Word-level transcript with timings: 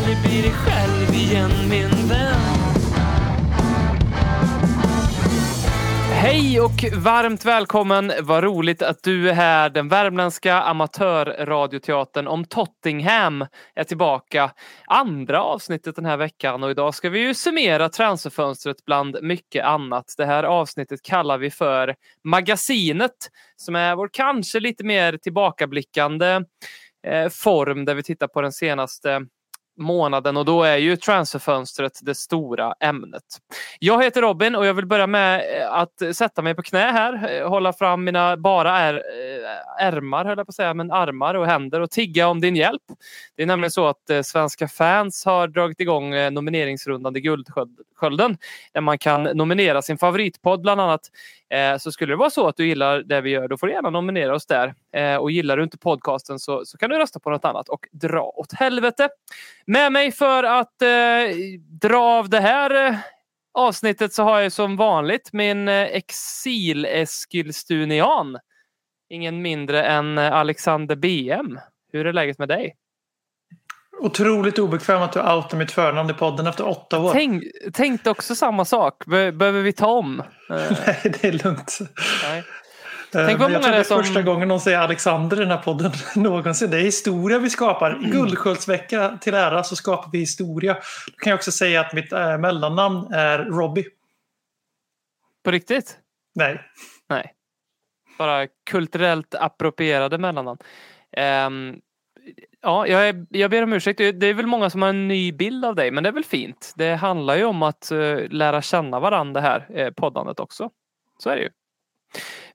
aldrig 0.00 0.22
bli 0.22 0.42
dig 0.42 0.52
själv 0.52 1.14
igen 1.14 1.50
min 1.70 2.08
vän 2.08 2.40
Hej 6.12 6.60
och 6.60 6.84
varmt 6.96 7.44
välkommen! 7.44 8.12
Vad 8.22 8.44
roligt 8.44 8.82
att 8.82 9.02
du 9.02 9.30
är 9.30 9.32
här. 9.32 9.70
Den 9.70 9.88
värmländska 9.88 10.62
amatörradioteatern 10.62 12.26
om 12.26 12.44
Tottingham 12.44 13.46
är 13.74 13.84
tillbaka. 13.84 14.50
Andra 14.86 15.42
avsnittet 15.42 15.96
den 15.96 16.04
här 16.04 16.16
veckan 16.16 16.62
och 16.62 16.70
idag 16.70 16.94
ska 16.94 17.10
vi 17.10 17.20
ju 17.20 17.34
summera 17.34 17.88
transferfönstret 17.88 18.84
bland 18.84 19.18
mycket 19.22 19.64
annat. 19.64 20.14
Det 20.16 20.26
här 20.26 20.44
avsnittet 20.44 21.02
kallar 21.02 21.38
vi 21.38 21.50
för 21.50 21.94
Magasinet 22.24 23.30
som 23.56 23.76
är 23.76 23.96
vår 23.96 24.10
kanske 24.12 24.60
lite 24.60 24.84
mer 24.84 25.16
tillbakablickande 25.16 26.40
eh, 27.06 27.28
form 27.28 27.84
där 27.84 27.94
vi 27.94 28.02
tittar 28.02 28.28
på 28.28 28.40
den 28.40 28.52
senaste 28.52 29.26
månaden 29.78 30.36
och 30.36 30.44
då 30.44 30.62
är 30.62 30.76
ju 30.76 30.96
transferfönstret 30.96 31.98
det 32.02 32.14
stora 32.14 32.74
ämnet. 32.80 33.22
Jag 33.78 34.04
heter 34.04 34.22
Robin 34.22 34.54
och 34.54 34.66
jag 34.66 34.74
vill 34.74 34.86
börja 34.86 35.06
med 35.06 35.60
eh, 35.60 35.72
att 35.72 36.16
sätta 36.16 36.42
mig 36.42 36.54
på 36.54 36.62
knä 36.62 36.78
här, 36.92 37.40
eh, 37.40 37.48
hålla 37.48 37.72
fram 37.72 38.04
mina 38.04 38.36
bara 38.36 38.78
är, 38.78 38.94
eh, 38.94 39.86
ärmar, 39.86 40.24
höll 40.24 40.38
jag 40.38 40.46
på 40.46 40.50
att 40.50 40.54
säga, 40.54 40.74
men 40.74 40.90
armar 40.90 41.34
och 41.34 41.46
händer 41.46 41.80
och 41.80 41.90
tigga 41.90 42.28
om 42.28 42.40
din 42.40 42.56
hjälp. 42.56 42.82
Det 43.36 43.42
är 43.42 43.46
nämligen 43.46 43.70
så 43.70 43.86
att 43.86 44.10
svenska 44.22 44.68
fans 44.68 45.24
har 45.24 45.48
dragit 45.48 45.80
igång 45.80 46.10
nomineringsrundan 46.32 47.14
till 47.14 47.22
Guldskölden 47.22 48.38
där 48.72 48.80
man 48.80 48.98
kan 48.98 49.22
nominera 49.22 49.82
sin 49.82 49.98
favoritpodd 49.98 50.60
bland 50.60 50.80
annat. 50.80 51.00
Så 51.78 51.92
skulle 51.92 52.12
det 52.12 52.16
vara 52.16 52.30
så 52.30 52.48
att 52.48 52.56
du 52.56 52.66
gillar 52.66 53.02
det 53.02 53.20
vi 53.20 53.30
gör, 53.30 53.48
då 53.48 53.56
får 53.56 53.66
du 53.66 53.72
gärna 53.72 53.90
nominera 53.90 54.34
oss 54.34 54.46
där. 54.46 54.74
Och 55.20 55.30
gillar 55.30 55.56
du 55.56 55.62
inte 55.62 55.78
podcasten 55.78 56.38
så, 56.38 56.64
så 56.64 56.78
kan 56.78 56.90
du 56.90 56.98
rösta 56.98 57.20
på 57.20 57.30
något 57.30 57.44
annat 57.44 57.68
och 57.68 57.86
dra 57.92 58.22
åt 58.22 58.52
helvete. 58.52 59.08
Med 59.70 59.92
mig 59.92 60.12
för 60.12 60.44
att 60.44 60.82
eh, 60.82 60.88
dra 61.80 62.02
av 62.02 62.28
det 62.28 62.40
här 62.40 62.86
eh, 62.86 62.94
avsnittet 63.54 64.12
så 64.12 64.22
har 64.22 64.40
jag 64.40 64.52
som 64.52 64.76
vanligt 64.76 65.32
min 65.32 65.68
eh, 65.68 65.88
exil-eskilstunian. 65.92 68.38
Ingen 69.10 69.42
mindre 69.42 69.82
än 69.84 70.18
eh, 70.18 70.32
Alexander 70.32 70.96
BM. 70.96 71.58
Hur 71.92 72.06
är 72.06 72.12
läget 72.12 72.38
med 72.38 72.48
dig? 72.48 72.76
Otroligt 74.00 74.58
obekväm 74.58 75.02
att 75.02 75.12
du 75.12 75.20
outar 75.20 75.56
mitt 75.56 75.72
förnamn 75.72 76.10
i 76.10 76.14
podden 76.14 76.46
efter 76.46 76.68
åtta 76.68 76.98
år. 77.00 77.12
Tänk, 77.12 77.42
tänkte 77.72 78.10
också 78.10 78.34
samma 78.34 78.64
sak. 78.64 79.04
Be- 79.06 79.32
behöver 79.32 79.62
vi 79.62 79.72
ta 79.72 79.86
om? 79.86 80.22
Eh, 80.50 80.56
Nej, 80.86 81.00
det 81.04 81.24
är 81.24 81.32
lugnt. 81.44 81.78
nej. 82.22 82.44
Eh, 83.14 83.26
Tänk 83.26 83.38
vad 83.40 83.50
många 83.50 83.68
det 83.70 83.76
är 83.76 83.82
som- 83.82 84.02
första 84.02 84.22
gången 84.22 84.48
någon 84.48 84.60
säger 84.60 84.78
Alexander 84.78 85.36
i 85.36 85.40
den 85.40 85.50
här 85.50 85.62
podden 85.62 85.92
någonsin. 86.16 86.70
Det 86.70 86.76
är 86.76 86.82
historia 86.82 87.38
vi 87.38 87.50
skapar. 87.50 87.90
Mm. 87.90 88.10
Guldsköldsvecka 88.10 89.18
till 89.20 89.34
ära 89.34 89.64
så 89.64 89.76
skapar 89.76 90.10
vi 90.12 90.18
historia. 90.18 90.74
Då 91.06 91.12
kan 91.16 91.30
jag 91.30 91.36
också 91.36 91.52
säga 91.52 91.80
att 91.80 91.92
mitt 91.92 92.12
äh, 92.12 92.38
mellannamn 92.38 93.12
är 93.12 93.38
Robbie. 93.38 93.84
På 95.44 95.50
riktigt? 95.50 95.98
Nej. 96.34 96.60
Nej. 97.08 97.34
Bara 98.18 98.46
kulturellt 98.70 99.34
approprierade 99.34 100.18
mellannamn. 100.18 100.58
Ehm, 101.12 101.76
ja, 102.62 102.86
jag, 102.86 103.08
är, 103.08 103.26
jag 103.30 103.50
ber 103.50 103.62
om 103.62 103.72
ursäkt. 103.72 103.98
Det 103.98 104.26
är 104.26 104.34
väl 104.34 104.46
många 104.46 104.70
som 104.70 104.82
har 104.82 104.88
en 104.88 105.08
ny 105.08 105.32
bild 105.32 105.64
av 105.64 105.74
dig, 105.74 105.90
men 105.90 106.02
det 106.02 106.08
är 106.08 106.12
väl 106.12 106.24
fint. 106.24 106.72
Det 106.76 106.94
handlar 106.94 107.36
ju 107.36 107.44
om 107.44 107.62
att 107.62 107.90
eh, 107.90 108.18
lära 108.30 108.62
känna 108.62 109.00
varandra 109.00 109.40
det 109.40 109.46
här 109.46 109.66
eh, 109.70 109.90
poddandet 109.90 110.40
också. 110.40 110.70
Så 111.18 111.30
är 111.30 111.36
det 111.36 111.42
ju. 111.42 111.50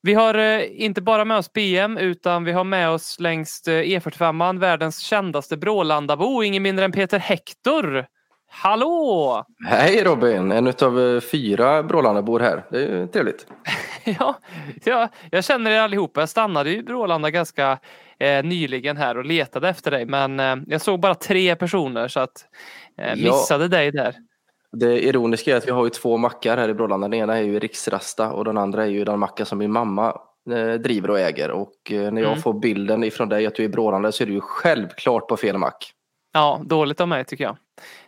Vi 0.02 0.14
har 0.14 0.34
eh, 0.36 0.62
inte 0.84 1.02
bara 1.02 1.26
med 1.26 1.38
oss 1.38 1.54
BM 1.54 1.98
utan 1.98 2.44
vi 2.44 2.52
har 2.52 2.64
med 2.64 2.90
oss 2.90 3.20
längst 3.20 3.68
eh, 3.68 3.72
E45an 3.72 4.60
världens 4.60 5.00
kändaste 5.00 5.58
Brålandabo, 5.58 6.44
ingen 6.44 6.64
mindre 6.64 6.86
än 6.86 6.92
Peter 6.92 7.20
Hector. 7.20 8.06
Hallå! 8.48 9.46
Hej 9.68 10.04
Robin, 10.04 10.52
en 10.52 10.68
utav 10.68 11.20
fyra 11.20 11.84
Brålandabor 11.84 12.40
här. 12.40 12.64
Det 12.72 12.78
är 12.78 13.00
ju 13.00 13.08
trevligt. 13.08 13.48
Ja, 14.20 14.40
ja, 14.84 15.10
jag 15.32 15.44
känner 15.44 15.72
er 15.72 15.80
allihopa. 15.80 16.20
Jag 16.20 16.30
stannade 16.30 16.70
i 16.72 16.84
Brålanda 16.84 17.30
ganska 17.32 17.80
eh, 18.20 18.44
nyligen 18.44 18.98
här 18.98 19.18
och 19.18 19.26
letade 19.26 19.70
efter 19.70 19.92
dig 19.92 20.06
men 20.06 20.40
eh, 20.40 20.56
jag 20.68 20.82
såg 20.82 21.00
bara 21.00 21.16
tre 21.16 21.56
personer 21.56 22.08
så 22.08 22.20
att 22.20 22.46
eh, 23.02 23.08
Ja. 23.08 23.16
missade 23.16 23.68
dig 23.68 23.92
där. 23.92 24.16
Det 24.76 25.04
ironiska 25.06 25.52
är 25.54 25.58
att 25.58 25.68
vi 25.68 25.72
har 25.72 25.84
ju 25.84 25.90
två 25.90 26.18
mackar 26.18 26.58
här 26.58 26.70
i 26.70 26.74
Brålanda. 26.74 27.08
Den 27.08 27.20
ena 27.20 27.38
är 27.38 27.42
ju 27.44 27.60
Riksrasta 27.60 28.32
och 28.32 28.46
den 28.46 28.58
andra 28.58 28.84
är 28.84 28.88
ju 28.90 29.04
den 29.06 29.20
macka 29.20 29.46
som 29.46 29.58
min 29.58 29.72
mamma 29.72 30.18
eh, 30.52 30.74
driver 30.74 31.10
och 31.10 31.20
äger. 31.20 31.52
Och 31.52 31.92
eh, 31.92 32.12
när 32.12 32.22
jag 32.22 32.32
Mm. 32.32 32.42
får 32.42 32.54
bilden 32.60 33.04
ifrån 33.04 33.30
dig 33.30 33.46
att 33.46 33.56
du 33.56 33.64
är 33.64 33.66
i 33.66 33.70
Brålanda 33.70 34.12
så 34.12 34.24
är 34.24 34.28
du 34.28 34.34
ju 34.34 34.42
självklart 34.42 35.28
på 35.28 35.38
fel 35.38 35.58
mack. 35.58 35.92
Ja, 36.34 36.62
dåligt 36.66 37.02
av 37.02 37.08
mig 37.08 37.26
tycker 37.26 37.44
jag. 37.44 37.58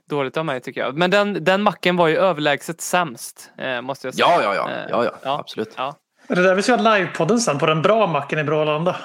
Dåligt 0.10 0.38
av 0.38 0.46
mig 0.46 0.62
tycker 0.62 0.82
jag. 0.82 0.98
Men 0.98 1.12
den, 1.12 1.44
den 1.44 1.62
macken 1.62 1.98
var 1.98 2.08
ju 2.08 2.18
överlägset 2.18 2.82
sämst 2.82 3.52
eh, 3.58 3.82
måste 3.82 4.08
jag 4.08 4.14
säga. 4.16 4.28
Ja, 4.30 4.42
ja, 4.44 4.56
ja, 4.56 4.70
Eh, 4.70 4.86
ja, 4.90 5.04
ja, 5.04 5.12
ja. 5.24 5.40
absolut. 5.40 5.74
Ja. 5.78 5.96
Det 6.28 6.44
där 6.44 6.56
vi 6.56 6.62
ska 6.62 6.76
ha 6.76 6.96
livepodden 6.98 7.40
sen 7.40 7.58
på 7.60 7.66
den 7.66 7.82
bra 7.82 8.08
macken 8.08 8.40
i 8.40 8.44
Brålanda? 8.44 8.96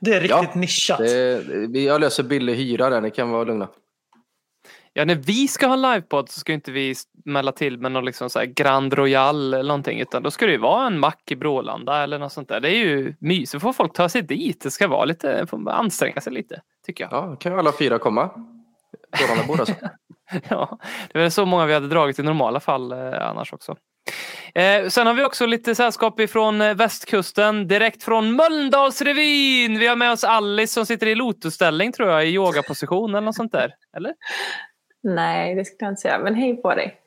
Det 0.00 0.10
är 0.14 0.20
riktigt 0.20 0.30
Ja, 0.54 0.60
nischat. 0.60 0.98
Det, 0.98 1.40
vi- 1.68 1.86
jag 1.86 2.00
löser 2.00 2.22
billig 2.22 2.54
hyra 2.54 2.90
där, 2.90 3.00
ni 3.00 3.10
kan 3.10 3.30
vara 3.30 3.44
lugna. 3.44 3.68
Ja, 4.92 5.04
när 5.04 5.14
vi 5.14 5.48
ska 5.48 5.66
ha 5.66 5.76
livepodd 5.76 6.28
så 6.28 6.40
ska 6.40 6.52
inte 6.52 6.72
vi 6.72 6.94
smälla 7.24 7.52
till 7.52 7.78
med 7.78 7.92
någon 7.92 8.04
liksom 8.04 8.30
så 8.30 8.44
Grand 8.46 8.94
Royal 8.94 9.54
eller 9.54 9.68
någonting 9.68 10.00
utan 10.00 10.22
då 10.22 10.30
ska 10.30 10.46
det 10.46 10.52
ju 10.52 10.58
vara 10.58 10.86
en 10.86 10.98
mack 10.98 11.30
i 11.30 11.36
Brålanda 11.36 12.02
eller 12.02 12.18
något 12.18 12.32
sånt 12.32 12.48
där. 12.48 12.60
Det 12.60 12.68
är 12.68 12.76
ju 12.76 13.14
mysigt. 13.18 13.62
får 13.62 13.72
folk 13.72 13.92
ta 13.92 14.08
sig 14.08 14.22
dit. 14.22 14.60
Det 14.62 14.70
ska 14.70 14.88
vara 14.88 15.04
lite, 15.04 15.46
får 15.46 15.70
anstränga 15.70 16.20
sig 16.20 16.32
lite 16.32 16.60
tycker 16.86 17.04
jag. 17.04 17.12
Ja, 17.12 17.26
då 17.26 17.36
kan 17.36 17.52
ju 17.52 17.58
alla 17.58 17.72
fyra 17.78 17.98
komma. 17.98 18.30
Brålandabor 19.18 19.60
alltså. 19.60 19.74
Ja, 20.48 20.78
det 21.12 21.18
är 21.18 21.22
väl 21.22 21.30
så 21.30 21.46
många 21.46 21.66
vi 21.66 21.74
hade 21.74 21.88
dragit 21.88 22.18
i 22.18 22.22
normala 22.22 22.60
fall 22.60 22.92
eh, 22.92 23.28
annars 23.28 23.52
också. 23.52 23.76
Eh, 24.54 24.88
sen 24.88 25.06
har 25.06 25.14
vi 25.14 25.24
också 25.24 25.46
lite 25.46 25.74
sällskap 25.74 26.20
ifrån 26.20 26.60
eh, 26.60 26.74
västkusten, 26.74 27.68
direkt 27.68 28.02
från 28.02 28.36
Mölndalsrevyn. 28.36 29.78
Vi 29.78 29.86
har 29.86 29.96
med 29.96 30.12
oss 30.12 30.24
Alice 30.24 30.74
som 30.74 30.86
sitter 30.86 31.06
i 31.06 31.14
lotusställning 31.14 31.92
tror 31.92 32.10
jag, 32.10 32.26
i 32.26 32.28
yogaposition 32.28 33.10
eller 33.10 33.20
något 33.20 33.34
sånt 33.34 33.52
där. 33.52 33.74
Eller? 33.96 34.14
Nej, 35.02 35.54
det 35.54 35.64
skulle 35.64 35.78
jag 35.78 35.92
inte 35.92 36.02
säga. 36.02 36.18
Men 36.18 36.34
hej 36.34 36.56
på 36.56 36.74
dig. 36.74 36.98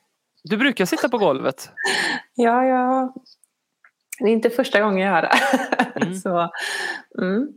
Du 0.44 0.57
brukar 0.57 0.85
sitta 0.85 1.09
på 1.09 1.17
golvet. 1.17 1.69
Ja, 2.38 2.66
ja. 2.66 3.13
Det 4.19 4.25
är 4.25 4.33
inte 4.33 4.50
första 4.50 4.81
gången 4.81 4.97
jag 4.97 5.16
gör 5.16 5.22
det. 5.22 5.39
Mm. 6.01 6.16
Så, 6.19 6.51
mm. 7.22 7.47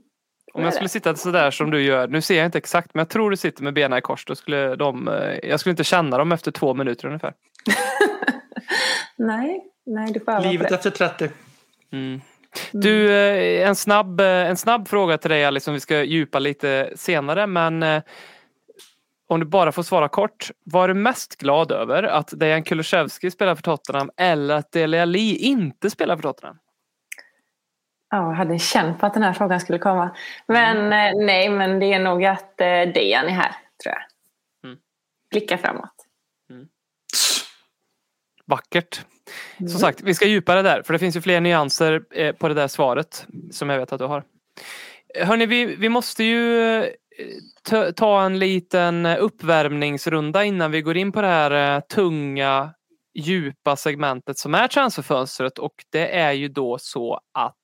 Om 0.54 0.62
jag 0.62 0.74
skulle 0.74 0.88
sitta 0.88 1.14
sådär 1.14 1.50
som 1.50 1.70
du 1.70 1.82
gör, 1.82 2.08
nu 2.08 2.22
ser 2.22 2.36
jag 2.36 2.46
inte 2.46 2.58
exakt, 2.58 2.94
men 2.94 3.00
jag 3.00 3.08
tror 3.08 3.30
du 3.30 3.36
sitter 3.36 3.62
med 3.62 3.74
benen 3.74 3.98
i 3.98 4.00
kors. 4.00 4.24
Då 4.24 4.34
skulle 4.34 4.76
de, 4.76 5.08
eh, 5.08 5.48
jag 5.48 5.60
skulle 5.60 5.70
inte 5.70 5.84
känna 5.84 6.18
dem 6.18 6.32
efter 6.32 6.50
två 6.50 6.74
minuter 6.74 7.06
ungefär. 7.06 7.34
Nej, 9.16 9.64
nej, 9.86 10.12
du 10.12 10.20
får 10.20 10.40
Livet 10.40 10.72
efter 10.72 10.90
30. 10.90 11.28
Mm. 11.92 12.20
Du, 12.72 13.12
eh, 13.12 13.68
en 13.68 13.76
snabb, 13.76 14.20
eh, 14.20 14.26
en 14.26 14.56
snabb 14.56 14.88
fråga 14.88 15.18
till 15.18 15.30
dig 15.30 15.44
Alice 15.44 15.64
som 15.64 15.74
vi 15.74 15.80
ska 15.80 16.02
djupa 16.02 16.38
lite 16.38 16.92
senare. 16.96 17.46
Men 17.46 18.02
om 19.28 19.40
du 19.40 19.46
bara 19.46 19.72
får 19.72 19.82
svara 19.82 20.08
kort. 20.08 20.50
Vad 20.64 20.84
är 20.84 20.88
du 20.88 20.94
mest 20.94 21.36
glad 21.36 21.72
över? 21.72 22.02
Att 22.02 22.28
Dejan 22.40 22.62
Kulusevski 22.62 23.30
spelar 23.30 23.54
för 23.54 23.62
Tottenham 23.62 24.10
eller 24.16 24.54
att 24.54 24.72
Dele 24.72 25.02
Alli 25.02 25.36
inte 25.36 25.90
spelar 25.90 26.16
för 26.16 26.22
Tottenham? 26.22 26.58
Ja, 28.10 28.16
jag 28.16 28.32
hade 28.34 28.58
känt 28.58 29.00
på 29.00 29.06
att 29.06 29.14
den 29.14 29.22
här 29.22 29.32
frågan 29.32 29.60
skulle 29.60 29.78
komma. 29.78 30.16
Men 30.46 30.76
Mm. 30.76 30.92
eh, 31.18 31.24
nej, 31.26 31.48
men 31.48 31.78
det 31.80 31.92
är 31.92 31.98
nog 31.98 32.24
att 32.24 32.60
eh, 32.60 32.66
Dejan 32.66 33.26
är 33.26 33.30
här, 33.30 33.52
tror 33.82 33.94
jag. 33.94 34.02
Mm. 34.70 34.78
Blicka 35.30 35.58
framåt. 35.58 35.94
Vackert. 38.46 39.00
Som 39.58 39.68
sagt, 39.68 40.00
vi 40.00 40.14
ska 40.14 40.26
djupa 40.26 40.54
det 40.54 40.62
där 40.62 40.82
för 40.82 40.92
det 40.92 40.98
finns 40.98 41.16
ju 41.16 41.20
fler 41.20 41.40
nyanser 41.40 42.02
eh, 42.10 42.34
på 42.34 42.48
det 42.48 42.54
där 42.54 42.68
svaret 42.68 43.26
som 43.50 43.70
jag 43.70 43.78
vet 43.78 43.92
att 43.92 43.98
du 43.98 44.04
har. 44.04 44.24
Hörni, 45.20 45.46
vi, 45.46 45.76
vi 45.76 45.88
måste 45.88 46.24
ju 46.24 46.82
Eh, 47.18 47.92
ta, 47.96 48.22
en 48.22 48.38
liten 48.38 49.06
uppvärmningsrunda 49.06 50.44
innan 50.44 50.70
vi 50.70 50.82
går 50.82 50.96
in 50.96 51.12
på 51.12 51.20
det 51.20 51.28
här 51.28 51.76
eh, 51.76 51.80
tunga 51.80 52.74
djupa 53.18 53.76
segmentet 53.76 54.38
som 54.38 54.54
är 54.54 54.68
transferfönstret 54.68 55.58
och 55.58 55.72
det 55.92 56.16
är 56.18 56.32
ju 56.32 56.48
då 56.48 56.78
så 56.78 57.20
att 57.34 57.54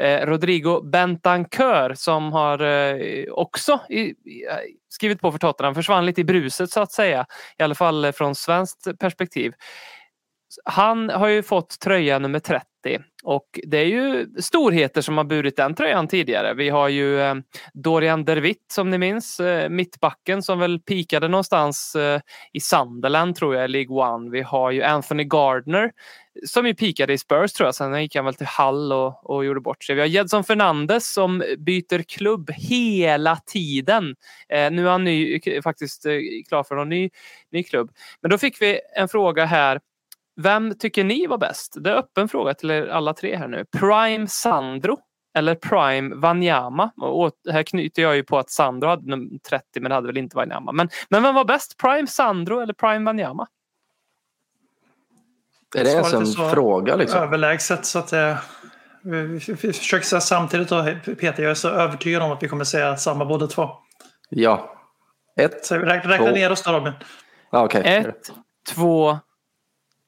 eh, 0.00 0.26
Rodrigo 0.26 0.80
Bentancur 0.80 1.94
som 1.94 2.32
har 2.32 2.62
eh, 2.62 3.32
också 3.32 3.80
i, 3.88 4.00
i, 4.00 4.14
eh, 4.50 4.56
skrivit 4.88 5.20
på 5.20 5.32
för 5.32 5.38
Tottenham 5.38 5.74
försvann 5.74 6.06
lite 6.06 6.20
i 6.20 6.24
bruset 6.24 6.70
så 6.70 6.80
att 6.80 6.92
säga. 6.92 7.26
I 7.58 7.62
alla 7.62 7.74
fall 7.74 8.12
från 8.12 8.34
svenskt 8.34 8.98
perspektiv. 8.98 9.52
Han 10.64 11.10
har 11.10 11.28
ju 11.28 11.42
fått 11.42 11.80
tröja 11.80 12.18
nummer 12.18 12.38
30 12.38 12.66
och 13.24 13.60
det 13.66 13.78
är 13.78 13.84
ju 13.84 14.26
storheter 14.40 15.00
som 15.00 15.16
har 15.16 15.24
burit 15.24 15.56
den 15.56 15.74
tröjan 15.74 16.08
tidigare. 16.08 16.54
Vi 16.54 16.68
har 16.68 16.88
ju 16.88 17.20
eh, 17.20 17.34
Dorian 17.74 18.24
Derwitt 18.24 18.64
som 18.72 18.90
ni 18.90 18.98
minns, 18.98 19.40
eh, 19.40 19.68
mittbacken 19.68 20.42
som 20.42 20.58
väl 20.58 20.80
pikade 20.80 21.28
någonstans 21.28 21.96
eh, 21.96 22.20
i 22.52 22.60
Sunderland 22.60 23.36
tror 23.36 23.54
jag, 23.54 23.64
i 23.64 23.68
League 23.68 23.96
One. 23.96 24.30
Vi 24.30 24.42
har 24.42 24.70
ju 24.70 24.82
Anthony 24.82 25.24
Gardner 25.24 25.90
som 26.44 26.66
ju 26.66 26.74
pikade 26.74 27.12
i 27.12 27.18
Spurs 27.18 27.52
tror 27.52 27.66
jag, 27.66 27.74
sen 27.74 28.02
gick 28.02 28.16
han 28.16 28.24
väl 28.24 28.34
till 28.34 28.46
Hull 28.58 28.92
och, 28.92 29.30
och 29.30 29.44
gjorde 29.44 29.60
bort 29.60 29.84
sig. 29.84 29.94
Vi 29.94 30.00
har 30.00 30.08
Jedson 30.08 30.44
Fernandes 30.44 31.12
som 31.12 31.44
byter 31.58 32.02
klubb 32.02 32.50
hela 32.50 33.36
tiden. 33.36 34.16
Eh, 34.48 34.70
nu 34.70 34.86
är 34.86 34.90
han 34.90 35.04
ny, 35.04 35.40
eh, 35.46 35.62
faktiskt 35.62 36.06
eh, 36.06 36.12
klar 36.48 36.64
för 36.64 36.74
någon 36.74 36.88
ny, 36.88 37.10
ny 37.52 37.62
klubb. 37.62 37.90
Men 38.20 38.30
då 38.30 38.38
fick 38.38 38.62
vi 38.62 38.80
en 38.96 39.08
fråga 39.08 39.44
här 39.44 39.80
vem 40.36 40.74
tycker 40.78 41.04
ni 41.04 41.26
var 41.26 41.38
bäst? 41.38 41.76
Det 41.80 41.90
är 41.90 41.94
öppen 41.94 42.28
fråga 42.28 42.54
till 42.54 42.70
er 42.70 42.86
alla 42.86 43.14
tre 43.14 43.36
här 43.36 43.48
nu. 43.48 43.64
Prime 43.78 44.26
Sandro 44.28 44.98
eller 45.34 45.54
Prime 45.54 46.14
Wanyama? 46.14 46.90
Och 46.96 47.32
här 47.50 47.62
knyter 47.62 48.02
jag 48.02 48.16
ju 48.16 48.24
på 48.24 48.38
att 48.38 48.50
Sandro 48.50 48.88
hade 48.88 49.10
nummer 49.10 49.38
30 49.48 49.64
men 49.80 49.88
det 49.88 49.94
hade 49.94 50.06
väl 50.06 50.16
inte 50.16 50.36
Wanyama. 50.36 50.72
Men, 50.72 50.88
men 51.08 51.22
vem 51.22 51.34
var 51.34 51.44
bäst? 51.44 51.76
Prime 51.76 52.06
Sandro 52.06 52.60
eller 52.60 52.74
Prime 52.74 53.04
Wanyama? 53.04 53.46
Är 55.76 55.84
det 55.84 55.90
ens 55.90 56.14
en 56.14 56.50
fråga 56.50 56.96
liksom? 56.96 57.22
Överlägset 57.22 57.86
så 57.86 57.98
att 57.98 58.08
det... 58.08 58.38
Vi, 59.02 59.22
vi, 59.22 59.38
vi 59.38 59.72
försöker 59.72 60.06
säga 60.06 60.20
samtidigt 60.20 60.68
då, 60.68 60.84
Peter, 61.04 61.42
jag 61.42 61.50
är 61.50 61.54
så 61.54 61.68
övertygad 61.68 62.22
om 62.22 62.32
att 62.32 62.42
vi 62.42 62.48
kommer 62.48 62.64
säga 62.64 62.96
samma 62.96 63.24
båda 63.24 63.46
två. 63.46 63.70
Ja. 64.28 64.76
Ett. 65.36 65.64
Så 65.64 65.74
räkna, 65.74 66.12
räkna 66.12 66.26
Två. 66.26 66.34
ner 66.34 66.52
oss 66.52 66.62
då 66.62 66.72
Robin. 66.72 66.92
Ja, 67.50 67.64
Okej. 67.64 67.82
Ett, 67.84 68.32
två, 68.74 69.18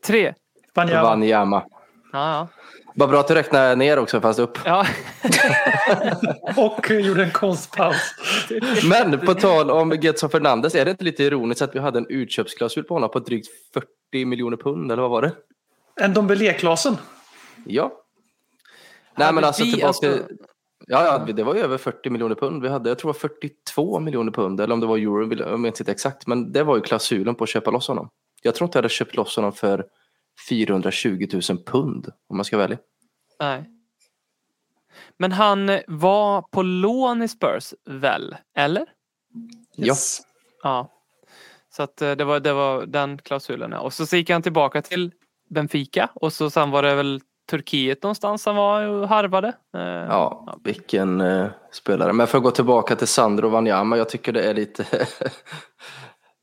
tre. 0.06 0.35
Wanyama. 0.75 1.03
Wanyama. 1.09 1.65
Ja, 2.12 2.33
ja. 2.33 2.49
Vad 2.95 3.09
bra 3.11 3.21
att 3.21 3.29
du 3.29 3.35
räknar 3.35 3.77
ner 3.77 3.99
också 3.99 4.21
fast 4.21 4.39
upp. 4.39 4.59
ja. 4.65 4.87
Och 6.56 6.91
gjorde 6.91 7.25
en 7.25 7.31
konstpaus. 7.31 7.97
Men 8.91 9.19
på 9.21 9.35
tal 9.35 9.71
om 9.71 9.93
Getson 10.03 10.31
Fernandes, 10.31 10.75
är 10.75 10.85
det 10.85 10.91
inte 10.91 11.05
lite 11.05 11.25
ironiskt 11.25 11.62
att 11.62 11.75
vi 11.75 11.79
hade 11.79 11.99
en 11.99 12.06
utköpsklausul 12.09 12.85
på 12.85 12.95
honom 12.95 13.11
på 13.11 13.19
drygt 13.19 13.47
40 13.75 14.25
miljoner 14.25 14.56
pund, 14.56 14.93
eller 14.93 15.03
vad 15.03 15.11
var 15.11 15.23
det? 15.23 15.33
En 16.01 16.15
Dombele-klasen. 16.15 16.97
Ja. 17.67 17.93
Nej 19.17 19.33
men 19.33 19.44
alltså 19.44 19.62
tillbaka 19.62 19.87
alltså- 19.87 20.01
till... 20.12 20.37
Ja, 20.87 21.05
ja, 21.27 21.33
det 21.33 21.43
var 21.43 21.55
ju 21.55 21.61
över 21.61 21.79
40 21.79 22.11
miljoner 22.11 22.35
pund. 22.35 22.62
Vi 22.62 22.69
hade, 22.69 22.91
jag 22.91 22.99
tror 22.99 23.12
det 23.12 23.19
var 23.23 23.29
42 23.29 24.01
miljoner 24.01 24.33
pund, 24.33 24.61
eller 24.61 24.75
om 24.75 24.81
det 24.81 24.87
var 24.87 24.97
euro, 24.99 25.27
vill- 25.27 25.39
jag 25.39 25.67
inte 25.67 25.91
exakt. 25.93 26.27
Men 26.27 26.53
det 26.53 26.62
var 26.62 26.77
ju 26.77 26.83
klausulen 26.83 27.35
på 27.35 27.44
att 27.44 27.51
köpa 27.51 27.71
loss 27.71 27.89
honom. 27.89 28.09
Jag 28.43 28.55
tror 28.55 28.67
inte 28.67 28.79
jag 28.79 28.82
hade 28.82 28.88
köpt 28.88 29.17
loss 29.17 29.37
honom 29.37 29.52
för 29.52 29.87
420 30.49 31.29
000 31.32 31.43
pund, 31.67 32.12
om 32.29 32.37
man 32.37 32.44
ska 32.44 32.58
välja. 32.58 32.79
Nej. 33.40 33.64
Men 35.17 35.32
han 35.32 35.81
var 35.87 36.43
på 36.43 36.62
lån 36.62 37.23
i 37.23 37.29
Spurs, 37.29 37.75
väl? 37.85 38.37
Eller? 38.56 38.87
Yes. 39.76 40.20
Ja. 40.62 40.90
Så 41.70 41.82
att 41.82 42.02
eh, 42.02 42.12
det 42.12 42.25
var, 42.25 42.40
det 42.40 42.52
var 42.52 42.87
den 42.87 43.19
klausulen. 43.19 43.73
Och 43.73 43.93
så 43.93 44.17
gick 44.17 44.31
han 44.31 44.43
tillbaka 44.43 44.82
till 44.82 45.12
Benfica 45.50 46.11
och 46.14 46.32
så 46.32 46.50
sen 46.50 46.70
var 46.70 46.82
det 46.82 46.94
väl 46.94 47.20
Turkiet 47.50 48.02
någonstans 48.02 48.46
han 48.46 48.56
var 48.56 48.82
och 48.82 49.08
harvade. 49.08 49.49
Eh, 49.75 49.82
Ja, 49.82 50.58
vilken 50.64 51.20
eh, 51.20 51.46
spelare. 51.73 52.12
Men 52.12 52.26
för 52.26 52.38
att 52.38 52.44
gå 52.44 52.50
tillbaka 52.50 52.96
till 52.96 53.06
Sandro 53.06 53.49
Wanyama, 53.49 53.96
jag 53.96 54.08
tycker 54.08 54.32
det 54.32 54.43
är 54.43 54.55
lite... 54.55 54.87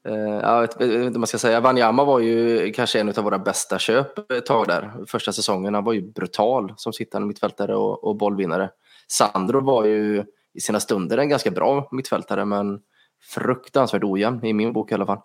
Eh, 0.05 0.15
jag, 0.15 0.61
vet, 0.61 0.81
inte 0.81 1.03
vad 1.03 1.17
man 1.17 1.27
ska 1.27 1.37
säga. 1.37 1.59
Wanyama 1.59 2.05
var 2.05 2.19
ju 2.19 2.71
kanske 2.71 2.99
en 2.99 3.09
av 3.09 3.23
våra 3.23 3.39
bästa 3.39 3.79
köp 3.79 4.31
ett 4.31 4.45
tag 4.45 4.67
där. 4.67 5.05
Första 5.07 5.31
säsongen. 5.31 5.73
Han 5.73 5.83
var 5.83 5.93
ju 5.93 6.01
brutal 6.01 6.73
som 6.77 6.93
sittande 6.93 7.27
mittfältare 7.27 7.75
och, 7.75 8.03
och 8.03 8.15
bollvinnare. 8.15 8.69
Sandro 9.07 9.61
var 9.61 9.85
ju 9.85 10.23
i 10.53 10.59
sina 10.59 10.79
stunder 10.79 11.17
en 11.17 11.29
ganska 11.29 11.51
bra 11.51 11.87
mittfältare, 11.91 12.45
men 12.45 12.79
fruktansvärt 13.21 14.03
ojämn 14.03 14.45
i 14.45 14.53
min 14.53 14.73
bok 14.73 14.91
i 14.91 14.93
alla 14.93 15.05
fall. 15.05 15.21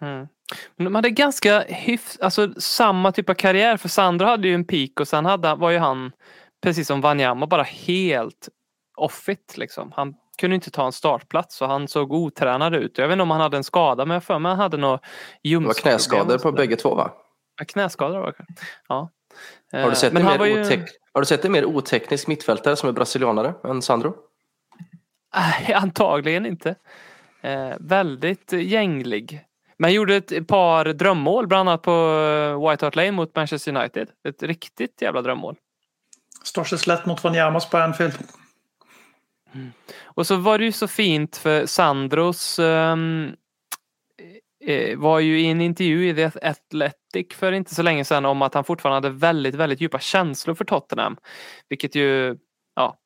Mm. 0.00 0.28
Men 0.76 0.84
de 0.84 0.94
hade 0.94 1.10
ganska 1.10 1.60
hyfs, 1.60 2.18
alltså 2.20 2.54
samma 2.56 3.12
typ 3.12 3.30
av 3.30 3.34
karriär 3.34 3.76
för 3.76 3.88
Sandro 3.88 4.26
hade 4.26 4.48
ju 4.48 4.54
en 4.54 4.64
peak 4.64 5.00
och 5.00 5.08
sen 5.08 5.24
hade, 5.24 5.54
var 5.54 5.70
ju 5.70 5.78
han 5.78 6.12
precis 6.62 6.86
som 6.86 7.00
Wanyama 7.00 7.46
bara 7.46 7.62
helt 7.62 8.48
offit 8.96 9.54
liksom. 9.56 9.92
Han 9.96 10.14
kunde 10.38 10.54
inte 10.54 10.70
ta 10.70 10.86
en 10.86 10.92
startplats 10.92 11.62
och 11.62 11.68
han 11.68 11.88
såg 11.88 12.12
otränad 12.12 12.74
ut. 12.74 12.98
Jag 12.98 13.08
vet 13.08 13.12
inte 13.12 13.22
om 13.22 13.30
han 13.30 13.40
hade 13.40 13.56
en 13.56 13.64
skada 13.64 14.04
men 14.04 14.14
jag 14.14 14.24
för 14.24 14.38
mig 14.38 14.50
han 14.50 14.58
hade 14.58 14.76
något 14.76 15.00
Det 15.02 15.08
var 15.08 15.50
ljumskproblem 15.50 15.92
knäskador 15.92 16.38
på 16.38 16.52
bägge 16.52 16.76
två 16.76 16.94
va? 16.94 17.10
Ja, 17.58 17.64
Knäskador 17.64 18.18
var 18.18 18.34
det. 18.38 18.44
Ja. 18.88 19.10
Har 19.72 19.78
Eh, 19.80 19.88
du 19.90 19.94
sett, 19.96 20.12
men 20.12 20.22
en 20.22 20.28
han 20.28 20.34
mer, 20.34 20.38
var 20.38 20.46
ju 20.46 20.62
otek- 20.62 20.88
har 21.12 21.20
du 21.20 21.26
sett 21.26 21.44
en 21.44 21.52
mer 21.52 21.64
oteknisk 21.64 22.26
mittfältare 22.28 22.76
som 22.76 22.88
är 22.88 22.92
brasilianare 22.92 23.54
än 23.64 23.82
Sandro? 23.82 24.14
Nej, 25.36 25.74
antagligen 25.74 26.46
inte. 26.46 26.74
Eh, 27.40 27.70
väldigt 27.80 28.52
gänglig. 28.52 29.44
Men 29.78 29.92
gjorde 29.92 30.16
ett 30.16 30.46
par 30.48 30.84
drömmål 30.84 31.46
bland 31.46 31.68
annat 31.68 31.82
på 31.82 31.90
eh, 31.90 32.70
White 32.70 32.86
Hart 32.86 32.96
Lane 32.96 33.10
mot 33.12 33.36
Manchester 33.36 33.76
United. 33.76 34.08
Ett 34.28 34.42
riktigt 34.42 35.02
jävla 35.02 35.22
drömmål. 35.22 35.56
Står 36.44 36.64
sig 36.64 36.78
slätt 36.78 37.06
mot 37.06 37.24
Wanyamas 37.24 37.70
på 37.70 37.78
Anfield. 37.78 38.14
Mm. 39.54 39.72
Och 40.04 40.26
så 40.26 40.36
var 40.36 40.58
det 40.58 40.64
ju 40.64 40.72
så 40.72 40.88
fint 40.88 41.36
för 41.36 41.66
Sandros 41.66 42.58
um, 42.58 43.36
var 44.96 45.20
ju 45.20 45.40
i 45.40 45.46
en 45.46 45.60
intervju 45.60 46.08
i 46.08 46.14
The 46.14 46.24
Athletic 46.48 47.26
för 47.34 47.52
inte 47.52 47.74
så 47.74 47.82
länge 47.82 48.04
sedan 48.04 48.24
om 48.24 48.42
att 48.42 48.54
han 48.54 48.64
fortfarande 48.64 49.08
hade 49.08 49.18
väldigt, 49.18 49.54
väldigt 49.54 49.80
djupa 49.80 49.98
känslor 49.98 50.54
för 50.54 50.64
Tottenham. 50.64 51.16
Vilket 51.68 51.94
ju, 51.94 52.36
ja, 52.74 52.98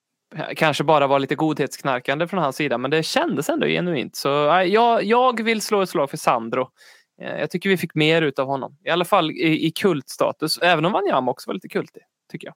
kanske 0.56 0.84
bara 0.84 1.06
var 1.06 1.18
lite 1.18 1.34
godhetsknarkande 1.34 2.26
från 2.26 2.42
hans 2.42 2.56
sida, 2.56 2.78
men 2.78 2.90
det 2.90 3.02
kändes 3.02 3.48
ändå 3.48 3.66
genuint. 3.66 4.16
Så 4.16 4.50
eh, 4.50 4.62
jag, 4.62 5.04
jag 5.04 5.42
vill 5.42 5.62
slå 5.62 5.82
ett 5.82 5.88
slag 5.88 6.10
för 6.10 6.16
Sandro. 6.16 6.70
Jag 7.18 7.50
tycker 7.50 7.68
vi 7.68 7.76
fick 7.76 7.94
mer 7.94 8.22
ut 8.22 8.38
av 8.38 8.46
honom. 8.46 8.78
I 8.84 8.90
alla 8.90 9.04
fall 9.04 9.30
i, 9.30 9.66
i 9.66 9.70
kultstatus, 9.70 10.58
även 10.58 10.84
om 10.84 10.92
Wanyama 10.92 11.30
också 11.30 11.50
var 11.50 11.54
lite 11.54 11.68
kultig, 11.68 12.02
tycker 12.30 12.46
jag. 12.46 12.54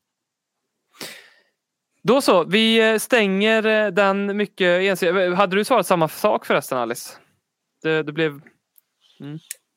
Då 2.02 2.20
så, 2.20 2.44
vi 2.44 2.90
eh, 2.90 2.98
stänger 2.98 3.66
eh, 3.66 3.90
den 3.90 4.36
mycket 4.36 4.82
ensidiga. 4.82 5.34
Hade 5.34 5.56
du 5.56 5.64
svarat 5.64 5.86
samma 5.86 6.08
sak 6.08 6.46
förresten 6.46 6.78
Alice? 6.78 7.16
Det, 7.82 8.02
det 8.02 8.12
blev... 8.12 8.40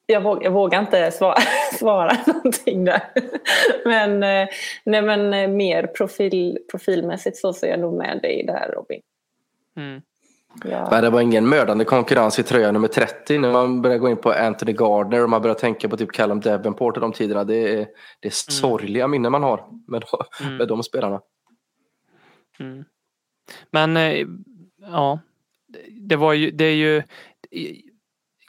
Jag, 0.05 0.21
våg, 0.21 0.43
jag 0.43 0.51
vågar 0.51 0.79
inte 0.79 1.11
svara, 1.11 1.35
svara 1.79 2.17
någonting 2.27 2.85
där. 2.85 3.01
Men, 3.85 4.23
eh, 4.23 4.47
nej, 4.85 5.01
men 5.01 5.55
mer 5.55 5.87
profil, 5.87 6.57
profilmässigt 6.71 7.37
så 7.37 7.53
ser 7.53 7.67
jag 7.67 7.79
nog 7.79 7.97
med 7.97 8.19
dig 8.21 8.43
där 8.47 8.71
Robin. 8.75 9.01
Mm. 9.77 10.01
Ja. 10.63 10.87
Men 10.91 11.03
det 11.03 11.09
var 11.09 11.21
ingen 11.21 11.49
mördande 11.49 11.85
konkurrens 11.85 12.39
i 12.39 12.43
tröja 12.43 12.71
nummer 12.71 12.87
30 12.87 13.37
när 13.37 13.51
man 13.51 13.81
börjar 13.81 13.97
gå 13.97 14.09
in 14.09 14.17
på 14.17 14.31
Anthony 14.31 14.73
Gardner 14.73 15.23
och 15.23 15.29
man 15.29 15.41
börjar 15.41 15.55
tänka 15.55 15.89
på 15.89 15.97
typ 15.97 16.11
Callum 16.11 16.39
Davenport 16.39 16.97
och 16.97 17.01
de 17.01 17.11
tiderna. 17.13 17.43
Det 17.43 17.55
är, 17.55 17.87
det 18.19 18.27
är 18.27 18.51
sorgliga 18.51 19.07
minnen 19.07 19.31
man 19.31 19.43
har 19.43 19.65
med, 19.87 20.03
Mm. 20.41 20.57
med 20.57 20.67
de 20.67 20.83
spelarna. 20.83 21.21
Mm. 22.59 22.85
Men 23.71 23.97
eh, 23.97 24.27
ja, 24.81 25.19
det 25.91 26.15
var 26.15 26.33
ju, 26.33 26.51
det 26.51 26.65
är 26.65 26.75
ju 26.75 27.03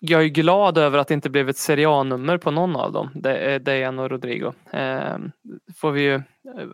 jag 0.00 0.22
är 0.22 0.28
glad 0.28 0.78
över 0.78 0.98
att 0.98 1.08
det 1.08 1.14
inte 1.14 1.30
blev 1.30 1.48
ett 1.48 1.56
serialnummer 1.56 2.38
på 2.38 2.50
någon 2.50 2.76
av 2.76 2.92
dem. 2.92 3.10
Dejan 3.60 3.98
och 3.98 4.10
Rodrigo. 4.10 4.52
Eh, 4.72 5.16
får 5.76 5.90
vi 5.90 6.02
ju 6.02 6.14
eh, 6.14 6.22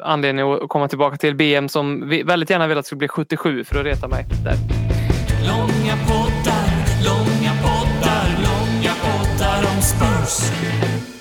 anledning 0.00 0.52
att 0.52 0.68
komma 0.68 0.88
tillbaka 0.88 1.16
till 1.16 1.34
BM 1.34 1.68
som 1.68 2.08
vi 2.08 2.22
väldigt 2.22 2.50
gärna 2.50 2.66
vill 2.66 2.78
att 2.78 2.84
det 2.84 2.87
ska 2.87 2.96
bli 2.96 3.08
77 3.08 3.64
för 3.64 3.78
att 3.80 3.84
reta 3.84 4.08
mig 4.08 4.26
där. 4.44 4.56
Långa 5.49 5.96
poddar, 6.08 7.04
långa 7.04 7.29
Spurs. 9.90 10.50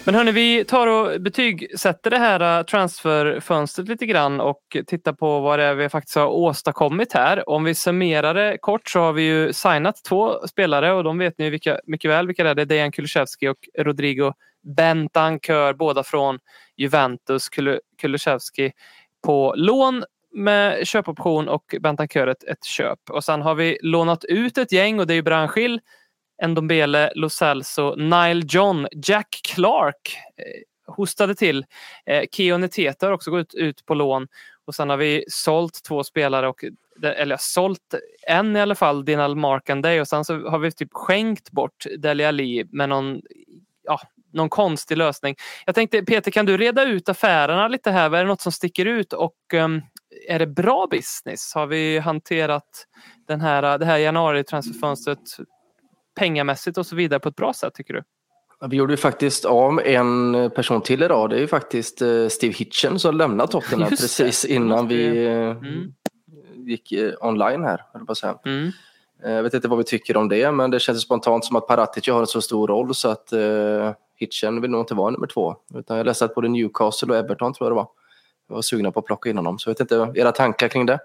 Men 0.05 0.15
hörni, 0.15 0.31
vi 0.31 0.65
tar 0.65 0.87
och 0.87 1.21
betygsätter 1.21 2.09
det 2.09 2.17
här 2.17 2.59
äh, 2.59 2.63
transferfönstret 2.63 3.87
lite 3.87 4.05
grann 4.05 4.41
och 4.41 4.77
tittar 4.87 5.13
på 5.13 5.39
vad 5.39 5.59
det 5.59 5.65
är 5.65 5.75
vi 5.75 5.89
faktiskt 5.89 6.15
har 6.15 6.27
åstadkommit 6.27 7.13
här. 7.13 7.49
Om 7.49 7.63
vi 7.63 7.75
summerar 7.75 8.33
det 8.33 8.57
kort 8.61 8.89
så 8.89 8.99
har 8.99 9.13
vi 9.13 9.21
ju 9.21 9.53
signat 9.53 10.03
två 10.03 10.47
spelare 10.47 10.93
och 10.93 11.03
de 11.03 11.17
vet 11.17 11.37
ni 11.37 11.49
vilka, 11.49 11.79
mycket 11.85 12.11
väl 12.11 12.27
vilka 12.27 12.43
det 12.43 12.49
är. 12.49 12.55
Det 12.55 12.61
är 12.61 12.65
Dejan 12.65 12.91
Kulusevski 12.91 13.47
och 13.47 13.57
Rodrigo 13.79 14.33
Bentancur, 14.75 15.73
båda 15.73 16.03
från 16.03 16.39
Juventus. 16.77 17.49
Kulusevski 18.01 18.71
på 19.25 19.53
lån 19.57 20.03
med 20.33 20.87
köpoption 20.87 21.47
och 21.47 21.75
Bentancur 21.79 22.27
ett, 22.27 22.43
ett 22.43 22.63
köp. 22.63 22.99
Och 23.09 23.23
sen 23.23 23.41
har 23.41 23.55
vi 23.55 23.77
lånat 23.81 24.23
ut 24.23 24.57
ett 24.57 24.71
gäng 24.71 24.99
och 24.99 25.07
det 25.07 25.13
är 25.13 25.15
ju 25.15 25.21
Branschil 25.21 25.79
Ndombele, 26.47 27.11
Lo 27.15 27.29
Celso, 27.29 27.95
Nile 27.95 28.41
John, 28.47 28.87
Jack 28.91 29.39
Clark 29.53 30.17
eh, 30.37 30.93
hostade 30.93 31.35
till. 31.35 31.65
Eh, 32.05 32.23
Keo 32.31 32.57
Neteta 32.57 33.05
har 33.05 33.13
också 33.13 33.31
gått 33.31 33.53
ut 33.53 33.85
på 33.85 33.93
lån 33.93 34.27
och 34.65 34.75
sen 34.75 34.89
har 34.89 34.97
vi 34.97 35.25
sålt 35.27 35.83
två 35.83 36.03
spelare 36.03 36.47
och 36.47 36.63
eller 37.03 37.37
sålt 37.39 37.95
en 38.27 38.55
i 38.55 38.61
alla 38.61 38.75
fall, 38.75 39.05
Dinal 39.05 39.35
Markanday 39.35 40.01
och 40.01 40.07
sen 40.07 40.25
så 40.25 40.49
har 40.49 40.59
vi 40.59 40.71
typ 40.71 40.89
skänkt 40.91 41.51
bort 41.51 41.85
Deli 41.97 42.25
Ali 42.25 42.65
med 42.71 42.89
någon 42.89 43.21
ja, 43.83 43.99
någon 44.33 44.49
konstig 44.49 44.97
lösning. 44.97 45.35
Jag 45.65 45.75
tänkte 45.75 46.03
Peter, 46.03 46.31
kan 46.31 46.45
du 46.45 46.57
reda 46.57 46.83
ut 46.83 47.09
affärerna 47.09 47.67
lite 47.67 47.91
här? 47.91 48.15
Är 48.15 48.23
det 48.23 48.27
något 48.29 48.41
som 48.41 48.51
sticker 48.51 48.85
ut 48.85 49.13
och 49.13 49.35
um, 49.53 49.81
är 50.27 50.39
det 50.39 50.47
bra 50.47 50.87
business? 50.91 51.53
Har 51.55 51.67
vi 51.67 51.99
hanterat 51.99 52.87
den 53.27 53.41
här, 53.41 53.77
det 53.77 53.85
här 53.85 53.97
januari-transferfönstret 53.97 55.37
pengamässigt 56.19 56.77
och 56.77 56.85
så 56.85 56.95
vidare 56.95 57.19
på 57.19 57.29
ett 57.29 57.35
bra 57.35 57.53
sätt 57.53 57.73
tycker 57.73 57.93
du? 57.93 58.03
Vi 58.67 58.77
gjorde 58.77 58.93
ju 58.93 58.97
faktiskt 58.97 59.45
av 59.45 59.73
med 59.73 59.85
en 59.85 60.51
person 60.55 60.81
till 60.81 61.03
idag. 61.03 61.29
Det 61.29 61.35
är 61.35 61.39
ju 61.39 61.47
faktiskt 61.47 62.01
eh, 62.01 62.27
Steve 62.27 62.53
Hitchen 62.53 62.99
som 62.99 63.17
lämnade 63.17 63.51
Tottenham 63.51 63.89
precis 63.89 64.45
innan 64.45 64.87
vi 64.87 65.25
eh, 65.25 65.33
mm. 65.33 65.93
gick 66.55 66.91
eh, 66.91 67.13
online 67.21 67.63
här. 67.63 67.85
Mm. 68.45 68.71
Jag 69.23 69.43
vet 69.43 69.53
inte 69.53 69.67
vad 69.67 69.77
vi 69.77 69.83
tycker 69.83 70.17
om 70.17 70.29
det, 70.29 70.51
men 70.51 70.71
det 70.71 70.79
känns 70.79 71.01
spontant 71.01 71.45
som 71.45 71.55
att 71.55 71.67
Paratici 71.67 72.11
har 72.11 72.19
en 72.19 72.27
så 72.27 72.41
stor 72.41 72.67
roll 72.67 72.95
så 72.95 73.09
att 73.09 73.33
Hitchen 74.15 74.61
vill 74.61 74.71
nog 74.71 74.81
inte 74.81 74.93
vara 74.93 75.11
nummer 75.11 75.27
två. 75.27 75.55
Utan 75.75 75.97
jag 75.97 76.05
läste 76.05 76.25
att 76.25 76.35
både 76.35 76.47
Newcastle 76.47 77.13
och 77.13 77.19
Everton 77.19 77.53
tror 77.53 77.65
jag 77.65 77.71
det 77.71 77.75
var. 77.75 77.87
Jag 78.47 78.55
var 78.55 78.61
sugna 78.61 78.91
på 78.91 78.99
att 78.99 79.05
plocka 79.05 79.29
in 79.29 79.37
honom. 79.37 79.59
Så 79.59 79.69
jag 79.69 79.73
vet 79.73 79.79
inte, 79.79 80.11
era 80.15 80.31
tankar 80.31 80.67
kring 80.67 80.85
det? 80.85 80.99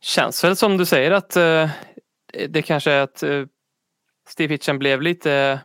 Känns 0.00 0.44
väl 0.44 0.56
som 0.56 0.76
du 0.76 0.84
säger 0.84 1.10
att 1.10 1.36
det 2.48 2.62
kanske 2.62 2.90
är 2.90 3.02
att 3.02 3.22
eh, 3.22 3.44
Steve 4.28 4.54
Hitchen 4.54 4.78
blev 4.78 5.02
lite 5.02 5.60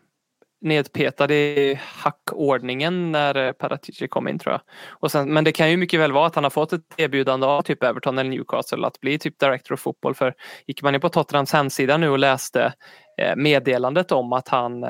nedpetad 0.61 1.31
i 1.31 1.79
hackordningen 1.83 3.11
när 3.11 3.35
eh, 3.35 3.51
Paratici 3.51 4.07
kom 4.07 4.27
in 4.27 4.39
tror 4.39 4.53
jag. 4.53 4.61
Och 4.89 5.11
sen, 5.11 5.33
men 5.33 5.43
det 5.43 5.51
kan 5.51 5.71
ju 5.71 5.77
mycket 5.77 5.99
väl 5.99 6.11
vara 6.11 6.27
att 6.27 6.35
han 6.35 6.43
har 6.43 6.51
fått 6.51 6.73
ett 6.73 6.81
erbjudande 6.97 7.47
av 7.47 7.61
typ 7.61 7.83
Everton 7.83 8.17
eller 8.17 8.29
Newcastle 8.29 8.87
att 8.87 8.99
bli 8.99 9.19
typ 9.19 9.39
director 9.39 9.73
of 9.73 9.79
football. 9.79 10.15
För 10.15 10.33
gick 10.67 10.81
man 10.81 10.95
in 10.95 11.01
på 11.01 11.09
Tottenhams 11.09 11.53
hemsida 11.53 11.97
nu 11.97 12.09
och 12.09 12.19
läste 12.19 12.73
eh, 13.21 13.35
meddelandet 13.35 14.11
om 14.11 14.33
att 14.33 14.47
han 14.47 14.83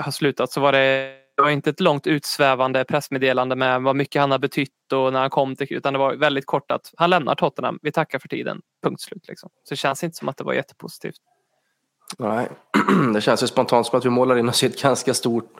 har 0.00 0.10
slutat 0.10 0.50
så 0.50 0.60
var 0.60 0.72
det 0.72 1.21
var 1.42 1.50
inte 1.50 1.70
ett 1.70 1.80
långt 1.80 2.06
utsvävande 2.06 2.84
pressmeddelande 2.84 3.56
med 3.56 3.82
vad 3.82 3.96
mycket 3.96 4.20
han 4.20 4.30
har 4.30 4.38
betytt 4.38 4.92
och 4.92 5.12
när 5.12 5.20
han 5.20 5.30
kom 5.30 5.56
till 5.56 5.72
utan 5.72 5.92
det 5.92 5.98
var 5.98 6.14
väldigt 6.14 6.46
kort 6.46 6.70
att 6.70 6.92
han 6.96 7.10
lämnar 7.10 7.34
Tottenham. 7.34 7.78
Vi 7.82 7.92
tackar 7.92 8.18
för 8.18 8.28
tiden. 8.28 8.60
Punkt 8.82 9.00
slut. 9.00 9.28
Liksom. 9.28 9.50
Så 9.64 9.72
det 9.74 9.76
känns 9.76 10.04
inte 10.04 10.16
som 10.16 10.28
att 10.28 10.36
det 10.36 10.44
var 10.44 10.52
jättepositivt. 10.52 11.16
Nej, 12.18 12.48
det 13.14 13.20
känns 13.20 13.42
ju 13.42 13.46
spontant 13.46 13.86
som 13.86 13.98
att 13.98 14.04
vi 14.04 14.10
målar 14.10 14.36
in 14.36 14.48
oss 14.48 14.62
i 14.62 14.66
ett 14.66 14.82
ganska 14.82 15.14
stort 15.14 15.52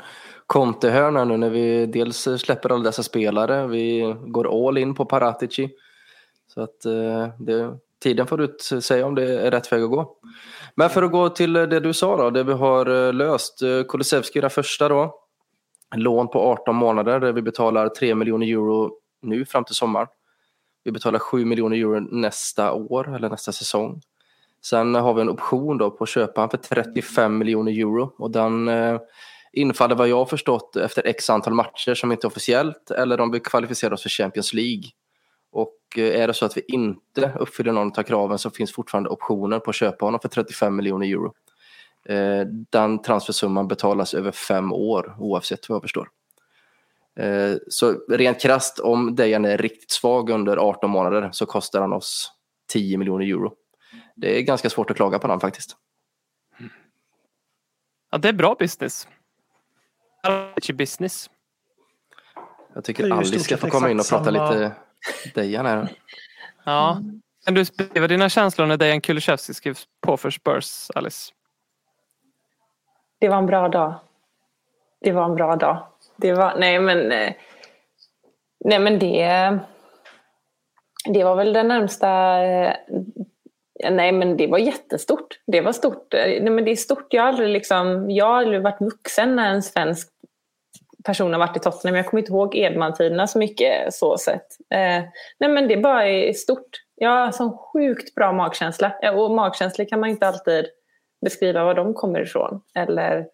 kontehörn 0.46 1.28
nu 1.28 1.36
när 1.36 1.50
vi 1.50 1.86
dels 1.86 2.28
släpper 2.38 2.72
alla 2.72 2.84
dessa 2.84 3.02
spelare, 3.02 3.66
vi 3.66 4.16
går 4.26 4.68
all 4.68 4.78
in 4.78 4.94
på 4.94 5.04
Paratici. 5.04 5.70
Så 6.54 6.60
att 6.60 6.84
eh, 6.84 7.28
det, 7.38 7.78
tiden 8.02 8.26
får 8.26 8.42
ut 8.42 8.62
säga 8.80 9.06
om 9.06 9.14
det 9.14 9.40
är 9.40 9.50
rätt 9.50 9.72
väg 9.72 9.82
att 9.82 9.90
gå. 9.90 10.16
Men 10.74 10.90
för 10.90 11.02
att 11.02 11.12
gå 11.12 11.28
till 11.28 11.52
det 11.52 11.80
du 11.80 11.92
sa 11.92 12.16
då, 12.16 12.30
det 12.30 12.44
vi 12.44 12.52
har 12.52 13.06
eh, 13.06 13.12
löst. 13.12 13.62
Eh, 13.62 13.82
Kulusevski 13.88 14.38
det 14.38 14.40
den 14.40 14.50
första 14.50 14.88
då. 14.88 15.21
Lån 15.94 16.28
på 16.28 16.40
18 16.40 16.76
månader 16.76 17.20
där 17.20 17.32
vi 17.32 17.42
betalar 17.42 17.88
3 17.88 18.14
miljoner 18.14 18.46
euro 18.46 18.92
nu 19.22 19.44
fram 19.44 19.64
till 19.64 19.74
sommaren. 19.74 20.06
Vi 20.84 20.92
betalar 20.92 21.18
7 21.18 21.44
miljoner 21.44 21.76
euro 21.76 22.00
nästa 22.00 22.72
år 22.72 23.14
eller 23.16 23.28
nästa 23.28 23.52
säsong. 23.52 24.00
Sen 24.64 24.94
har 24.94 25.14
vi 25.14 25.20
en 25.20 25.28
option 25.28 25.78
då 25.78 25.90
på 25.90 26.04
att 26.04 26.10
köpa 26.10 26.40
han 26.40 26.50
för 26.50 26.56
35 26.56 27.38
miljoner 27.38 27.72
euro 27.72 28.14
och 28.18 28.30
den 28.30 28.68
eh, 28.68 29.00
infaller 29.52 29.94
vad 29.94 30.08
jag 30.08 30.16
har 30.16 30.24
förstått 30.24 30.76
efter 30.76 31.06
x 31.06 31.30
antal 31.30 31.54
matcher 31.54 31.94
som 31.94 32.12
inte 32.12 32.26
är 32.26 32.28
officiellt 32.28 32.90
eller 32.90 33.20
om 33.20 33.30
vi 33.30 33.40
kvalificerar 33.40 33.92
oss 33.92 34.02
för 34.02 34.08
Champions 34.08 34.54
League. 34.54 34.84
Och 35.52 35.78
eh, 35.96 36.20
är 36.20 36.26
det 36.26 36.34
så 36.34 36.46
att 36.46 36.56
vi 36.56 36.62
inte 36.68 37.32
uppfyller 37.40 37.72
någon 37.72 37.98
av 37.98 38.02
kraven 38.02 38.38
så 38.38 38.50
finns 38.50 38.72
fortfarande 38.72 39.10
optioner 39.10 39.58
på 39.58 39.70
att 39.70 39.76
köpa 39.76 40.04
honom 40.04 40.20
för 40.20 40.28
35 40.28 40.76
miljoner 40.76 41.06
euro. 41.06 41.32
Eh, 42.04 42.46
den 42.46 43.02
transfersumman 43.02 43.68
betalas 43.68 44.14
över 44.14 44.32
fem 44.32 44.72
år 44.72 45.16
oavsett 45.18 45.68
vad 45.68 45.76
jag 45.76 45.82
förstår. 45.82 46.08
Eh, 47.16 47.54
så 47.68 47.92
rent 48.08 48.40
krast 48.40 48.78
om 48.78 49.14
Dejan 49.14 49.44
är 49.44 49.58
riktigt 49.58 49.90
svag 49.90 50.30
under 50.30 50.56
18 50.56 50.90
månader 50.90 51.30
så 51.32 51.46
kostar 51.46 51.80
han 51.80 51.92
oss 51.92 52.32
10 52.72 52.98
miljoner 52.98 53.26
euro 53.26 53.52
det 54.14 54.38
är 54.38 54.42
ganska 54.42 54.70
svårt 54.70 54.90
att 54.90 54.96
klaga 54.96 55.18
på 55.18 55.28
den 55.28 55.40
faktiskt. 55.40 55.76
Ja, 58.10 58.18
det 58.18 58.28
är 58.28 58.32
bra 58.32 58.56
business. 58.58 59.08
business. 60.74 61.30
Jag 62.74 62.84
tycker 62.84 63.12
Alice 63.12 63.40
ska 63.40 63.56
få 63.56 63.70
komma 63.70 63.90
in 63.90 64.00
och 64.00 64.08
prata 64.08 64.24
samma... 64.24 64.52
lite 64.52 64.74
Dejan 65.34 65.66
här. 65.66 65.92
Ja. 66.64 67.02
Kan 67.44 67.54
du 67.54 67.60
beskriva 67.60 68.06
dina 68.06 68.28
känslor 68.28 68.66
när 68.66 68.76
Dejan 68.76 69.00
Kulusevski 69.00 69.54
skrev 69.54 69.78
på 70.00 70.16
för 70.16 70.30
Spurs, 70.30 70.90
Alice? 70.94 71.32
Det 73.22 73.28
var 73.28 73.38
en 73.38 73.46
bra 73.46 73.68
dag. 73.68 73.94
Det 75.00 75.12
var 75.12 75.24
en 75.24 75.34
bra 75.34 75.56
dag. 75.56 75.86
Det 76.16 76.32
var, 76.32 76.54
nej 76.58 76.80
men, 76.80 77.12
eh, 77.12 77.32
nej 78.64 78.78
men 78.78 78.98
det, 78.98 79.58
det 81.04 81.24
var 81.24 81.36
väl 81.36 81.52
den 81.52 81.68
närmsta 81.68 82.42
eh, 82.44 82.74
Nej 83.90 84.12
men 84.12 84.36
det 84.36 84.46
var 84.46 84.58
jättestort. 84.58 85.40
Det 85.46 85.60
var 85.60 85.72
stort. 85.72 86.14
Eh, 86.14 86.26
nej, 86.26 86.50
men 86.50 86.64
det 86.64 86.70
är 86.70 86.76
stort. 86.76 87.06
Jag 87.10 87.22
har 87.22 87.28
aldrig, 87.28 87.48
liksom, 87.48 88.10
jag 88.10 88.26
har 88.26 88.36
aldrig 88.36 88.62
varit 88.62 88.80
vuxen 88.80 89.36
när 89.36 89.50
en 89.50 89.62
svensk 89.62 90.08
person 91.04 91.32
har 91.32 91.40
varit 91.40 91.56
i 91.56 91.60
Tottenham. 91.60 91.96
Jag 91.96 92.06
kommer 92.06 92.20
inte 92.20 92.32
ihåg 92.32 92.56
Edman-tiderna 92.56 93.26
så 93.26 93.38
mycket 93.38 93.94
så 93.94 94.18
sett. 94.18 94.46
Eh, 94.70 95.02
nej 95.38 95.50
men 95.50 95.68
det 95.68 95.76
bara 95.76 96.08
är 96.08 96.32
stort. 96.32 96.70
Jag 96.94 97.10
har 97.10 97.32
sån 97.32 97.58
sjukt 97.58 98.14
bra 98.14 98.32
magkänsla. 98.32 98.92
Och 99.14 99.30
magkänslor 99.30 99.84
kan 99.84 100.00
man 100.00 100.10
inte 100.10 100.28
alltid 100.28 100.66
beskriva 101.22 101.64
var 101.64 101.74
de 101.74 101.94
kommer 101.94 102.20
ifrån. 102.20 102.60
Eller, 102.74 103.26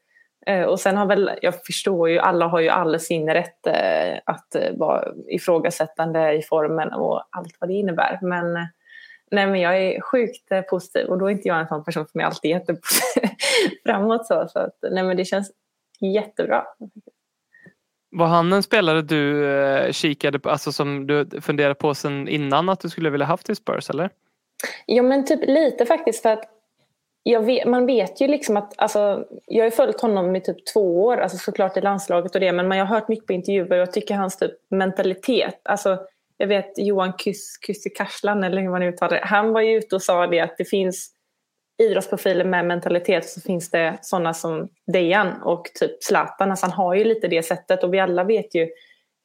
eh, 0.47 0.63
och 0.63 0.81
sen 0.81 0.97
har 0.97 1.07
väl, 1.07 1.31
jag 1.43 1.65
förstår 1.65 2.11
ju, 2.11 2.19
alla 2.19 2.47
har 2.47 2.61
ju 2.61 2.69
all 2.69 3.01
sin 3.01 3.31
rätt 3.31 3.67
eh, 3.67 4.19
att 4.25 4.55
eh, 4.55 4.77
vara 4.77 5.09
ifrågasättande 5.29 6.33
i 6.33 6.43
formen 6.43 6.93
och 6.93 7.23
allt 7.31 7.57
vad 7.61 7.71
det 7.71 7.75
innebär. 7.75 8.19
Men 8.23 8.69
Nej, 9.31 9.47
men 9.47 9.61
jag 9.61 9.83
är 9.83 10.01
sjukt 10.01 10.49
positiv 10.71 11.07
och 11.07 11.19
då 11.19 11.27
är 11.27 11.31
inte 11.31 11.49
jag 11.49 11.61
en 11.61 11.69
sån 11.69 11.85
person 11.85 12.07
som 12.07 12.21
är 12.21 12.25
alltid 12.25 12.51
jättepositiv 12.51 13.29
framåt. 13.87 14.27
Så, 14.27 14.49
så 14.49 14.59
att, 14.59 14.79
nej, 14.91 15.03
men 15.03 15.17
det 15.17 15.25
känns 15.25 15.53
jättebra. 16.01 16.65
Var 18.11 18.27
han 18.27 18.53
en 18.53 18.63
spelare 18.63 19.03
du 19.03 19.93
kikade 19.93 20.39
på, 20.39 20.51
alltså 20.51 20.73
som 20.73 21.07
du 21.07 21.41
funderade 21.41 21.75
på 21.75 21.95
sen 21.95 22.29
innan 22.29 22.69
att 22.69 22.81
du 22.81 22.89
skulle 22.89 23.11
vilja 23.11 23.27
haft 23.27 23.51
i 23.51 23.55
Spurs 23.55 23.91
eller? 23.91 24.11
Ja 24.87 25.03
men 25.03 25.27
typ 25.27 25.41
lite 25.47 25.87
faktiskt 25.87 26.23
för 26.23 26.33
att 26.33 26.45
vet, 27.43 27.69
man 27.69 27.87
vet 27.87 28.21
ju 28.21 28.27
liksom 28.27 28.57
att, 28.57 28.73
alltså, 28.77 29.25
jag 29.47 29.65
har 29.65 29.71
följt 29.71 30.01
honom 30.01 30.37
i 30.37 30.41
typ 30.41 30.67
två 30.73 31.05
år, 31.05 31.17
alltså 31.17 31.39
såklart 31.39 31.77
i 31.77 31.81
landslaget 31.81 32.35
och 32.35 32.41
det, 32.41 32.53
men 32.53 32.69
man 32.69 32.79
har 32.79 32.87
hört 32.87 33.09
mycket 33.09 33.27
på 33.27 33.33
intervjuer 33.33 33.73
och 33.73 33.77
jag 33.77 33.93
tycker 33.93 34.15
hans 34.15 34.37
typ 34.37 34.53
mentalitet, 34.71 35.61
alltså 35.63 35.99
jag 36.37 36.47
vet 36.47 36.73
Johan 36.77 37.13
Kyssikaslan, 37.67 38.45
eller 38.45 38.63
hur 38.63 38.71
man 38.71 38.83
uttalar 38.83 39.17
det, 39.17 39.27
han 39.27 39.53
var 39.53 39.61
ju 39.61 39.79
ute 39.79 39.95
och 39.95 40.03
sa 40.03 40.27
det 40.27 40.41
att 40.41 40.55
det 40.59 40.65
finns 40.65 41.15
idrottsprofiler 41.83 42.45
med 42.45 42.67
mentalitet 42.67 43.29
så 43.29 43.41
finns 43.41 43.71
det 43.71 43.99
sådana 44.03 44.35
som 44.35 44.69
Dejan 44.93 45.43
och 45.43 45.65
typ 45.81 46.03
Zlatan. 46.03 46.51
Alltså 46.51 46.67
han 46.67 46.73
har 46.73 46.95
ju 46.95 47.05
lite 47.05 47.29
det 47.29 47.43
sättet 47.43 47.85
och 47.85 47.95
vi 47.95 48.01
alla 48.01 48.25
vet 48.25 48.55
ju 48.55 48.69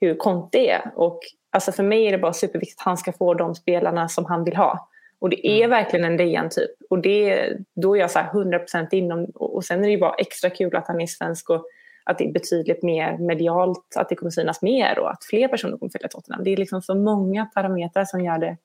hur 0.02 0.16
Conte 0.16 0.58
är. 0.58 0.92
Och 0.96 1.20
alltså 1.52 1.72
för 1.72 1.84
mig 1.84 2.06
är 2.08 2.12
det 2.12 2.18
bara 2.18 2.34
superviktigt 2.34 2.80
att 2.80 2.86
han 2.86 2.98
ska 2.98 3.14
få 3.14 3.34
de 3.34 3.56
spelarna 3.56 4.10
som 4.10 4.26
han 4.26 4.44
vill 4.44 4.56
ha. 4.56 4.90
Och 5.24 5.30
det 5.30 5.48
är 5.48 5.58
mm. 5.58 5.70
verkligen 5.70 6.06
en 6.06 6.18
Dejan-typ. 6.18 6.72
Och 6.90 7.00
det, 7.00 7.54
då 7.76 7.96
är 7.96 8.00
jag 8.00 8.12
så 8.12 8.20
100% 8.20 8.88
inom. 8.92 9.26
Och 9.36 9.66
sen 9.66 9.80
är 9.80 9.84
det 9.84 9.92
ju 9.92 10.00
bara 10.00 10.14
extra 10.14 10.50
kul 10.50 10.76
att 10.76 10.88
han 10.88 11.02
är 11.02 11.08
svensk 11.08 11.50
och 11.50 11.66
att 12.04 12.18
det 12.18 12.24
är 12.24 12.32
betydligt 12.32 12.84
mer 12.84 13.18
medialt, 13.18 13.94
att 13.96 14.10
det 14.10 14.16
kommer 14.16 14.30
synas 14.30 14.62
mer 14.62 15.00
och 15.00 15.12
att 15.12 15.24
fler 15.24 15.48
personer 15.48 15.78
kommer 15.78 15.92
följa 15.92 16.08
Tottenham. 16.08 16.44
Det 16.44 16.54
är 16.54 16.58
liksom 16.58 16.82
så 16.82 16.96
många 16.96 17.46
parametrar 17.46 18.06
som 18.06 18.22
gör 18.22 18.38
det 18.38 18.58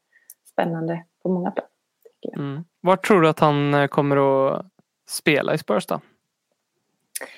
spännande 0.53 1.05
på 1.23 1.29
många 1.29 1.51
plan. 1.51 1.67
Mm. 2.37 2.65
Var 2.81 2.97
tror 2.97 3.23
du 3.23 3.29
att 3.29 3.39
han 3.39 3.75
eh, 3.75 3.87
kommer 3.87 4.17
att 4.17 4.67
spela 5.09 5.55
i 5.55 5.59
Spurs 5.59 5.87
då? 5.87 6.01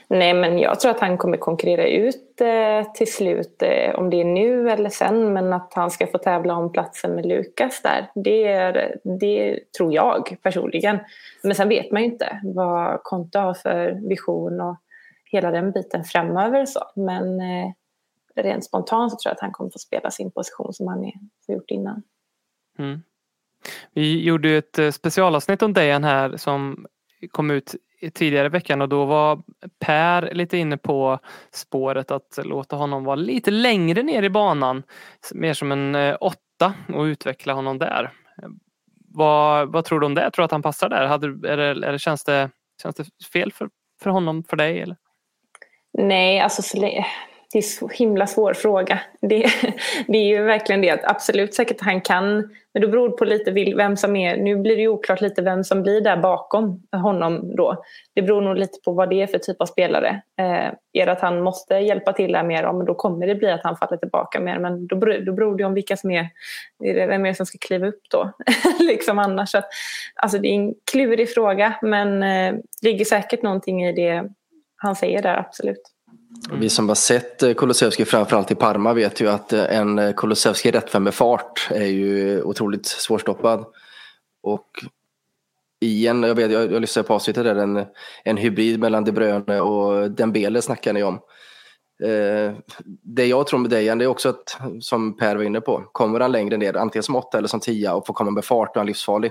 Nej, 0.08 0.34
men 0.34 0.58
jag 0.58 0.80
tror 0.80 0.90
att 0.90 1.00
han 1.00 1.18
kommer 1.18 1.36
konkurrera 1.36 1.88
ut 1.88 2.40
eh, 2.40 2.92
till 2.92 3.12
slut, 3.12 3.62
eh, 3.62 3.94
om 3.94 4.10
det 4.10 4.20
är 4.20 4.24
nu 4.24 4.70
eller 4.70 4.90
sen, 4.90 5.32
men 5.32 5.52
att 5.52 5.72
han 5.74 5.90
ska 5.90 6.06
få 6.06 6.18
tävla 6.18 6.54
om 6.54 6.72
platsen 6.72 7.14
med 7.14 7.26
Lukas 7.26 7.82
där, 7.82 8.10
det, 8.14 8.46
är, 8.46 8.96
det 9.20 9.58
tror 9.76 9.94
jag 9.94 10.36
personligen. 10.42 10.98
Men 11.42 11.54
sen 11.54 11.68
vet 11.68 11.92
man 11.92 12.02
ju 12.02 12.08
inte 12.08 12.40
vad 12.42 13.02
Konto 13.02 13.38
har 13.38 13.54
för 13.54 14.08
vision 14.08 14.60
och 14.60 14.76
hela 15.24 15.50
den 15.50 15.72
biten 15.72 16.04
framöver. 16.04 16.66
Så. 16.66 16.80
Men 16.96 17.40
eh, 17.40 17.72
rent 18.34 18.64
spontant 18.64 19.12
så 19.12 19.16
tror 19.16 19.30
jag 19.30 19.34
att 19.34 19.40
han 19.40 19.52
kommer 19.52 19.70
få 19.70 19.78
spela 19.78 20.10
sin 20.10 20.30
position 20.30 20.72
som 20.72 20.88
han 20.88 20.98
har 21.46 21.54
gjort 21.54 21.70
innan. 21.70 22.02
Mm. 22.78 23.02
Vi 23.92 24.24
gjorde 24.24 24.48
ju 24.48 24.58
ett 24.58 24.78
eh, 24.78 24.90
specialavsnitt 24.90 25.62
om 25.62 25.72
Dejan 25.72 26.04
här 26.04 26.36
som 26.36 26.86
kom 27.30 27.50
ut 27.50 27.74
tidigare 28.14 28.46
i 28.46 28.48
veckan 28.48 28.82
och 28.82 28.88
då 28.88 29.04
var 29.04 29.42
Per 29.78 30.34
lite 30.34 30.56
inne 30.56 30.76
på 30.76 31.18
spåret 31.50 32.10
att 32.10 32.38
låta 32.44 32.76
honom 32.76 33.04
vara 33.04 33.16
lite 33.16 33.50
längre 33.50 34.02
ner 34.02 34.22
i 34.22 34.30
banan. 34.30 34.82
Mer 35.34 35.54
som 35.54 35.72
en 35.72 35.94
eh, 35.94 36.16
åtta 36.20 36.74
och 36.94 37.02
utveckla 37.02 37.52
honom 37.52 37.78
där. 37.78 38.10
Vad, 39.08 39.72
vad 39.72 39.84
tror 39.84 40.00
du 40.00 40.06
om 40.06 40.14
det? 40.14 40.30
Tror 40.30 40.42
du 40.42 40.44
att 40.44 40.50
han 40.50 40.62
passar 40.62 40.88
där? 40.88 41.06
Hade, 41.06 41.26
är 41.26 41.56
det, 41.56 41.86
är 41.86 41.92
det, 41.92 41.98
känns, 41.98 42.24
det, 42.24 42.50
känns 42.82 42.96
det 42.96 43.04
fel 43.32 43.52
för, 43.52 43.68
för 44.02 44.10
honom, 44.10 44.44
för 44.44 44.56
dig? 44.56 44.80
Eller? 44.80 44.96
Nej, 45.98 46.40
alltså 46.40 46.62
det 47.52 47.58
är 47.58 47.62
så 47.62 47.88
himla 47.88 48.26
svår 48.26 48.54
fråga. 48.54 49.00
Det, 49.20 49.46
det 50.06 50.18
är 50.18 50.24
ju 50.24 50.42
verkligen 50.42 50.80
det 50.80 50.90
att 50.90 51.04
absolut 51.04 51.54
säkert 51.54 51.80
han 51.80 52.00
kan, 52.00 52.36
men 52.74 52.82
det 52.82 52.88
beror 52.88 53.08
på 53.10 53.24
lite 53.24 53.50
vem 53.76 53.96
som 53.96 54.16
är, 54.16 54.36
nu 54.36 54.56
blir 54.56 54.76
det 54.76 54.82
ju 54.82 54.88
oklart 54.88 55.20
lite 55.20 55.42
vem 55.42 55.64
som 55.64 55.82
blir 55.82 56.00
där 56.00 56.16
bakom 56.16 56.82
honom 56.92 57.56
då. 57.56 57.84
Det 58.14 58.22
beror 58.22 58.40
nog 58.40 58.56
lite 58.56 58.78
på 58.84 58.92
vad 58.92 59.10
det 59.10 59.22
är 59.22 59.26
för 59.26 59.38
typ 59.38 59.60
av 59.60 59.66
spelare. 59.66 60.22
Eh, 60.38 60.72
är 60.92 61.06
det 61.06 61.12
att 61.12 61.20
han 61.20 61.42
måste 61.42 61.74
hjälpa 61.74 62.12
till 62.12 62.32
där 62.32 62.42
mer, 62.42 62.72
men 62.72 62.86
då 62.86 62.94
kommer 62.94 63.26
det 63.26 63.34
bli 63.34 63.50
att 63.50 63.64
han 63.64 63.76
faller 63.76 63.96
tillbaka 63.96 64.40
mer, 64.40 64.58
men 64.58 64.86
då 64.86 64.96
beror, 64.96 65.18
då 65.18 65.32
beror 65.32 65.56
det 65.56 65.64
om 65.64 65.74
vilka 65.74 65.96
som 65.96 66.10
är, 66.10 66.28
är 66.84 66.94
det 66.94 67.06
vem 67.06 67.24
är 67.24 67.28
det 67.28 67.34
som 67.34 67.46
ska 67.46 67.58
kliva 67.58 67.86
upp 67.86 68.02
då? 68.10 68.32
liksom 68.80 69.18
annars. 69.18 69.50
Så 69.50 69.58
att, 69.58 69.68
alltså 70.14 70.38
det 70.38 70.48
är 70.48 70.54
en 70.54 70.74
klurig 70.92 71.34
fråga, 71.34 71.74
men 71.82 72.22
eh, 72.22 72.60
ligger 72.82 73.04
säkert 73.04 73.42
någonting 73.42 73.84
i 73.84 73.92
det 73.92 74.24
han 74.76 74.96
säger 74.96 75.22
där, 75.22 75.36
absolut. 75.36 75.82
Mm. 76.48 76.60
Vi 76.60 76.68
som 76.68 76.88
har 76.88 76.94
sett 76.94 77.42
eh, 77.42 77.54
Kulusevski 77.54 78.04
framförallt 78.04 78.50
i 78.50 78.54
Parma 78.54 78.92
vet 78.92 79.20
ju 79.20 79.28
att 79.28 79.52
eh, 79.52 79.76
en 79.76 79.98
eh, 79.98 80.14
Kulusevski 80.14 80.70
rättvänd 80.70 81.04
med 81.04 81.14
fart 81.14 81.68
är 81.70 81.86
ju 81.86 82.42
otroligt 82.42 82.86
svårstoppad. 82.86 83.64
Och 84.42 84.68
i 85.80 86.06
en, 86.06 86.22
jag, 86.22 86.34
vet, 86.34 86.50
jag, 86.50 86.72
jag 86.72 86.80
lyssnade 86.80 87.08
på 87.08 87.14
avsnittet 87.14 87.44
där, 87.44 87.56
en, 87.56 87.86
en 88.24 88.36
hybrid 88.36 88.80
mellan 88.80 89.04
De 89.04 89.12
Bruyne 89.12 89.60
och 89.60 90.10
Dembele 90.10 90.62
snackar 90.62 90.92
ni 90.92 91.02
om. 91.02 91.14
Eh, 92.02 92.52
det 93.02 93.26
jag 93.26 93.46
tror 93.46 93.60
med 93.60 93.70
Dejan 93.70 93.98
det 93.98 94.04
är 94.04 94.08
också 94.08 94.28
att, 94.28 94.58
som 94.80 95.16
Per 95.16 95.36
var 95.36 95.42
inne 95.42 95.60
på, 95.60 95.84
kommer 95.92 96.20
han 96.20 96.32
längre 96.32 96.56
ner, 96.56 96.76
antingen 96.76 97.02
som 97.02 97.16
åtta 97.16 97.38
eller 97.38 97.48
som 97.48 97.60
tia 97.60 97.94
och 97.94 98.06
får 98.06 98.14
komma 98.14 98.30
med 98.30 98.44
fart 98.44 98.68
och 98.68 98.76
han 98.76 98.84
är 98.84 98.86
livsfarlig. 98.86 99.30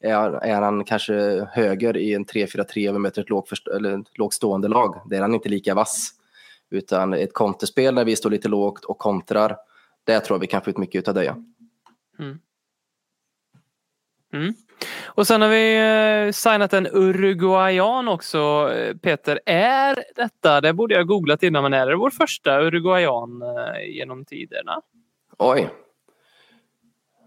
Är, 0.00 0.44
är 0.44 0.62
han 0.62 0.84
kanske 0.84 1.46
höger 1.52 1.96
i 1.96 2.14
en 2.14 2.24
3-4-3 2.24 2.88
över 2.88 2.98
möter 2.98 3.22
ett 3.22 3.30
lågt, 3.30 3.50
eller 3.76 4.30
stående 4.30 4.68
lag, 4.68 5.02
där 5.10 5.16
är 5.16 5.20
han 5.20 5.34
inte 5.34 5.48
lika 5.48 5.74
vass. 5.74 6.10
Utan 6.74 7.14
ett 7.14 7.32
konterspel 7.32 7.94
när 7.94 8.04
vi 8.04 8.16
står 8.16 8.30
lite 8.30 8.48
lågt 8.48 8.84
och 8.84 8.98
kontrar, 8.98 9.56
där 10.04 10.20
tror 10.20 10.36
jag 10.36 10.40
vi 10.40 10.46
kan 10.46 10.62
få 10.62 10.70
ut 10.70 10.78
mycket 10.78 11.08
av 11.08 11.14
det. 11.14 11.34
Mm. 14.32 14.54
Och 15.04 15.26
sen 15.26 15.42
har 15.42 15.48
vi 15.48 15.76
eh, 16.26 16.32
signat 16.32 16.72
en 16.72 16.86
Uruguayan 16.92 18.08
också, 18.08 18.72
eh, 18.76 18.96
Peter. 18.96 19.40
Är 19.46 20.04
detta, 20.16 20.60
det 20.60 20.72
borde 20.72 20.94
jag 20.94 21.06
googlat 21.06 21.42
innan, 21.42 21.62
men 21.62 21.72
är 21.72 21.86
det 21.86 21.96
vår 21.96 22.10
första 22.10 22.60
Uruguayan 22.60 23.42
eh, 23.42 23.90
genom 23.90 24.24
tiderna? 24.24 24.80
Oj. 25.38 25.68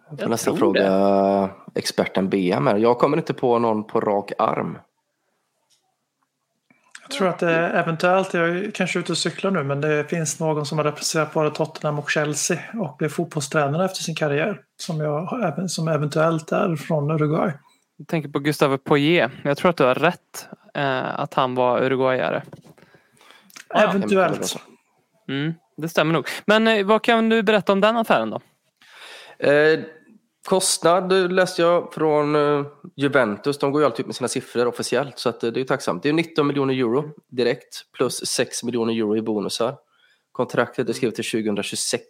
Jag 0.10 0.20
får 0.20 0.24
Jag 0.24 0.30
nästan 0.30 0.58
fråga 0.58 1.50
experten 1.76 2.30
BM 2.30 2.68
här. 2.68 2.78
Jag 2.78 2.98
kommer 2.98 3.18
inte 3.18 3.34
på 3.34 3.60
någon 3.60 3.84
på 3.84 4.02
rak 4.02 4.32
arm. 4.38 4.78
Jag 7.10 7.18
tror 7.18 7.28
att 7.28 7.40
det 7.40 7.52
är 7.52 7.84
eventuellt, 7.84 8.34
jag 8.34 8.50
är 8.50 8.72
kanske 8.72 9.00
ute 9.00 9.12
och 9.12 9.18
cyklar 9.18 9.52
nu, 9.52 9.64
men 9.64 9.82
det 9.82 10.10
finns 10.10 10.40
någon 10.40 10.66
som 10.66 10.78
har 10.78 10.86
representerat 10.86 11.34
både 11.34 11.52
Tottenham 11.52 12.00
och 12.00 12.10
Chelsea 12.10 12.60
och 12.74 12.96
blev 12.98 13.10
fotbollstränare 13.10 13.86
efter 13.86 14.04
sin 14.04 14.16
karriär. 14.16 14.62
Som, 14.78 15.00
jag, 15.00 15.72
som 15.72 15.88
eventuellt 15.88 16.52
är 16.52 16.76
från 16.76 17.12
Uruguay. 17.12 17.52
Jag 17.98 18.08
tänker 18.08 18.30
på 18.30 18.40
Gustave 18.40 18.78
Poirier. 18.78 19.32
Jag 19.44 19.58
tror 19.58 19.70
att 19.70 19.78
du 19.78 19.84
har 19.84 19.96
rätt 19.96 20.48
eh, 20.74 21.20
att 21.20 21.34
han 21.34 21.56
var 21.56 21.84
uruguayare. 21.84 22.44
Eventuellt. 23.76 24.56
Mm, 25.30 25.54
det 25.78 25.90
stämmer 25.90 26.14
nog. 26.14 26.28
Men 26.46 26.68
eh, 26.68 26.86
vad 26.86 27.04
kan 27.04 27.30
du 27.30 27.44
berätta 27.44 27.72
om 27.72 27.82
den 27.82 27.98
affären 27.98 28.30
då? 28.30 28.42
Eh, 29.40 29.80
kostnad 30.48 31.12
eh, 31.12 31.30
läste 31.30 31.62
jag 31.62 31.94
från 31.94 32.36
eh, 32.36 32.66
Juventus. 32.96 33.58
De 33.58 33.72
går 33.72 33.82
ju 33.82 33.86
alltid 33.86 34.00
ut 34.00 34.06
med 34.06 34.16
sina 34.16 34.28
siffror 34.28 34.68
officiellt 34.68 35.20
så 35.20 35.30
att, 35.30 35.44
eh, 35.44 35.52
det 35.52 35.62
är 35.62 35.66
tacksamt. 35.66 36.04
Det 36.04 36.10
är 36.10 36.14
19 36.14 36.48
miljoner 36.48 36.74
euro 36.74 37.10
direkt 37.30 37.92
plus 37.98 38.26
6 38.26 38.64
miljoner 38.64 38.94
euro 38.94 39.18
i 39.18 39.22
bonusar. 39.22 39.76
Kontraktet 40.32 40.90
är 40.90 40.94
skrivet 40.94 41.16
till 41.16 41.26
2026. 41.26 42.04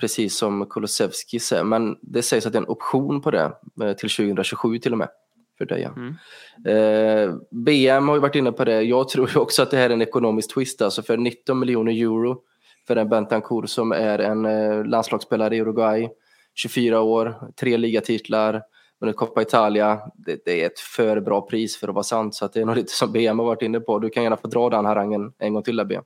Precis 0.00 0.38
som 0.38 0.66
Kulusevski 0.66 1.38
säger. 1.38 1.64
Men 1.64 1.96
det 2.02 2.22
sägs 2.22 2.46
att 2.46 2.52
det 2.52 2.58
är 2.58 2.62
en 2.62 2.68
option 2.68 3.20
på 3.20 3.30
det 3.30 3.52
till 3.98 4.10
2027 4.10 4.78
till 4.78 4.92
och 4.92 4.98
med. 4.98 5.08
För 5.58 5.64
Dejan. 5.64 6.18
Eh, 6.66 7.34
BM 7.50 8.08
har 8.08 8.14
ju 8.14 8.20
varit 8.20 8.34
inne 8.34 8.52
på 8.52 8.64
det. 8.64 8.82
Jag 8.82 9.08
tror 9.08 9.30
ju 9.30 9.40
också 9.40 9.62
att 9.62 9.70
det 9.70 9.76
här 9.76 9.90
är 9.90 9.94
en 9.94 10.02
ekonomisk 10.02 10.54
twist. 10.54 10.82
Alltså 10.82 11.02
för 11.02 11.16
19 11.16 11.58
miljoner 11.58 11.92
euro 11.92 12.42
för 12.86 12.96
en 12.96 13.08
Bentancourt 13.08 13.68
som 13.68 13.92
är 13.92 14.18
en 14.18 14.42
landslagsspelare 14.90 15.56
i 15.56 15.60
Uruguay. 15.60 16.08
24 16.58 17.00
år, 17.00 17.34
tre 17.60 17.76
ligatitlar, 17.76 18.62
vunnit 19.00 19.16
Coppa 19.16 19.42
Italia. 19.42 20.00
Det, 20.14 20.42
det 20.44 20.62
är 20.62 20.66
ett 20.66 20.80
för 20.80 21.20
bra 21.20 21.46
pris 21.46 21.76
för 21.76 21.88
att 21.88 21.94
vara 21.94 22.04
sant. 22.04 22.34
Så 22.34 22.44
att 22.44 22.52
det 22.52 22.60
är 22.60 22.64
nog 22.64 22.76
lite 22.76 22.92
som 22.92 23.12
BM 23.12 23.38
har 23.38 23.46
varit 23.46 23.62
inne 23.62 23.80
på. 23.80 23.98
Du 23.98 24.10
kan 24.10 24.22
gärna 24.22 24.36
få 24.36 24.48
dra 24.48 24.70
den 24.70 24.84
harangen 24.84 25.32
en 25.38 25.54
gång 25.54 25.62
till 25.62 25.76
där 25.76 25.84
BM. 25.84 26.02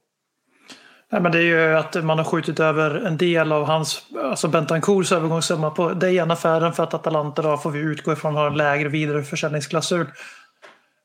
Nej, 1.13 1.23
men 1.23 1.33
det 1.33 1.39
är 1.39 1.43
ju 1.43 1.77
att 1.77 2.05
man 2.05 2.19
har 2.19 2.25
skjutit 2.25 2.61
över 2.61 2.95
en 2.95 3.17
del 3.17 3.53
av 3.53 3.65
hans, 3.65 4.03
alltså 4.23 4.49
Bentancourts 4.49 5.13
övergångssumma 5.13 5.71
på 5.71 5.91
den 5.91 6.31
affären 6.31 6.73
för 6.73 6.83
att 6.83 6.95
Atalanta 6.95 7.43
då 7.43 7.57
får 7.57 7.71
vi 7.71 7.81
utgå 7.81 8.13
ifrån 8.13 8.35
har 8.35 8.47
en 8.47 8.57
lägre 8.57 8.89
vidareförsäljningsklausul. 8.89 10.07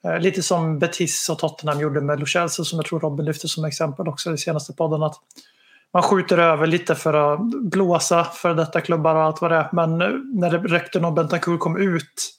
Eh, 0.03 0.19
lite 0.19 0.43
som 0.43 0.79
Betis 0.79 1.29
och 1.29 1.39
Tottenham 1.39 1.79
gjorde 1.79 2.01
med 2.01 2.19
Lo 2.19 2.25
som 2.47 2.65
jag 2.71 2.85
tror 2.85 2.99
Robin 2.99 3.25
lyfte 3.25 3.47
som 3.47 3.65
exempel 3.65 4.07
också 4.07 4.33
i 4.33 4.37
senaste 4.37 4.73
podden. 4.73 5.03
Att 5.03 5.15
man 5.93 6.03
skjuter 6.03 6.37
över 6.37 6.67
lite 6.67 6.95
för 6.95 7.13
att 7.13 7.39
blåsa 7.71 8.23
för 8.23 8.53
detta 8.53 8.81
klubbar 8.81 9.15
och 9.15 9.21
allt 9.21 9.41
vad 9.41 9.51
det 9.51 9.57
är. 9.57 9.69
Men 9.71 9.97
när 10.39 10.51
det 10.51 10.57
räckte 10.57 10.99
någon 10.99 11.15
Bentancur 11.15 11.57
kom 11.57 11.77
ut, 11.77 12.33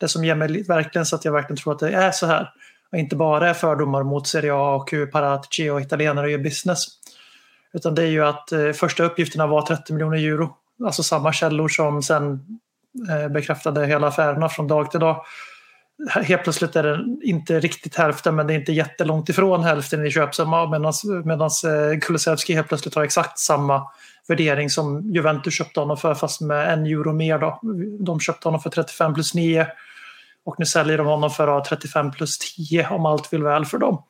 det 0.00 0.08
som 0.08 0.24
ger 0.24 0.34
mig 0.34 0.62
verkligen 0.62 1.06
så 1.06 1.16
att 1.16 1.24
jag 1.24 1.32
verkligen 1.32 1.56
tror 1.56 1.72
att 1.72 1.78
det 1.78 1.92
är 1.92 2.10
så 2.10 2.26
här 2.26 2.50
och 2.92 2.98
inte 2.98 3.16
bara 3.16 3.50
är 3.50 3.54
fördomar 3.54 4.02
mot 4.02 4.26
Serie 4.26 4.54
A 4.54 4.74
och 4.74 4.90
hur 4.90 5.06
Paratici 5.06 5.70
och 5.70 5.80
italienare 5.80 6.30
gör 6.30 6.38
business. 6.38 6.86
Utan 7.72 7.94
det 7.94 8.02
är 8.02 8.06
ju 8.06 8.24
att 8.24 8.52
eh, 8.52 8.70
första 8.70 9.04
uppgifterna 9.04 9.46
var 9.46 9.62
30 9.62 9.92
miljoner 9.92 10.18
euro. 10.18 10.56
Alltså 10.84 11.02
samma 11.02 11.32
källor 11.32 11.68
som 11.68 12.02
sen 12.02 12.40
eh, 13.10 13.28
bekräftade 13.28 13.86
hela 13.86 14.06
affärerna 14.06 14.48
från 14.48 14.68
dag 14.68 14.90
till 14.90 15.00
dag. 15.00 15.24
Helt 16.10 16.42
plötsligt 16.42 16.76
är 16.76 16.82
det 16.82 17.04
inte 17.22 17.60
riktigt 17.60 17.94
hälften 17.94 18.34
men 18.34 18.46
det 18.46 18.52
är 18.52 18.58
inte 18.58 18.72
jättelångt 18.72 19.28
ifrån 19.28 19.64
hälften 19.64 20.06
i 20.06 20.10
köpsumma 20.10 20.66
medan 21.24 21.50
eh, 21.64 21.98
Kulusevski 22.00 22.54
helt 22.54 22.68
plötsligt 22.68 22.94
har 22.94 23.04
exakt 23.04 23.38
samma 23.38 23.82
värdering 24.28 24.70
som 24.70 25.10
Juventus 25.14 25.54
köpte 25.54 25.80
honom 25.80 25.96
för 25.96 26.14
fast 26.14 26.40
med 26.40 26.72
en 26.72 26.86
euro 26.86 27.12
mer. 27.12 27.38
Då. 27.38 27.60
De 28.00 28.20
köpte 28.20 28.48
honom 28.48 28.60
för 28.60 28.70
35 28.70 29.14
plus 29.14 29.34
9 29.34 29.66
och 30.44 30.54
nu 30.58 30.64
säljer 30.64 30.98
de 30.98 31.06
honom 31.06 31.30
för 31.30 31.60
35 31.60 32.12
plus 32.12 32.38
10 32.38 32.88
om 32.88 33.06
allt 33.06 33.32
vill 33.32 33.42
väl 33.42 33.64
för 33.64 33.78
dem. 33.78 34.02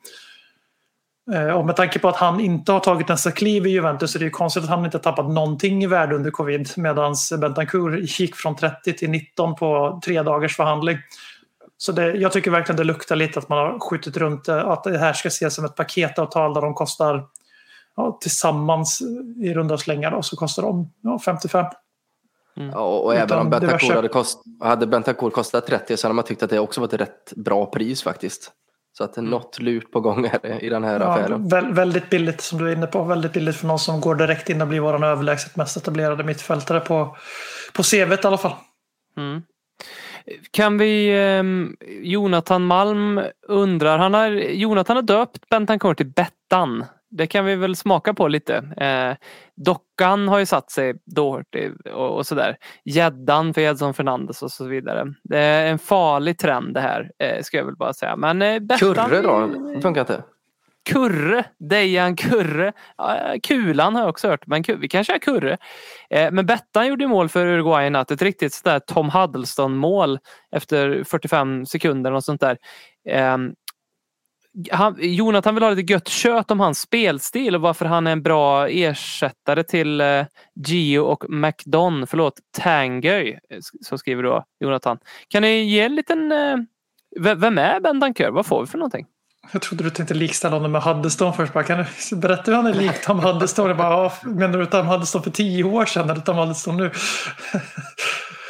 Eh, 1.33 1.49
och 1.49 1.65
med 1.65 1.75
tanke 1.75 1.99
på 1.99 2.09
att 2.09 2.15
han 2.15 2.39
inte 2.39 2.71
har 2.71 2.79
tagit 2.79 3.07
nästa 3.07 3.31
kliv 3.31 3.67
i 3.67 3.69
Juventus 3.69 4.11
så 4.11 4.17
är 4.17 4.19
det 4.19 4.25
ju 4.25 4.31
konstigt 4.31 4.63
att 4.63 4.69
han 4.69 4.85
inte 4.85 4.97
har 4.97 5.03
tappat 5.03 5.29
någonting 5.29 5.83
i 5.83 5.87
värde 5.87 6.15
under 6.15 6.31
covid 6.31 6.69
medan 6.75 7.15
Bentancur 7.39 7.97
gick 7.97 8.35
från 8.35 8.55
30 8.55 8.93
till 8.93 9.09
19 9.09 9.55
på 9.55 10.01
tre 10.05 10.23
dagars 10.23 10.55
förhandling. 10.55 10.97
Så 11.77 11.91
det, 11.91 12.11
jag 12.13 12.31
tycker 12.31 12.51
verkligen 12.51 12.77
det 12.77 12.83
luktar 12.83 13.15
lite 13.15 13.39
att 13.39 13.49
man 13.49 13.57
har 13.57 13.79
skjutit 13.79 14.17
runt 14.17 14.45
det, 14.45 14.63
att 14.63 14.83
det 14.83 14.97
här 14.97 15.13
ska 15.13 15.27
ses 15.27 15.55
som 15.55 15.65
ett 15.65 15.75
paketavtal 15.75 16.53
där 16.53 16.61
de 16.61 16.73
kostar 16.73 17.25
ja, 17.95 18.17
tillsammans 18.21 19.01
i 19.43 19.53
runda 19.53 19.77
slängar 19.77 20.11
då, 20.11 20.21
så 20.21 20.35
kostar 20.35 20.63
de 20.63 20.93
ja, 21.01 21.19
55. 21.25 21.65
Ja, 22.55 22.79
och 22.79 23.05
och 23.05 23.15
även 23.15 23.39
om 23.39 23.53
diverse- 23.53 23.95
hade, 23.95 24.07
kost, 24.07 24.43
hade 24.61 24.87
Bentancourt 24.87 25.33
kostat 25.33 25.67
30 25.67 25.97
så 25.97 26.07
hade 26.07 26.15
man 26.15 26.25
tyckt 26.25 26.43
att 26.43 26.49
det 26.49 26.59
också 26.59 26.81
var 26.81 26.87
ett 26.87 26.93
rätt 26.93 27.33
bra 27.35 27.65
pris 27.65 28.03
faktiskt. 28.03 28.51
Så 28.97 29.03
att 29.03 29.13
det 29.13 29.21
är 29.21 29.23
något 29.23 29.59
lurt 29.59 29.91
på 29.91 29.99
gång 30.01 30.25
här 30.25 30.63
i 30.63 30.69
den 30.69 30.83
här 30.83 30.99
Ja, 30.99 31.05
affären. 31.05 31.49
vä- 31.49 31.73
väldigt 31.73 32.09
billigt 32.09 32.41
som 32.41 32.57
du 32.59 32.69
är 32.69 32.75
inne 32.75 32.87
på. 32.87 33.03
Väldigt 33.03 33.33
billigt 33.33 33.55
för 33.55 33.67
någon 33.67 33.79
som 33.79 34.01
går 34.01 34.15
direkt 34.15 34.49
in 34.49 34.61
och 34.61 34.67
blir 34.67 34.79
vår 34.79 35.05
överlägset 35.05 35.55
mest 35.55 35.77
etablerade 35.77 36.23
mittfältare 36.23 36.79
på, 36.79 37.17
på 37.73 37.83
CVt 37.83 38.23
i 38.23 38.27
alla 38.27 38.37
fall. 38.37 38.53
Mm. 39.17 39.41
Kan 40.51 40.77
vi, 40.77 41.05
Eh, 41.09 41.43
Jonathan 42.01 42.65
Malm 42.65 43.21
undrar, 43.47 43.97
han 43.97 44.13
har, 44.13 44.29
Jonathan 44.31 44.95
har 44.95 45.03
döpt 45.03 45.49
Bentancourt 45.49 45.97
till 45.97 46.05
Bettan. 46.05 46.85
Det 47.09 47.27
kan 47.27 47.45
vi 47.45 47.55
väl 47.55 47.75
smaka 47.75 48.13
på 48.13 48.27
lite. 48.27 48.55
Eh, 48.77 49.27
dockan 49.55 50.27
har 50.27 50.39
ju 50.39 50.45
satt 50.45 50.71
sig 50.71 50.93
dåligt 51.05 51.55
och, 51.93 52.17
och 52.17 52.25
sådär. 52.25 52.57
Gäddan 52.85 53.53
för 53.53 53.61
Edson 53.61 53.93
Fernandes 53.93 54.41
och 54.41 54.51
så 54.51 54.65
vidare. 54.65 55.13
Det 55.23 55.39
är 55.39 55.67
en 55.67 55.79
farlig 55.79 56.37
trend 56.37 56.73
det 56.73 56.79
här, 56.79 57.11
eh, 57.19 57.41
ska 57.41 57.57
jag 57.57 57.65
väl 57.65 57.75
bara 57.75 57.93
säga. 57.93 58.15
Men 58.15 58.41
eh, 58.41 58.59
Bettan... 58.59 58.95
Kurre 58.95 59.21
då? 59.21 59.49
Funkar 59.81 60.01
inte? 60.01 60.23
Kurre, 60.85 61.45
Dejan 61.69 62.15
Kurre. 62.15 62.73
Ja, 62.97 63.35
Kulan 63.43 63.95
har 63.95 64.01
jag 64.01 64.09
också 64.09 64.27
hört, 64.27 64.47
men 64.47 64.63
vi 64.79 64.87
kanske 64.87 65.13
är 65.13 65.19
Kurre. 65.19 65.57
Eh, 66.09 66.31
men 66.31 66.45
Bettan 66.45 66.87
gjorde 66.87 67.07
mål 67.07 67.29
för 67.29 67.45
Uruguay 67.45 67.87
i 67.87 67.89
natt. 67.89 68.11
Ett 68.11 68.21
riktigt 68.21 68.53
sådär 68.53 68.79
Tom 68.79 69.09
Huddleston 69.09 69.77
mål 69.77 70.19
efter 70.51 71.03
45 71.03 71.65
sekunder 71.65 72.11
och 72.11 72.23
sånt 72.23 72.41
där. 72.41 72.57
Ehm, 73.09 73.53
han, 74.71 74.95
Jonathan 74.99 75.55
vill 75.55 75.63
ha 75.63 75.69
lite 75.69 75.93
gött 75.93 76.07
kött 76.07 76.51
om 76.51 76.59
hans 76.59 76.79
spelstil 76.79 77.55
och 77.55 77.61
varför 77.61 77.85
han 77.85 78.07
är 78.07 78.11
en 78.11 78.23
bra 78.23 78.67
ersättare 78.67 79.63
till 79.63 80.01
eh, 80.01 80.25
Gio 80.67 80.99
och 80.99 81.29
McDon. 81.29 82.07
Förlåt, 82.07 82.39
Tanguy, 82.57 83.39
eh, 83.49 83.59
så 83.81 83.97
skriver 83.97 84.23
då 84.23 84.43
Jonathan. 84.59 84.97
Kan 85.27 85.41
ni 85.41 85.63
ge 85.63 85.81
en 85.81 85.95
liten... 85.95 86.31
Eh, 86.31 86.57
vem 87.19 87.57
är 87.57 87.79
Ben 87.79 87.99
Dankör? 87.99 88.31
Vad 88.31 88.45
får 88.45 88.61
vi 88.61 88.67
för 88.67 88.77
någonting? 88.77 89.05
Jag 89.51 89.61
trodde 89.61 89.83
du 89.83 89.89
tänkte 89.89 90.13
likställa 90.13 90.55
honom 90.55 90.71
med 90.71 90.81
Huddeston 90.81 91.33
först. 91.33 91.53
Bara, 91.53 91.63
kan 91.63 91.85
du 92.09 92.15
berätta 92.15 92.51
hur 92.51 92.55
han 92.55 92.67
är 92.67 92.73
lik 92.73 93.01
Tom 93.01 93.19
Huddeston? 93.19 93.67
Jag 93.67 93.77
bara, 93.77 94.11
menar 94.23 94.59
du 94.59 94.65
Tom 94.65 94.87
Huddeston 94.87 95.23
för 95.23 95.31
tio 95.31 95.63
år 95.63 95.85
sedan 95.85 96.09
eller 96.09 96.21
Tom 96.21 96.37
Huddeston 96.37 96.77
nu? 96.77 96.91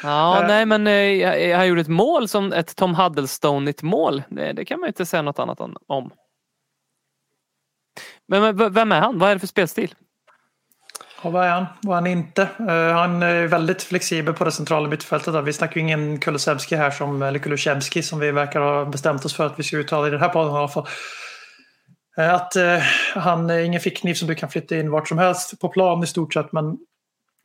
Ja, 0.03 0.38
uh, 0.41 0.47
nej 0.47 0.65
men 0.65 0.88
eh, 0.88 1.58
han 1.58 1.67
gjorde 1.67 1.81
ett 1.81 1.88
mål 1.88 2.27
som 2.27 2.53
ett 2.53 2.75
Tom 2.75 2.95
Huddlestonigt 2.95 3.81
mål. 3.81 4.23
Det, 4.29 4.53
det, 4.53 4.65
kan 4.65 4.79
man 4.79 4.88
inte 4.88 5.05
säga 5.05 5.21
något 5.21 5.39
annat 5.39 5.60
om. 5.88 6.12
Men, 8.27 8.41
men 8.41 8.73
vem 8.73 8.91
är 8.91 9.01
han? 9.01 9.19
Vad 9.19 9.29
är 9.29 9.34
det 9.36 9.39
för 9.39 9.47
spelstil? 9.47 9.95
Och 11.25 11.31
vad 11.31 11.45
är 11.45 11.49
han? 11.49 11.65
Vad 11.81 11.97
är 11.97 12.01
han 12.01 12.07
inte? 12.07 12.41
Uh, 12.59 12.93
han 12.93 13.23
är 13.23 13.47
väldigt 13.47 13.83
flexibel 13.83 14.33
på 14.33 14.43
det 14.43 14.51
centrala 14.51 14.89
mittfältet. 14.89 15.43
Vi 15.45 15.53
snackar 15.53 15.75
ju 15.75 15.81
ingen 15.81 16.19
Kulusevski 16.19 16.75
här, 16.75 16.91
som, 16.91 17.21
eller 17.21 17.39
Kulusevski 17.39 18.03
som 18.03 18.19
vi 18.19 18.31
verkar 18.31 18.61
ha 18.61 18.85
bestämt 18.85 19.25
oss 19.25 19.35
för 19.35 19.45
att 19.45 19.59
vi 19.59 19.63
ska 19.63 19.77
uttala 19.77 20.07
i 20.07 20.09
den 20.09 20.19
här 20.19 20.29
podden 20.29 20.53
i 20.53 20.57
alla 20.57 20.67
fall. 20.67 20.88
Eh, 22.17 22.33
att 22.33 22.55
uh, 22.55 22.79
han 23.15 23.49
är 23.49 23.59
ingen 23.59 23.81
fickkniv 23.81 24.13
som 24.13 24.27
du 24.27 24.35
kan 24.35 24.49
flytta 24.49 24.75
in 24.75 24.91
vart 24.91 25.07
som 25.07 25.17
helst 25.17 25.59
på 25.59 25.69
plan 25.69 26.03
i 26.03 26.07
stort 26.07 26.33
sett. 26.33 26.51
Men 26.51 26.77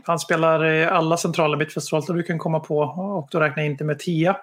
han 0.04 0.18
spelar 0.18 0.66
i 0.66 0.84
alla 0.84 1.16
centrala 1.16 1.56
mittfältsroller 1.56 2.14
du 2.14 2.22
kan 2.22 2.38
komma 2.38 2.60
på 2.60 2.78
och 2.78 3.28
då 3.30 3.40
räknar 3.40 3.62
jag 3.62 3.72
inte 3.72 3.84
med 3.84 3.98
Tia. 3.98 4.36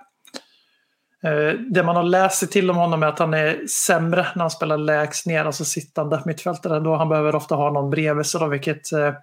Eh, 1.23 1.59
det 1.69 1.83
man 1.83 1.95
har 1.95 2.03
läst 2.03 2.39
sig 2.39 2.47
till 2.47 2.69
om 2.69 2.77
honom 2.77 3.03
är 3.03 3.07
att 3.07 3.19
han 3.19 3.33
är 3.33 3.67
sämre 3.67 4.27
när 4.35 4.41
han 4.41 4.51
spelar 4.51 4.77
lägst 4.77 5.25
ner, 5.25 5.45
alltså 5.45 5.65
sittande 5.65 6.21
mittfältare. 6.25 6.79
Då 6.79 6.95
han 6.95 7.09
behöver 7.09 7.35
ofta 7.35 7.55
ha 7.55 7.71
någon 7.71 7.89
bredvid 7.89 8.25
sig, 8.25 8.39
då, 8.39 8.47
vilket 8.47 8.91
eh, 8.91 9.13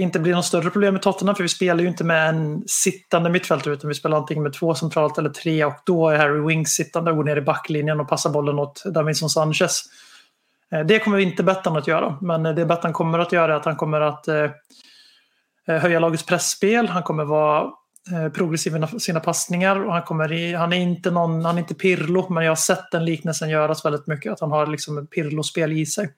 inte 0.00 0.18
blir 0.18 0.34
något 0.34 0.44
större 0.44 0.70
problem 0.70 0.94
med 0.94 1.02
Tottenham. 1.02 1.34
För 1.34 1.42
vi 1.42 1.48
spelar 1.48 1.82
ju 1.82 1.88
inte 1.88 2.04
med 2.04 2.28
en 2.28 2.62
sittande 2.66 3.30
mittfältare 3.30 3.74
utan 3.74 3.88
vi 3.88 3.94
spelar 3.94 4.16
antingen 4.16 4.42
med 4.42 4.52
två 4.52 4.74
centralt 4.74 5.18
eller 5.18 5.30
tre 5.30 5.64
och 5.64 5.76
då 5.84 6.08
är 6.08 6.16
Harry 6.16 6.40
Wings 6.40 6.70
sittande 6.70 7.10
och 7.10 7.16
går 7.16 7.24
ner 7.24 7.36
i 7.36 7.40
backlinjen 7.40 8.00
och 8.00 8.08
passar 8.08 8.30
bollen 8.30 8.58
åt 8.58 8.84
Davinson 8.84 9.30
Sanchez. 9.30 9.84
Eh, 10.72 10.80
det 10.80 10.98
kommer 10.98 11.18
inte 11.18 11.42
Bettan 11.42 11.76
att 11.76 11.86
göra, 11.86 12.18
men 12.20 12.42
det 12.42 12.66
Bettan 12.66 12.92
kommer 12.92 13.18
att 13.18 13.32
göra 13.32 13.52
är 13.52 13.56
att 13.56 13.64
han 13.64 13.76
kommer 13.76 14.00
att 14.00 14.28
eh, 14.28 14.50
eh 15.68 15.76
höja 15.76 16.00
lagets 16.00 16.26
pressspel. 16.26 16.88
Han 16.88 17.02
kommer 17.02 17.24
vara 17.24 17.70
Eh, 18.12 18.28
Progressiv 18.32 18.76
i 18.96 19.00
sina 19.00 19.20
passningar. 19.20 19.86
Och 19.86 19.92
han, 19.92 20.02
kommer 20.02 20.32
i, 20.32 20.54
han, 20.54 20.72
är 20.72 20.76
inte 20.76 21.10
någon, 21.10 21.44
han 21.44 21.54
är 21.54 21.58
inte 21.58 21.74
Pirlo, 21.74 22.28
men 22.28 22.44
jag 22.44 22.50
har 22.50 22.56
sett 22.56 22.90
den 22.90 23.04
liknelsen 23.04 23.50
göras 23.50 23.84
väldigt 23.84 24.06
mycket. 24.06 24.32
Att 24.32 24.40
han 24.40 24.50
har 24.50 24.66
liksom 24.66 25.06
Pirlo-spel 25.06 25.72
i 25.72 25.86
sig. 25.86 26.10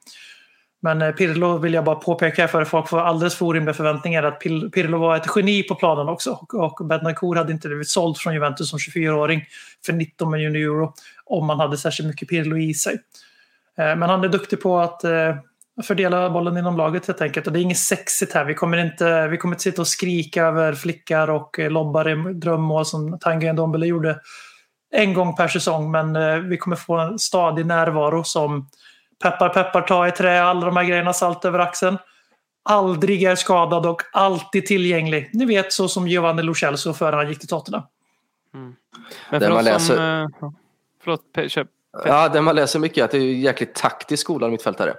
Men 0.82 1.02
eh, 1.02 1.10
Pirlo 1.12 1.58
vill 1.58 1.74
jag 1.74 1.84
bara 1.84 1.96
påpeka 1.96 2.48
för 2.48 2.62
att 2.62 2.68
folk 2.68 2.88
får 2.88 3.00
alldeles 3.00 3.34
för 3.34 3.46
orimliga 3.46 3.74
förväntningar 3.74 4.22
att 4.22 4.40
Pirlo 4.72 4.98
var 4.98 5.16
ett 5.16 5.26
geni 5.36 5.62
på 5.62 5.74
planen 5.74 6.08
också. 6.08 6.32
Och, 6.32 6.54
och 6.54 7.36
hade 7.36 7.52
inte 7.52 7.68
blivit 7.68 7.88
såld 7.88 8.16
från 8.16 8.34
Juventus 8.34 8.70
som 8.70 8.78
24-åring 8.78 9.44
för 9.86 9.92
19 9.92 10.30
miljoner 10.30 10.60
euro 10.60 10.94
om 11.24 11.46
man 11.46 11.60
hade 11.60 11.76
särskilt 11.76 12.08
mycket 12.08 12.28
Pirlo 12.28 12.58
i 12.58 12.74
sig. 12.74 12.94
Eh, 13.78 13.96
men 13.96 14.02
han 14.02 14.24
är 14.24 14.28
duktig 14.28 14.60
på 14.60 14.78
att 14.78 15.04
fördela 15.82 16.30
bollen 16.30 16.56
inom 16.56 16.76
laget 16.76 17.06
helt 17.06 17.22
enkelt. 17.22 17.46
Och 17.46 17.52
det 17.52 17.58
är 17.58 17.62
inget 17.62 17.78
sexigt 17.78 18.32
här. 18.32 18.44
Vi 18.44 18.54
kommer 18.54 18.78
inte, 18.78 19.28
vi 19.28 19.36
kommer 19.36 19.54
inte 19.54 19.62
sitta 19.62 19.82
och 19.82 19.88
skrika 19.88 20.44
över 20.44 20.72
flickar 20.72 21.30
och 21.30 21.58
eh, 21.58 21.70
lobbar 21.70 22.08
i 22.08 22.34
drömmål 22.34 22.86
som 22.86 23.18
Tanguy 23.18 23.52
Ndombele 23.52 23.86
gjorde 23.86 24.20
en 24.90 25.14
gång 25.14 25.36
per 25.36 25.48
säsong. 25.48 25.90
Men 25.90 26.16
eh, 26.16 26.36
vi 26.36 26.58
kommer 26.58 26.76
få 26.76 26.98
en 26.98 27.18
stadig 27.18 27.66
närvaro 27.66 28.24
som 28.24 28.68
peppar 29.22 29.48
peppar 29.48 29.82
ta 29.82 30.08
i 30.08 30.12
trä, 30.12 30.42
alla 30.42 30.66
de 30.66 30.76
här 30.76 30.84
grejerna, 30.84 31.12
salt 31.12 31.44
över 31.44 31.58
axeln. 31.58 31.98
Aldrig 32.62 33.22
är 33.22 33.34
skadad 33.34 33.86
och 33.86 34.02
alltid 34.12 34.66
tillgänglig. 34.66 35.30
Ni 35.32 35.44
vet 35.44 35.72
så 35.72 35.88
som 35.88 36.08
Giovanni 36.08 36.42
Lo 36.42 36.54
Celso 36.54 36.92
före 36.92 37.16
han 37.16 37.28
gick 37.28 37.38
till 37.38 37.48
Tottenham. 37.48 37.82
Mm. 38.54 38.74
Men 39.30 39.40
för 39.40 39.50
oss 39.50 39.64
läser... 39.64 39.94
som... 39.94 40.44
Eh, 40.44 40.50
förlåt, 41.02 41.50
köp. 41.50 41.68
Ja, 42.04 42.28
det 42.28 42.40
man 42.40 42.54
läser 42.54 42.78
mycket 42.78 42.98
är 42.98 43.04
att 43.04 43.10
det 43.10 43.18
är 43.18 43.34
jäkligt 43.34 43.74
taktisk 43.74 44.22
skola 44.22 44.48
mittfältare. 44.48 44.94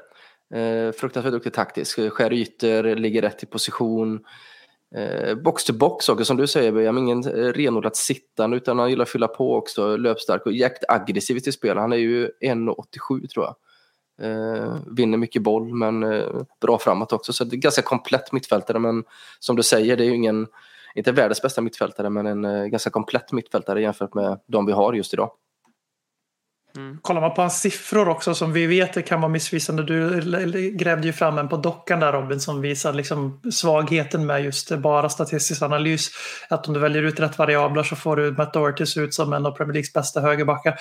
Eh, 0.53 0.91
fruktansvärt 0.91 1.33
duktig 1.33 1.53
taktisk, 1.53 1.99
skär 2.13 2.33
ytor, 2.33 2.95
ligger 2.95 3.21
rätt 3.21 3.43
i 3.43 3.45
position. 3.45 4.19
Eh, 4.95 5.35
box 5.35 5.63
to 5.63 5.73
box 5.73 6.09
också 6.09 6.25
som 6.25 6.37
du 6.37 6.47
säger, 6.47 6.71
Benjamin, 6.71 7.03
ingen 7.03 7.27
eh, 7.27 7.53
renodlat 7.53 7.95
sittande 7.95 8.57
utan 8.57 8.79
han 8.79 8.89
gillar 8.89 9.03
att 9.03 9.09
fylla 9.09 9.27
på 9.27 9.55
också, 9.55 9.97
löpstark 9.97 10.45
och 10.45 10.51
jäkligt 10.51 10.89
aggressiv 10.89 11.37
i 11.37 11.51
spel. 11.51 11.77
Han 11.77 11.93
är 11.93 11.97
ju 11.97 12.29
1,87 12.41 13.27
tror 13.27 13.45
jag. 13.45 13.55
Eh, 14.21 14.75
vinner 14.85 15.17
mycket 15.17 15.41
boll 15.41 15.73
men 15.73 16.03
eh, 16.03 16.41
bra 16.61 16.79
framåt 16.79 17.13
också. 17.13 17.33
Så 17.33 17.43
det 17.43 17.55
är 17.55 17.57
ganska 17.57 17.81
komplett 17.81 18.31
mittfältare 18.31 18.79
men 18.79 19.03
som 19.39 19.55
du 19.55 19.63
säger, 19.63 19.97
det 19.97 20.03
är 20.03 20.05
ju 20.05 20.15
ingen, 20.15 20.47
inte 20.95 21.11
världens 21.11 21.41
bästa 21.41 21.61
mittfältare 21.61 22.09
men 22.09 22.25
en 22.25 22.45
eh, 22.45 22.65
ganska 22.65 22.89
komplett 22.89 23.31
mittfältare 23.31 23.81
jämfört 23.81 24.13
med 24.13 24.39
de 24.47 24.65
vi 24.65 24.71
har 24.71 24.93
just 24.93 25.13
idag. 25.13 25.31
Mm. 26.75 26.97
Kollar 27.01 27.21
man 27.21 27.33
på 27.33 27.41
hans 27.41 27.59
siffror 27.59 28.09
också 28.09 28.35
som 28.35 28.53
vi 28.53 28.65
vet 28.65 28.93
det 28.93 29.01
kan 29.01 29.21
vara 29.21 29.31
missvisande. 29.31 29.83
Du 29.83 30.71
grävde 30.71 31.07
ju 31.07 31.13
fram 31.13 31.37
en 31.37 31.49
på 31.49 31.57
dockan 31.57 31.99
där 31.99 32.11
Robin 32.11 32.39
som 32.39 32.61
visar 32.61 32.93
liksom 32.93 33.41
svagheten 33.51 34.25
med 34.25 34.43
just 34.43 34.77
bara 34.77 35.09
statistisk 35.09 35.61
analys. 35.61 36.09
Att 36.49 36.67
om 36.67 36.73
du 36.73 36.79
väljer 36.79 37.03
ut 37.03 37.19
rätt 37.19 37.37
variabler 37.37 37.83
så 37.83 37.95
får 37.95 38.15
du 38.15 38.31
Matt 38.31 38.53
Doherty 38.53 38.85
se 38.85 38.99
ut 38.99 39.13
som 39.13 39.33
en 39.33 39.45
av 39.45 39.51
Premier 39.51 39.73
Leagues 39.73 39.93
bästa 39.93 40.21
högerbackar. 40.21 40.79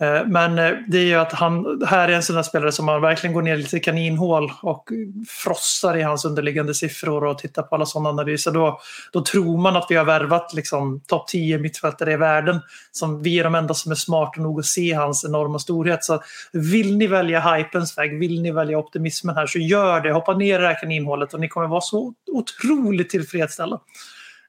Eh, 0.00 0.26
men 0.26 0.58
eh, 0.58 0.72
det 0.88 0.98
är 0.98 1.04
ju 1.04 1.14
att 1.14 1.32
han 1.32 1.82
här 1.86 2.08
är 2.08 2.12
en 2.12 2.22
sån 2.22 2.36
där 2.36 2.42
spelare 2.42 2.72
som 2.72 2.86
man 2.86 3.02
verkligen 3.02 3.34
går 3.34 3.42
ner 3.42 3.56
lite 3.56 3.76
i 3.76 3.80
kaninhål 3.80 4.52
och 4.62 4.88
frossar 5.28 5.96
i 5.96 6.02
hans 6.02 6.24
underliggande 6.24 6.74
siffror 6.74 7.24
och 7.24 7.38
tittar 7.38 7.62
på 7.62 7.74
alla 7.74 7.86
sådana 7.86 8.08
analyser. 8.08 8.50
Då, 8.50 8.80
då 9.12 9.24
tror 9.24 9.58
man 9.58 9.76
att 9.76 9.86
vi 9.88 9.94
har 9.94 10.04
värvat 10.04 10.54
liksom, 10.54 11.00
topp 11.06 11.28
10 11.28 11.58
mittfältare 11.58 12.12
i 12.12 12.16
världen. 12.16 12.60
Som 12.92 13.22
vi 13.22 13.38
är 13.38 13.44
de 13.44 13.54
enda 13.54 13.74
som 13.74 13.92
är 13.92 13.96
smarta 13.96 14.40
nog 14.40 14.60
att 14.60 14.66
se 14.66 14.92
hans 14.92 15.24
enorma 15.24 15.58
storhet. 15.58 16.04
Så 16.04 16.22
vill 16.52 16.96
ni 16.96 17.06
välja 17.06 17.54
hypens 17.54 17.98
väg, 17.98 18.18
vill 18.18 18.42
ni 18.42 18.50
välja 18.50 18.78
optimismen 18.78 19.36
här 19.36 19.46
så 19.46 19.58
gör 19.58 20.00
det. 20.00 20.12
Hoppa 20.12 20.34
ner 20.34 20.58
i 20.58 20.62
det 20.62 20.68
här 20.68 20.80
kaninhålet 20.80 21.34
och 21.34 21.40
ni 21.40 21.48
kommer 21.48 21.66
vara 21.66 21.80
så 21.80 22.14
otroligt 22.32 23.10
tillfredsställda. 23.10 23.80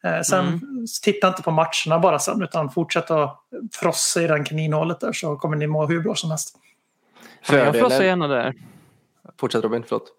Eh, 0.04 0.22
sen 0.22 0.48
mm. 0.48 0.86
titta 1.04 1.28
inte 1.28 1.44
på 1.44 1.52
matcherna 1.52 2.00
bara 2.02 2.20
sen 2.20 2.42
utan 2.42 2.70
fortsätt 2.70 3.12
att 3.12 3.40
frossa 3.72 4.22
i 4.22 4.28
den 4.28 4.44
kaninhålet 4.44 5.00
där 5.00 5.14
så 5.14 5.36
kommer 5.36 5.58
ni 5.58 5.68
må 5.68 5.86
hur 5.86 6.02
bra 6.02 6.16
som 6.16 6.30
helst. 6.30 6.58
Jag 7.50 7.76
frossar 7.76 8.04
gärna 8.04 8.28
där. 8.28 8.54
Fortsätt 9.40 9.64
Robin, 9.64 9.84
förlåt. 9.88 10.14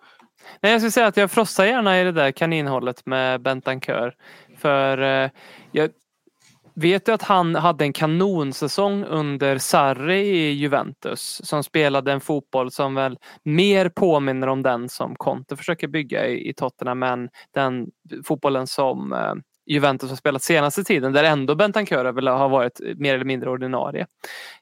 Nej, 0.61 0.73
jag 0.73 0.81
skulle 0.81 0.91
säga 0.91 1.07
att 1.07 1.17
jag 1.17 1.31
frossar 1.31 1.65
gärna 1.65 2.01
i 2.01 2.05
det 2.05 2.13
där 2.13 2.31
kaninhålet 2.31 3.07
med 3.07 3.43
Bentancur. 3.43 4.15
För 4.59 4.99
eh, 5.03 5.31
jag 5.73 5.91
vet 6.75 7.09
ju 7.09 7.13
att 7.13 7.23
han 7.23 7.55
hade 7.55 7.85
en 7.85 7.93
kanonsäsong 7.93 9.05
under 9.05 9.59
Sarri 9.59 10.21
i 10.21 10.53
Juventus 10.53 11.41
som 11.45 11.65
spelade 11.65 12.13
en 12.13 12.21
fotboll 12.21 12.71
som 12.71 12.95
väl 12.95 13.19
mer 13.43 13.89
påminner 13.89 14.47
om 14.47 14.63
den 14.63 14.89
som 14.89 15.17
Conte 15.17 15.57
försöker 15.57 15.89
bygga 15.89 16.27
i, 16.27 16.49
i 16.49 16.55
Tottenham 16.55 17.03
än 17.03 17.29
den 17.55 17.87
fotbollen 18.25 18.67
som 18.67 19.13
eh, 19.13 19.35
Juventus 19.69 20.11
har 20.11 20.17
spelat 20.17 20.43
senaste 20.43 20.85
tiden 20.85 21.13
där 21.13 21.25
ändå 21.25 21.55
Bentancur 21.55 22.05
har 22.29 22.49
varit 22.49 22.81
mer 22.97 23.15
eller 23.15 23.25
mindre 23.25 23.51
ordinarie. 23.51 24.07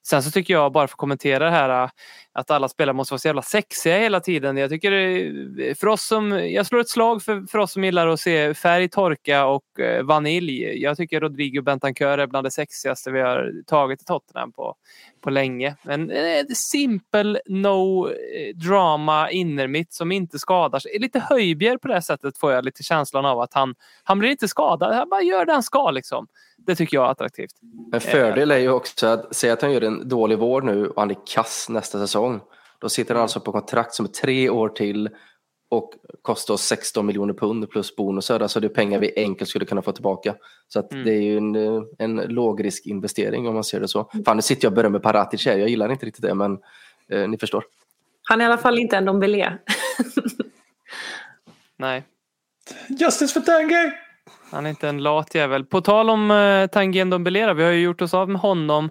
Sen 0.03 0.23
så 0.23 0.31
tycker 0.31 0.55
jag, 0.55 0.73
bara 0.73 0.89
för 0.89 0.95
att 0.95 0.99
kommentera 0.99 1.45
det 1.45 1.51
här, 1.51 1.91
att 2.37 2.51
alla 2.51 2.69
spelare 2.69 2.95
måste 2.95 3.13
vara 3.13 3.19
så 3.19 3.29
jävla 3.29 3.43
sexiga 3.43 3.99
hela 3.99 4.21
tiden. 4.21 4.57
Jag 4.57 4.71
tycker 4.71 5.75
för 5.75 5.87
oss 5.87 6.07
som, 6.07 6.31
jag 6.31 6.67
slår 6.67 6.81
ett 6.81 6.89
slag 6.89 7.23
för, 7.23 7.47
för 7.51 7.59
oss 7.59 7.73
som 7.73 7.85
gillar 7.85 8.07
att 8.07 8.21
se 8.21 8.55
färg 8.55 8.89
torka 8.89 9.47
och 9.47 9.81
eh, 9.81 10.03
vanilj. 10.03 10.83
Jag 10.83 10.97
tycker 10.97 11.21
Rodrigo 11.21 11.63
Bentancur 11.63 12.19
är 12.19 12.27
bland 12.27 12.47
det 12.47 12.51
sexigaste 12.51 13.11
vi 13.11 13.21
har 13.21 13.53
tagit 13.67 14.03
i 14.03 14.05
Tottenham 14.05 14.53
på, 14.53 14.75
på 15.21 15.31
länge. 15.31 15.77
Men 15.83 16.11
eh, 16.11 16.45
simpel, 16.55 17.39
no 17.47 18.09
eh, 18.09 18.55
drama 18.55 19.31
innermitt 19.31 19.93
som 19.93 20.13
inte 20.13 20.39
skadar 20.39 20.79
sig. 20.79 20.99
Lite 20.99 21.21
höjbjer 21.21 21.79
på 21.79 21.89
det 21.89 22.03
sättet 22.03 22.39
får 22.39 22.53
jag 22.53 22.65
lite 22.65 22.83
känslan 22.83 23.25
av 23.25 23.41
att 23.41 23.55
han, 23.55 23.75
han 24.05 24.19
blir 24.19 24.31
inte 24.31 24.49
skadad. 24.49 24.95
Han 24.95 25.09
bara 25.09 25.23
gör 25.23 25.45
det 25.45 25.53
han 25.53 25.63
ska 25.63 25.91
liksom. 25.91 26.27
Det 26.67 26.77
tycker 26.77 26.97
jag 26.97 27.07
är 27.07 27.11
attraktivt. 27.11 27.53
En 27.93 28.01
fördel 28.01 28.51
är 28.51 28.59
ju 28.59 28.71
också 28.71 29.07
att 29.07 29.37
säga 29.37 29.53
att 29.53 29.63
han 29.63 29.73
gör 29.73 29.81
en 29.81 30.09
dålig 30.09 30.39
vård 30.39 30.65
nu 30.65 30.89
och 30.89 31.03
han 31.03 31.11
är 31.11 31.17
kass 31.27 31.69
nästa 31.69 31.99
säsong. 31.99 32.26
Då 32.79 32.89
sitter 32.89 33.15
han 33.15 33.23
alltså 33.23 33.41
på 33.41 33.53
kontrakt 33.53 33.95
som 33.95 34.07
är 34.07 34.11
tre 34.11 34.51
år 34.51 34.69
till 34.69 35.09
och 35.69 35.93
kostar 36.23 36.57
16 36.57 37.07
miljoner 37.07 37.35
pund 37.35 37.71
plus 37.71 37.97
bonusar. 37.97 38.41
Alltså 38.41 38.61
det 38.61 38.67
är 38.67 38.69
pengar 38.69 38.99
vi 38.99 39.13
enkelt 39.17 39.51
skulle 39.51 39.65
kunna 39.65 39.83
få 39.83 39.93
tillbaka. 39.93 40.35
Så 40.69 40.79
att 40.79 40.93
mm. 40.93 41.05
det 41.05 41.13
är 41.13 41.23
ju 41.23 41.37
en, 41.37 41.57
en 41.99 42.17
lågrisk 42.17 42.87
investering 42.87 43.49
om 43.49 43.55
man 43.55 43.65
ser 43.65 43.81
det 43.81 43.89
så. 43.89 44.11
Fan, 44.25 44.37
nu 44.37 44.43
sitter 44.43 44.65
jag 44.65 44.71
och 44.71 44.77
berömmer 44.77 44.99
Paratic 44.99 45.47
här. 45.47 45.59
Jag 45.59 45.69
gillar 45.69 45.93
inte 45.93 46.07
riktigt 46.07 46.23
det, 46.23 46.35
men 46.35 46.59
eh, 47.11 47.29
ni 47.29 47.39
förstår. 47.39 47.65
Han 48.23 48.41
är 48.41 48.45
i 48.45 48.47
alla 48.47 48.59
fall 48.59 48.79
inte 48.79 48.97
en 48.97 49.05
Dombele. 49.05 49.59
Nej, 51.77 52.05
Justice 52.89 53.33
för 53.33 53.41
Tanguy! 53.41 53.93
han 54.51 54.67
är 54.67 54.71
inte 54.71 54.89
en 54.89 55.03
lat 55.03 55.35
jävel. 55.35 55.65
På 55.65 55.81
tal 55.81 56.11
om 56.11 56.31
uh, 56.31 56.67
Tanguy 56.67 57.05
Ndombele, 57.05 57.55
vi 57.55 57.63
har 57.65 57.71
ju 57.71 57.83
gjort 57.83 58.03
oss 58.03 58.15
av 58.15 58.29
med 58.29 58.41
honom 58.41 58.91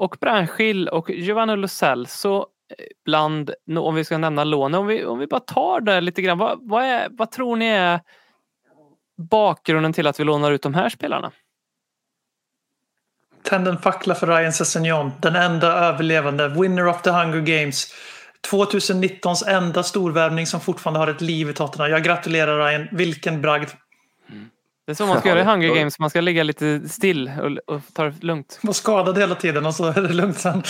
och 0.00 0.16
Branschil 0.20 0.88
och 0.88 1.10
Giovanni 1.10 1.56
Lo 1.56 1.68
Celso 1.68 2.36
eh, 2.38 2.84
bland, 3.04 3.50
om 3.78 3.94
vi 3.94 4.04
ska 4.04 4.18
nämna 4.18 4.44
lånen, 4.44 4.80
om 4.80 4.86
vi, 4.86 5.04
om 5.04 5.18
vi 5.18 5.26
bara 5.26 5.40
tar 5.40 5.80
det 5.80 6.00
lite 6.00 6.22
grann. 6.22 6.38
Vad, 6.38 6.68
vad, 6.68 6.84
är, 6.84 7.08
vad 7.10 7.30
tror 7.30 7.56
ni 7.56 7.66
är 7.66 8.00
bakgrunden 9.30 9.92
till 9.92 10.06
att 10.06 10.20
vi 10.20 10.24
lånar 10.24 10.52
ut 10.52 10.62
de 10.62 10.74
här 10.74 10.88
spelarna? 10.88 11.32
Tänd 13.42 13.68
en 13.68 13.78
fackla 13.78 14.14
för 14.14 14.26
Ryan 14.26 14.52
Sessegnon, 14.52 15.12
den 15.20 15.36
enda 15.36 15.72
överlevande, 15.72 16.48
winner 16.48 16.86
of 16.86 17.02
the 17.02 17.10
Hunger 17.10 17.40
Games. 17.40 17.94
2019s 18.50 19.48
enda 19.48 19.82
storvärvning 19.82 20.46
som 20.46 20.60
fortfarande 20.60 21.00
har 21.00 21.08
ett 21.08 21.20
liv 21.20 21.50
i 21.50 21.52
Tottenham. 21.52 21.90
Jag 21.90 22.04
gratulerar 22.04 22.66
Ryan, 22.66 22.88
vilken 22.92 23.42
bragd. 23.42 23.68
Det 24.90 24.92
är 24.92 24.94
så 24.94 25.06
man 25.06 25.20
ska 25.20 25.28
göra 25.28 25.40
i 25.40 25.44
Hunger 25.44 25.74
Games, 25.74 25.98
man 25.98 26.10
ska 26.10 26.20
ligga 26.20 26.42
lite 26.42 26.88
still 26.88 27.30
och, 27.42 27.74
och 27.74 27.80
ta 27.92 28.04
det 28.04 28.22
lugnt. 28.22 28.60
Var 28.62 28.72
skadad 28.72 29.18
hela 29.18 29.34
tiden 29.34 29.66
och 29.66 29.74
så 29.74 29.84
är 29.84 30.02
det 30.02 30.12
lugnt 30.12 30.38
sen. 30.38 30.62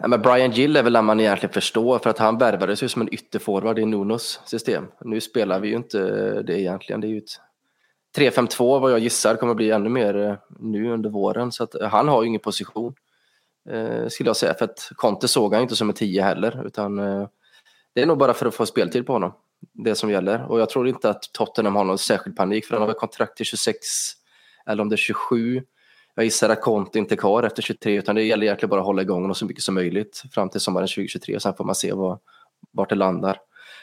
Ja, 0.00 0.08
men 0.08 0.22
Brian 0.22 0.50
Gill 0.50 0.76
är 0.76 0.82
väl 0.82 0.92
den 0.92 1.04
man 1.04 1.20
egentligen 1.20 1.52
förstår 1.52 1.98
för 1.98 2.10
att 2.10 2.18
han 2.18 2.38
värvades 2.38 2.82
ju 2.82 2.88
som 2.88 3.02
en 3.02 3.14
ytterforward 3.14 3.78
i 3.78 3.84
Nunos 3.84 4.40
system. 4.44 4.86
Nu 5.04 5.20
spelar 5.20 5.60
vi 5.60 5.68
ju 5.68 5.76
inte 5.76 5.98
det 6.42 6.60
egentligen. 6.60 7.00
Det 7.00 7.06
är 7.06 7.08
ju 7.08 7.18
ett 7.18 7.40
3-5-2 8.16 8.80
vad 8.80 8.92
jag 8.92 8.98
gissar 8.98 9.36
kommer 9.36 9.54
bli 9.54 9.70
ännu 9.70 9.88
mer 9.88 10.16
eh, 10.16 10.34
nu 10.58 10.92
under 10.92 11.10
våren. 11.10 11.52
Så 11.52 11.64
att 11.64 11.74
han 11.82 12.08
har 12.08 12.22
ju 12.22 12.28
ingen 12.28 12.40
position 12.40 12.94
eh, 13.70 14.08
skulle 14.08 14.28
jag 14.28 14.36
säga. 14.36 14.54
För 14.54 14.64
att 14.64 14.90
Conte 14.96 15.28
såg 15.28 15.54
han 15.54 15.62
inte 15.62 15.76
som 15.76 15.88
en 15.88 15.94
10 15.94 16.22
heller. 16.22 16.66
Utan 16.66 16.98
eh, 16.98 17.28
det 17.94 18.02
är 18.02 18.06
nog 18.06 18.18
bara 18.18 18.34
för 18.34 18.46
att 18.46 18.54
få 18.54 18.66
speltid 18.66 19.06
på 19.06 19.12
honom. 19.12 19.32
Det 19.72 19.94
som 19.94 20.10
gäller. 20.10 20.50
Och 20.50 20.60
jag 20.60 20.68
tror 20.68 20.88
inte 20.88 21.10
att 21.10 21.22
Tottenham 21.32 21.76
har 21.76 21.84
någon 21.84 21.98
särskild 21.98 22.36
panik 22.36 22.66
för 22.66 22.74
han 22.74 22.82
har 22.82 22.86
väl 22.86 22.96
kontrakt 22.96 23.36
till 23.36 23.46
26 23.46 23.76
eller 24.66 24.82
om 24.82 24.88
det 24.88 24.94
är 24.94 24.96
27. 24.96 25.62
Jag 26.14 26.24
gissar 26.24 26.48
att 26.48 26.60
Conte 26.60 26.98
inte 26.98 27.14
är 27.14 27.16
kvar 27.16 27.42
efter 27.42 27.62
23 27.62 27.98
utan 27.98 28.14
det 28.14 28.22
gäller 28.22 28.44
egentligen 28.44 28.70
bara 28.70 28.80
att 28.80 28.86
hålla 28.86 29.02
igång 29.02 29.20
honom 29.20 29.34
så 29.34 29.46
mycket 29.46 29.62
som 29.62 29.74
möjligt 29.74 30.22
fram 30.32 30.48
till 30.48 30.60
sommaren 30.60 30.86
2023 30.88 31.36
och 31.36 31.42
sen 31.42 31.54
får 31.54 31.64
man 31.64 31.74
se 31.74 31.92
vad, 31.92 32.18
vart 32.70 32.88
det 32.88 32.94
landar. 32.94 33.40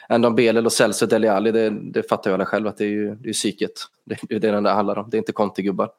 Ändå 0.08 0.30
Belel 0.30 0.66
och 0.66 0.72
Celso 0.72 1.06
Dele 1.06 1.32
Alli, 1.32 1.52
det, 1.52 1.70
det 1.70 2.08
fattar 2.08 2.30
jag 2.30 2.34
alla 2.34 2.46
själv 2.46 2.66
att 2.66 2.76
det 2.76 2.84
är 2.84 2.88
ju 2.88 3.14
det 3.14 3.28
är 3.28 3.32
psyket. 3.32 3.72
Det 4.04 4.14
är 4.34 4.40
det 4.40 4.60
det 4.60 4.70
handlar 4.70 4.98
om. 4.98 5.10
Det 5.10 5.16
är 5.16 5.18
inte 5.18 5.32
Conte-gubbar. 5.32 5.90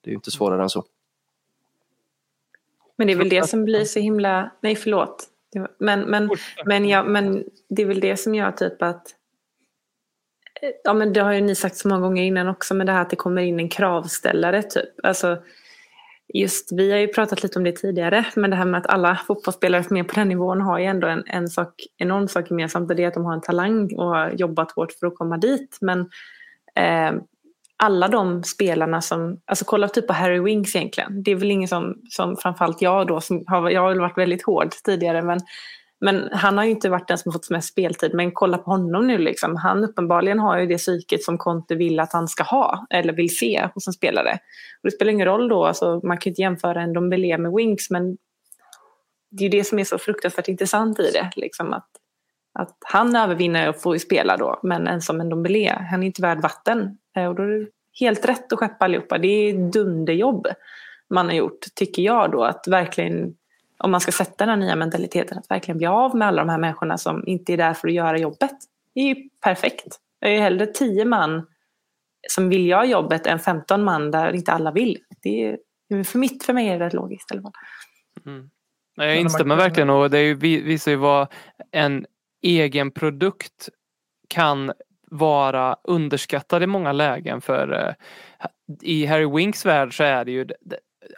Det 0.00 0.08
är 0.08 0.12
ju 0.12 0.16
inte 0.16 0.30
svårare 0.30 0.62
än 0.62 0.70
så. 0.70 0.84
Men 2.96 3.06
det 3.06 3.12
är 3.12 3.16
väl 3.16 3.28
det 3.28 3.48
som 3.48 3.64
blir 3.64 3.84
så 3.84 4.00
himla... 4.00 4.50
Nej, 4.60 4.76
förlåt. 4.76 5.24
Det 5.52 5.66
Men, 5.78 6.00
men, 6.00 6.30
men, 6.64 6.88
ja, 6.88 7.02
men 7.02 7.44
det 7.68 7.82
är 7.82 7.86
väl 7.86 8.00
det 8.00 8.16
som 8.16 8.34
gör 8.34 8.52
typ 8.52 8.82
att... 8.82 9.14
Ja, 10.84 10.94
men 10.94 11.12
det 11.12 11.20
har 11.20 11.32
ju 11.32 11.40
ni 11.40 11.54
sagt 11.54 11.76
så 11.76 11.88
många 11.88 12.00
gånger 12.00 12.22
innan 12.22 12.48
också, 12.48 12.74
men 12.74 12.86
det 12.86 12.92
här 12.92 13.02
att 13.02 13.10
det 13.10 13.16
kommer 13.16 13.42
in 13.42 13.60
en 13.60 13.68
kravställare 13.68 14.62
typ. 14.62 14.88
Alltså, 15.02 15.38
just, 16.34 16.72
vi 16.72 16.90
har 16.90 16.98
ju 16.98 17.08
pratat 17.08 17.42
lite 17.42 17.58
om 17.58 17.64
det 17.64 17.72
tidigare, 17.72 18.26
men 18.36 18.50
det 18.50 18.56
här 18.56 18.64
med 18.64 18.78
att 18.78 18.86
alla 18.86 19.16
fotbollsspelare 19.26 19.84
som 19.84 19.96
är 19.96 20.04
på 20.04 20.14
den 20.14 20.28
nivån 20.28 20.60
har 20.60 20.78
ju 20.78 20.84
ändå 20.84 21.06
en, 21.06 21.22
en 21.26 21.48
sak, 21.48 21.74
enorm 21.98 22.28
sak 22.28 22.50
gemensamt 22.50 22.90
och 22.90 22.96
det 22.96 23.04
är 23.04 23.08
att 23.08 23.14
de 23.14 23.24
har 23.24 23.32
en 23.32 23.40
talang 23.40 23.94
och 23.96 24.06
har 24.06 24.30
jobbat 24.30 24.72
hårt 24.72 24.92
för 24.92 25.06
att 25.06 25.14
komma 25.14 25.36
dit. 25.36 25.78
Men 25.80 26.00
eh, 26.74 27.20
alla 27.76 28.08
de 28.08 28.44
spelarna 28.44 29.00
som, 29.00 29.40
alltså 29.44 29.64
kolla 29.64 29.88
typ 29.88 30.06
på 30.06 30.12
Harry 30.12 30.40
Winks 30.40 30.76
egentligen. 30.76 31.22
Det 31.22 31.30
är 31.30 31.36
väl 31.36 31.50
ingen 31.50 31.68
som, 31.68 32.02
som 32.10 32.36
framförallt 32.36 32.82
jag 32.82 33.06
då, 33.06 33.20
som 33.20 33.44
har, 33.46 33.70
jag 33.70 33.80
har 33.80 33.88
väl 33.88 34.00
varit 34.00 34.18
väldigt 34.18 34.46
hård 34.46 34.70
tidigare 34.84 35.22
men, 35.22 35.40
men 36.00 36.28
han 36.32 36.58
har 36.58 36.64
ju 36.64 36.70
inte 36.70 36.88
varit 36.88 37.08
den 37.08 37.18
som 37.18 37.32
fått 37.32 37.50
mest 37.50 37.68
speltid. 37.68 38.14
Men 38.14 38.32
kolla 38.32 38.58
på 38.58 38.70
honom 38.70 39.06
nu 39.06 39.18
liksom. 39.18 39.56
Han 39.56 39.84
uppenbarligen 39.84 40.38
har 40.38 40.58
ju 40.58 40.66
det 40.66 40.78
psyket 40.78 41.22
som 41.22 41.38
Conte 41.38 41.74
vill 41.74 42.00
att 42.00 42.12
han 42.12 42.28
ska 42.28 42.42
ha 42.42 42.86
eller 42.90 43.12
vill 43.12 43.36
se 43.36 43.68
hos 43.74 43.86
en 43.86 43.92
spelare. 43.92 44.32
Och 44.82 44.90
det 44.90 44.90
spelar 44.90 45.12
ingen 45.12 45.26
roll 45.26 45.48
då, 45.48 45.64
alltså, 45.64 46.00
man 46.04 46.18
kan 46.18 46.30
ju 46.30 46.30
inte 46.30 46.42
jämföra 46.42 46.82
en 46.82 46.92
Dombele 46.92 47.38
med 47.38 47.52
Winks 47.52 47.90
men 47.90 48.16
det 49.30 49.44
är 49.44 49.50
ju 49.50 49.58
det 49.58 49.64
som 49.64 49.78
är 49.78 49.84
så 49.84 49.98
fruktansvärt 49.98 50.48
intressant 50.48 51.00
i 51.00 51.10
det. 51.10 51.30
Liksom, 51.36 51.72
att, 51.72 51.88
att 52.54 52.76
han 52.80 53.16
övervinner 53.16 53.68
och 53.68 53.80
får 53.80 53.94
ju 53.94 54.00
spela 54.00 54.36
då, 54.36 54.60
men 54.62 54.88
en 54.88 55.00
som 55.00 55.20
en 55.20 55.28
Dombele, 55.28 55.86
han 55.90 56.02
är 56.02 56.06
inte 56.06 56.22
värd 56.22 56.40
vatten. 56.40 56.98
Eh, 57.16 57.26
och 57.26 57.34
då 57.34 57.42
är 57.42 57.46
det 57.46 57.66
helt 58.00 58.28
rätt 58.28 58.52
att 58.52 58.58
skeppa 58.58 58.84
allihopa. 58.84 59.18
Det 59.18 59.28
är 59.28 59.70
dunderjobb 59.72 60.48
man 61.10 61.26
har 61.26 61.34
gjort, 61.34 61.60
tycker 61.74 62.02
jag 62.02 62.30
då, 62.30 62.44
att 62.44 62.68
verkligen, 62.68 63.34
om 63.78 63.90
man 63.90 64.00
ska 64.00 64.12
sätta 64.12 64.46
den 64.46 64.48
här 64.48 64.56
nya 64.66 64.76
mentaliteten, 64.76 65.38
att 65.38 65.50
verkligen 65.50 65.78
bli 65.78 65.86
av 65.86 66.16
med 66.16 66.28
alla 66.28 66.42
de 66.42 66.48
här 66.48 66.58
människorna 66.58 66.98
som 66.98 67.26
inte 67.26 67.52
är 67.52 67.56
där 67.56 67.74
för 67.74 67.88
att 67.88 67.94
göra 67.94 68.18
jobbet. 68.18 68.56
Det 68.94 69.00
är 69.00 69.04
ju 69.14 69.28
perfekt. 69.44 69.86
Jag 70.20 70.34
är 70.34 70.40
hellre 70.40 70.66
tio 70.66 71.04
man 71.04 71.46
som 72.28 72.48
vill 72.48 72.66
göra 72.66 72.84
jobbet 72.84 73.26
än 73.26 73.38
15 73.38 73.84
man 73.84 74.10
där 74.10 74.32
inte 74.32 74.52
alla 74.52 74.70
vill. 74.72 74.98
Det 75.22 75.44
är, 75.90 76.04
för, 76.04 76.18
mitt, 76.18 76.44
för 76.44 76.52
mig 76.52 76.68
är 76.68 76.78
det 76.78 76.86
rätt 76.86 76.92
logiskt 76.92 77.32
alla 77.32 77.42
fall. 77.42 77.52
Nej, 78.96 79.08
Jag 79.08 79.16
instämmer 79.16 79.56
verkligen 79.56 79.90
och 79.90 80.10
det 80.10 80.18
är 80.18 80.22
ju, 80.22 80.34
vi- 80.34 80.60
visar 80.62 80.90
ju 80.90 80.96
vad 80.96 81.26
en 81.70 82.06
egen 82.42 82.90
produkt 82.90 83.68
kan 84.28 84.72
vara 85.10 85.76
underskattad 85.84 86.62
i 86.62 86.66
många 86.66 86.92
lägen 86.92 87.40
för 87.40 87.72
eh, 87.72 87.94
i 88.82 89.06
Harry 89.06 89.26
Winks 89.36 89.66
värld 89.66 89.96
så 89.96 90.04
är 90.04 90.24
det 90.24 90.30
ju 90.32 90.46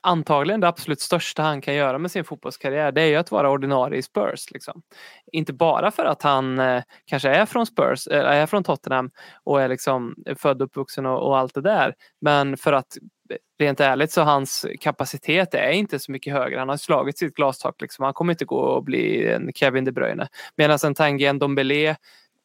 antagligen 0.03 0.61
det 0.61 0.69
absolut 0.69 1.01
största 1.01 1.43
han 1.43 1.61
kan 1.61 1.75
göra 1.75 1.99
med 1.99 2.11
sin 2.11 2.25
fotbollskarriär 2.25 2.93
det 2.93 3.03
är 3.03 3.07
ju 3.07 3.17
att 3.17 3.31
vara 3.31 3.51
ordinarie 3.51 3.99
i 3.99 4.03
Spurs. 4.03 4.51
Liksom. 4.51 4.83
Inte 5.33 5.53
bara 5.53 5.91
för 5.91 6.05
att 6.05 6.23
han 6.23 6.59
eh, 6.59 6.83
kanske 7.07 7.29
är 7.29 7.47
från 7.47 7.67
Spurs, 7.67 8.07
eller 8.07 8.31
är 8.31 8.47
från 8.47 8.65
Tottenham 8.65 9.11
och 9.45 9.63
är 9.63 9.69
liksom 9.69 10.15
född 10.37 10.63
och 10.63 10.67
uppvuxen 10.67 11.07
och, 11.07 11.27
och 11.27 11.39
allt 11.39 11.55
det 11.55 11.61
där. 11.61 11.95
Men 12.21 12.57
för 12.57 12.73
att 12.73 12.97
eh, 13.31 13.37
rent 13.59 13.81
ärligt 13.81 14.13
så 14.13 14.23
hans 14.23 14.67
kapacitet 14.81 15.55
är 15.55 15.71
inte 15.71 15.99
så 15.99 16.13
mycket 16.13 16.33
högre. 16.33 16.59
Han 16.59 16.69
har 16.69 16.77
slagit 16.77 17.19
sitt 17.19 17.35
glastak. 17.35 17.81
Liksom. 17.81 18.05
Han 18.05 18.15
kommer 18.15 18.33
inte 18.33 18.45
gå 18.45 18.61
och 18.61 18.85
bli 18.85 19.29
en 19.29 19.53
Kevin 19.55 19.85
De 19.85 19.93
Bruyne. 19.93 20.29
Medan 20.57 20.79
en 20.85 20.95
Tanguy 20.95 21.33
Ndombele 21.33 21.97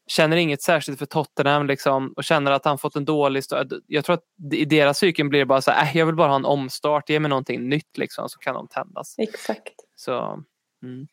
känner 0.08 0.38
inget 0.38 0.62
särskilt 0.62 1.00
för 1.00 1.06
Tottenham 1.06 1.68
liksom, 1.68 2.14
och 2.18 2.24
känner 2.24 2.52
att 2.52 2.66
han 2.66 2.78
fått 2.78 2.96
en 2.96 3.06
dålig 3.06 3.44
start. 3.44 3.68
Jag 3.88 4.06
tror 4.06 4.14
att 4.14 4.54
i 4.54 4.66
deras 4.66 4.98
psyken 4.98 5.30
blir 5.30 5.40
det 5.40 5.46
bara 5.46 5.62
så 5.62 5.72
här, 5.72 5.86
äh, 5.86 5.98
jag 5.98 6.06
vill 6.06 6.16
bara 6.16 6.28
ha 6.28 6.36
en 6.36 6.46
omstart, 6.46 7.10
ge 7.10 7.20
mig 7.20 7.30
någonting 7.30 7.70
nytt 7.70 7.98
liksom, 7.98 8.30
så 8.30 8.40
kan 8.40 8.54
de 8.54 8.68
tändas. 8.68 9.16
Exakt. 9.18 9.74
Så, 9.96 10.44
mm. 10.84 11.08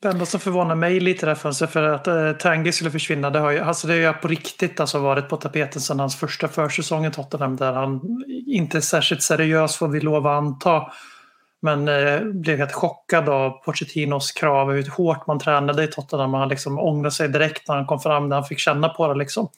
Det 0.00 0.08
enda 0.08 0.26
som 0.26 0.40
förvånar 0.40 0.74
mig 0.74 1.00
lite 1.00 1.26
där 1.26 1.34
för, 1.34 1.66
för 1.66 1.82
att 1.82 2.06
eh, 2.06 2.32
Tanguy 2.32 2.72
skulle 2.72 2.90
försvinna, 2.90 3.30
det 3.30 3.38
har 3.38 3.50
ju, 3.50 3.58
alltså 3.58 3.86
det 3.86 3.92
har 3.92 4.00
ju 4.00 4.12
på 4.12 4.28
riktigt 4.28 4.80
alltså 4.80 4.98
varit 4.98 5.28
på 5.28 5.36
tapeten 5.36 5.80
sedan 5.80 6.00
hans 6.00 6.16
första 6.16 6.48
försäsong 6.48 7.06
i 7.06 7.10
Tottenham 7.10 7.56
där 7.56 7.72
han 7.72 8.00
inte 8.46 8.76
är 8.76 8.80
särskilt 8.80 9.22
seriös 9.22 9.76
får 9.76 9.88
vi 9.88 10.00
lov 10.00 10.26
att 10.26 10.38
anta. 10.38 10.92
Men 11.60 11.88
eh, 11.88 12.20
blev 12.20 12.58
helt 12.58 12.72
chockad 12.72 13.28
av 13.28 13.50
Pochettinos 13.50 14.32
krav, 14.32 14.72
hur 14.72 14.90
hårt 14.90 15.26
man 15.26 15.38
tränade 15.38 15.84
i 15.84 15.86
Tottenham. 15.86 16.34
Han 16.34 16.48
liksom 16.48 16.78
ångrade 16.78 17.10
sig 17.10 17.28
direkt 17.28 17.68
när 17.68 17.76
han 17.76 17.86
kom 17.86 18.00
fram, 18.00 18.28
när 18.28 18.36
han 18.36 18.44
fick 18.44 18.58
känna 18.58 18.88
på 18.88 19.08
det. 19.08 19.18
Liksom. 19.18 19.48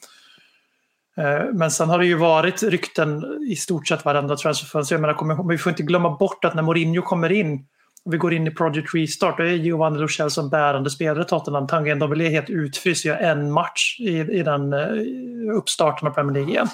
Eh, 1.17 1.45
men 1.53 1.71
sen 1.71 1.89
har 1.89 1.99
det 1.99 2.05
ju 2.05 2.15
varit 2.15 2.63
rykten 2.63 3.41
i 3.49 3.55
stort 3.55 3.87
sett 3.87 4.05
varenda 4.05 4.35
transferfönster. 4.35 4.95
Jag 4.95 5.01
menar, 5.01 5.49
vi 5.49 5.57
får 5.57 5.69
inte 5.69 5.83
glömma 5.83 6.09
bort 6.09 6.45
att 6.45 6.55
när 6.55 6.63
Mourinho 6.63 7.01
kommer 7.01 7.31
in 7.31 7.65
och 8.05 8.13
vi 8.13 8.17
går 8.17 8.33
in 8.33 8.47
i 8.47 8.51
Project 8.51 8.95
Restart, 8.95 9.37
då 9.37 9.43
är 9.43 9.47
Giovanni 9.47 9.99
Lo 9.99 10.07
Celso 10.07 10.41
en 10.41 10.49
bärande 10.49 10.89
spelare 10.89 11.21
i 11.21 11.25
Tottenham. 11.25 11.67
Tanguy 11.67 11.95
Ndombele 11.95 12.25
är 12.25 12.29
helt 12.29 12.49
utfryst, 12.49 13.05
gör 13.05 13.17
en 13.17 13.51
match 13.51 13.99
i, 13.99 14.19
i 14.19 14.43
den 14.43 14.73
eh, 14.73 15.57
uppstarten 15.57 16.07
av 16.07 16.11
Premier 16.11 16.33
League 16.33 16.51
igen. 16.51 16.67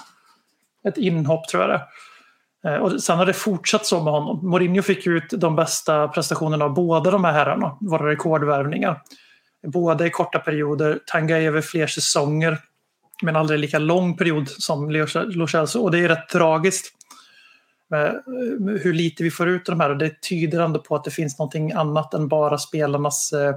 Ett 0.87 0.97
inhopp 0.97 1.47
tror 1.47 1.63
jag 1.63 1.69
det 1.69 1.75
är. 1.75 1.83
Eh, 2.65 2.76
och 2.76 3.04
sen 3.04 3.17
har 3.17 3.26
det 3.26 3.34
fortsatt 3.34 3.86
så 3.86 4.04
med 4.04 4.13
honom. 4.13 4.50
Mourinho 4.50 4.82
fick 4.82 5.08
ut 5.08 5.30
de 5.30 5.56
bästa 5.56 6.08
prestationerna 6.08 6.65
av 6.65 6.74
båda 6.74 7.12
de 7.12 7.24
här 7.24 7.34
herrarna, 7.34 7.78
våra 7.82 8.10
rekordvärvningar. 8.10 9.02
Båda 9.67 10.06
i 10.06 10.10
korta 10.10 10.39
perioder, 10.39 11.00
Tanga 11.06 11.38
över 11.38 11.62
fler 11.62 11.88
säsonger, 11.88 12.58
men 13.24 13.36
aldrig 13.36 13.60
lika 13.60 13.80
lång 13.80 14.17
period 14.17 14.50
som 14.50 14.89
Lo 15.15 15.48
Celso. 15.48 15.80
Och 15.80 15.91
det 15.91 16.00
är 16.00 16.08
rätt 16.08 16.30
tragiskt 16.30 16.93
med 17.89 18.24
hur 18.84 18.93
lite 18.93 19.24
vi 19.24 19.32
får 19.32 19.48
ut 19.48 19.70
av 19.70 19.76
de 19.76 19.82
här. 19.82 19.89
Och 19.89 19.98
det 19.98 20.22
tyder 20.22 20.60
ändå 20.60 20.80
på 20.80 20.96
att 20.96 21.04
det 21.04 21.12
finns 21.12 21.39
någonting 21.39 21.72
annat 21.72 22.13
än 22.13 22.28
bara 22.28 22.58
spelarnas 22.58 23.34
eh, 23.34 23.56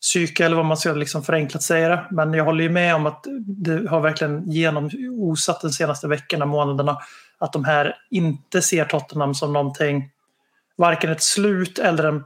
psyke 0.00 0.44
eller 0.44 0.56
vad 0.56 0.64
man 0.66 0.76
ska 0.76 0.92
liksom 0.92 1.22
förenklat 1.22 1.62
säga 1.62 1.88
det. 1.88 2.06
Men 2.10 2.32
jag 2.32 2.44
håller 2.44 2.64
ju 2.64 2.70
med 2.70 2.94
om 2.94 3.06
att 3.06 3.26
det 3.46 3.88
har 3.88 4.00
verkligen 4.00 4.50
genomosat 4.50 5.60
de 5.60 5.70
senaste 5.70 6.08
veckorna, 6.08 6.46
månaderna, 6.46 6.98
att 7.38 7.52
de 7.52 7.64
här 7.64 7.94
inte 8.10 8.62
ser 8.62 8.84
Tottenham 8.84 9.34
som 9.34 9.52
någonting, 9.52 10.10
varken 10.76 11.10
ett 11.10 11.22
slut 11.22 11.78
eller 11.78 12.04
en 12.04 12.24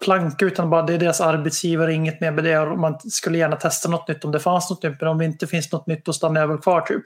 planka, 0.00 0.44
utan 0.44 0.70
bara 0.70 0.82
det 0.82 0.94
är 0.94 0.98
deras 0.98 1.20
arbetsgivare, 1.20 1.92
inget 1.92 2.20
mer 2.20 2.30
med 2.30 2.44
det. 2.44 2.58
Och 2.58 2.78
Man 2.78 3.00
skulle 3.00 3.38
gärna 3.38 3.56
testa 3.56 3.88
något 3.88 4.08
nytt 4.08 4.24
om 4.24 4.32
det 4.32 4.40
fanns 4.40 4.70
något 4.70 4.82
nytt, 4.82 5.00
men 5.00 5.08
om 5.08 5.18
det 5.18 5.24
inte 5.24 5.46
finns 5.46 5.72
något 5.72 5.86
nytt 5.86 6.04
då 6.04 6.12
stannar 6.12 6.40
jag 6.40 6.48
väl 6.48 6.58
kvar 6.58 6.80
typ. 6.80 7.02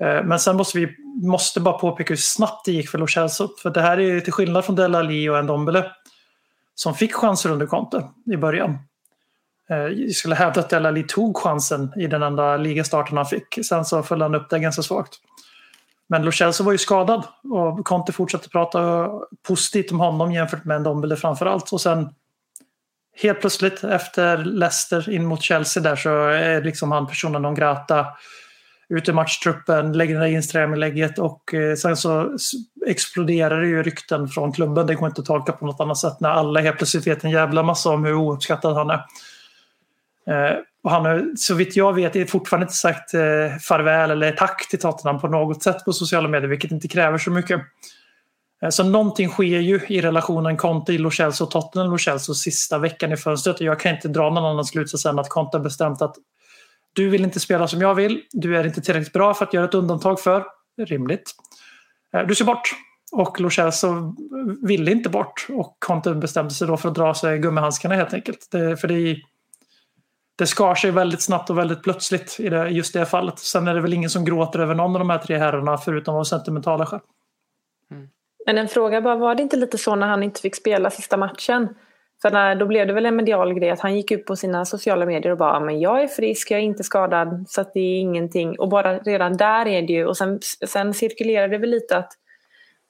Eh, 0.00 0.24
men 0.24 0.40
sen 0.40 0.56
måste 0.56 0.78
vi 0.78 0.96
måste 1.22 1.60
bara 1.60 1.78
påpeka 1.78 2.12
hur 2.12 2.16
snabbt 2.16 2.64
det 2.64 2.72
gick 2.72 2.88
för 2.88 2.98
Lo 2.98 3.06
För 3.62 3.70
det 3.70 3.80
här 3.80 3.96
är 3.96 4.02
ju 4.02 4.20
till 4.20 4.32
skillnad 4.32 4.64
från 4.64 4.76
Della 4.76 5.02
Li 5.02 5.28
och 5.28 5.44
Ndombele 5.44 5.90
som 6.74 6.94
fick 6.94 7.14
chanser 7.14 7.50
under 7.50 7.66
Conte 7.66 8.08
i 8.32 8.36
början. 8.36 8.78
Eh, 9.70 9.76
jag 9.76 10.14
skulle 10.14 10.34
hävda 10.34 10.60
att 10.60 10.70
Della 10.70 10.88
Ali 10.88 11.04
tog 11.08 11.36
chansen 11.36 11.92
i 11.96 12.06
den 12.06 12.22
enda 12.22 12.56
ligastarten 12.56 13.16
han 13.16 13.26
fick. 13.26 13.66
Sen 13.66 13.84
så 13.84 14.02
följde 14.02 14.24
han 14.24 14.34
upp 14.34 14.50
det 14.50 14.58
ganska 14.58 14.82
svagt. 14.82 15.14
Men 16.08 16.24
Lo 16.24 16.32
Celso 16.32 16.64
var 16.64 16.72
ju 16.72 16.78
skadad 16.78 17.24
och 17.52 17.84
Conte 17.84 18.12
fortsatte 18.12 18.48
prata 18.48 19.10
positivt 19.48 19.92
om 19.92 20.00
honom 20.00 20.32
jämfört 20.32 20.64
med 20.64 20.80
Ndombele 20.80 21.16
framför 21.16 21.46
allt. 21.46 21.72
Och 21.72 21.80
sen 21.80 22.08
helt 23.22 23.40
plötsligt 23.40 23.84
efter 23.84 24.44
Leicester 24.44 25.10
in 25.10 25.26
mot 25.26 25.42
Chelsea 25.42 25.82
där 25.82 25.96
så 25.96 26.26
är 26.28 26.62
liksom 26.62 26.92
han 26.92 27.06
personen 27.06 27.42
non 27.42 27.54
grata 27.54 28.06
ut 28.88 29.08
i 29.08 29.12
matchtruppen, 29.12 29.92
lägger 29.92 30.20
det 30.20 30.30
insträmlägget 30.30 31.18
och 31.18 31.54
eh, 31.54 31.74
sen 31.74 31.96
så 31.96 32.36
exploderar 32.86 33.60
det 33.60 33.66
ju 33.66 33.82
rykten 33.82 34.28
från 34.28 34.52
klubben. 34.52 34.86
Det 34.86 34.94
går 34.94 35.08
inte 35.08 35.20
att 35.20 35.26
tolka 35.26 35.52
på 35.52 35.66
något 35.66 35.80
annat 35.80 35.98
sätt 35.98 36.20
när 36.20 36.30
alla 36.30 36.60
helt 36.60 36.76
plötsligt 36.76 37.06
vet 37.06 37.24
en 37.24 37.30
jävla 37.30 37.62
massa 37.62 37.90
om 37.90 38.04
hur 38.04 38.14
ouppskattad 38.14 38.76
han 38.76 38.90
är. 38.90 39.00
Eh, 40.26 40.56
och 40.84 40.90
han 40.90 41.04
har 41.04 41.36
så 41.36 41.54
vitt 41.54 41.76
jag 41.76 41.92
vet 41.92 42.30
fortfarande 42.30 42.64
inte 42.64 42.74
sagt 42.74 43.14
eh, 43.14 43.56
farväl 43.60 44.10
eller 44.10 44.32
tack 44.32 44.68
till 44.68 44.78
Tottenham 44.78 45.20
på 45.20 45.28
något 45.28 45.62
sätt 45.62 45.84
på 45.84 45.92
sociala 45.92 46.28
medier, 46.28 46.48
vilket 46.48 46.70
inte 46.70 46.88
kräver 46.88 47.18
så 47.18 47.30
mycket. 47.30 47.60
Eh, 48.62 48.68
Så 48.68 48.84
någonting 48.84 49.28
sker 49.28 49.44
ju 49.60 49.80
i 49.88 50.00
relationen 50.00 50.56
Conte, 50.56 50.92
Lo 50.92 51.10
Celso 51.10 51.44
och 51.44 51.50
Tottenham 51.50 51.90
Lo 51.90 51.98
Celso 51.98 52.34
sista 52.34 52.78
veckan 52.78 53.12
i 53.12 53.16
fönstret. 53.16 53.56
Och 53.56 53.66
jag 53.66 53.80
kan 53.80 53.94
inte 53.94 54.08
dra 54.08 54.30
någon 54.30 54.44
annan 54.44 54.64
slutsats 54.64 55.06
än 55.06 55.18
att 55.18 55.28
Conte 55.28 55.56
har 55.56 55.64
bestämt 55.64 56.02
att 56.02 56.16
du 56.92 57.08
vill 57.08 57.24
inte 57.24 57.40
spela 57.40 57.68
som 57.68 57.80
jag 57.80 57.94
vill. 57.94 58.22
Du 58.32 58.56
är 58.56 58.66
inte 58.66 58.80
tillräckligt 58.80 59.12
bra 59.12 59.34
för 59.34 59.44
att 59.44 59.54
göra 59.54 59.64
ett 59.64 59.74
undantag 59.74 60.20
för. 60.20 60.44
Rimligt. 60.86 61.30
Eh, 62.14 62.26
Du 62.26 62.34
ska 62.34 62.44
bort. 62.44 62.70
Och 63.12 63.40
Lo 63.40 63.50
Celso 63.50 64.14
ville 64.62 64.90
inte 64.90 65.08
bort. 65.08 65.46
Och 65.48 65.76
Conte 65.78 66.14
bestämde 66.14 66.54
sig 66.54 66.68
då 66.68 66.76
för 66.76 66.88
att 66.88 66.94
dra 66.94 67.14
sig 67.14 67.38
gummihandskarna 67.38 67.94
helt 67.94 68.14
enkelt. 68.14 68.48
Det, 68.50 68.76
för 68.76 68.88
det, 68.88 69.16
det 70.36 70.46
skar 70.46 70.74
sig 70.74 70.90
väldigt 70.90 71.22
snabbt 71.22 71.50
och 71.50 71.58
väldigt 71.58 71.82
plötsligt 71.82 72.36
i 72.40 72.48
det, 72.48 72.68
just 72.68 72.92
det 72.92 73.06
fallet. 73.06 73.38
Sen 73.38 73.68
är 73.68 73.74
det 73.74 73.80
väl 73.80 73.92
ingen 73.92 74.10
som 74.10 74.24
gråter 74.24 74.58
över 74.58 74.74
någon 74.74 74.92
av 74.92 74.98
de 74.98 75.10
här 75.10 75.18
tre 75.18 75.38
herrarna 75.38 75.78
förutom 75.78 76.16
av 76.16 76.24
sentimentala 76.24 76.86
skäl. 76.86 77.00
Men 78.46 78.58
en 78.58 78.68
fråga 78.68 79.00
bara, 79.00 79.16
var 79.16 79.34
det 79.34 79.42
inte 79.42 79.56
lite 79.56 79.78
så 79.78 79.96
när 79.96 80.06
han 80.06 80.22
inte 80.22 80.40
fick 80.40 80.56
spela 80.56 80.90
sista 80.90 81.16
matchen? 81.16 81.68
För 82.22 82.30
när, 82.30 82.54
då 82.54 82.66
blev 82.66 82.86
det 82.86 82.92
väl 82.92 83.06
en 83.06 83.16
medial 83.16 83.54
grej 83.54 83.70
att 83.70 83.80
han 83.80 83.96
gick 83.96 84.10
ut 84.10 84.26
på 84.26 84.36
sina 84.36 84.64
sociala 84.64 85.06
medier 85.06 85.32
och 85.32 85.38
bara 85.38 85.60
men 85.60 85.80
jag 85.80 86.02
är 86.02 86.08
frisk, 86.08 86.50
jag 86.50 86.60
är 86.60 86.64
inte 86.64 86.84
skadad 86.84 87.44
så 87.48 87.60
att 87.60 87.74
det 87.74 87.80
är 87.80 88.00
ingenting. 88.00 88.58
Och 88.58 88.68
bara 88.68 88.98
redan 88.98 89.36
där 89.36 89.66
är 89.66 89.82
det 89.82 89.92
ju, 89.92 90.06
och 90.06 90.16
sen, 90.16 90.40
sen 90.66 90.94
cirkulerar 90.94 91.48
det 91.48 91.58
väl 91.58 91.70
lite 91.70 91.98
att, 91.98 92.12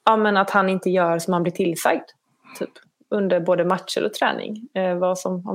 ja, 0.05 0.17
men 0.17 0.37
att 0.37 0.51
han 0.51 0.69
inte 0.69 0.91
gör 0.91 1.19
som 1.19 1.33
han 1.33 1.43
blir 1.43 1.53
tillsagd. 1.53 2.05
Typ, 2.59 2.71
under 3.11 3.41
både 3.41 3.65
matcher 3.65 4.05
och 4.05 4.15
träning. 4.15 4.69
Eh, 4.75 4.99
vad 4.99 5.19
som, 5.19 5.47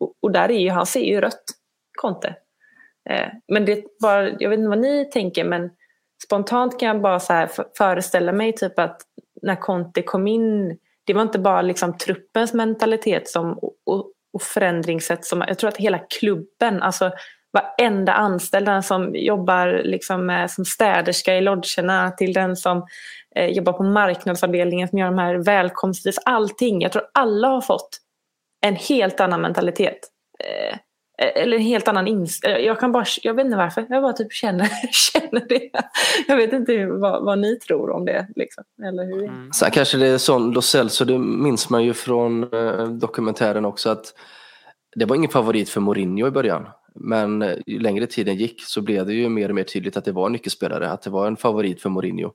och, 0.00 0.12
och 0.22 0.32
där 0.32 0.50
är 0.50 0.58
ju, 0.58 0.70
han 0.70 0.86
ser 0.86 1.04
ju 1.04 1.20
rött, 1.20 1.44
Conte. 1.98 2.34
Eh, 3.10 3.28
men 3.48 3.64
det 3.64 3.84
bara, 4.00 4.30
jag 4.30 4.50
vet 4.50 4.58
inte 4.58 4.68
vad 4.68 4.78
ni 4.78 5.04
tänker 5.04 5.44
men 5.44 5.70
spontant 6.24 6.80
kan 6.80 6.88
jag 6.88 7.00
bara 7.00 7.20
så 7.20 7.32
här 7.32 7.50
föreställa 7.78 8.32
mig 8.32 8.52
typ 8.52 8.78
att 8.78 9.02
när 9.42 9.56
Conte 9.56 10.02
kom 10.02 10.26
in, 10.26 10.78
det 11.06 11.14
var 11.14 11.22
inte 11.22 11.38
bara 11.38 11.62
liksom 11.62 11.98
truppens 11.98 12.54
mentalitet 12.54 13.28
som, 13.28 13.58
och, 13.86 14.12
och 14.32 14.42
förändringssätt 14.42 15.24
som, 15.24 15.44
jag 15.48 15.58
tror 15.58 15.68
att 15.68 15.76
hela 15.76 15.98
klubben, 15.98 16.82
alltså 16.82 17.12
varenda 17.52 18.12
anställd, 18.12 18.66
den 18.66 18.82
som 18.82 19.14
jobbar 19.14 19.82
liksom 19.84 20.26
med, 20.26 20.50
som 20.50 20.64
städerska 20.64 21.36
i 21.36 21.40
lodgerna 21.40 22.10
till 22.10 22.32
den 22.32 22.56
som 22.56 22.86
eh, 23.36 23.46
jobbar 23.46 23.72
på 23.72 23.82
marknadsavdelningen 23.82 24.88
som 24.88 24.98
gör 24.98 25.06
de 25.06 25.18
här 25.18 25.34
välkomstvis, 25.34 26.18
allting. 26.24 26.82
Jag 26.82 26.92
tror 26.92 27.04
alla 27.14 27.48
har 27.48 27.60
fått 27.60 27.98
en 28.66 28.76
helt 28.76 29.20
annan 29.20 29.40
mentalitet. 29.40 29.98
Eh, 30.44 30.78
eller 31.18 31.56
en 31.56 31.62
helt 31.62 31.88
annan 31.88 32.06
inställning. 32.06 32.66
Jag 32.66 32.80
kan 32.80 32.92
bara, 32.92 33.04
jag 33.22 33.34
vet 33.34 33.44
inte 33.44 33.56
varför, 33.56 33.86
jag 33.88 34.02
bara 34.02 34.12
typ 34.12 34.32
känner, 34.32 34.68
känner 34.92 35.48
det. 35.48 35.70
Jag 36.28 36.36
vet 36.36 36.52
inte 36.52 36.86
vad, 36.86 37.24
vad 37.24 37.38
ni 37.38 37.56
tror 37.56 37.90
om 37.90 38.04
det. 38.04 38.26
Liksom. 38.36 38.64
Eller 38.84 39.04
hur? 39.04 39.24
Mm. 39.24 39.52
Sen 39.52 39.70
kanske 39.70 39.98
det 39.98 40.06
är 40.06 40.18
sån 40.18 40.50
Lo 40.50 40.62
Celso, 40.62 41.04
det 41.04 41.18
minns 41.18 41.70
man 41.70 41.84
ju 41.84 41.94
från 41.94 42.54
eh, 42.54 42.84
dokumentären 42.84 43.64
också 43.64 43.90
att 43.90 44.14
det 44.96 45.04
var 45.04 45.16
ingen 45.16 45.30
favorit 45.30 45.70
för 45.70 45.80
Mourinho 45.80 46.26
i 46.26 46.30
början. 46.30 46.68
Men 46.94 47.42
eh, 47.42 47.58
ju 47.66 47.78
längre 47.78 48.06
tiden 48.06 48.36
gick 48.36 48.62
så 48.64 48.80
blev 48.80 49.06
det 49.06 49.14
ju 49.14 49.28
mer 49.28 49.48
och 49.48 49.54
mer 49.54 49.64
tydligt 49.64 49.96
att 49.96 50.04
det 50.04 50.12
var 50.12 50.26
en 50.26 50.32
nyckelspelare, 50.32 50.90
att 50.90 51.02
det 51.02 51.10
var 51.10 51.26
en 51.26 51.36
favorit 51.36 51.82
för 51.82 51.90
Mourinho. 51.90 52.32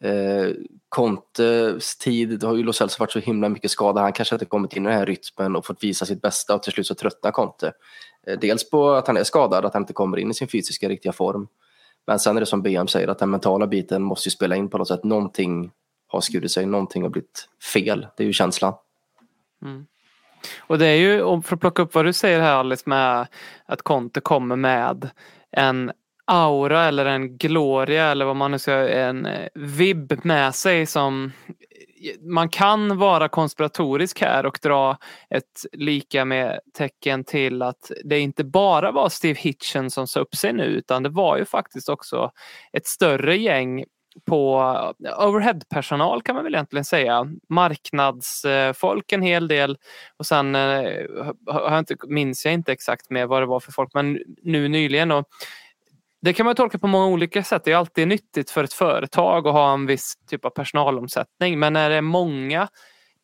Eh, 0.00 0.50
Contes 0.88 1.96
tid, 1.96 2.40
det 2.40 2.46
har 2.46 2.56
ju 2.56 2.62
Lo 2.62 2.72
Celso 2.72 3.00
varit 3.00 3.12
så 3.12 3.18
himla 3.18 3.48
mycket 3.48 3.70
skadad, 3.70 4.02
han 4.02 4.12
kanske 4.12 4.34
inte 4.34 4.44
kommit 4.44 4.76
in 4.76 4.86
i 4.86 4.88
den 4.88 4.98
här 4.98 5.06
rytmen 5.06 5.56
och 5.56 5.66
fått 5.66 5.84
visa 5.84 6.06
sitt 6.06 6.22
bästa 6.22 6.54
och 6.54 6.62
till 6.62 6.72
slut 6.72 6.86
så 6.86 6.94
tröttnar 6.94 7.30
Conte. 7.30 7.72
Eh, 8.26 8.38
dels 8.38 8.70
på 8.70 8.90
att 8.90 9.06
han 9.06 9.16
är 9.16 9.24
skadad, 9.24 9.64
att 9.64 9.72
han 9.72 9.82
inte 9.82 9.92
kommer 9.92 10.18
in 10.18 10.30
i 10.30 10.34
sin 10.34 10.48
fysiska 10.48 10.88
riktiga 10.88 11.12
form. 11.12 11.48
Men 12.06 12.18
sen 12.18 12.36
är 12.36 12.40
det 12.40 12.46
som 12.46 12.62
BM 12.62 12.88
säger, 12.88 13.08
att 13.08 13.18
den 13.18 13.30
mentala 13.30 13.66
biten 13.66 14.02
måste 14.02 14.28
ju 14.28 14.30
spela 14.30 14.56
in 14.56 14.68
på 14.68 14.78
något 14.78 14.88
sätt. 14.88 15.04
Någonting 15.04 15.70
har 16.06 16.20
skurit 16.20 16.50
sig, 16.50 16.66
någonting 16.66 17.02
har 17.02 17.10
blivit 17.10 17.48
fel. 17.72 18.06
Det 18.16 18.22
är 18.22 18.26
ju 18.26 18.32
känslan. 18.32 18.74
Mm. 19.62 19.86
Och 20.58 20.78
det 20.78 20.86
är 20.86 20.96
ju, 20.96 21.42
för 21.42 21.54
att 21.54 21.60
plocka 21.60 21.82
upp 21.82 21.94
vad 21.94 22.04
du 22.04 22.12
säger 22.12 22.40
här 22.40 22.54
Alice 22.54 22.82
med 22.86 23.26
att 23.66 23.82
Conte 23.82 24.20
kommer 24.20 24.56
med 24.56 25.10
en 25.50 25.92
aura 26.30 26.84
eller 26.84 27.06
en 27.06 27.36
gloria 27.36 28.04
eller 28.04 28.24
vad 28.24 28.36
man 28.36 28.50
nu 28.50 28.58
ska 28.58 28.72
en 28.72 29.26
eh, 29.26 29.48
vibb 29.54 30.24
med 30.24 30.54
sig 30.54 30.86
som 30.86 31.32
man 32.20 32.48
kan 32.48 32.98
vara 32.98 33.28
konspiratorisk 33.28 34.20
här 34.20 34.46
och 34.46 34.58
dra 34.62 34.98
ett 35.30 35.66
lika 35.72 36.24
med 36.24 36.60
tecken 36.78 37.24
till 37.24 37.62
att 37.62 37.90
det 38.04 38.20
inte 38.20 38.44
bara 38.44 38.92
var 38.92 39.08
Steve 39.08 39.38
Hitchen 39.40 39.90
som 39.90 40.06
sa 40.06 40.20
upp 40.20 40.34
sig 40.34 40.52
nu 40.52 40.64
utan 40.64 41.02
det 41.02 41.08
var 41.08 41.38
ju 41.38 41.44
faktiskt 41.44 41.88
också 41.88 42.30
ett 42.72 42.86
större 42.86 43.36
gäng 43.36 43.84
på 44.26 44.60
eh, 45.04 45.26
overhead-personal 45.26 46.22
kan 46.22 46.34
man 46.34 46.44
väl 46.44 46.54
egentligen 46.54 46.84
säga. 46.84 47.26
Marknadsfolk 47.48 49.12
en 49.12 49.22
hel 49.22 49.48
del 49.48 49.78
och 50.16 50.26
sen 50.26 50.54
eh, 50.54 51.06
har 51.46 51.70
jag 51.70 51.78
inte, 51.78 51.96
minns 52.06 52.44
jag 52.44 52.54
inte 52.54 52.72
exakt 52.72 53.10
med 53.10 53.28
vad 53.28 53.42
det 53.42 53.46
var 53.46 53.60
för 53.60 53.72
folk 53.72 53.90
men 53.94 54.18
nu 54.42 54.68
nyligen. 54.68 55.12
Och 55.12 55.28
det 56.20 56.32
kan 56.32 56.46
man 56.46 56.54
tolka 56.54 56.78
på 56.78 56.86
många 56.86 57.06
olika 57.06 57.44
sätt. 57.44 57.64
Det 57.64 57.72
är 57.72 57.76
alltid 57.76 58.08
nyttigt 58.08 58.50
för 58.50 58.64
ett 58.64 58.72
företag 58.72 59.46
att 59.46 59.54
ha 59.54 59.72
en 59.72 59.86
viss 59.86 60.14
typ 60.26 60.44
av 60.44 60.50
personalomsättning 60.50 61.58
men 61.58 61.72
när 61.72 61.90
det 61.90 61.96
är 61.96 62.02
många 62.02 62.68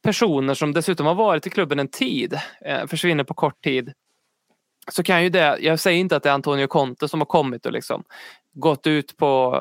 personer 0.02 0.54
som 0.54 0.72
dessutom 0.72 1.06
har 1.06 1.14
varit 1.14 1.46
i 1.46 1.50
klubben 1.50 1.78
en 1.78 1.88
tid, 1.88 2.38
eh, 2.64 2.86
försvinner 2.86 3.24
på 3.24 3.34
kort 3.34 3.64
tid 3.64 3.92
så 4.92 5.02
kan 5.02 5.22
ju 5.22 5.28
det, 5.28 5.58
jag 5.60 5.80
säger 5.80 5.98
inte 5.98 6.16
att 6.16 6.22
det 6.22 6.28
är 6.28 6.34
Antonio 6.34 6.66
Conte 6.66 7.08
som 7.08 7.20
har 7.20 7.26
kommit 7.26 7.66
och 7.66 7.72
liksom 7.72 8.04
gått 8.52 8.86
ut 8.86 9.16
på 9.16 9.58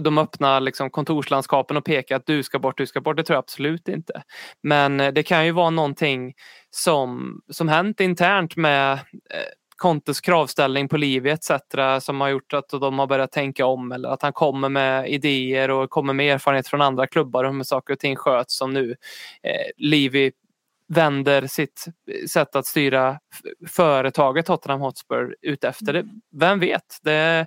de 0.00 0.18
öppna 0.18 0.60
liksom 0.60 0.90
kontorslandskapen 0.90 1.76
och 1.76 1.84
peka 1.84 2.16
att 2.16 2.26
du 2.26 2.42
ska 2.42 2.58
bort, 2.58 2.78
du 2.78 2.86
ska 2.86 3.00
bort. 3.00 3.16
Det 3.16 3.22
tror 3.24 3.34
jag 3.34 3.42
absolut 3.42 3.88
inte. 3.88 4.22
Men 4.62 5.00
eh, 5.00 5.12
det 5.12 5.22
kan 5.22 5.46
ju 5.46 5.52
vara 5.52 5.70
någonting 5.70 6.34
som, 6.70 7.40
som 7.50 7.68
hänt 7.68 8.00
internt 8.00 8.56
med 8.56 8.92
eh, 8.92 8.98
Contes 9.76 10.20
kravställning 10.20 10.88
på 10.88 10.96
Livi 10.96 11.30
etc. 11.30 11.50
som 12.00 12.20
har 12.20 12.28
gjort 12.28 12.52
att 12.52 12.68
de 12.68 12.98
har 12.98 13.06
börjat 13.06 13.32
tänka 13.32 13.66
om 13.66 13.92
eller 13.92 14.08
att 14.08 14.22
han 14.22 14.32
kommer 14.32 14.68
med 14.68 15.08
idéer 15.08 15.70
och 15.70 15.90
kommer 15.90 16.12
med 16.12 16.34
erfarenhet 16.34 16.68
från 16.68 16.82
andra 16.82 17.06
klubbar 17.06 17.44
om 17.44 17.56
hur 17.56 17.64
saker 17.64 17.92
och 17.92 17.98
ting 17.98 18.16
sköts 18.16 18.56
som 18.56 18.72
nu 18.72 18.90
eh, 19.42 19.70
Livi 19.76 20.32
vänder 20.88 21.46
sitt 21.46 21.84
eh, 22.10 22.26
sätt 22.26 22.56
att 22.56 22.66
styra 22.66 23.18
företaget 23.68 24.46
Tottenham 24.46 24.80
Hotspur 24.80 25.36
ut 25.42 25.64
efter 25.64 25.92
det. 25.92 26.04
Vem 26.40 26.60
vet? 26.60 26.98
Det, 27.02 27.46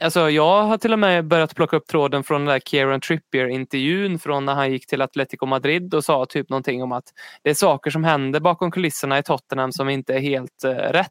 Alltså 0.00 0.30
jag 0.30 0.62
har 0.62 0.78
till 0.78 0.92
och 0.92 0.98
med 0.98 1.26
börjat 1.26 1.54
plocka 1.54 1.76
upp 1.76 1.86
tråden 1.86 2.24
från 2.24 2.40
den 2.40 2.52
där 2.54 2.60
Kieran 2.60 3.00
Trippier-intervjun 3.00 4.18
från 4.18 4.44
när 4.44 4.54
han 4.54 4.72
gick 4.72 4.86
till 4.86 5.02
Atletico 5.02 5.46
Madrid 5.46 5.94
och 5.94 6.04
sa 6.04 6.26
typ 6.26 6.48
någonting 6.50 6.82
om 6.82 6.92
att 6.92 7.04
det 7.42 7.50
är 7.50 7.54
saker 7.54 7.90
som 7.90 8.04
händer 8.04 8.40
bakom 8.40 8.70
kulisserna 8.70 9.18
i 9.18 9.22
Tottenham 9.22 9.72
som 9.72 9.88
inte 9.88 10.14
är 10.14 10.18
helt 10.18 10.64
eh, 10.64 10.70
rätt. 10.70 11.10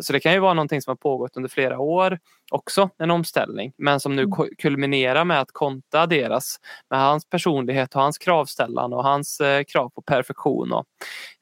Så 0.00 0.12
det 0.12 0.20
kan 0.20 0.32
ju 0.32 0.38
vara 0.38 0.54
någonting 0.54 0.82
som 0.82 0.90
har 0.90 0.96
pågått 0.96 1.36
under 1.36 1.48
flera 1.48 1.78
år 1.78 2.18
också, 2.50 2.90
en 2.98 3.10
omställning, 3.10 3.72
men 3.78 4.00
som 4.00 4.16
nu 4.16 4.26
ko- 4.26 4.48
kulminerar 4.58 5.24
med 5.24 5.40
att 5.40 5.52
Conte 5.52 6.00
adderas 6.00 6.56
med 6.90 7.00
hans 7.00 7.28
personlighet 7.28 7.94
och 7.94 8.00
hans 8.02 8.18
kravställan 8.18 8.92
och 8.92 9.04
hans 9.04 9.40
eh, 9.40 9.64
krav 9.64 9.90
på 9.90 10.02
perfektion 10.02 10.72
och 10.72 10.84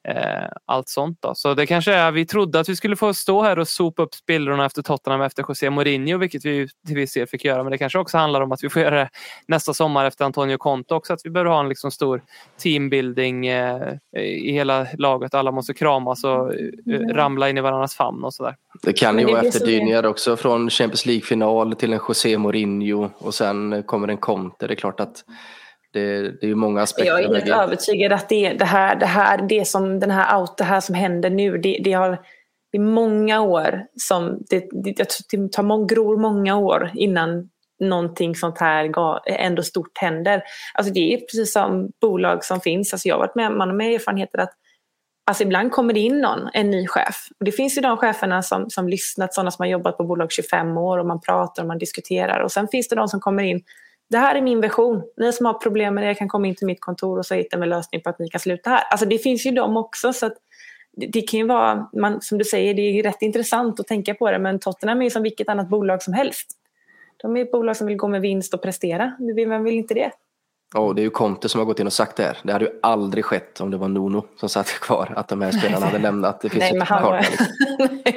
allt 0.65 0.89
sånt. 0.89 1.17
Då. 1.21 1.35
Så 1.35 1.53
det 1.53 1.65
kanske 1.65 1.93
är, 1.93 2.11
vi 2.11 2.25
trodde 2.25 2.59
att 2.59 2.69
vi 2.69 2.75
skulle 2.75 2.95
få 2.95 3.13
stå 3.13 3.41
här 3.41 3.59
och 3.59 3.67
sopa 3.67 4.03
upp 4.03 4.13
spillrorna 4.13 4.65
efter 4.65 4.81
Tottenham 4.81 5.21
efter 5.21 5.45
José 5.47 5.69
Mourinho, 5.69 6.17
vilket 6.17 6.45
vi 6.45 6.67
till 6.87 6.95
viss 6.95 7.13
del 7.13 7.27
fick 7.27 7.45
göra. 7.45 7.63
Men 7.63 7.71
det 7.71 7.77
kanske 7.77 7.99
också 7.99 8.17
handlar 8.17 8.41
om 8.41 8.51
att 8.51 8.63
vi 8.63 8.69
får 8.69 8.81
göra 8.81 8.95
det 8.95 9.09
nästa 9.47 9.73
sommar 9.73 10.05
efter 10.05 10.25
Antonio 10.25 10.57
Conte 10.57 10.93
också, 10.93 11.13
att 11.13 11.21
vi 11.23 11.29
behöver 11.29 11.51
ha 11.51 11.59
en 11.59 11.69
liksom 11.69 11.91
stor 11.91 12.21
teambuilding 12.57 13.47
eh, 13.47 13.93
i 14.17 14.51
hela 14.51 14.87
laget. 14.97 15.33
Alla 15.33 15.51
måste 15.51 15.73
kramas 15.73 16.23
och 16.23 16.53
eh, 16.53 16.99
ramla 17.13 17.49
in 17.49 17.57
i 17.57 17.61
varandras 17.61 17.95
famn 17.95 18.23
och 18.23 18.33
sådär. 18.33 18.55
Det 18.83 18.93
kan 18.93 19.19
ju 19.19 19.25
vara 19.25 19.41
efterdyningar 19.41 20.05
också 20.05 20.37
från 20.37 20.69
Champions 20.69 21.05
League-final 21.05 21.75
till 21.75 21.93
en 21.93 21.99
José 22.07 22.37
Mourinho 22.37 23.09
och 23.17 23.33
sen 23.33 23.83
kommer 23.83 24.07
en 24.07 24.17
Conte. 24.17 24.67
Det 24.67 24.73
är 24.73 24.75
klart 24.75 24.99
att 24.99 25.23
Det, 25.93 26.21
det 26.21 26.43
är 26.43 26.47
ju 26.47 26.55
många 26.55 26.81
aspekter. 26.81 27.11
Jag 27.11 27.23
är 27.23 27.35
helt 27.35 27.49
övertygad 27.49 28.11
att 28.11 28.29
det, 28.29 28.53
det, 28.53 28.65
här, 28.65 28.95
det, 28.95 29.05
här, 29.05 29.47
det, 29.49 29.67
som, 29.67 29.99
den 29.99 30.11
här 30.11 30.39
out, 30.39 30.57
det 30.57 30.63
här 30.63 30.79
som 30.79 30.95
händer 30.95 31.29
nu, 31.29 31.57
det, 31.57 31.81
det 31.83 31.93
har 31.93 32.21
i 32.73 32.79
många 32.79 33.41
år 33.41 33.85
som 33.95 34.43
det, 34.49 34.67
det, 34.71 34.99
jag 34.99 35.09
tror 35.09 35.41
det 35.41 35.51
tar 35.51 35.63
mång, 35.63 35.87
gror 35.87 36.17
många 36.17 36.57
år 36.57 36.91
innan 36.95 37.49
någonting 37.79 38.35
sånt 38.35 38.59
här 38.59 38.91
ändå 39.25 39.63
stort 39.63 39.97
händer. 39.97 40.43
Alltså 40.73 40.93
det 40.93 41.13
är 41.13 41.17
precis 41.17 41.53
som 41.53 41.91
bolag 42.01 42.45
som 42.45 42.61
finns. 42.61 42.93
Alltså 42.93 43.07
jag 43.07 43.15
har 43.15 43.19
varit 43.19 43.35
med, 43.35 43.51
man 43.51 43.69
har 43.69 43.75
med 43.75 43.93
erfarenheter 43.93 44.39
att 44.39 44.53
Alltså 45.25 45.43
ibland 45.43 45.71
kommer 45.71 45.93
det 45.93 45.99
in 45.99 46.21
någon, 46.21 46.49
en 46.53 46.69
ny 46.71 46.87
chef. 46.87 47.27
Och 47.39 47.45
det 47.45 47.51
finns 47.51 47.77
ju 47.77 47.81
de 47.81 47.97
cheferna 47.97 48.41
som, 48.41 48.69
som 48.69 48.89
lyssnat, 48.89 49.33
sådana 49.33 49.51
som 49.51 49.63
har 49.63 49.67
jobbat 49.67 49.97
på 49.97 50.03
bolag 50.03 50.31
25 50.31 50.77
år 50.77 50.97
och 50.97 51.05
man 51.05 51.21
pratar 51.21 51.63
och 51.63 51.67
man 51.67 51.77
diskuterar. 51.77 52.39
Och 52.39 52.51
sen 52.51 52.67
finns 52.67 52.87
det 52.87 52.95
de 52.95 53.07
som 53.07 53.19
kommer 53.19 53.43
in, 53.43 53.61
det 54.11 54.17
här 54.17 54.35
är 54.35 54.41
min 54.41 54.61
version. 54.61 55.03
Ni 55.17 55.33
som 55.33 55.45
har 55.45 55.53
problem 55.53 55.95
med 55.95 56.03
det 56.07 56.15
kan 56.15 56.27
komma 56.27 56.47
in 56.47 56.55
till 56.55 56.67
mitt 56.67 56.81
kontor 56.81 57.17
och 57.19 57.25
så 57.25 57.35
hittar 57.35 57.57
vi 57.57 57.63
en 57.63 57.69
lösning 57.69 58.01
på 58.01 58.09
att 58.09 58.19
ni 58.19 58.29
kan 58.29 58.39
sluta 58.39 58.69
här. 58.69 58.83
Alltså 58.91 59.05
det 59.05 59.17
finns 59.17 59.45
ju 59.45 59.51
de 59.51 59.77
också. 59.77 60.13
Så 60.13 60.25
att 60.25 60.33
det, 60.97 61.07
det 61.07 61.21
kan 61.21 61.39
ju 61.39 61.45
vara, 61.47 61.89
man, 61.93 62.21
som 62.21 62.37
du 62.37 62.45
säger, 62.45 62.73
det 62.73 62.81
är 62.81 63.03
rätt 63.03 63.21
intressant 63.21 63.79
att 63.79 63.87
tänka 63.87 64.13
på 64.13 64.31
det. 64.31 64.39
Men 64.39 64.59
Tottenham 64.59 65.01
är 65.01 65.03
ju 65.03 65.09
som 65.09 65.23
vilket 65.23 65.49
annat 65.49 65.69
bolag 65.69 66.03
som 66.03 66.13
helst. 66.13 66.47
De 67.21 67.37
är 67.37 67.41
ett 67.41 67.51
bolag 67.51 67.77
som 67.77 67.87
vill 67.87 67.97
gå 67.97 68.07
med 68.07 68.21
vinst 68.21 68.53
och 68.53 68.61
prestera. 68.61 69.11
Vem 69.35 69.63
vill 69.63 69.73
inte 69.73 69.93
det? 69.93 70.11
Ja, 70.73 70.93
det 70.95 71.01
är 71.01 71.03
ju 71.03 71.09
Conte 71.09 71.49
som 71.49 71.59
har 71.59 71.65
gått 71.65 71.79
in 71.79 71.87
och 71.87 71.93
sagt 71.93 72.15
det 72.15 72.23
här. 72.23 72.37
Det 72.43 72.53
hade 72.53 72.65
ju 72.65 72.71
aldrig 72.81 73.25
skett 73.25 73.61
om 73.61 73.71
det 73.71 73.77
var 73.77 73.87
Nuno 73.87 74.25
som 74.39 74.49
satt 74.49 74.67
kvar, 74.81 75.13
att 75.15 75.27
de 75.27 75.41
här 75.41 75.51
spelarna 75.51 75.85
hade 75.85 75.99
lämnat. 75.99 76.41
Det 76.41 76.49
finns 76.49 76.61
Nej, 76.61 76.73
men 76.73 76.87
han 76.87 77.03
var... 77.03 77.19
liksom. 77.19 77.45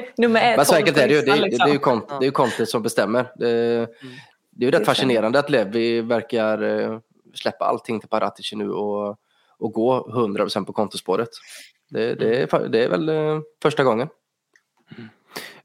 Nummer 0.17 0.41
ett, 0.41 0.57
Men 0.57 0.65
så 0.65 0.75
enkelt 0.75 0.97
är 0.97 1.07
det 1.07 1.13
ju. 1.13 1.21
Det, 1.21 1.31
är- 1.31 1.35
på 1.35 1.41
det, 1.41 1.45
är 1.45 1.45
ju 1.45 1.51
listan, 1.51 1.79
Conte, 1.79 2.13
det 2.19 2.23
är 2.23 2.25
ju 2.25 2.31
Conte 2.31 2.65
som 2.65 2.83
bestämmer. 2.83 3.31
Det, 3.35 3.87
det 4.55 4.65
är 4.65 4.71
ju 4.71 4.77
rätt 4.77 4.85
fascinerande 4.85 5.39
att 5.39 5.49
Levi 5.49 6.01
verkar 6.01 6.61
eh, 6.63 6.99
släppa 7.33 7.65
allting 7.65 7.99
till 7.99 8.09
Paratici 8.09 8.55
nu 8.55 8.71
och, 8.71 9.17
och 9.57 9.73
gå 9.73 10.07
100% 10.09 10.65
på 10.65 10.73
kontospåret. 10.73 11.29
Det, 11.89 12.15
det, 12.15 12.41
är, 12.41 12.69
det 12.69 12.83
är 12.83 12.89
väl 12.89 13.09
eh, 13.09 13.39
första 13.61 13.83
gången. 13.83 14.07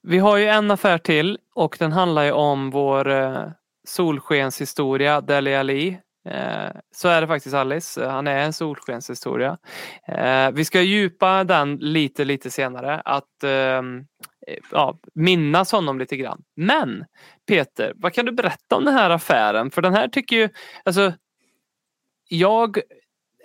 Vi 0.03 0.19
har 0.19 0.37
ju 0.37 0.47
en 0.47 0.71
affär 0.71 0.99
till 0.99 1.39
och 1.55 1.77
den 1.79 1.93
handlar 1.93 2.25
ju 2.25 2.33
om 2.33 2.71
vår 2.71 3.09
eh, 3.11 3.49
solskenshistoria, 3.85 5.21
Dele 5.21 5.61
Alli. 5.61 5.99
Eh, 6.29 6.71
så 6.95 7.09
är 7.09 7.21
det 7.21 7.27
faktiskt 7.27 7.55
Alice, 7.55 8.07
han 8.07 8.27
är 8.27 8.39
en 8.39 8.53
solskenshistoria. 8.53 9.59
Vi 10.53 10.65
ska 10.65 10.81
djupa 10.81 11.45
den 11.45 11.77
lite, 11.77 12.25
lite 12.25 12.51
senare, 12.51 13.01
att 13.05 13.45
eh, 13.45 13.83
ja, 14.71 14.99
minnas 15.15 15.73
honom 15.73 15.99
lite 15.99 16.17
grann. 16.17 16.43
Men 16.57 17.05
Peter, 17.49 17.93
vad 17.97 18.13
kan 18.13 18.27
du 18.27 18.33
berätta 18.33 18.77
om 18.77 18.85
den 18.85 18.95
här 18.95 19.11
affären? 19.11 19.71
För 19.71 19.83
den 19.83 19.95
här 19.95 20.09
tycker 20.09 20.37
ju, 20.37 20.49
alltså 20.85 21.13
jag 22.29 22.81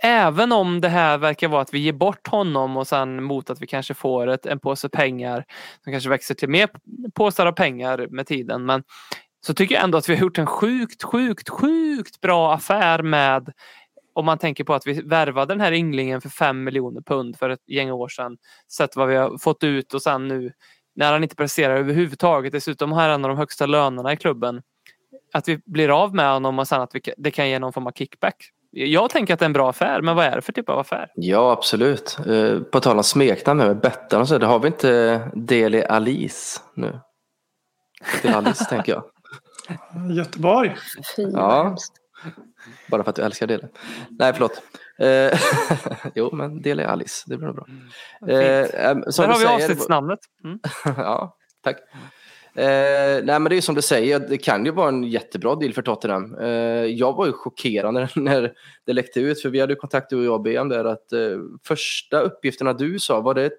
Även 0.01 0.51
om 0.51 0.81
det 0.81 0.89
här 0.89 1.17
verkar 1.17 1.47
vara 1.47 1.61
att 1.61 1.73
vi 1.73 1.79
ger 1.79 1.93
bort 1.93 2.27
honom 2.27 2.77
och 2.77 2.87
sen 2.87 3.23
mot 3.23 3.49
att 3.49 3.61
vi 3.61 3.67
kanske 3.67 3.93
får 3.93 4.27
ett, 4.27 4.45
en 4.45 4.59
påse 4.59 4.89
pengar 4.89 5.45
som 5.83 5.91
kanske 5.93 6.09
växer 6.09 6.35
till 6.35 6.49
mer 6.49 6.69
påsar 7.13 7.45
av 7.45 7.51
pengar 7.51 8.07
med 8.09 8.27
tiden. 8.27 8.65
Men 8.65 8.83
så 9.45 9.53
tycker 9.53 9.75
jag 9.75 9.83
ändå 9.83 9.97
att 9.97 10.09
vi 10.09 10.13
har 10.15 10.21
gjort 10.21 10.37
en 10.37 10.45
sjukt, 10.45 11.03
sjukt, 11.03 11.49
sjukt 11.49 12.21
bra 12.21 12.53
affär 12.53 13.03
med 13.03 13.53
om 14.13 14.25
man 14.25 14.37
tänker 14.37 14.63
på 14.63 14.73
att 14.73 14.87
vi 14.87 15.01
värvade 15.01 15.53
den 15.53 15.61
här 15.61 15.71
ynglingen 15.71 16.21
för 16.21 16.29
5 16.29 16.63
miljoner 16.63 17.01
pund 17.01 17.37
för 17.37 17.49
ett 17.49 17.69
gäng 17.69 17.91
år 17.91 18.07
sedan. 18.07 18.37
Sett 18.71 18.95
vad 18.95 19.07
vi 19.07 19.15
har 19.15 19.37
fått 19.37 19.63
ut 19.63 19.93
och 19.93 20.01
sen 20.01 20.27
nu 20.27 20.51
när 20.95 21.11
han 21.13 21.23
inte 21.23 21.35
presterar 21.35 21.75
överhuvudtaget. 21.77 22.51
Dessutom 22.51 22.91
har 22.91 23.01
han 23.01 23.11
en 23.11 23.25
av 23.25 23.29
de 23.29 23.37
högsta 23.37 23.65
lönerna 23.65 24.13
i 24.13 24.17
klubben. 24.17 24.61
Att 25.33 25.47
vi 25.47 25.59
blir 25.65 26.01
av 26.03 26.15
med 26.15 26.31
honom 26.31 26.59
och 26.59 26.67
sen 26.67 26.81
att 26.81 26.95
vi, 26.95 27.01
det 27.17 27.31
kan 27.31 27.49
ge 27.49 27.59
någon 27.59 27.73
form 27.73 27.87
av 27.87 27.91
kickback. 27.91 28.49
Jag 28.71 29.09
tänker 29.09 29.33
att 29.33 29.39
det 29.39 29.43
är 29.43 29.47
en 29.47 29.53
bra 29.53 29.69
affär, 29.69 30.01
men 30.01 30.15
vad 30.15 30.25
är 30.25 30.35
det 30.35 30.41
för 30.41 30.53
typ 30.53 30.69
av 30.69 30.79
affär? 30.79 31.11
Ja, 31.15 31.51
absolut. 31.51 32.17
Eh, 32.27 32.59
På 32.59 32.79
tal 32.79 32.97
om 32.97 33.03
smeknamn 33.03 33.57
med 33.59 33.79
Bettan 33.79 34.21
och 34.21 34.27
så, 34.27 34.37
det 34.37 34.45
har 34.45 34.59
vi 34.59 34.67
inte 34.67 35.19
Dele 35.35 35.87
Alice 35.87 36.61
nu. 36.73 36.99
Dele 38.21 38.35
Alice 38.35 38.65
tänker 38.69 38.91
jag. 38.91 39.03
Göteborg. 40.11 40.75
Fy, 41.15 41.21
Ja. 41.33 41.75
Bara 42.89 43.03
för 43.03 43.09
att 43.09 43.15
du 43.15 43.21
älskar 43.21 43.47
Dele. 43.47 43.67
Nej, 44.09 44.33
förlåt. 44.33 44.61
Eh, 44.99 45.39
jo, 46.15 46.29
men 46.35 46.61
Dele 46.61 46.87
Alice, 46.87 47.23
det 47.27 47.37
blir 47.37 47.47
nog 47.47 47.55
bra. 47.55 47.65
Eh, 48.27 48.39
eh, 48.39 48.97
som 49.07 49.23
Där 49.23 49.31
har 49.31 49.39
vi 49.39 49.45
säger- 49.45 49.55
avsnittsnamnet. 49.55 50.19
Mm. 50.43 50.59
ja, 50.97 51.37
tack. 51.63 51.77
Eh, 52.57 53.23
nej 53.23 53.39
men 53.39 53.43
det 53.43 53.55
är 53.57 53.61
som 53.61 53.75
du 53.75 53.81
säger, 53.81 54.19
det 54.19 54.37
kan 54.37 54.65
ju 54.65 54.71
vara 54.71 54.87
en 54.89 55.03
jättebra 55.03 55.55
deal 55.55 55.73
för 55.73 55.81
Tottenham. 55.81 56.35
Eh, 56.39 56.47
jag 56.85 57.13
var 57.13 57.25
ju 57.25 57.31
chockerad 57.33 57.93
när, 57.93 58.11
när 58.19 58.53
det 58.85 58.93
läckte 58.93 59.19
ut, 59.19 59.41
för 59.41 59.49
vi 59.49 59.59
hade 59.59 59.75
kontakt 59.75 60.09
du 60.09 60.17
och 60.17 60.25
jag 60.25 60.41
BM 60.41 60.69
där 60.69 60.85
att 60.85 61.13
eh, 61.13 61.19
första 61.67 62.19
uppgifterna 62.21 62.73
du 62.73 62.99
sa, 62.99 63.21
var 63.21 63.33
det 63.33 63.51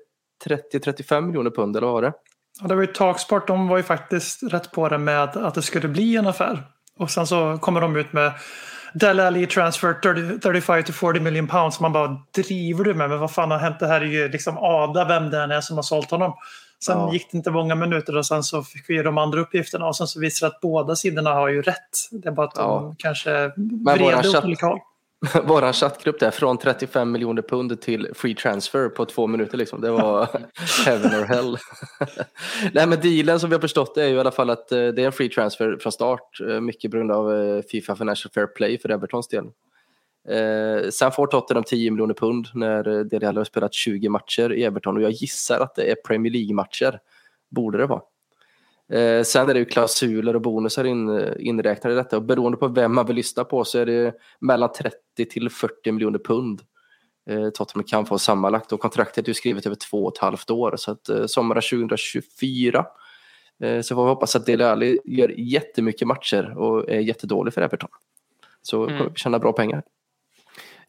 30-35 0.72 1.20
miljoner 1.20 1.51
pund 1.51 1.76
eller 1.76 1.87
vad 1.87 1.95
var 1.95 2.03
det? 2.03 2.12
Ja, 2.61 2.66
det 2.68 2.74
var 2.74 2.82
ju 2.82 2.87
Talksport, 2.87 3.47
de 3.47 3.68
var 3.68 3.76
ju 3.76 3.82
faktiskt 3.82 4.43
rätt 4.43 4.72
på 4.72 4.89
det 4.89 4.99
med 4.99 5.22
att 5.37 5.55
det 5.55 5.62
skulle 5.62 5.89
bli 5.89 6.16
en 6.16 6.26
affär. 6.26 6.62
Och 6.99 7.11
sen 7.11 7.26
så 7.26 7.59
kommer 7.61 7.80
de 7.80 7.97
ut 7.97 8.12
med 8.12 8.32
Dele 9.01 9.26
Alli 9.26 9.47
transfer 9.47 9.92
30, 9.92 10.38
35 10.40 10.82
to 10.84 10.92
40 10.92 11.20
million 11.20 11.47
pounds. 11.47 11.80
Man 11.80 11.92
bara 11.92 12.18
driver 12.34 12.84
du 12.84 12.94
med? 12.94 13.09
Men 13.11 13.18
vad 13.18 13.30
fan 13.30 13.51
har 13.51 13.59
hänt? 13.59 13.78
Det 13.80 13.86
här 13.86 14.01
är 14.01 14.05
ju 14.05 14.28
liksom 14.28 14.59
Ada, 14.59 15.05
vem 15.05 15.30
det 15.30 15.42
än 15.42 15.51
är 15.51 15.61
som 15.61 15.76
har 15.76 15.82
sålt 15.82 16.11
honom. 16.11 16.32
Sen 16.84 16.99
Ja. 16.99 17.12
gick 17.12 17.30
det 17.32 17.36
inte 17.38 17.51
många 17.51 17.74
minuter 17.74 18.16
och 18.16 18.26
sen 18.26 18.42
så 18.42 18.62
fick 18.62 18.90
vi 18.90 19.03
de 19.03 19.18
andra 19.18 19.40
uppgifterna 19.40 19.86
och 19.86 19.97
sen 19.97 20.07
så 20.07 20.20
visar 20.20 20.49
det 20.49 20.55
att 20.55 20.61
båda 20.61 20.97
sidorna 20.97 21.30
har 21.34 21.49
ju 21.49 21.62
rätt. 21.62 21.76
Det 22.11 22.28
är 22.28 22.32
bara 22.32 22.47
att 22.47 22.55
de 22.55 22.61
Ja. 22.62 22.94
kanske 22.99 23.30
våran 23.57 23.99
vred 23.99 24.26
åt 24.36 24.44
olika 24.44 24.66
håll. 24.66 24.78
Vår 25.45 25.73
chattgrupp 25.73 26.21
där, 26.21 26.31
från 26.31 26.59
35 26.59 27.12
miljoner 27.12 27.43
pund 27.43 27.81
till 27.81 28.09
free 28.14 28.35
transfer 28.35 28.89
på 28.89 29.05
två 29.05 29.27
minuter. 29.27 29.59
Liksom. 29.59 29.81
Det 29.81 29.91
var 29.91 30.29
heaven 30.87 31.21
or 31.21 31.25
hell. 31.25 31.57
Nej, 32.73 32.87
men 32.87 33.01
dealen 33.01 33.41
som 33.41 33.51
vi 33.51 33.55
har 33.55 33.61
förstått 33.61 33.95
det 33.95 34.03
är 34.05 34.09
ju 34.09 34.14
i 34.14 34.21
alla 34.21 34.31
fall 34.31 34.51
att 34.51 34.73
eh, 34.73 34.79
det 34.79 35.03
är 35.03 35.07
en 35.07 35.12
free 35.12 35.29
transfer 35.29 35.77
från 35.81 35.93
start. 35.93 36.41
eh, 36.49 36.61
Mycket 36.61 36.91
på 36.91 36.97
grund 36.97 37.12
av 37.12 37.35
eh, 37.35 37.62
Fifa 37.62 37.97
Financial 37.97 38.33
Fair 38.33 38.47
Play 38.47 38.79
för 38.79 38.89
Evertons 38.89 39.29
del. 39.29 39.45
Eh, 40.29 40.89
sen 40.91 41.12
får 41.12 41.27
Tottenham 41.27 41.64
10 41.64 41.91
miljoner 41.91 42.14
pund 42.14 42.47
när 42.55 43.05
Dele 43.05 43.29
Alli 43.29 43.39
har 43.39 43.45
spelat 43.45 43.75
20 43.75 44.09
matcher 44.09 44.53
i 44.53 44.64
Everton 44.64 44.97
och 44.97 45.03
jag 45.03 45.11
gissar 45.11 45.61
att 45.61 45.75
det 45.75 45.91
är 45.91 45.95
Premier 45.95 46.33
League-matcher. 46.33 46.99
Borde 47.51 47.79
det 47.79 47.87
vara. 47.87 48.03
Eh, 48.93 49.22
sen 49.22 49.49
är 49.51 49.55
det 49.55 49.59
ju 49.61 49.64
klausuler 49.64 50.34
och 50.37 50.43
bonusar 50.43 50.84
in, 50.84 51.32
inräknade 51.39 51.95
i 51.95 51.97
detta 51.97 52.16
och 52.16 52.22
beroende 52.22 52.59
på 52.59 52.68
vem 52.68 52.95
man 52.95 53.07
vill 53.07 53.16
lyssna 53.16 53.45
på 53.45 53.64
så 53.64 53.78
är 53.78 53.87
det 53.87 54.14
mellan 54.41 54.72
30 54.72 54.97
till 55.30 55.51
40 55.51 55.93
miljoner 55.93 56.18
pund 56.18 56.61
eh, 57.30 57.49
Tottenham 57.51 57.84
kan 57.84 58.07
få 58.07 58.18
sammanlagt 58.18 58.72
och 58.72 58.80
kontraktet 58.80 59.24
är 59.24 59.28
ju 59.28 59.34
skrivet 59.34 59.66
över 59.66 59.76
två 59.76 60.05
och 60.05 60.12
ett 60.16 60.18
halvt 60.20 60.51
år 60.51 60.74
så 60.76 60.91
att 60.91 61.09
eh, 61.09 61.26
sommaren 61.26 61.62
2024 61.62 62.87
eh, 63.62 63.80
så 63.80 63.95
får 63.95 64.05
vi 64.05 64.09
hoppas 64.09 64.37
att 64.37 64.47
Dele 64.47 64.70
Alli 64.70 64.99
gör 65.05 65.34
jättemycket 65.41 66.09
matcher 66.09 66.59
och 66.59 66.91
är 66.91 67.01
jättedålig 67.01 67.55
för 67.55 67.62
Everton. 67.62 67.89
Så 68.62 68.84
Mm. 68.84 68.99
kommer 68.99 69.11
vi 69.11 69.16
tjäna 69.16 69.39
bra 69.39 69.53
pengar. 69.53 69.82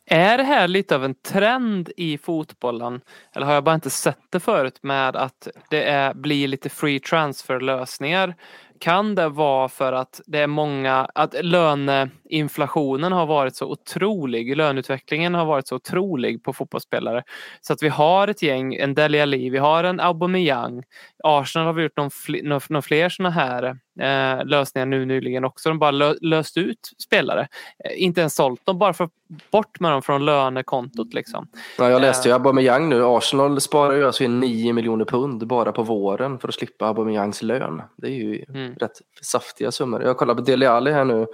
Är 0.09 0.37
det 0.37 0.43
här 0.43 0.67
lite 0.67 0.95
av 0.95 1.05
en 1.05 1.15
trend 1.15 1.89
i 1.97 2.17
fotbollen? 2.17 3.01
Eller 3.33 3.45
har 3.45 3.53
jag 3.53 3.63
bara 3.63 3.75
inte 3.75 3.89
sett 3.89 4.19
det 4.29 4.39
förut 4.39 4.79
med 4.81 5.15
att 5.15 5.47
det 5.69 5.83
är, 5.83 6.13
blir 6.13 6.47
lite 6.47 6.69
free 6.69 6.99
transfer 6.99 7.59
lösningar? 7.59 8.35
Kan 8.79 9.15
det 9.15 9.29
vara 9.29 9.69
för 9.69 9.93
att 9.93 10.21
det 10.25 10.39
är 10.39 10.47
många, 10.47 11.07
att 11.15 11.35
löneinflationen 11.41 13.11
har 13.11 13.25
varit 13.25 13.55
så 13.55 13.65
otrolig, 13.71 14.57
löneutvecklingen 14.57 15.33
har 15.35 15.45
varit 15.45 15.67
så 15.67 15.75
otrolig 15.75 16.43
på 16.43 16.53
fotbollsspelare. 16.53 17.23
Så 17.61 17.73
att 17.73 17.83
vi 17.83 17.89
har 17.89 18.27
ett 18.27 18.41
gäng, 18.41 18.75
en 18.75 18.93
Dele 18.93 19.21
Alli, 19.21 19.49
vi 19.49 19.57
har 19.57 19.83
en 19.83 19.99
Aubameyang. 19.99 20.83
Arsenal 21.23 21.65
har 21.65 21.73
vi 21.73 21.83
gjort 21.83 21.97
någon, 21.97 22.09
fl- 22.09 22.61
någon, 22.69 22.81
fler 22.81 23.09
sådana 23.09 23.29
här 23.29 23.63
eh, 23.99 24.45
lösningar 24.45 24.85
nu 24.85 25.05
nyligen 25.05 25.45
också. 25.45 25.69
De 25.69 25.79
bara 25.79 25.91
lö, 25.91 26.13
löst 26.21 26.57
ut 26.57 26.79
spelare. 27.03 27.47
Eh, 27.85 28.03
inte 28.03 28.21
ens 28.21 28.35
sålt 28.35 28.65
dem, 28.65 28.77
bara 28.79 28.93
för 28.93 29.09
bort 29.51 29.79
med 29.79 29.91
dem 29.91 30.01
från 30.01 30.25
lönekontot 30.25 31.13
liksom. 31.13 31.47
Ja, 31.77 31.89
jag 31.89 32.01
läste 32.01 32.29
ju 32.29 32.33
Aubameyang 32.35 32.89
nu. 32.89 33.03
Arsenal 33.05 33.61
sparar 33.61 33.93
ju 33.93 34.05
alltså 34.05 34.23
in 34.23 34.39
9 34.39 34.73
miljoner 34.73 35.05
pund 35.05 35.47
bara 35.47 35.71
på 35.71 35.83
våren 35.83 36.39
för 36.39 36.47
att 36.47 36.53
slippa 36.53 36.87
Aubameyangs 36.87 37.41
lön. 37.41 37.81
Det 37.95 38.07
är 38.07 38.11
ju 38.11 38.45
Mm. 38.49 38.66
Rätt 38.75 39.01
saftiga 39.21 39.71
summor. 39.71 40.03
Jag 40.03 40.17
kollar 40.17 40.35
på 40.35 40.41
Dele 40.41 40.69
Alli 40.69 40.91
här 40.91 41.05
nu. 41.05 41.27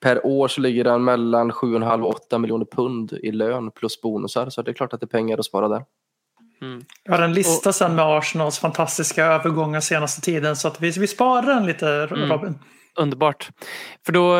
Per 0.00 0.26
år 0.26 0.48
så 0.48 0.60
ligger 0.60 0.84
den 0.84 1.04
mellan 1.04 1.52
7,5 1.52 2.02
och 2.02 2.14
8 2.14 2.38
miljoner 2.38 2.66
pund 2.72 3.12
i 3.12 3.32
lön 3.32 3.70
plus 3.70 4.00
bonusar. 4.00 4.50
Så 4.50 4.62
det 4.62 4.70
är 4.70 4.74
klart 4.74 4.92
att 4.92 5.00
det 5.00 5.04
är 5.04 5.08
pengar 5.08 5.38
att 5.38 5.44
spara 5.44 5.68
där. 5.68 5.84
Jag 7.04 7.12
har 7.12 7.22
en 7.22 7.32
lista 7.32 7.72
sen 7.72 7.94
med 7.94 8.04
Arsenals 8.04 8.58
fantastiska 8.58 9.24
övergångar 9.24 9.80
senaste 9.80 10.20
tiden 10.20 10.56
så 10.56 10.68
att 10.68 10.80
vi, 10.80 10.90
vi 10.90 11.06
sparar 11.06 11.54
den 11.54 11.66
lite 11.66 11.86
Mm. 11.86 12.30
Robin. 12.30 12.58
Underbart. 12.96 13.48
För 14.06 14.12
då, 14.12 14.36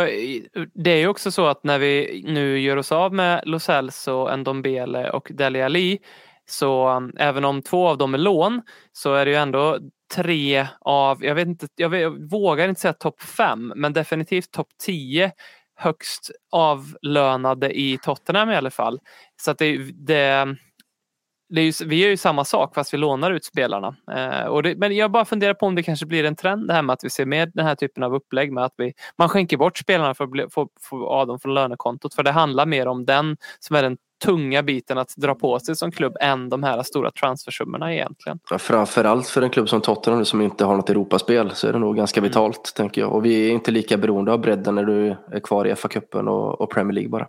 det 0.75 0.91
är 0.91 0.97
ju 0.97 1.09
också 1.09 1.31
så 1.31 1.47
att 1.47 1.65
när 1.65 1.79
vi 1.79 2.23
nu 2.27 2.61
gör 2.61 2.77
oss 2.77 2.93
av 2.93 3.15
med 3.15 3.43
Lo 3.47 3.59
Celso, 3.59 4.37
Ndombele 4.37 5.11
och 5.11 5.29
Dele 5.35 5.65
Alli 5.65 5.99
så 6.47 7.03
även 7.19 7.45
om 7.45 7.63
två 7.63 7.89
av 7.89 7.99
dem 7.99 8.15
är 8.15 8.19
lån 8.19 8.63
så 8.93 9.15
är 9.15 9.25
det 9.25 9.31
ju 9.31 9.37
ändå 9.37 9.79
tre 10.15 10.67
av, 10.81 11.25
jag 11.25 11.35
vet 11.35 11.49
inte, 11.49 11.67
jag, 11.77 11.89
vet, 11.89 12.01
jag 12.01 12.31
vågar 12.31 12.69
inte 12.69 12.81
säga 12.81 12.93
topp 12.93 13.23
fem 13.23 13.73
men 13.77 13.93
definitivt 13.93 14.51
topp 14.51 14.69
tio 14.85 15.33
högst 15.77 16.31
avlönade 16.53 17.79
i 17.79 17.99
Tottenham 18.03 18.51
i 18.51 18.57
alla 18.57 18.71
fall. 18.71 19.01
Så 19.43 19.51
att 19.51 19.59
det, 19.59 19.77
det, 20.07 20.57
ju, 21.61 21.73
vi 21.87 22.03
gör 22.03 22.09
ju 22.09 22.17
samma 22.17 22.45
sak 22.45 22.75
fast 22.75 22.95
vi 22.95 22.99
lånar 22.99 23.31
ut 23.31 23.45
spelarna. 23.45 23.97
Eh, 24.11 24.61
det, 24.63 24.77
men 24.77 24.97
jag 24.97 25.11
bara 25.11 25.25
funderar 25.25 25.55
på 25.55 25.67
om 25.67 25.75
det 25.75 25.83
kanske 25.83 26.07
blir 26.07 26.25
en 26.25 26.37
trend 26.37 26.69
det 26.69 26.75
här 26.75 26.83
med 26.83 26.95
att 26.95 27.05
vi 27.05 27.11
ser 27.11 27.27
mer 27.27 27.51
den 27.55 27.67
här 27.67 27.75
typen 27.75 28.03
av 28.03 28.15
upplägg 28.15 28.53
med 28.53 28.65
att 28.65 28.75
vi, 28.77 28.93
man 29.19 29.29
skänker 29.29 29.57
bort 29.57 29.79
spelarna 29.79 30.15
för 30.15 30.25
att 30.25 30.53
få, 30.53 30.69
få 30.81 31.09
av 31.09 31.27
dem 31.27 31.39
från 31.39 31.55
lönekontot. 31.55 32.15
För 32.15 32.23
det 32.23 32.31
handlar 32.31 32.67
mer 32.67 32.87
om 32.89 33.05
den 33.05 33.37
som 33.61 33.77
är 33.77 33.83
den 33.83 33.97
tunga 34.25 34.63
biten 34.63 34.99
att 34.99 35.15
dra 35.17 35.35
på 35.35 35.59
sig 35.59 35.77
som 35.77 35.93
klubb 35.93 36.17
än 36.21 36.49
de 36.49 36.63
här 36.63 36.83
stora 36.83 37.11
transfersummorna 37.11 37.95
egentligen. 37.95 38.39
Ja, 38.51 38.59
framförallt 38.59 39.29
för 39.29 39.43
en 39.43 39.51
klubb 39.51 39.69
som 39.69 39.81
Tottenham 39.81 40.25
som 40.25 40.41
inte 40.41 40.65
har 40.65 40.77
något 40.77 40.91
Europaspel 40.91 41.51
så 41.51 41.69
är 41.69 41.73
det 41.73 41.79
nog 41.79 41.97
ganska 41.97 42.21
vitalt 42.21 42.57
mm. 42.57 42.63
tänker 42.77 43.01
jag. 43.01 43.13
Och 43.13 43.25
vi 43.25 43.49
är 43.49 43.53
inte 43.53 43.71
lika 43.71 43.97
beroende 43.97 44.33
av 44.33 44.41
bredden 44.41 44.75
när 44.75 44.85
du 44.85 45.17
är 45.33 45.41
kvar 45.41 45.67
i 45.67 45.75
FA-cupen 45.75 46.29
och, 46.29 46.61
och, 46.61 46.71
Premier 46.71 46.95
League 46.95 47.11
bara. 47.11 47.27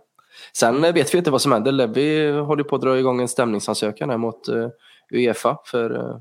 Sen 0.52 0.84
eh, 0.84 0.94
vet 0.94 1.14
vi 1.14 1.18
inte 1.18 1.30
vad 1.30 1.42
som 1.42 1.52
händer. 1.52 1.72
Levi 1.72 2.30
håller 2.30 2.64
på 2.64 2.76
att 2.76 2.82
dra 2.82 2.98
igång 2.98 3.20
en 3.20 3.28
stämningsansökan 3.28 4.10
här 4.10 4.16
mot 4.16 4.48
eh, 4.48 4.68
Uefa 5.12 5.58
för 5.64 5.94
eh, 5.94 6.16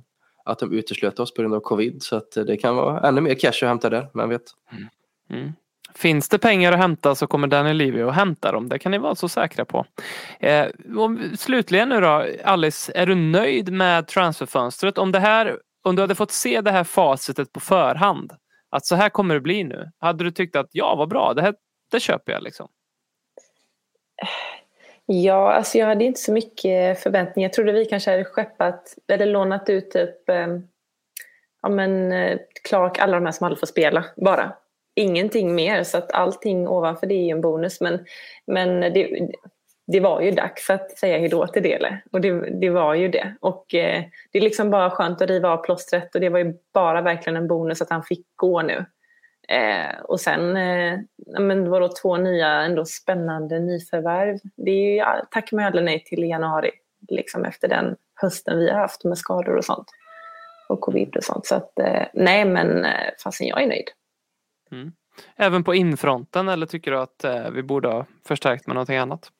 att 0.46 0.60
de 0.60 0.74
uteslöt 0.74 1.20
oss 1.20 1.34
på 1.34 1.42
grund 1.42 1.54
av 1.54 1.60
covid. 1.60 2.04
Så 2.04 2.16
att, 2.16 2.32
det 2.32 2.58
kan 2.58 2.76
vara 2.76 3.08
ännu 3.08 3.22
mer 3.22 3.36
cash 3.36 3.50
att 3.50 3.70
hämta 3.70 3.90
där, 3.90 4.08
vem 4.14 4.30
vet. 4.30 4.44
Mm. 4.72 4.88
Mm. 5.30 5.54
Finns 5.96 6.30
det 6.30 6.40
pengar 6.40 6.72
att 6.72 6.78
hämta 6.78 7.16
så 7.16 7.28
kommer 7.28 7.48
Danny 7.48 7.74
Levy 7.74 8.02
att 8.02 8.16
hämta 8.16 8.52
dem. 8.52 8.70
Det 8.70 8.80
kan 8.80 8.92
ni 8.92 8.98
vara 8.98 9.16
så 9.16 9.30
säkra 9.30 9.66
på. 9.66 9.86
Eh, 10.40 10.68
slutligen 11.38 11.90
nu 11.90 12.02
då, 12.02 12.26
Alice, 12.44 12.92
är 12.96 13.06
du 13.06 13.16
nöjd 13.16 13.74
med 13.74 14.08
transferfönstret? 14.08 14.98
Om, 14.98 15.12
det 15.12 15.20
här, 15.20 15.60
om 15.84 15.96
du 15.96 16.02
hade 16.02 16.16
fått 16.16 16.32
se 16.32 16.62
det 16.62 16.72
här 16.72 16.84
facitet 16.84 17.54
på 17.54 17.60
förhand, 17.60 18.34
att 18.70 18.86
så 18.86 18.96
här 18.96 19.10
kommer 19.10 19.36
det 19.36 19.42
bli 19.42 19.64
nu. 19.64 19.92
Hade 20.00 20.24
du 20.24 20.32
tyckt 20.32 20.56
att 20.56 20.70
ja, 20.72 20.96
vad 20.96 21.10
bra, 21.10 21.34
det 21.34 21.42
här 21.42 21.54
det 21.92 22.00
köper 22.00 22.32
jag 22.32 22.44
liksom? 22.44 22.68
Ja, 25.06 25.54
alltså 25.54 25.78
jag 25.78 25.86
hade 25.86 26.06
inte 26.06 26.20
så 26.20 26.32
mycket 26.32 27.00
förväntningar. 27.00 27.50
Jag 27.50 27.54
trodde 27.54 27.72
vi 27.72 27.86
kanske 27.86 28.12
hade 28.12 28.26
skeppat 28.26 28.96
eller 29.08 29.26
lånat 29.26 29.70
ut 29.70 29.92
typ 29.92 30.30
eh, 30.30 30.48
ja, 31.62 31.70
men, 31.70 32.12
eh, 32.12 32.40
Clark, 32.68 33.00
alla 33.00 33.20
de 33.20 33.26
här 33.26 33.32
som 33.32 33.46
aldrig 33.46 33.60
får 33.60 33.68
spela 33.68 34.06
bara 34.16 34.54
ingenting 34.96 35.56
mer 35.56 35.84
så 35.84 35.98
att 35.98 36.12
allting 36.12 36.68
ovanför 36.68 37.08
det 37.08 37.16
är 37.16 37.24
ju 37.24 37.30
en 37.30 37.42
bonus. 37.42 37.82
Men, 37.82 38.06
men 38.48 38.80
det, 38.80 39.30
det 39.88 40.00
var 40.00 40.22
ju 40.22 40.32
dags 40.32 40.70
att 40.70 40.98
säga 40.98 41.18
hejdå 41.18 41.48
till 41.48 41.64
Dele 41.64 42.02
och 42.12 42.22
det, 42.22 42.60
det 42.60 42.70
var 42.70 42.94
ju 42.94 43.08
det. 43.08 43.36
Och 43.40 43.76
eh, 43.76 44.04
det 44.32 44.38
är 44.38 44.42
liksom 44.42 44.70
bara 44.70 44.90
skönt 44.90 45.22
att 45.22 45.30
riva 45.30 45.50
av 45.50 45.58
plåstret 45.58 46.16
och 46.16 46.22
det 46.22 46.30
var 46.30 46.40
ju 46.40 46.54
bara 46.74 47.02
verkligen 47.02 47.38
en 47.38 47.48
bonus 47.48 47.82
att 47.82 47.90
han 47.90 48.04
fick 48.04 48.26
gå 48.36 48.62
nu. 48.62 48.86
Eh, 49.50 50.00
och 50.04 50.20
sen 50.20 50.58
eh, 50.58 51.00
men 51.40 51.70
vadå, 51.70 51.88
två 52.02 52.18
nya 52.18 52.48
ändå 52.48 52.86
spännande 52.86 53.60
nyförvärv. 53.60 54.40
Det 54.56 54.72
är 54.72 54.92
ju, 54.92 54.96
ja, 54.96 55.28
tackar 55.32 55.58
man 55.58 55.64
ju 55.64 55.68
aldrig 55.68 55.86
nej 55.86 56.04
till 56.04 56.24
i 56.24 56.28
januari 56.28 56.72
liksom 57.10 57.46
efter 57.46 57.68
den 57.68 57.96
hösten 58.22 58.60
vi 58.60 58.70
har 58.70 58.80
haft 58.80 59.04
med 59.04 59.18
skador 59.18 59.58
och 59.58 59.66
sånt. 59.66 59.88
Och 60.70 60.82
covid 60.82 61.16
och 61.16 61.24
sånt. 61.24 61.46
Så 61.46 61.56
att, 61.56 61.80
eh, 61.80 62.04
nej 62.14 62.46
men 62.46 62.86
eh, 62.86 63.10
fasen 63.24 63.48
jag 63.48 63.64
är 63.64 63.68
nöjd. 63.68 63.88
Mm. 64.72 64.92
Även 65.36 65.64
på 65.64 65.76
infronten 65.76 66.50
eller 66.50 66.66
tycker 66.66 66.92
du 66.92 67.00
att 67.00 67.24
eh, 67.24 67.50
vi 67.50 67.64
borde 67.64 67.88
ha 67.88 68.06
förstärkt 68.28 68.68
med 68.68 68.74
någonting 68.76 68.98
annat? 68.98 69.32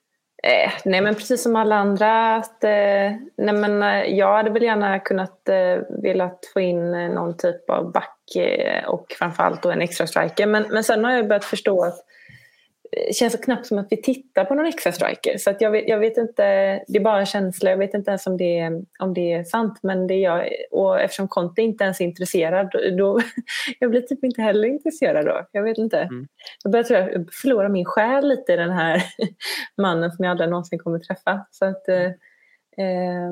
Eh, 0.48 0.72
nej 0.86 1.02
men 1.02 1.16
precis 1.16 1.44
som 1.44 1.56
alla 1.56 1.76
andra. 1.76 2.36
Att, 2.36 2.64
eh, 2.64 3.12
nej 3.38 3.54
men, 3.54 3.84
eh, 3.84 4.04
jag 4.04 4.38
hade 4.38 4.50
väl 4.50 4.64
gärna 4.64 5.00
kunnat 5.00 5.50
eh, 5.50 6.02
velat 6.04 6.40
få 6.54 6.60
in 6.60 6.94
eh, 6.94 7.10
någon 7.10 7.38
typ 7.38 7.70
av 7.70 7.92
back 7.92 8.36
eh, 8.36 8.86
och 8.86 9.06
framförallt 9.20 9.64
då 9.64 9.72
en 9.72 9.82
extra 9.82 10.08
striker. 10.08 10.46
Men, 10.46 10.66
men 10.70 10.84
sen 10.84 11.06
har 11.06 11.12
jag 11.12 11.28
börjat 11.28 11.46
förstå 11.46 11.84
att 11.84 12.06
det 12.96 13.16
känns 13.16 13.36
knappt 13.36 13.66
som 13.66 13.78
att 13.78 13.88
vi 13.90 14.02
tittar 14.02 14.46
på 14.46 14.56
någon 14.56 14.66
extra 14.66 14.92
striker. 14.92 15.38
Så 15.38 15.50
att 15.50 15.62
jag, 15.62 15.72
vet, 15.72 15.88
jag 15.88 16.00
vet 16.00 16.18
inte, 16.18 16.44
det 16.88 16.98
är 16.98 17.04
bara 17.04 17.20
en 17.20 17.26
känsla, 17.26 17.70
jag 17.70 17.78
vet 17.78 17.94
inte 17.94 18.12
ens 18.12 18.28
om 18.28 18.38
det, 18.38 18.72
om 19.00 19.14
det 19.14 19.34
är 19.34 19.44
sant. 19.44 19.80
Men 19.84 20.08
det 20.08 20.14
är 20.14 20.20
jag, 20.20 20.50
och 20.72 21.02
eftersom 21.02 21.28
Conte 21.28 21.62
inte 21.62 21.84
ens 21.84 22.02
är 22.02 22.06
intresserad, 22.06 22.70
då, 22.72 22.80
då 22.98 23.22
jag 23.80 23.90
blir 23.90 24.02
typ 24.02 24.24
inte 24.24 24.42
heller 24.42 24.68
intresserad 24.68 25.26
då. 25.26 25.48
Jag 25.52 25.64
vet 25.64 25.78
inte. 25.78 26.00
Mm. 26.00 26.28
Jag 26.64 26.72
börjar 26.72 26.84
tror 26.84 27.00
jag 27.00 27.34
förlora 27.34 27.70
min 27.70 27.86
själ 27.86 28.28
lite 28.28 28.54
i 28.54 28.56
den 28.56 28.72
här 28.72 29.04
mannen 29.78 30.12
som 30.12 30.26
jag 30.26 30.32
aldrig 30.32 30.50
någonsin 30.50 30.80
kommer 30.80 31.00
träffa. 31.00 31.46
Så 31.52 31.66
att, 31.66 31.90
eh, 31.90 32.06
eh, 32.78 33.32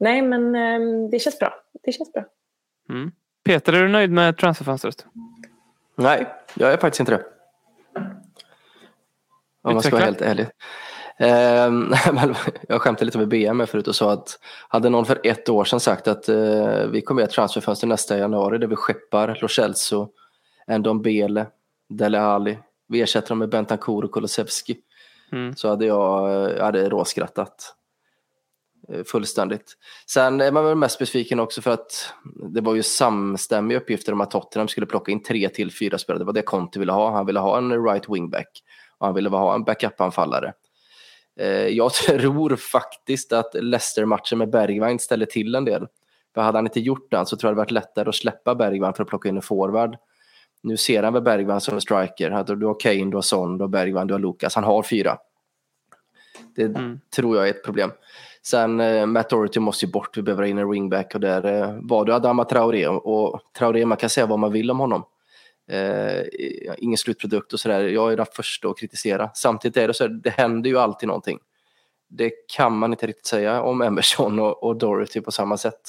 nej 0.00 0.22
men 0.22 0.54
eh, 0.54 1.08
det 1.10 1.18
känns 1.18 1.38
bra. 1.38 1.54
Det 1.82 1.92
känns 1.92 2.12
bra. 2.12 2.24
Mm. 2.88 3.12
Peter, 3.44 3.72
är 3.72 3.82
du 3.82 3.88
nöjd 3.88 4.10
med 4.10 4.38
transferfönstret? 4.38 5.06
Nej, 5.94 6.26
jag 6.54 6.72
är 6.72 6.76
faktiskt 6.76 7.00
inte 7.00 7.12
det. 7.12 7.31
Om 9.62 9.74
man 9.74 9.82
ska 9.82 9.90
vara 9.90 10.04
helt 10.04 10.20
ärlig. 10.20 10.46
Eh, 11.16 11.70
jag 12.68 12.80
skämtade 12.80 13.04
lite 13.04 13.18
med 13.18 13.28
BM 13.28 13.66
förut 13.66 13.88
och 13.88 13.94
sa 13.94 14.12
att 14.12 14.38
hade 14.68 14.88
någon 14.88 15.04
för 15.04 15.20
ett 15.24 15.48
år 15.48 15.64
sedan 15.64 15.80
sagt 15.80 16.08
att 16.08 16.28
eh, 16.28 16.86
vi 16.86 17.02
kommer 17.02 17.22
att 17.22 17.30
transferfönster 17.30 17.86
nästa 17.86 18.18
januari 18.18 18.58
där 18.58 18.66
vi 18.66 18.76
skeppar 18.76 19.38
Lo 19.42 19.48
Celso, 19.48 20.08
Ndombele, 20.78 21.46
Dele 21.88 22.20
Alli. 22.20 22.58
Vi 22.88 23.00
ersätter 23.00 23.28
dem 23.28 23.38
med 23.38 23.48
Bentancourt 23.48 24.04
och 24.04 24.12
Kulusevski. 24.12 24.76
Mm. 25.32 25.56
Så 25.56 25.68
hade 25.68 25.86
jag, 25.86 26.30
jag 26.50 26.64
hade 26.64 26.88
råskrattat. 26.88 27.74
Eh, 28.88 29.04
fullständigt. 29.04 29.76
Sen 30.06 30.40
är 30.40 30.52
man 30.52 30.64
väl 30.64 30.74
mest 30.74 30.98
besviken 30.98 31.40
också 31.40 31.62
för 31.62 31.70
att 31.70 32.14
det 32.52 32.60
var 32.60 32.74
ju 32.74 32.82
samstämmiga 32.82 33.78
uppgifter 33.78 34.12
om 34.12 34.20
att 34.20 34.30
Tottenham 34.30 34.68
skulle 34.68 34.86
plocka 34.86 35.12
in 35.12 35.22
tre 35.22 35.48
till 35.48 35.72
fyra 35.72 35.98
spelare. 35.98 36.18
Det 36.18 36.24
var 36.24 36.32
det 36.32 36.42
Conte 36.42 36.78
ville 36.78 36.92
ha. 36.92 37.10
Han 37.10 37.26
ville 37.26 37.40
ha 37.40 37.58
en 37.58 37.84
right 37.84 38.08
wingback 38.08 38.62
och 39.02 39.08
han 39.08 39.14
ville 39.14 39.28
ha 39.28 39.54
en 39.54 39.64
backup-anfallare. 39.64 40.52
Eh, 41.40 41.46
jag 41.48 41.92
tror 42.06 42.56
faktiskt 42.56 43.32
att 43.32 43.54
Leicester-matchen 43.54 44.38
med 44.38 44.50
Bergvagn 44.50 44.98
ställer 44.98 45.26
till 45.26 45.54
en 45.54 45.64
del. 45.64 45.86
För 46.34 46.42
hade 46.42 46.58
han 46.58 46.66
inte 46.66 46.80
gjort 46.80 47.10
den 47.10 47.26
så 47.26 47.36
tror 47.36 47.48
jag 47.48 47.56
det 47.56 47.58
varit 47.58 47.70
lättare 47.70 48.08
att 48.08 48.14
släppa 48.14 48.54
Bergvagn 48.54 48.94
för 48.94 49.02
att 49.02 49.08
plocka 49.08 49.28
in 49.28 49.36
en 49.36 49.42
forward. 49.42 49.96
Nu 50.62 50.76
ser 50.76 51.02
han 51.02 51.12
väl 51.12 51.22
Bergvagn 51.22 51.60
som 51.60 51.74
en 51.74 51.80
striker. 51.80 52.44
Du 52.56 52.66
har 52.66 52.80
Kane, 52.80 53.10
du 53.10 53.16
har 53.16 53.22
Son, 53.22 53.58
du 53.58 53.64
har 53.64 53.68
Bergvagn, 53.68 54.06
du 54.06 54.14
har 54.14 54.18
Lukas. 54.18 54.54
Han 54.54 54.64
har 54.64 54.82
fyra. 54.82 55.18
Det 56.56 56.62
mm. 56.62 57.00
tror 57.16 57.36
jag 57.36 57.46
är 57.46 57.50
ett 57.50 57.64
problem. 57.64 57.90
Sen 58.42 58.80
eh, 58.80 59.06
Matt 59.06 59.30
Doherty 59.30 59.60
måste 59.60 59.86
ju 59.86 59.92
bort, 59.92 60.16
vi 60.16 60.22
behöver 60.22 60.42
in 60.42 60.58
en 60.58 60.70
wingback 60.70 61.14
och 61.14 61.20
där 61.20 61.46
eh, 61.46 61.78
var 61.82 62.04
du 62.04 62.14
Adama 62.14 62.44
Traoré 62.44 62.88
och 62.88 63.40
Traoré, 63.58 63.86
man 63.86 63.98
kan 63.98 64.10
säga 64.10 64.26
vad 64.26 64.38
man 64.38 64.52
vill 64.52 64.70
om 64.70 64.78
honom. 64.78 65.04
Eh, 65.70 66.24
ingen 66.78 66.98
slutprodukt 66.98 67.52
och 67.52 67.60
sådär. 67.60 67.80
Jag 67.80 68.12
är 68.12 68.16
den 68.16 68.26
första 68.32 68.68
att 68.68 68.78
kritisera. 68.78 69.30
Samtidigt 69.34 69.76
är 69.76 69.88
det 69.88 69.94
så 69.94 70.04
här, 70.04 70.10
det 70.10 70.30
händer 70.30 70.70
ju 70.70 70.78
alltid 70.78 71.06
någonting. 71.06 71.38
Det 72.08 72.32
kan 72.56 72.78
man 72.78 72.92
inte 72.92 73.06
riktigt 73.06 73.26
säga 73.26 73.62
om 73.62 73.82
Emerson 73.82 74.38
och, 74.38 74.62
och 74.62 74.76
Dorothy 74.76 75.20
på 75.20 75.32
samma 75.32 75.56
sätt. 75.56 75.80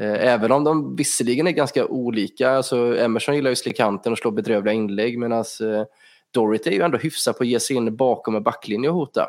Eh, 0.00 0.32
även 0.32 0.52
om 0.52 0.64
de 0.64 0.96
visserligen 0.96 1.46
är 1.46 1.50
ganska 1.50 1.86
olika. 1.86 2.50
Alltså 2.50 2.98
Emerson 2.98 3.34
gillar 3.34 3.50
ju 3.50 3.56
slikanten 3.56 4.12
och 4.12 4.18
slår 4.18 4.32
bedrövliga 4.32 4.74
inlägg 4.74 5.18
medan 5.18 5.38
eh, 5.38 5.84
Dorothy 6.30 6.70
är 6.70 6.74
ju 6.74 6.82
ändå 6.82 6.98
hyfsad 6.98 7.36
på 7.36 7.42
att 7.42 7.48
ge 7.48 7.60
sig 7.60 7.76
in 7.76 7.96
bakom 7.96 8.36
en 8.36 8.42
backlinje 8.42 8.88
och 8.88 8.94
hota. 8.94 9.28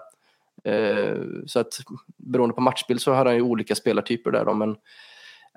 Eh, 0.63 1.15
så 1.45 1.59
att 1.59 1.79
beroende 2.17 2.55
på 2.55 2.61
matchbild 2.61 3.01
så 3.01 3.11
har 3.11 3.25
han 3.25 3.35
ju 3.35 3.41
olika 3.41 3.75
spelartyper 3.75 4.31
där 4.31 4.45
då, 4.45 4.53
men 4.53 4.75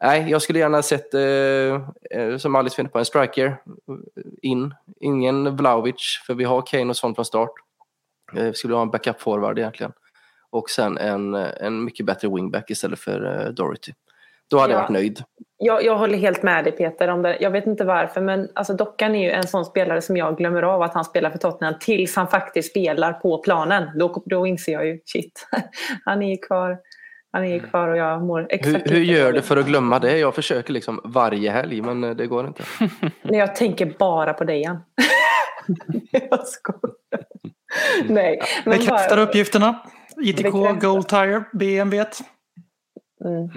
Nej, 0.02 0.30
jag 0.30 0.42
skulle 0.42 0.58
gärna 0.58 0.82
sett, 0.82 1.14
eh, 1.14 2.20
eh 2.20 2.36
som 2.36 2.54
Alice 2.54 2.76
finner 2.76 2.90
på, 2.90 2.98
en 2.98 3.04
striker 3.04 3.56
in. 4.42 4.74
Ingen 5.00 5.56
Vlaovic, 5.56 6.22
för 6.26 6.34
vi 6.34 6.44
har 6.44 6.62
Kane 6.66 6.90
och 6.90 6.96
sånt 6.96 7.16
från 7.16 7.24
start. 7.24 7.52
Eh, 8.36 8.52
skulle 8.52 8.74
ha 8.74 8.82
en 8.82 8.90
backup-forward 8.90 9.58
egentligen. 9.58 9.92
Och 10.50 10.70
sen 10.70 10.98
en, 10.98 11.34
en 11.34 11.84
mycket 11.84 12.06
bättre 12.06 12.28
wingback 12.28 12.70
istället 12.70 12.98
för 12.98 13.46
eh, 13.46 13.52
Dorothy. 13.52 13.92
Då 14.50 14.58
hade 14.58 14.72
ja, 14.72 14.78
jag 14.78 14.82
varit 14.82 14.92
nöjd. 14.92 15.22
Jag, 15.58 15.84
jag 15.84 15.96
håller 15.96 16.18
helt 16.18 16.42
med 16.42 16.64
dig 16.64 16.72
Peter. 16.72 17.08
Om 17.08 17.22
det. 17.22 17.36
Jag 17.40 17.50
vet 17.50 17.66
inte 17.66 17.84
varför 17.84 18.20
men 18.20 18.48
alltså, 18.54 18.74
Dockan 18.74 19.14
är 19.14 19.22
ju 19.22 19.30
en 19.30 19.46
sån 19.46 19.64
spelare 19.64 20.02
som 20.02 20.16
jag 20.16 20.38
glömmer 20.38 20.62
av 20.62 20.82
att 20.82 20.94
han 20.94 21.04
spelar 21.04 21.30
för 21.30 21.38
Tottenham 21.38 21.74
tills 21.80 22.16
han 22.16 22.28
faktiskt 22.28 22.70
spelar 22.70 23.12
på 23.12 23.38
planen. 23.38 23.98
Då, 23.98 24.22
då 24.26 24.46
inser 24.46 24.72
jag 24.72 24.86
ju, 24.86 25.00
shit, 25.04 25.48
han 26.04 26.22
är 26.22 26.30
ju 26.30 26.36
kvar 26.36 26.78
han 27.32 27.44
är 27.44 27.58
kvar 27.58 27.88
och 27.88 27.96
jag 27.96 28.22
mår 28.22 28.46
exakt 28.50 28.90
Hur, 28.90 28.94
hur 28.94 29.02
gör 29.02 29.32
du 29.32 29.42
för 29.42 29.56
att 29.56 29.66
glömma 29.66 29.98
det? 29.98 30.18
Jag 30.18 30.34
försöker 30.34 30.72
liksom 30.72 31.00
varje 31.04 31.50
helg 31.50 31.82
men 31.82 32.04
eh, 32.04 32.10
det 32.10 32.26
går 32.26 32.46
inte. 32.46 32.62
Nej, 33.22 33.40
jag 33.40 33.56
tänker 33.56 33.94
bara 33.98 34.34
på 34.34 34.44
dig 34.44 34.56
igen. 34.56 34.78
jag 36.10 36.46
skojar. 36.46 36.96
Nej, 38.04 38.40
men 38.64 38.78
Bekräftar 38.78 39.16
bara... 39.16 39.20
uppgifterna. 39.20 39.82
ITK, 40.22 40.42
Bekräftar. 40.42 40.80
Gold 40.80 41.08
Tire, 41.08 41.44
BMW. 41.52 42.04
Mm. 43.24 43.50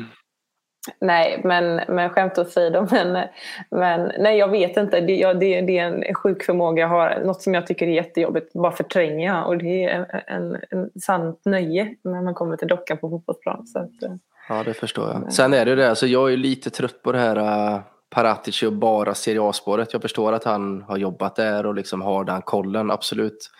Nej, 0.99 1.41
men, 1.43 1.81
men 1.87 2.09
skämt 2.09 2.37
åsido. 2.37 2.87
Men, 2.91 3.27
men 3.69 4.11
nej, 4.19 4.37
jag 4.37 4.47
vet 4.47 4.77
inte. 4.77 5.01
Det, 5.01 5.15
ja, 5.15 5.33
det, 5.33 5.61
det, 5.61 5.77
är 5.77 5.85
en 5.85 6.13
sjuk 6.13 6.43
förmåga 6.43 6.81
jag 6.81 6.87
har. 6.87 7.21
Något 7.25 7.41
som 7.41 7.53
jag 7.53 7.67
tycker 7.67 7.87
är 7.87 7.91
jättejobbigt. 7.91 8.53
Bara 8.53 8.71
förtränger 8.71 9.25
jag. 9.25 9.47
Och 9.47 9.57
det 9.57 9.83
är 9.83 10.23
en, 10.27 10.57
en 10.69 10.89
sant 11.01 11.41
nöje 11.45 11.95
när 12.03 12.21
man 12.21 12.33
kommer 12.33 12.57
till 12.57 12.67
dockan 12.67 12.97
på 12.97 13.09
fotbollsplan. 13.09 13.67
Så 13.67 13.79
att, 13.79 14.03
eh, 14.03 14.15
ja, 14.49 14.63
det 14.63 14.73
förstår 14.73 15.09
jag. 15.09 15.33
Sen 15.33 15.53
är 15.53 15.65
det 15.65 15.75
det. 15.75 15.89
Alltså, 15.89 16.07
jag 16.07 16.33
är 16.33 16.37
lite 16.37 16.69
trött 16.69 17.01
på 17.03 17.11
det 17.11 17.19
här 17.19 17.37
uh, 17.37 17.79
Paratici 18.09 18.65
och 18.65 18.73
bara 18.73 19.13
Serie 19.13 19.41
A-spåret. 19.41 19.93
Jag 19.93 20.01
förstår 20.01 20.33
att 20.33 20.43
han 20.43 20.81
har 20.81 20.97
jobbat 20.97 21.35
där 21.35 21.65
och 21.65 21.75
liksom 21.75 22.01
har 22.01 22.23
den 22.23 22.41
kollen, 22.41 22.91
absolut. 22.91 23.51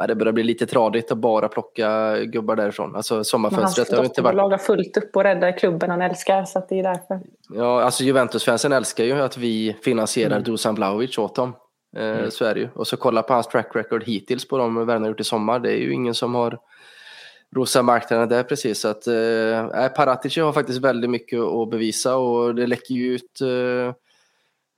Men 0.00 0.08
det 0.08 0.14
börjar 0.14 0.32
bli 0.32 0.42
lite 0.42 0.66
tradigt 0.66 1.12
att 1.12 1.18
bara 1.18 1.48
plocka 1.48 2.16
gubbar 2.24 2.56
därifrån. 2.56 2.96
Alltså 2.96 3.24
sommarfönstret 3.24 3.96
har 3.96 4.04
inte 4.04 4.22
varit... 4.22 4.36
laga 4.36 4.58
fullt 4.58 4.96
upp 4.96 5.16
och 5.16 5.22
rädda 5.22 5.52
klubben 5.52 5.90
han 5.90 6.02
älskar, 6.02 6.44
så 6.44 6.58
att 6.58 6.68
det 6.68 6.78
är 6.78 6.82
därför. 6.82 7.20
Ja, 7.48 7.82
alltså 7.82 8.04
Juventus-fansen 8.04 8.72
älskar 8.72 9.04
ju 9.04 9.12
att 9.12 9.36
vi 9.36 9.76
finansierar 9.84 10.30
Mm. 10.30 10.42
Dusan 10.42 10.74
Vlahovic 10.74 11.18
åt 11.18 11.34
dem. 11.34 11.56
Eh, 11.96 12.28
Så 12.28 12.44
är 12.44 12.54
det 12.54 12.60
ju. 12.60 12.68
Och 12.74 12.86
så 12.86 12.96
kolla 12.96 13.22
på 13.22 13.32
hans 13.32 13.46
track 13.46 13.76
record 13.76 14.04
hittills 14.04 14.48
på 14.48 14.58
de 14.58 14.86
värvningar 14.86 15.08
gjort 15.10 15.20
i 15.20 15.24
sommar. 15.24 15.58
Det 15.60 15.72
är 15.72 15.78
ju 15.78 15.92
ingen 15.92 16.14
som 16.14 16.34
har 16.34 16.58
rosat 17.56 17.84
marknaden 17.84 18.28
där 18.28 18.42
precis. 18.42 18.80
Så 18.80 18.88
att, 18.88 19.06
eh, 19.06 19.88
Paratici 19.96 20.40
har 20.40 20.52
faktiskt 20.52 20.80
väldigt 20.80 21.10
mycket 21.10 21.40
att 21.40 21.70
bevisa 21.70 22.16
och 22.16 22.54
det 22.54 22.66
läcker 22.66 22.94
ju 22.94 23.14
ut 23.14 23.40
eh, 23.40 23.94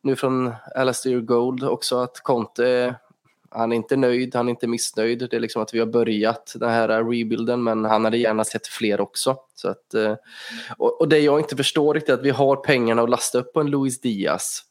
nu 0.03 0.17
från 0.17 0.53
Alastair 0.77 1.21
Gold 1.21 1.65
också 1.65 1.99
att 1.99 2.21
Conte 2.23 2.95
han 3.55 3.73
är 3.73 3.77
inte 3.77 3.97
nöjd, 3.97 4.35
han 4.35 4.49
är 4.49 4.51
inte 4.51 4.67
missnöjd. 4.67 5.19
Det 5.19 5.37
är 5.37 5.41
liksom 5.41 5.63
att 5.63 5.75
vi 5.75 5.79
har 5.79 5.87
börjat 5.87 6.53
den 6.57 6.71
här 6.71 6.89
rebuilden 6.89 7.63
men 7.63 7.85
han 7.85 8.05
hade 8.05 8.17
gärna 8.17 8.45
sett 8.45 8.67
fler 8.67 9.01
också. 9.01 9.37
Så 9.55 9.69
att, 9.69 9.95
eh, 9.95 10.15
och, 10.77 11.01
och 11.01 11.09
det 11.09 11.19
jag 11.19 11.41
inte 11.41 11.57
förstår 11.57 11.95
riktigt 11.95 12.11
är 12.11 12.15
att 12.15 12.25
vi 12.25 12.31
har 12.31 12.57
pengarna 12.57 13.03
att 13.03 13.11
lasta 13.11 13.39
upp 13.39 13.53
på 13.53 13.61
en 13.61 13.71
Luis 13.71 14.01
Diaz. 14.01 14.63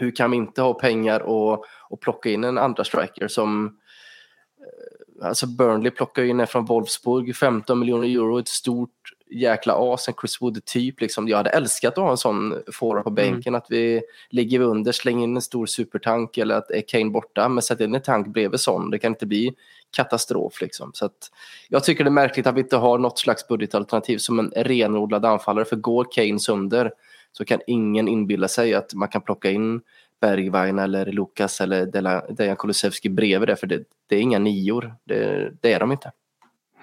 Hur 0.00 0.16
kan 0.16 0.30
vi 0.30 0.36
inte 0.36 0.62
ha 0.62 0.74
pengar 0.74 1.20
och, 1.20 1.64
och 1.90 2.00
plocka 2.00 2.30
in 2.30 2.44
en 2.44 2.58
andra 2.58 2.84
striker 2.84 3.28
som 3.28 3.66
eh, 3.66 5.26
Alltså 5.26 5.46
Burnley 5.46 5.90
plockar 5.90 6.22
ju 6.22 6.28
in 6.28 6.46
från 6.46 6.64
Wolfsburg, 6.64 7.36
15 7.36 7.78
miljoner 7.78 8.08
euro, 8.08 8.38
ett 8.38 8.48
stort 8.48 9.01
jäkla 9.32 9.74
as, 9.94 10.08
en 10.08 10.14
Chris 10.20 10.42
Wood 10.42 10.64
typ. 10.64 11.00
Liksom. 11.00 11.28
Jag 11.28 11.36
hade 11.36 11.50
älskat 11.50 11.98
att 11.98 12.04
ha 12.04 12.10
en 12.10 12.16
sån 12.16 12.62
forward 12.72 13.04
på 13.04 13.10
bänken, 13.10 13.54
att 13.54 13.66
vi 13.68 14.02
ligger 14.30 14.58
vi 14.58 14.64
under, 14.64 14.92
slänger 14.92 15.24
in 15.24 15.36
en 15.36 15.42
stor 15.42 15.66
supertank 15.66 16.38
eller 16.38 16.54
att 16.54 16.70
är 16.70 16.80
Kane 16.88 17.10
borta, 17.10 17.48
men 17.48 17.62
sätt 17.62 17.80
in 17.80 17.94
en 17.94 18.02
tank 18.02 18.26
bredvid 18.26 18.60
sån. 18.60 18.90
Det 18.90 18.98
kan 18.98 19.12
inte 19.12 19.26
bli 19.26 19.54
katastrof. 19.96 20.60
Liksom. 20.60 20.90
Så 20.94 21.04
att, 21.04 21.30
jag 21.68 21.84
tycker 21.84 22.04
det 22.04 22.08
är 22.08 22.12
märkligt 22.12 22.46
att 22.46 22.54
vi 22.54 22.60
inte 22.60 22.76
har 22.76 22.98
något 22.98 23.18
slags 23.18 23.48
budgetalternativ 23.48 24.18
som 24.18 24.38
en 24.38 24.52
renodlad 24.56 25.24
anfallare, 25.24 25.64
för 25.64 25.76
går 25.76 26.06
Kane 26.12 26.38
sönder 26.38 26.92
så 27.32 27.44
kan 27.44 27.60
ingen 27.66 28.08
inbilla 28.08 28.48
sig 28.48 28.74
att 28.74 28.94
man 28.94 29.08
kan 29.08 29.20
plocka 29.20 29.50
in 29.50 29.80
Bergwijn 30.20 30.78
eller 30.78 31.06
Lukas 31.06 31.60
eller 31.60 32.32
Dejan 32.32 32.56
Kulusevski 32.56 33.08
bredvid 33.08 33.48
det, 33.48 33.56
för 33.56 33.66
det, 33.66 33.84
det 34.06 34.16
är 34.16 34.20
inga 34.20 34.38
nior. 34.38 34.94
Det, 35.04 35.52
det 35.60 35.72
är 35.72 35.80
de 35.80 35.92
inte. 35.92 36.12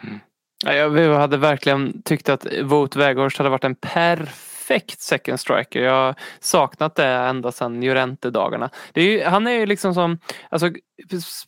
Ja, 0.01 0.09
Jag 0.65 1.13
hade 1.19 1.37
verkligen 1.37 2.01
tyckt 2.01 2.29
att 2.29 2.45
Wout 2.63 2.95
Weghorst 2.95 3.37
hade 3.37 3.49
varit 3.49 3.63
en 3.63 3.75
perfekt 3.75 5.01
second 5.01 5.39
striker. 5.39 5.81
Jag 5.81 5.93
har 5.93 6.15
saknat 6.39 6.95
det 6.95 7.05
ända 7.05 7.51
sedan 7.51 7.81
Llorente-dagarna. 7.83 8.69
Han 9.25 9.47
är 9.47 9.51
ju 9.51 9.65
liksom 9.65 9.93
som, 9.93 10.19
alltså, 10.49 10.71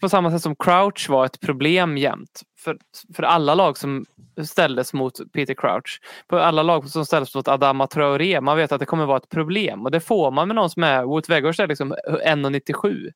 på 0.01 0.09
samma 0.09 0.31
sätt 0.31 0.41
som 0.41 0.55
Crouch 0.55 1.09
var 1.09 1.25
ett 1.25 1.39
problem 1.39 1.97
jämt. 1.97 2.41
För, 2.59 2.77
för 3.15 3.23
alla 3.23 3.55
lag 3.55 3.77
som 3.77 4.05
ställdes 4.45 4.93
mot 4.93 5.31
Peter 5.33 5.53
Crouch. 5.53 6.01
På 6.27 6.37
alla 6.37 6.63
lag 6.63 6.89
som 6.89 7.05
ställdes 7.05 7.35
mot 7.35 7.47
Adama 7.47 7.87
Traoré. 7.87 8.41
Man 8.41 8.57
vet 8.57 8.71
att 8.71 8.79
det 8.79 8.85
kommer 8.85 9.05
vara 9.05 9.17
ett 9.17 9.29
problem. 9.29 9.85
Och 9.85 9.91
det 9.91 9.99
får 9.99 10.31
man 10.31 10.47
med 10.47 10.55
någon 10.55 10.69
som 10.69 10.83
är, 10.83 11.03
Wout 11.03 11.29
Weghorst 11.29 11.59
är 11.59 11.67
liksom 11.67 11.93
1,97. 12.25 13.11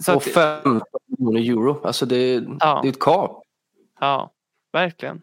Så 0.00 0.14
och 0.14 0.16
att, 0.16 0.32
15 0.32 0.82
miljoner 1.06 1.40
euro, 1.40 1.80
alltså 1.86 2.06
det, 2.06 2.44
Ja. 2.60 2.78
det 2.82 2.88
är 2.88 2.92
ett 2.92 3.00
kap. 3.00 3.42
Ja, 4.00 4.30
verkligen. 4.72 5.22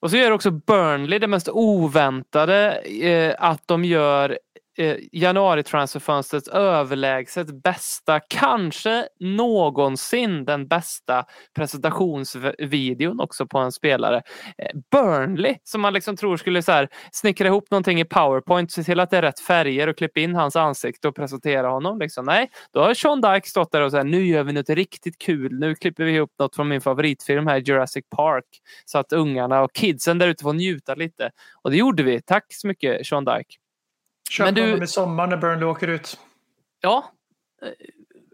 Och 0.00 0.10
så 0.10 0.16
gör 0.16 0.30
också 0.30 0.50
Burnley 0.50 1.18
det 1.18 1.26
mest 1.28 1.48
oväntade 1.48 2.80
eh, 2.80 3.34
att 3.38 3.62
de 3.66 3.84
gör 3.84 4.38
eh, 4.78 4.96
januari-transferfönstrets 5.12 6.48
överlägset 6.48 7.62
bästa, 7.62 8.20
kanske 8.28 9.08
någonsin 9.20 10.44
den 10.44 10.68
bästa 10.68 11.24
presentationsvideon 11.56 13.20
också 13.20 13.46
på 13.46 13.58
en 13.58 13.72
spelare. 13.72 14.22
Eh, 14.58 14.78
Burnley 14.90 15.56
som 15.64 15.80
man 15.80 15.92
liksom 15.92 16.16
tror 16.16 16.36
skulle 16.36 16.62
så 16.62 16.72
här, 16.72 16.88
snickra 17.12 17.46
ihop 17.46 17.70
någonting 17.70 18.00
i 18.00 18.04
powerpoint, 18.04 18.72
se 18.72 18.84
till 18.84 19.00
att 19.00 19.10
det 19.10 19.16
är 19.16 19.22
rätt 19.22 19.40
färger 19.40 19.88
och 19.88 19.98
klippa 19.98 20.20
in 20.20 20.34
hans 20.34 20.56
ansikte 20.56 21.08
och 21.08 21.16
presentera 21.16 21.68
honom. 21.68 21.98
Liksom. 21.98 22.24
Nej, 22.24 22.50
då 22.72 22.80
har 22.80 22.94
Sean 22.94 23.20
Dyke 23.20 23.48
stått 23.48 23.72
där 23.72 23.80
och 23.80 23.92
sagt 23.92 24.06
nu 24.06 24.26
gör 24.26 24.44
vi 24.44 24.52
något 24.52 24.70
riktigt 24.70 25.18
kul. 25.18 25.58
Nu 25.58 25.74
klipper 25.74 26.04
vi 26.04 26.12
ihop 26.12 26.32
något 26.38 26.56
från 26.56 26.68
min 26.68 26.80
favoritfilm 26.80 27.46
här, 27.46 27.56
Jurassic 27.56 28.04
Park. 28.16 28.44
Så 28.84 28.98
att 28.98 29.12
ungarna 29.12 29.62
och 29.62 29.72
kidsen 29.72 30.18
där 30.18 30.28
ute 30.28 30.42
får 30.42 30.52
njuta 30.52 30.94
lite. 30.94 31.30
Och 31.62 31.70
det 31.70 31.76
gjorde 31.76 32.02
vi. 32.02 32.22
Tack 32.22 32.44
så 32.48 32.66
mycket 32.66 33.06
Sean 33.06 33.24
Dyke. 33.24 33.67
Köp 34.30 34.44
Men 34.44 34.54
du- 34.54 34.62
honom 34.62 34.82
i 34.82 34.86
sommar 34.86 35.26
när 35.26 35.36
Burnley 35.36 35.64
åker 35.68 35.88
ut. 35.88 36.18
Ja, 36.80 37.04
eh, 37.62 37.68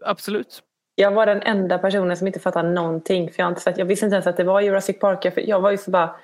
absolut. 0.05 0.61
Jag 0.95 1.11
var 1.11 1.25
den 1.25 1.41
enda 1.41 1.77
personen 1.77 2.17
som 2.17 2.27
inte 2.27 2.39
fattade 2.39 2.69
någonting. 2.69 3.31
För 3.31 3.43
jag, 3.43 3.51
inte 3.51 3.61
sett, 3.61 3.77
jag 3.77 3.85
visste 3.85 4.05
inte 4.05 4.15
ens 4.15 4.27
att 4.27 4.37
det 4.37 4.43
var 4.43 4.61
Jurassic 4.61 4.99
Park. 4.99 5.25
Jag, 5.25 5.33
jag 5.47 5.59
var 5.59 5.71
ju 5.71 5.77
så 5.77 5.91
bara... 5.91 6.15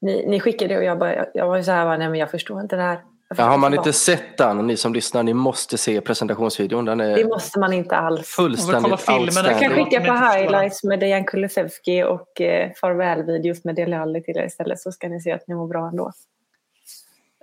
Ni, 0.00 0.26
ni 0.26 0.40
skickade 0.40 0.74
det 0.74 0.78
och 0.78 0.84
jag, 0.84 0.98
bara, 0.98 1.14
jag, 1.14 1.26
jag 1.34 1.46
var 1.46 1.56
ju 1.56 1.62
så 1.64 1.70
här, 1.70 1.84
bara, 1.84 1.96
nej 1.96 2.08
men 2.08 2.18
jag 2.20 2.30
förstår 2.30 2.60
inte 2.60 2.76
det 2.76 2.82
här. 2.82 3.00
Ja, 3.36 3.44
har 3.44 3.58
man 3.58 3.74
inte 3.74 3.92
sett 3.92 4.38
den, 4.38 4.66
ni 4.66 4.76
som 4.76 4.92
lyssnar, 4.94 5.22
ni 5.22 5.34
måste 5.34 5.78
se 5.78 6.00
presentationsvideon. 6.00 6.84
Den 6.84 6.98
Det 6.98 7.04
är 7.20 7.24
måste 7.24 7.58
man 7.58 7.72
inte 7.72 7.96
alls. 7.96 8.28
fullständigt 8.28 9.00
filmerna, 9.00 9.22
Jag 9.26 9.32
kan 9.34 9.52
outstanding. 9.52 9.84
skicka 9.84 10.00
på 10.00 10.12
highlights 10.12 10.84
med 10.84 11.00
Dejan 11.00 11.24
Kulusevski 11.24 12.02
och 12.04 12.40
eh, 12.40 12.70
farväl-videos 12.80 13.64
med 13.64 13.74
Dele 13.74 13.98
Alli 13.98 14.22
till 14.22 14.36
er 14.36 14.46
istället 14.46 14.80
så 14.80 14.92
ska 14.92 15.08
ni 15.08 15.20
se 15.20 15.32
att 15.32 15.48
ni 15.48 15.54
mår 15.54 15.66
bra 15.68 15.88
ändå. 15.88 16.12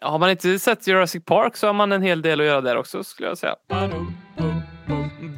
Har 0.03 0.19
man 0.19 0.29
inte 0.29 0.59
sett 0.59 0.87
Jurassic 0.87 1.25
Park 1.25 1.57
så 1.57 1.67
har 1.67 1.73
man 1.73 1.91
en 1.91 2.01
hel 2.01 2.21
del 2.21 2.39
att 2.39 2.45
göra 2.45 2.61
där 2.61 2.77
också 2.77 3.03
skulle 3.03 3.27
jag 3.29 3.37
säga. 3.37 3.55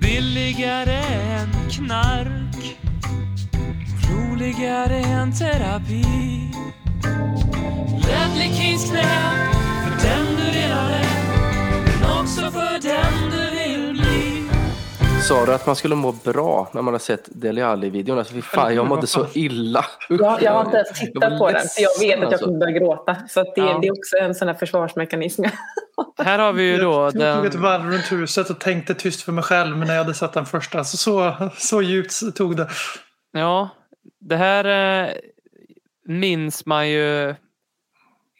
Billigare 0.01 1.01
än 1.01 1.70
knark 1.72 2.78
Roligare 4.09 4.95
än 4.95 5.34
terapi 5.34 6.05
Ledley 8.07 8.53
Kings 8.53 8.89
knä 8.89 9.32
För 9.84 10.07
den 10.07 10.26
du 10.38 10.59
redan 10.59 10.91
är 10.91 11.05
Men 12.01 12.20
också 12.22 12.51
för 12.51 12.80
den 12.82 13.32
du 13.32 13.55
Sa 15.28 15.46
du 15.46 15.54
att 15.54 15.66
man 15.66 15.76
skulle 15.76 15.96
må 15.96 16.12
bra 16.12 16.70
när 16.74 16.82
man 16.82 16.94
har 16.94 17.00
sett 17.00 17.30
Dele 17.42 17.66
Alli-videon? 17.66 18.18
Alltså, 18.18 18.34
fy 18.34 18.42
fan, 18.42 18.76
jag 18.76 18.88
mådde 18.88 19.08
så 19.08 19.28
illa. 19.34 19.86
Jag, 20.10 20.42
jag 20.42 20.52
har 20.52 20.66
inte 20.66 20.78
ens 20.78 20.90
Jag 20.90 20.98
tittat 20.98 21.40
på 21.40 21.52
den 21.52 21.62
för 21.68 21.82
jag 21.82 22.00
vet 22.00 22.16
att 22.16 22.22
jag 22.22 22.32
ledsen, 22.32 22.46
kommer 22.48 22.60
börja 22.60 22.80
gråta. 22.80 23.18
Så 23.30 23.40
att 23.40 23.56
det, 23.56 23.62
Ja. 23.62 23.80
det 23.82 23.88
är 23.88 23.92
också 23.92 24.18
en 24.18 24.36
sån 24.36 24.48
här 24.48 24.56
försvarsmekanism. 24.56 25.44
Här 26.18 26.40
har 26.40 26.54
vi 26.54 26.64
ju 26.64 26.78
då 26.78 27.12
Jag 27.14 27.36
tog 27.36 27.46
ett 27.46 27.52
den... 27.52 27.62
varv 27.62 27.92
runt 27.92 28.12
huset 28.12 28.50
och 28.50 28.60
tänkte 28.60 28.94
tyst 28.94 29.22
för 29.22 29.32
mig 29.32 29.44
själv 29.44 29.78
när 29.78 29.94
jag 29.96 30.04
hade 30.04 30.14
sett 30.14 30.34
den 30.34 30.46
första. 30.46 30.84
Så, 30.84 30.98
så, 30.98 31.50
så 31.58 31.82
djupt 31.82 32.36
tog 32.36 32.58
det. 32.58 32.70
Ja, 33.32 33.70
det 34.20 34.36
här 34.36 34.66
eh, 35.06 35.10
minns 36.08 36.66
man 36.66 36.90
ju... 36.90 37.36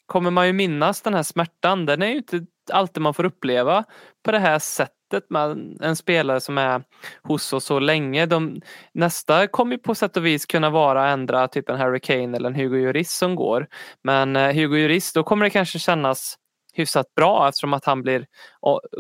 Kommer 0.06 0.32
man 0.32 0.48
ju 0.48 0.54
minnas 0.54 1.02
den 1.02 1.14
här 1.14 1.24
smärtan. 1.24 1.86
Den 1.86 2.02
är 2.02 2.08
ju 2.08 2.18
inte 2.18 2.46
alltid 2.72 3.02
man 3.04 3.14
får 3.14 3.24
uppleva 3.26 3.84
på 4.24 4.32
det 4.32 4.40
här 4.40 4.60
sättet 4.60 4.96
med 5.30 5.78
en 5.82 5.96
spelare 5.96 6.42
som 6.42 6.58
är 6.58 6.84
hos 7.24 7.54
oss 7.54 7.66
så 7.66 7.80
länge. 7.80 8.26
De, 8.26 8.62
nästa 8.94 9.48
kommer 9.48 9.78
på 9.78 9.96
sätt 9.96 10.18
och 10.18 10.26
vis 10.26 10.46
kunna 10.46 10.70
vara 10.70 11.10
ändra 11.10 11.48
typ 11.48 11.70
en 11.70 11.80
Harry 11.80 12.00
Kane 12.00 12.38
eller 12.38 12.50
en 12.50 12.56
Hugo 12.56 12.78
Lloris 12.78 13.14
som 13.14 13.36
går. 13.36 13.68
Men 14.04 14.36
eh, 14.36 14.54
Hugo 14.56 14.78
Lloris, 14.78 15.14
då 15.14 15.24
kommer 15.24 15.46
det 15.46 15.50
kanske 15.50 15.80
kännas 15.80 16.38
hyfsat 16.74 17.16
bra 17.16 17.48
eftersom 17.50 17.74
att 17.74 17.86
han 17.86 18.02
blir, 18.02 18.26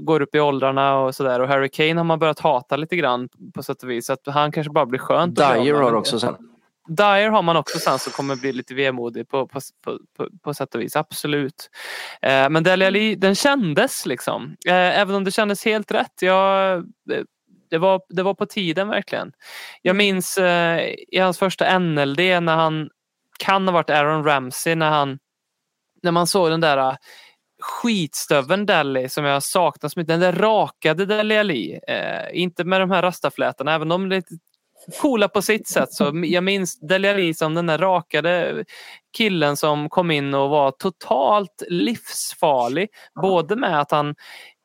går 0.02 0.22
upp 0.22 0.36
i 0.36 0.40
åldrarna 0.40 0.98
och 1.00 1.16
sådär. 1.16 1.40
Och 1.40 1.48
Harry 1.48 1.70
Kane 1.70 1.96
har 1.96 2.04
man 2.04 2.20
börjat 2.20 2.40
hata 2.40 2.76
lite 2.76 2.96
grann 2.96 3.30
på 3.56 3.64
sätt 3.64 3.84
och 3.84 3.90
vis. 3.90 4.10
Att 4.10 4.22
han 4.26 4.52
kanske 4.52 4.72
bara 4.72 4.86
blir 4.86 5.00
skönt. 5.00 5.36
Dyer 5.36 5.74
har 5.74 5.94
också 5.94 6.20
sen. 6.20 6.36
Dyer 6.88 7.30
har 7.30 7.42
man 7.42 7.58
också 7.58 7.80
sen 7.80 8.00
som 8.00 8.12
kommer 8.12 8.36
bli 8.36 8.54
lite 8.54 8.74
vemodig 8.74 9.30
på, 9.30 9.48
på, 9.48 9.60
på, 9.84 10.00
på, 10.18 10.28
på 10.44 10.54
sätt 10.54 10.76
och 10.76 10.82
vis, 10.82 10.96
absolut. 10.96 11.70
Eh, 12.22 12.50
men 12.50 12.64
Dele 12.64 12.88
Alli, 12.88 13.16
den 13.16 13.36
kändes 13.36 14.06
liksom. 14.06 14.56
Eh, 14.68 15.00
även 15.00 15.16
om 15.16 15.24
det 15.24 15.32
kändes 15.32 15.66
helt 15.66 15.92
rätt. 15.92 16.22
Jag, 16.22 16.78
eh, 16.78 16.84
det, 17.70 17.78
var, 17.78 18.02
det 18.10 18.24
var 18.24 18.34
på 18.34 18.46
tiden 18.46 18.88
verkligen. 18.88 19.32
Jag 19.82 19.96
minns 19.96 20.38
eh, 20.38 20.94
i 21.08 21.20
hans 21.20 21.40
första 21.40 21.80
NLD 21.80 22.20
när 22.20 22.56
han 22.56 22.90
kan 23.40 23.68
ha 23.68 23.74
varit 23.74 23.90
Aaron 23.90 24.24
Ramsey 24.24 24.76
när 24.76 24.90
han 24.90 25.20
när 26.04 26.12
man 26.12 26.28
såg 26.28 26.50
den 26.50 26.62
där 26.62 26.98
skitstöven 27.62 28.68
skitstöveln 28.68 29.10
som 29.10 29.26
jag 29.26 29.44
saknar 29.44 29.90
så 29.90 30.00
mycket. 30.00 30.08
Den 30.08 30.20
där 30.20 30.34
rakade 30.34 31.06
Delhi 31.06 31.38
Ali. 31.38 31.80
Eh, 31.88 32.42
inte 32.42 32.64
med 32.64 32.82
de 32.82 32.92
här 32.92 33.02
rastaflätorna 33.02 33.74
även 33.74 33.92
om 33.92 34.10
det 34.10 34.16
är 34.16 34.18
lite 34.18 34.36
coola 35.02 35.28
på 35.28 35.42
sitt 35.42 35.68
sätt. 35.68 35.92
Så 35.92 36.12
jag 36.26 36.44
minns 36.44 36.80
Dele 36.80 37.12
Alli 37.12 37.34
som 37.34 37.54
den 37.54 37.66
där 37.66 37.78
rakade 37.78 38.66
killen 39.18 39.58
som 39.58 39.90
kom 39.90 40.12
in 40.12 40.34
och 40.34 40.50
var 40.50 40.72
totalt 40.72 41.64
livsfarlig. 41.68 42.90
Både 43.22 43.56
med 43.56 43.82
att 43.82 43.92
han 43.92 44.16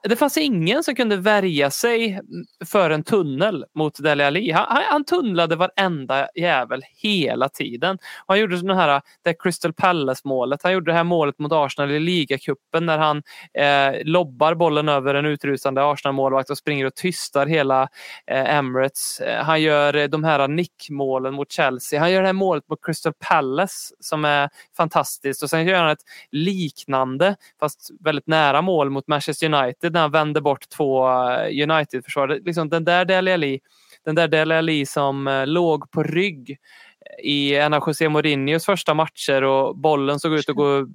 det 0.03 0.16
fanns 0.16 0.36
ingen 0.36 0.84
som 0.84 0.94
kunde 0.94 1.16
värja 1.16 1.70
sig 1.70 2.20
för 2.64 2.90
en 2.90 3.03
tunnel 3.03 3.64
mot 3.74 4.03
Dele 4.03 4.26
Alli. 4.26 4.51
Han, 4.51 4.82
han, 4.90 5.05
tunnlade 5.05 5.57
varenda 5.57 6.28
jävel 6.34 6.82
hela 6.96 7.48
tiden. 7.48 7.98
Och 8.18 8.34
han 8.34 8.40
gjorde 8.40 8.59
sån 8.59 8.70
här, 8.70 9.03
det 9.22 9.34
Crystal 9.34 9.72
Palace 9.72 10.22
målet. 10.24 10.62
Han 10.62 10.72
gjorde 10.72 10.90
det 10.90 10.96
här 10.96 11.05
målet 11.05 11.38
mot 11.38 11.53
Arsenal 11.53 11.90
i 11.90 12.01
ligacupen 12.01 12.86
när 12.86 12.98
han 12.98 13.22
eh, 13.55 14.05
lobbar 14.05 14.55
bollen 14.55 14.88
över 14.88 15.14
en 15.14 15.26
utrusande 15.26 15.84
Arsenal-målvakt 15.84 16.51
och 16.51 16.59
springer 16.59 16.86
och 16.86 16.94
tystar 16.94 17.46
hela 17.46 17.88
eh, 18.26 18.57
Emirates. 18.57 19.20
Eh, 19.20 19.44
han 19.44 19.62
gör 19.62 20.09
de 20.09 20.24
här 20.24 20.48
nickmålen 20.48 21.34
mot 21.34 21.53
Chelsea. 21.53 22.01
Han 22.01 22.12
gör 22.12 22.20
det 22.20 22.28
här 22.28 22.32
målet 22.32 22.68
mot 22.68 22.78
Crystal 22.82 23.12
Palace 23.28 23.94
som 24.01 24.24
är 24.24 24.51
fantastiskt 24.76 25.42
och 25.42 25.51
sen 25.51 25.66
gör 25.66 25.82
han 25.82 25.90
ett 25.90 26.05
liknande 26.30 27.36
fast 27.61 27.90
väldigt 28.01 28.26
nära 28.26 28.62
mål 28.62 28.90
mot 28.90 29.09
Manchester 29.09 29.55
United 29.55 29.89
när 29.93 30.01
han 30.01 30.11
vände 30.11 30.41
bort 30.41 30.68
två 30.68 31.09
eh, 31.09 31.70
United-försvarare. 31.70 32.41
Liksom 32.45 32.68
den 32.68 32.84
där 32.84 33.05
Dele 33.05 33.34
Alli, 33.34 33.61
den 34.05 34.14
där 34.14 34.28
Dele 34.28 34.59
Alli 34.59 34.86
som 34.86 35.28
eh, 35.28 35.47
låg 35.47 35.91
på 35.91 36.03
rygg 36.03 36.51
eh, 36.51 37.24
i 37.24 37.57
en 37.57 37.74
av 37.74 37.82
José 37.86 38.09
Mourinhos 38.09 38.66
första 38.66 38.95
matcher 38.95 39.43
och 39.43 39.76
bollen 39.76 40.20
såg 40.20 40.34
ut 40.34 40.49
att 40.49 40.57
gå 40.57 40.86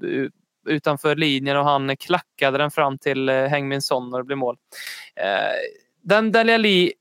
utanför 0.68 1.16
linjen 1.16 1.58
och 1.58 1.66
han 1.66 1.98
klackade 1.98 2.58
den 2.58 2.72
fram 2.72 2.98
till 2.98 3.30
Hengmin 3.30 3.82
Son 3.82 4.14
och 4.14 4.20
det 4.20 4.24
blev 4.24 4.38
mål. 4.38 4.58
Den 6.04 6.32
Dele 6.32 6.56
Alli 6.56 6.94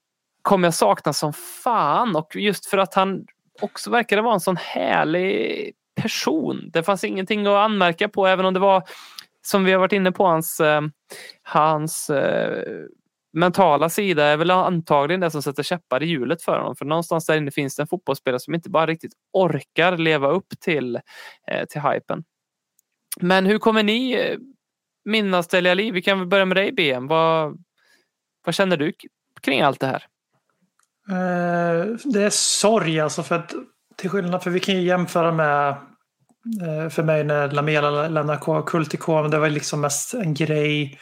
kommer 0.42 0.66
jag 0.66 0.74
sakna 0.74 1.12
som 1.12 1.32
fan 1.32 2.16
och 2.16 2.36
just 2.36 2.66
för 2.66 2.78
att 2.78 2.94
han 2.94 3.26
också 3.60 3.90
verkade 3.90 4.22
vara 4.22 4.34
en 4.34 4.40
sån 4.40 4.56
härlig 4.56 5.72
person. 5.94 6.70
Det 6.72 6.82
fanns 6.82 7.04
ingenting 7.04 7.46
att 7.46 7.52
anmärka 7.52 8.08
på 8.08 8.26
även 8.26 8.46
om 8.46 8.54
det 8.54 8.60
var 8.60 8.82
som 9.46 9.64
vi 9.64 9.72
har 9.72 9.78
varit 9.78 9.92
inne 9.92 10.12
på 10.12 10.26
hans, 10.26 10.60
eh, 10.60 10.82
hans 11.42 12.10
eh, 12.10 12.64
mentala 13.32 13.88
sida 13.88 14.24
är 14.24 14.36
väl 14.36 14.50
antagligen 14.50 15.20
det 15.20 15.30
som 15.30 15.42
sätter 15.42 15.62
käppar 15.62 16.02
i 16.02 16.06
hjulet 16.06 16.42
för 16.42 16.58
honom. 16.58 16.76
För 16.76 16.84
någonstans 16.84 17.26
där 17.26 17.36
inne 17.36 17.50
finns 17.50 17.76
det 17.76 17.82
en 17.82 17.86
fotbollsspelare 17.86 18.40
som 18.40 18.54
inte 18.54 18.70
bara 18.70 18.86
riktigt 18.86 19.12
orkar 19.32 19.96
leva 19.96 20.28
upp 20.28 20.60
till, 20.60 20.96
eh, 21.50 21.64
till 21.70 21.80
hypen. 21.80 22.24
Men 23.20 23.46
hur 23.46 23.58
kommer 23.58 23.82
ni 23.82 24.20
minnas 25.04 25.48
Delia 25.48 25.74
Li? 25.74 25.90
Vi 25.90 26.02
kan 26.02 26.18
väl 26.18 26.28
börja 26.28 26.44
med 26.44 26.56
dig 26.56 26.72
BM. 26.72 27.06
Vad, 27.06 27.62
vad 28.44 28.54
känner 28.54 28.76
du 28.76 28.92
kring 29.40 29.60
allt 29.60 29.80
det 29.80 29.86
här? 29.86 30.04
Det 32.04 32.22
är 32.22 32.30
sorg 32.30 33.00
alltså 33.00 33.22
för 33.22 33.34
att 33.34 33.54
till 33.96 34.10
skillnad 34.10 34.42
för 34.42 34.50
vi 34.50 34.60
kan 34.60 34.74
ju 34.74 34.80
jämföra 34.80 35.32
med 35.32 35.76
Eh, 36.62 36.88
för 36.88 37.02
mig 37.02 37.24
när 37.24 37.50
Lamela 37.50 38.08
lämnar 38.08 38.62
Kultikov. 38.62 39.30
Det 39.30 39.38
var 39.38 39.50
liksom 39.50 39.80
mest 39.80 40.14
en 40.14 40.34
grej. 40.34 40.98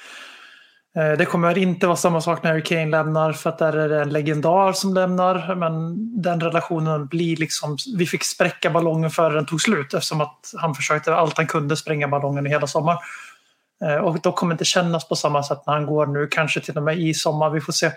Eh, 0.97 1.13
det 1.13 1.25
kommer 1.25 1.59
inte 1.59 1.87
vara 1.87 1.97
samma 1.97 2.21
sak 2.21 2.43
när 2.43 2.51
Harry 2.51 2.63
Kane 2.63 2.87
lämnar 2.87 3.33
för 3.33 3.51
att 3.51 3.59
där 3.59 3.73
är 3.73 3.89
det 3.89 4.03
en 4.03 4.11
legendar 4.11 4.73
som 4.73 4.95
lämnar. 4.95 5.55
Men 5.55 5.97
den 6.23 6.41
relationen 6.41 7.07
blir 7.07 7.37
liksom, 7.37 7.77
vi 7.97 8.07
fick 8.07 8.25
spräcka 8.25 8.71
ballongen 8.71 9.11
före 9.11 9.35
den 9.35 9.47
tog 9.47 9.63
slut 9.63 9.95
eftersom 9.95 10.21
att 10.21 10.53
han 10.57 10.75
försökte 10.75 11.15
allt 11.15 11.37
han 11.37 11.47
kunde 11.47 11.77
spränga 11.77 12.09
ballongen 12.09 12.47
i 12.47 12.51
hela 12.51 12.67
sommaren. 12.67 12.99
Eh, 13.85 13.97
och 13.97 14.21
då 14.21 14.33
kommer 14.33 14.51
det 14.51 14.55
inte 14.55 14.65
kännas 14.65 15.09
på 15.09 15.17
samma 15.17 15.43
sätt 15.43 15.63
när 15.67 15.75
han 15.75 15.87
går 15.87 16.07
nu, 16.07 16.27
kanske 16.27 16.61
till 16.61 16.77
och 16.77 16.83
med 16.83 16.99
i 16.99 17.15
sommar, 17.15 17.51
vi 17.51 17.61
får 17.61 17.73
se. 17.73 17.91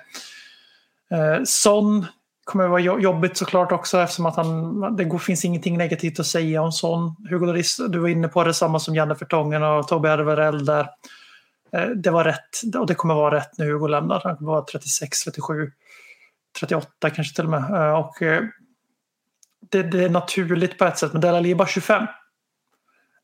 Son 1.46 2.06
kommer 2.46 2.68
vara 2.68 2.82
jobbigt 2.82 3.38
såklart 3.38 3.72
också 3.72 4.00
eftersom 4.00 4.26
att 4.26 4.36
han, 4.36 4.96
det 4.96 5.20
finns 5.20 5.46
ingenting 5.46 5.78
negativt 5.78 6.20
att 6.20 6.26
säga 6.26 6.62
om 6.62 6.72
sån. 6.72 7.16
Hugo 7.30 7.46
Lloris, 7.46 7.78
du 7.90 8.00
var 8.00 8.08
inne 8.08 8.28
på 8.28 8.44
det, 8.44 8.54
samma 8.54 8.80
som 8.80 8.96
Janne 8.96 9.16
Fertongen 9.16 9.64
och 9.64 9.88
Tobbe 9.88 10.14
Alvarell 10.14 10.66
där. 10.66 10.90
Eh, 11.74 11.88
det 11.88 12.10
var 12.10 12.24
rätt 12.24 12.76
och 12.80 12.88
det 12.88 12.96
kommer 12.96 13.14
vara 13.14 13.36
rätt 13.36 13.58
när 13.58 13.66
Hugo 13.66 13.88
lämnar. 13.88 14.22
Han 14.24 14.38
kommer 14.38 14.52
vara 14.52 14.66
36, 14.66 15.20
37, 15.20 15.72
38 16.60 17.10
kanske 17.10 17.36
till 17.36 17.44
och 17.44 17.52
med. 17.52 17.62
Eh, 17.62 18.00
och 18.00 18.22
eh, 18.22 18.44
det, 19.72 19.84
det 19.84 20.04
är 20.04 20.10
naturligt 20.10 20.78
på 20.78 20.86
ett 20.86 20.98
sätt, 20.98 21.14
men 21.14 21.22
Delali 21.22 21.52
är 21.52 21.56
bara 21.56 21.68
25. 21.68 22.06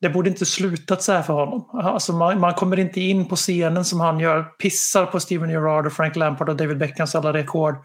Det 0.01 0.09
borde 0.09 0.29
inte 0.29 0.45
slutat 0.45 1.03
så 1.03 1.11
här 1.11 1.21
för 1.21 1.33
honom. 1.33 1.69
Alltså 1.73 2.13
man, 2.13 2.39
man, 2.39 2.53
kommer 2.53 2.79
inte 2.79 3.01
in 3.01 3.27
på 3.27 3.35
scenen 3.35 3.85
som 3.85 3.99
han 3.99 4.19
gör, 4.19 4.43
pissar 4.43 5.05
på 5.05 5.19
Steven 5.19 5.49
Gerrard 5.49 5.85
och 5.85 5.93
Frank 5.93 6.15
Lampard 6.15 6.49
och 6.49 6.55
David 6.55 6.77
Beckhams 6.77 7.15
alla 7.15 7.33
rekord 7.33 7.75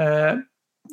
Eh, 0.00 0.34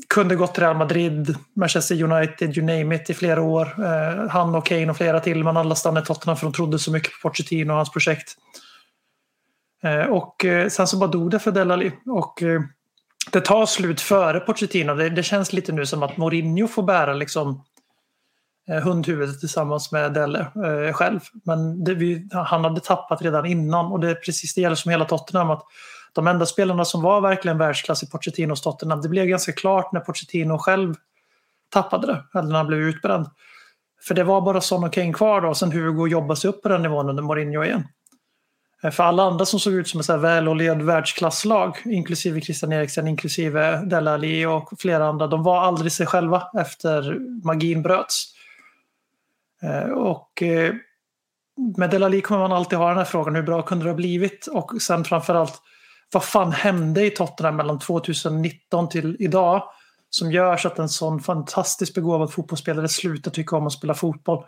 kunde 0.10 0.36
gått 0.36 0.54
till 0.54 0.64
Real 0.64 0.78
Madrid, 0.78 1.36
Manchester 1.56 2.04
United, 2.04 2.58
you 2.58 2.66
name 2.66 2.96
it, 2.96 3.10
i 3.10 3.14
flera 3.14 3.42
år. 3.42 3.86
Eh, 3.86 4.30
han 4.30 4.56
och 4.56 4.66
Kane 4.66 4.90
och 4.90 4.98
flera 4.98 5.20
till, 5.20 5.44
men 5.44 5.58
alla 5.58 5.76
stannade 5.76 6.04
i 6.04 6.06
Tottenham 6.08 6.38
för 6.38 6.46
de 6.46 6.54
trodde 6.54 6.80
så 6.80 6.92
mycket 6.92 7.12
på 7.12 7.30
Pochettino 7.30 7.72
och 7.72 7.76
hans 7.76 7.92
projekt. 7.92 8.36
Eh, 9.84 10.06
och 10.06 10.46
eh, 10.46 10.68
sen 10.70 10.88
så 10.88 10.98
bara 10.98 11.10
dog 11.10 11.32
det 11.32 11.40
för 11.40 11.52
Delali. 11.52 11.92
Och 12.06 12.44
eh, 12.44 12.62
det 13.32 13.42
tar 13.42 13.66
slut 13.66 14.02
före 14.02 14.40
Pochettino. 14.40 14.94
Det, 14.94 15.10
det, 15.10 15.24
känns 15.24 15.54
lite 15.54 15.72
nu 15.72 15.86
som 15.86 16.04
att 16.04 16.18
Mourinho 16.18 16.68
får 16.68 16.84
bära 16.84 17.14
liksom 17.14 17.64
eh, 18.70 18.84
hundhuvudet 18.84 19.40
tillsammans 19.40 19.92
med 19.92 20.14
Delle 20.14 20.40
eh, 20.40 20.94
själv. 20.94 21.20
Men 21.46 21.84
det, 21.84 21.94
vi, 21.94 22.30
han 22.32 22.64
hade 22.64 22.82
tappat 22.82 23.22
redan 23.22 23.46
innan 23.46 23.86
och 23.86 24.00
det 24.00 24.10
är 24.10 24.16
precis 24.16 24.54
det 24.54 24.62
gäller 24.62 24.76
som 24.76 24.92
hela 24.92 25.06
Tottenham. 25.06 25.50
att 25.50 25.64
de 26.18 26.28
enda 26.28 26.46
spelarna 26.46 26.86
som 26.86 27.02
var 27.02 27.22
verkligen 27.22 27.58
världsklass 27.58 28.04
i 28.04 28.10
Pochettinos 28.10 28.62
Tottenham, 28.62 29.02
det 29.02 29.10
blev 29.10 29.26
ganska 29.26 29.52
klart 29.52 29.92
när 29.92 30.00
Pochettino 30.00 30.58
själv 30.58 30.96
tappade 31.70 32.08
det, 32.08 32.40
eller 32.40 32.50
när 32.50 32.58
han 32.58 32.68
blev 32.68 32.80
utbränd. 32.80 33.30
För 34.08 34.16
det 34.16 34.24
var 34.24 34.42
bara 34.42 34.62
Son 34.62 34.84
och 34.84 34.94
Kane 34.94 35.14
kvar 35.14 35.42
då, 35.42 35.48
och 35.48 35.58
sen 35.58 35.72
Hugo 35.72 36.08
jobbade 36.08 36.40
sig 36.40 36.50
upp 36.50 36.62
på 36.62 36.70
den 36.70 36.82
nivån 36.82 37.10
under 37.10 37.24
Mourinho 37.24 37.64
igen. 37.64 37.88
Eh, 38.84 38.92
för 38.92 39.04
alla 39.04 39.24
andra 39.24 39.46
som 39.46 39.60
såg 39.60 39.74
ut 39.74 39.88
som 39.88 40.00
ett 40.00 40.10
välolerat 40.10 40.82
världsklasslag, 40.82 41.78
inklusive 41.86 42.42
Christian 42.42 42.74
Eriksen, 42.74 43.08
inklusive 43.08 43.82
Della 43.86 44.14
Ali 44.14 44.46
och 44.46 44.74
flera 44.80 45.08
andra, 45.08 45.28
de 45.28 45.44
var 45.44 45.62
aldrig 45.62 45.92
sig 45.92 46.06
själva 46.06 46.48
efter 46.60 47.20
magin 47.46 47.82
bröts. 47.82 48.34
Eh, 49.62 49.92
och 49.92 50.42
eh, 50.44 50.74
med 51.78 51.90
Della 51.90 52.06
Ali 52.06 52.22
kommer 52.22 52.42
man 52.42 52.52
alltid 52.52 52.80
ha 52.80 52.88
den 52.88 52.98
här 52.98 53.06
frågan, 53.06 53.36
hur 53.36 53.44
bra 53.44 53.62
kunde 53.62 53.86
det 53.86 53.92
ha 53.92 53.96
blivit? 53.96 54.48
Och 54.48 54.82
sen 54.82 55.04
framförallt, 55.04 55.62
vad 56.14 56.24
fan 56.24 56.52
hände 56.52 57.06
i 57.06 57.10
Tottenham 57.10 57.56
mellan 57.56 57.80
2019 57.80 58.90
till 58.90 59.16
idag 59.20 59.64
som 60.10 60.32
gör 60.32 60.58
så 60.58 60.68
att 60.68 60.80
en 60.80 60.90
sån 60.90 61.20
fantastiskt 61.20 61.96
begåvad 61.96 62.34
fotbollsspelare 62.34 62.90
slutar 62.90 63.32
tycka 63.32 63.56
om 63.56 63.68
att 63.68 63.74
spela 63.74 63.94
fotboll. 63.94 64.44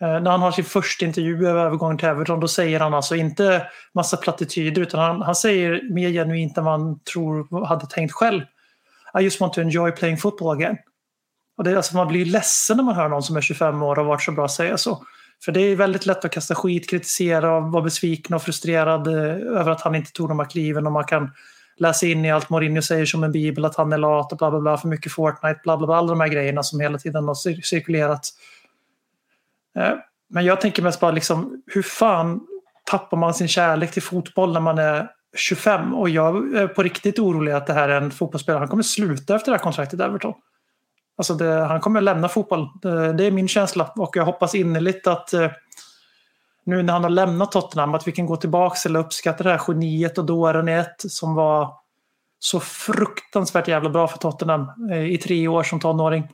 Eh, 0.00 0.20
när 0.20 0.30
han 0.30 0.42
har 0.42 0.52
sin 0.52 0.64
första 0.64 1.04
intervju 1.04 1.48
över 1.48 1.60
övergången 1.60 1.98
till 1.98 2.08
Everton 2.08 2.40
då 2.40 2.48
säger 2.48 2.80
han 2.80 2.94
alltså 2.94 3.16
inte 3.16 3.66
massa 3.94 4.16
plattityder 4.16 4.82
utan 4.82 5.00
han, 5.00 5.22
han 5.22 5.34
säger 5.34 5.94
mer 5.94 6.10
genuint 6.10 6.58
än 6.58 6.64
vad 6.64 6.80
han 6.80 7.00
tror 7.00 7.66
hade 7.66 7.86
tänkt 7.86 8.12
själv. 8.12 8.42
I 9.20 9.22
just 9.22 9.40
want 9.40 9.52
to 9.52 9.60
enjoy 9.60 9.92
playing 9.92 10.16
football 10.16 10.56
again. 10.56 10.76
Och 11.56 11.64
det, 11.64 11.76
alltså, 11.76 11.96
man 11.96 12.08
blir 12.08 12.24
ledsen 12.24 12.76
när 12.76 12.84
man 12.84 12.94
hör 12.94 13.08
någon 13.08 13.22
som 13.22 13.36
är 13.36 13.40
25 13.40 13.82
år 13.82 13.90
och 13.90 13.96
har 13.96 14.04
varit 14.04 14.22
så 14.22 14.32
bra 14.32 14.48
säga 14.48 14.78
så. 14.78 15.04
För 15.44 15.52
det 15.52 15.60
är 15.60 15.76
väldigt 15.76 16.06
lätt 16.06 16.24
att 16.24 16.32
kasta 16.32 16.54
skit, 16.54 16.90
kritisera, 16.90 17.60
vara 17.60 17.82
besviken 17.82 18.36
och 18.36 18.42
frustrerad 18.42 19.06
eh, 19.06 19.58
över 19.60 19.70
att 19.70 19.80
han 19.80 19.94
inte 19.94 20.12
tog 20.12 20.28
de 20.28 20.38
här 20.38 20.46
kliven 20.46 20.86
och 20.86 20.92
man 20.92 21.04
kan 21.04 21.30
läsa 21.76 22.06
in 22.06 22.24
i 22.24 22.30
allt 22.30 22.50
Mourinho 22.50 22.82
säger 22.82 23.06
som 23.06 23.24
en 23.24 23.32
bibel, 23.32 23.64
att 23.64 23.76
han 23.76 23.92
är 23.92 23.98
lat 23.98 24.32
och 24.32 24.38
bla 24.38 24.50
bla 24.50 24.60
bla, 24.60 24.76
för 24.76 24.88
mycket 24.88 25.12
Fortnite, 25.12 25.60
bla 25.62 25.76
bla 25.76 25.86
bla, 25.86 25.96
alla 25.96 26.08
de 26.08 26.20
här 26.20 26.28
grejerna 26.28 26.62
som 26.62 26.80
hela 26.80 26.98
tiden 26.98 27.24
har 27.24 27.62
cirkulerat. 27.62 28.28
Eh, 29.76 29.92
men 30.28 30.44
jag 30.44 30.60
tänker 30.60 30.82
mest 30.82 31.00
bara 31.00 31.10
liksom, 31.10 31.62
hur 31.66 31.82
fan 31.82 32.40
tappar 32.90 33.16
man 33.16 33.34
sin 33.34 33.48
kärlek 33.48 33.92
till 33.92 34.02
fotboll 34.02 34.52
när 34.52 34.60
man 34.60 34.78
är 34.78 35.08
25? 35.36 35.94
Och 35.94 36.08
jag 36.08 36.54
är 36.54 36.68
på 36.68 36.82
riktigt 36.82 37.18
orolig 37.18 37.52
att 37.52 37.66
det 37.66 37.72
här 37.72 37.88
är 37.88 38.00
en 38.00 38.10
fotbollsspelare, 38.10 38.58
han 38.58 38.68
kommer 38.68 38.82
sluta 38.82 39.36
efter 39.36 39.52
det 39.52 39.58
här 39.58 39.64
kontraktet 39.64 40.00
i 40.00 40.02
Everton. 40.02 40.34
Alltså 41.22 41.34
det, 41.34 41.64
han 41.64 41.80
kommer 41.80 42.00
lämna 42.00 42.28
fotboll. 42.28 42.68
Det, 42.82 43.12
det, 43.12 43.24
är 43.24 43.30
min 43.30 43.48
känsla 43.48 43.92
och 43.96 44.16
jag 44.16 44.24
hoppas 44.24 44.54
innerligt 44.54 45.06
att 45.06 45.32
eh, 45.32 45.50
nu 46.64 46.82
när 46.82 46.92
han 46.92 47.02
har 47.02 47.10
lämnat 47.10 47.52
Tottenham 47.52 47.94
att 47.94 48.08
vi 48.08 48.12
kan 48.12 48.26
gå 48.26 48.36
tillbaka 48.36 48.76
eller 48.86 49.00
uppskatta 49.00 49.44
det 49.44 49.50
här 49.50 49.60
geniet 49.68 50.18
och 50.18 50.24
dåren 50.24 50.68
i 50.68 50.72
ett 50.72 50.94
som 50.98 51.34
var 51.34 51.74
så 52.38 52.60
fruktansvärt 52.60 53.68
jävla 53.68 53.90
bra 53.90 54.08
för 54.08 54.18
Tottenham 54.18 54.68
eh, 54.92 55.12
i 55.12 55.18
tre 55.18 55.48
år 55.48 55.62
som 55.62 55.80
tonåring. 55.80 56.28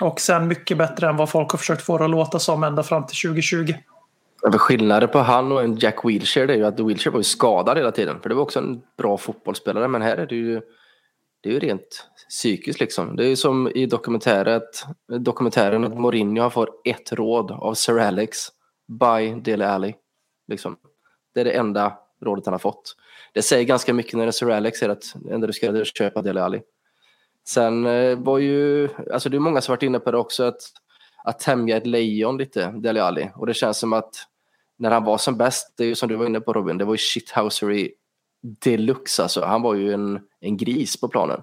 Och 0.00 0.20
sen 0.20 0.48
mycket 0.48 0.78
bättre 0.78 1.08
än 1.08 1.16
vad 1.16 1.30
folk 1.30 1.50
har 1.50 1.58
försökt 1.58 1.82
få 1.82 1.98
det 1.98 2.04
att 2.04 2.10
låta 2.10 2.38
som 2.38 2.64
ända 2.64 2.82
fram 2.82 3.06
till 3.06 3.30
2020. 3.30 3.74
skillnaden 4.52 5.08
på 5.08 5.18
han 5.18 5.52
och 5.52 5.62
en 5.62 5.76
Jack 5.76 6.04
Wilshere 6.04 6.52
är 6.52 6.56
ju 6.56 6.66
att 6.66 6.80
Wilshere 6.80 7.12
var 7.12 7.20
ju 7.20 7.24
skadad 7.24 7.76
hela 7.76 7.92
tiden. 7.92 8.20
För 8.22 8.28
det 8.28 8.34
var 8.34 8.42
också 8.42 8.58
en 8.58 8.80
bra 8.98 9.16
fotbollsspelare. 9.16 9.88
Men 9.88 10.02
här 10.02 10.16
är 10.16 10.26
det 10.26 10.34
ju, 10.34 10.60
det 11.46 11.50
är 11.50 11.52
ju 11.52 11.58
rent 11.58 12.08
psykiskt 12.28 12.80
liksom. 12.80 13.16
Det 13.16 13.24
är 13.24 13.28
ju 13.28 13.36
som 13.36 13.68
i 13.68 13.86
dokumentären 13.86 15.84
att 15.84 15.98
Mourinho 15.98 16.50
får 16.50 16.70
ett 16.84 17.12
råd 17.12 17.50
av 17.50 17.74
Sir 17.74 17.98
Alex. 17.98 18.38
by 18.88 19.34
Dele 19.40 19.68
Alli. 19.68 19.94
Liksom. 20.48 20.76
Det 21.34 21.40
är 21.40 21.44
det 21.44 21.50
enda 21.50 21.98
rådet 22.22 22.46
han 22.46 22.54
har 22.54 22.58
fått. 22.58 22.96
Det 23.32 23.42
säger 23.42 23.64
ganska 23.64 23.94
mycket 23.94 24.14
när 24.14 24.22
det 24.22 24.30
är 24.30 24.32
Sir 24.32 24.50
Alex 24.50 24.82
är 24.82 24.88
att 24.88 25.04
det 25.14 25.34
enda 25.34 25.46
du 25.46 25.52
ska 25.52 25.66
göra 25.66 25.76
är 25.76 25.82
att 25.82 25.96
köpa 25.96 26.22
Dele 26.22 26.42
Alli. 26.42 26.60
Sen 27.48 27.86
eh, 27.86 28.18
var 28.18 28.38
ju, 28.38 28.88
alltså 29.12 29.28
det 29.28 29.36
är 29.36 29.40
många 29.40 29.60
som 29.60 29.72
varit 29.72 29.82
inne 29.82 29.98
på 29.98 30.10
det 30.10 30.18
också, 30.18 30.44
att, 30.44 30.60
att 31.24 31.38
tämja 31.38 31.76
ett 31.76 31.86
lejon 31.86 32.38
lite, 32.38 32.70
Dele 32.70 33.02
Alli. 33.02 33.30
Och 33.34 33.46
det 33.46 33.54
känns 33.54 33.78
som 33.78 33.92
att 33.92 34.14
när 34.76 34.90
han 34.90 35.04
var 35.04 35.18
som 35.18 35.36
bäst, 35.36 35.74
det 35.76 35.84
är 35.84 35.88
ju 35.88 35.94
som 35.94 36.08
du 36.08 36.16
var 36.16 36.26
inne 36.26 36.40
på 36.40 36.52
Robin, 36.52 36.78
det 36.78 36.84
var 36.84 36.94
ju 36.94 36.98
shithousery 36.98 37.92
deluxe 38.46 39.22
alltså. 39.22 39.44
Han 39.44 39.62
var 39.62 39.74
ju 39.74 39.92
en, 39.92 40.20
en 40.40 40.56
gris 40.56 41.00
på 41.00 41.08
planen. 41.08 41.42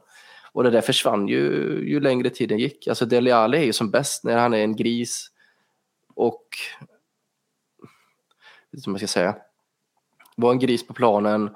Och 0.52 0.64
det 0.64 0.70
där 0.70 0.82
försvann 0.82 1.28
ju, 1.28 1.42
ju 1.88 2.00
längre 2.00 2.30
tiden 2.30 2.60
gick. 2.60 2.88
Alltså 2.88 3.06
Dele 3.06 3.36
Alli 3.36 3.58
är 3.58 3.64
ju 3.64 3.74
som 3.74 3.92
bäst 3.92 4.24
när 4.24 4.38
han 4.38 4.54
är 4.54 4.64
en 4.64 4.76
gris 4.76 5.28
och, 6.16 6.48
vad 8.72 8.88
man 8.88 8.98
ska 8.98 9.08
säga, 9.08 9.36
var 10.36 10.52
en 10.52 10.60
gris 10.60 10.88
på 10.88 10.94
planen 10.94 11.50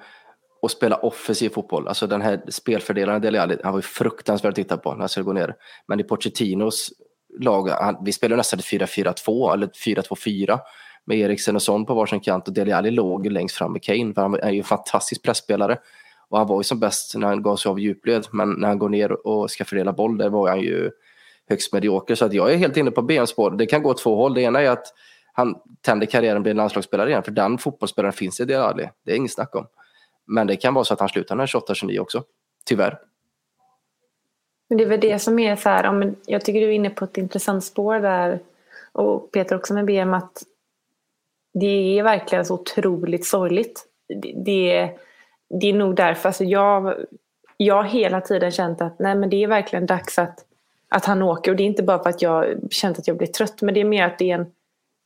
och 0.62 0.72
spela 0.72 0.96
offensiv 0.96 1.50
fotboll. 1.50 1.88
Alltså 1.88 2.08
den 2.08 2.22
här 2.22 2.44
spelfördelaren 2.48 3.22
Dele 3.22 3.42
Alli, 3.42 3.58
han 3.64 3.72
var 3.72 3.80
ju 3.80 3.84
fruktansvärd 3.84 4.50
att 4.50 4.56
titta 4.56 4.78
på 4.78 4.92
när 4.92 5.00
han 5.00 5.10
skulle 5.10 5.24
gå 5.24 5.34
ner. 5.34 5.56
Men 5.86 6.00
i 6.00 6.04
Pochettinos 6.04 6.94
lag, 7.40 7.70
han, 7.70 7.98
vi 8.06 8.12
spelade 8.12 8.38
nästan 8.38 8.60
4-4-2 8.60 9.54
eller 9.54 9.68
4-2-4 9.68 10.60
med 11.08 11.18
Eriksen 11.18 11.56
och 11.56 11.62
Son 11.62 11.86
på 11.86 11.94
varsin 11.94 12.20
kant 12.20 12.48
och 12.48 12.54
Dele 12.54 12.76
Alli 12.76 12.92
låg 12.92 13.28
längst 13.28 13.56
fram 13.56 13.74
med 13.74 13.84
Kane 13.84 14.14
för 14.14 14.22
han 14.22 14.36
är 14.36 14.52
ju 14.52 14.58
en 14.58 14.64
fantastisk 14.64 15.24
pressspelare. 15.24 15.78
Och 16.30 16.38
han 16.38 16.48
var 16.48 16.60
ju 16.60 16.64
som 16.64 16.80
bäst 16.80 17.16
när 17.16 17.28
han 17.28 17.42
gav 17.42 17.56
sig 17.56 17.70
av 17.70 17.80
djupled 17.80 18.28
men 18.32 18.52
när 18.52 18.68
han 18.68 18.80
går 18.80 18.90
ner 18.90 19.28
och 19.28 19.52
ska 19.52 19.66
fördela 19.66 19.94
boll 19.94 20.18
där 20.18 20.30
var 20.30 20.50
han 20.50 20.60
ju 20.60 20.92
högst 21.50 21.74
medioker. 21.74 22.16
Så 22.16 22.26
att 22.26 22.34
jag 22.34 22.54
är 22.54 22.58
helt 22.58 22.78
inne 22.78 22.92
på 22.92 23.02
benspår. 23.02 23.50
spår. 23.50 23.58
Det 23.58 23.66
kan 23.66 23.84
gå 23.84 23.94
två 23.94 24.16
håll. 24.16 24.34
Det 24.34 24.42
ena 24.42 24.62
är 24.62 24.70
att 24.70 24.94
han 25.34 25.56
tänder 25.82 26.06
karriären 26.06 26.38
och 26.38 26.44
blir 26.44 26.52
en 26.52 26.58
landslagsspelare 26.58 27.10
igen 27.10 27.24
för 27.24 27.32
den 27.32 27.58
fotbollsspelaren 27.58 28.14
finns 28.14 28.40
i 28.40 28.46
Dele 28.46 28.64
Alli. 28.64 28.90
Det 29.06 29.12
är 29.12 29.16
inget 29.16 29.34
snack 29.34 29.56
om. 29.56 29.68
Men 30.26 30.48
det 30.48 30.56
kan 30.56 30.74
vara 30.74 30.86
så 30.86 30.94
att 30.94 31.00
han 31.00 31.10
slutar 31.10 31.36
när 31.36 31.46
28-29 31.46 32.00
också. 32.00 32.24
Tyvärr. 32.66 33.00
Men 34.70 34.78
det 34.78 34.84
är 34.84 34.90
väl 34.90 35.00
det 35.00 35.20
som 35.20 35.40
är 35.40 35.56
så 35.56 35.70
här, 35.70 36.14
jag 36.26 36.46
tycker 36.46 36.60
du 36.60 36.68
är 36.68 36.72
inne 36.72 36.90
på 36.90 37.06
ett 37.06 37.18
intressant 37.18 37.64
spår 37.64 38.00
där 38.00 38.40
och 38.92 39.32
Peter 39.32 39.56
också 39.56 39.74
med 39.74 39.86
BM 39.86 40.14
att 40.14 40.44
det 41.60 42.00
är 42.00 42.04
verkligen 42.04 42.46
så 42.46 42.54
otroligt 42.54 43.26
sorgligt. 43.26 43.86
Det, 44.22 44.34
det, 44.46 44.90
det 45.60 45.70
är 45.70 45.74
nog 45.74 45.96
därför, 45.96 46.30
alltså 46.30 46.44
jag, 46.44 46.94
jag 47.58 47.76
har 47.76 47.84
hela 47.84 48.22
tiden 48.22 48.52
känt 48.52 48.82
att 48.82 49.00
nej 49.00 49.16
men 49.16 49.30
det 49.30 49.44
är 49.44 49.48
verkligen 49.48 49.86
dags 49.86 50.20
att, 50.20 50.40
att 50.90 51.06
han 51.06 51.22
åker 51.22 51.52
och 51.52 51.58
det 51.58 51.64
är 51.64 51.68
inte 51.68 51.84
bara 51.84 52.04
för 52.04 52.10
att 52.10 52.22
jag 52.22 52.46
känt 52.72 53.00
att 53.00 53.08
jag 53.08 53.18
blir 53.18 53.28
trött 53.28 53.62
men 53.62 53.74
det 53.74 53.80
är 53.80 53.86
mer 53.86 54.06
att 54.06 54.20
det 54.20 54.32
är 54.32 54.36
en 54.36 54.46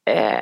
eh, 0.05 0.39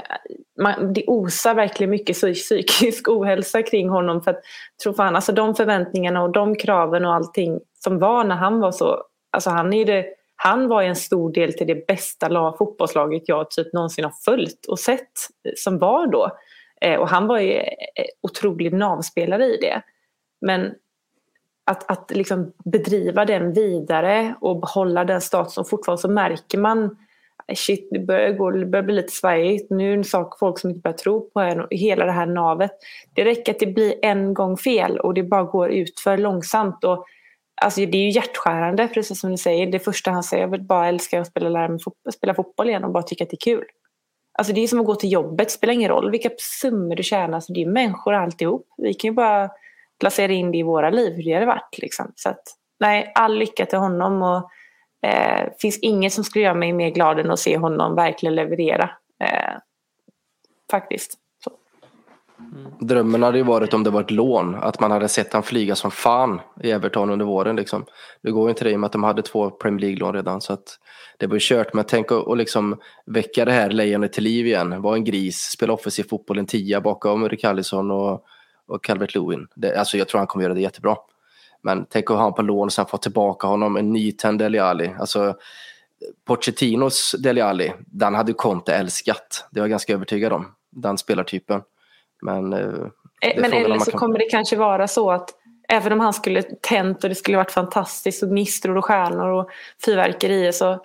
man, 0.59 0.93
det 0.93 1.03
osar 1.07 1.53
verkligen 1.53 1.89
mycket 1.89 2.15
psykisk 2.15 3.09
ohälsa 3.09 3.63
kring 3.63 3.89
honom. 3.89 4.21
För 4.21 4.31
att, 4.31 4.41
tro 4.83 4.93
fan, 4.93 5.15
alltså 5.15 5.31
de 5.31 5.55
förväntningarna 5.55 6.23
och 6.23 6.31
de 6.31 6.55
kraven 6.55 7.05
och 7.05 7.13
allting 7.13 7.59
som 7.83 7.99
var 7.99 8.23
när 8.23 8.35
han 8.35 8.59
var 8.59 8.71
så... 8.71 9.03
Alltså 9.31 9.49
han, 9.49 9.73
är 9.73 9.85
det, 9.85 10.05
han 10.41 10.67
var 10.67 10.83
en 10.83 10.95
stor 10.95 11.33
del 11.33 11.53
till 11.53 11.67
det 11.67 11.87
bästa 11.87 12.53
fotbollslaget 12.57 13.23
jag 13.25 13.51
typ 13.51 13.73
någonsin 13.73 14.03
har 14.03 14.13
följt 14.25 14.65
och 14.65 14.79
sett 14.79 15.01
eh, 15.43 15.51
som 15.55 15.77
var 15.77 16.07
då. 16.07 16.31
Eh, 16.81 16.99
och 16.99 17.09
han 17.09 17.27
var 17.27 17.39
ju 17.39 17.53
eh, 17.53 18.05
otrolig 18.21 18.73
navspelare 18.73 19.45
i 19.45 19.57
det. 19.57 19.81
Men 20.41 20.71
att, 21.65 21.91
att 21.91 22.11
liksom 22.11 22.53
bedriva 22.65 23.25
den 23.25 23.53
vidare 23.53 24.35
och 24.41 24.59
behålla 24.59 25.05
den 25.05 25.21
statusen 25.21 25.65
fortfarande 25.65 26.01
så 26.01 26.09
märker 26.09 26.57
man 26.57 26.97
shit, 27.55 27.87
det 27.91 27.99
börjar, 27.99 28.31
gå, 28.31 28.51
det 28.51 28.65
börjar 28.65 28.83
bli 28.83 28.95
lite 28.95 29.13
svajigt. 29.13 29.69
Nu 29.69 29.85
är 29.85 29.89
det 29.89 29.93
en 29.97 30.03
sak 30.03 30.39
folk 30.39 30.59
som 30.59 30.69
inte 30.69 30.81
börjar 30.81 30.97
tro 30.97 31.29
på 31.29 31.39
en 31.39 31.59
och 31.59 31.67
hela 31.71 32.05
det 32.05 32.11
här 32.11 32.25
navet. 32.25 32.71
Det 33.13 33.25
räcker 33.25 33.51
att 33.51 33.59
det 33.59 33.73
blir 33.73 33.93
en 34.01 34.33
gång 34.33 34.57
fel 34.57 34.99
och 34.99 35.13
det 35.13 35.23
bara 35.23 35.43
går 35.43 35.71
ut 35.71 35.99
för 35.99 36.17
långsamt. 36.17 36.83
Och, 36.83 37.05
alltså, 37.61 37.81
det 37.81 37.97
är 37.97 38.03
ju 38.03 38.09
hjärtskärande, 38.09 38.87
precis 38.87 39.19
som 39.19 39.31
du 39.31 39.37
säger. 39.37 39.67
Det 39.67 39.79
första 39.79 40.11
han 40.11 40.23
säger, 40.23 40.43
jag 40.43 40.51
vill 40.51 40.63
bara 40.63 40.87
älska 40.87 41.21
att 41.21 41.27
spela, 41.27 41.49
lära 41.49 41.67
mig 41.67 41.79
fotboll, 41.83 42.13
spela 42.13 42.33
fotboll 42.33 42.69
igen 42.69 42.83
och 42.83 42.91
bara 42.91 43.03
tycka 43.03 43.23
att 43.23 43.29
det 43.29 43.35
är 43.35 43.55
kul. 43.55 43.65
Alltså 44.37 44.53
det 44.53 44.61
är 44.61 44.67
som 44.67 44.79
att 44.79 44.85
gå 44.85 44.95
till 44.95 45.11
jobbet, 45.11 45.47
det 45.47 45.53
spelar 45.53 45.73
ingen 45.73 45.89
roll 45.89 46.11
vilka 46.11 46.29
summor 46.37 46.95
du 46.95 47.03
tjänar, 47.03 47.35
alltså, 47.35 47.53
det 47.53 47.61
är 47.61 47.65
människor 47.65 48.13
alltihop. 48.13 48.67
Vi 48.77 48.93
kan 48.93 49.09
ju 49.09 49.15
bara 49.15 49.49
placera 49.99 50.31
in 50.31 50.51
det 50.51 50.57
i 50.57 50.63
våra 50.63 50.89
liv, 50.89 51.13
hur 51.15 51.23
det 51.23 51.33
hade 51.33 51.45
varit. 51.45 51.77
Liksom. 51.77 52.11
Så 52.15 52.29
att, 52.29 52.43
nej, 52.79 53.11
all 53.15 53.37
lycka 53.37 53.65
till 53.65 53.79
honom. 53.79 54.21
Och, 54.21 54.49
det 55.01 55.07
eh, 55.07 55.49
finns 55.59 55.79
inget 55.79 56.13
som 56.13 56.23
skulle 56.23 56.45
göra 56.45 56.53
mig 56.53 56.73
mer 56.73 56.89
glad 56.89 57.19
än 57.19 57.31
att 57.31 57.39
se 57.39 57.57
honom 57.57 57.95
verkligen 57.95 58.35
leverera. 58.35 58.89
Eh, 59.23 59.57
faktiskt. 60.71 61.13
Mm. 62.51 62.71
Drömmen 62.79 63.23
hade 63.23 63.37
ju 63.37 63.43
varit 63.43 63.73
om 63.73 63.83
det 63.83 63.89
var 63.89 64.01
ett 64.01 64.11
lån, 64.11 64.55
att 64.55 64.79
man 64.79 64.91
hade 64.91 65.07
sett 65.07 65.33
han 65.33 65.43
flyga 65.43 65.75
som 65.75 65.91
fan 65.91 66.41
i 66.63 66.71
Everton 66.71 67.09
under 67.09 67.25
våren. 67.25 67.55
Liksom. 67.55 67.85
Det 68.21 68.31
går 68.31 68.43
ju 68.43 68.49
inte 68.49 68.63
det 68.63 68.71
i 68.71 68.75
och 68.75 68.79
med 68.79 68.85
att 68.85 68.91
de 68.91 69.03
hade 69.03 69.21
två 69.21 69.49
Premier 69.49 69.81
League-lån 69.81 70.13
redan. 70.13 70.41
Så 70.41 70.53
att 70.53 70.79
det 71.17 71.27
var 71.27 71.33
ju 71.33 71.39
kört. 71.41 71.73
Men 71.73 71.85
tänk 71.85 72.11
att 72.11 72.37
liksom 72.37 72.79
väcka 73.05 73.45
det 73.45 73.51
här 73.51 73.69
lejonet 73.69 74.13
till 74.13 74.23
liv 74.23 74.47
igen. 74.47 74.81
Var 74.81 74.95
en 74.95 75.03
gris, 75.03 75.37
spela 75.37 75.73
offensiv 75.73 76.03
fotboll, 76.03 76.39
en 76.39 76.45
tia 76.45 76.81
bakom 76.81 77.29
Rikardisson 77.29 77.91
och, 77.91 78.25
och 78.67 78.83
Calvert 78.83 79.15
Lewin. 79.15 79.47
Det, 79.55 79.75
alltså 79.75 79.97
jag 79.97 80.07
tror 80.07 80.19
han 80.19 80.27
kommer 80.27 80.43
göra 80.43 80.53
det 80.53 80.61
jättebra. 80.61 80.95
Men 81.61 81.85
tänk 81.89 82.11
att 82.11 82.17
ha 82.17 82.23
honom 82.23 82.35
på 82.35 82.41
lån 82.41 82.67
och 82.67 82.73
sen 82.73 82.85
få 82.85 82.97
tillbaka 82.97 83.47
honom, 83.47 83.77
en 83.77 83.93
nytänd 83.93 84.39
Dele 84.39 84.63
Alli. 84.63 84.91
Alltså, 84.99 85.35
Pochettinos 86.25 87.15
Dele 87.19 87.45
Alli, 87.45 87.73
den 87.79 88.15
hade 88.15 88.33
Conte 88.33 88.75
älskat. 88.75 89.47
Det 89.51 89.59
var 89.59 89.67
jag 89.67 89.69
ganska 89.69 89.93
övertygad 89.93 90.33
om, 90.33 90.47
den 90.71 90.97
spelartypen. 90.97 91.61
Men, 92.21 92.53
eh, 92.53 92.59
eh 93.21 93.41
men 93.41 93.53
eller 93.53 93.79
så 93.79 93.91
kan... 93.91 93.99
kommer 93.99 94.19
det 94.19 94.25
kanske 94.25 94.55
vara 94.55 94.87
så 94.87 95.11
att 95.11 95.29
även 95.69 95.93
om 95.93 95.99
han 95.99 96.13
skulle 96.13 96.41
tänt 96.41 97.03
och 97.03 97.09
det 97.09 97.15
skulle 97.15 97.37
varit 97.37 97.51
fantastiskt 97.51 98.23
och 98.23 98.29
gnistor 98.29 98.77
och 98.77 98.85
stjärnor 98.85 99.27
och 99.27 99.49
fyrverkerier 99.85 100.51
så 100.51 100.79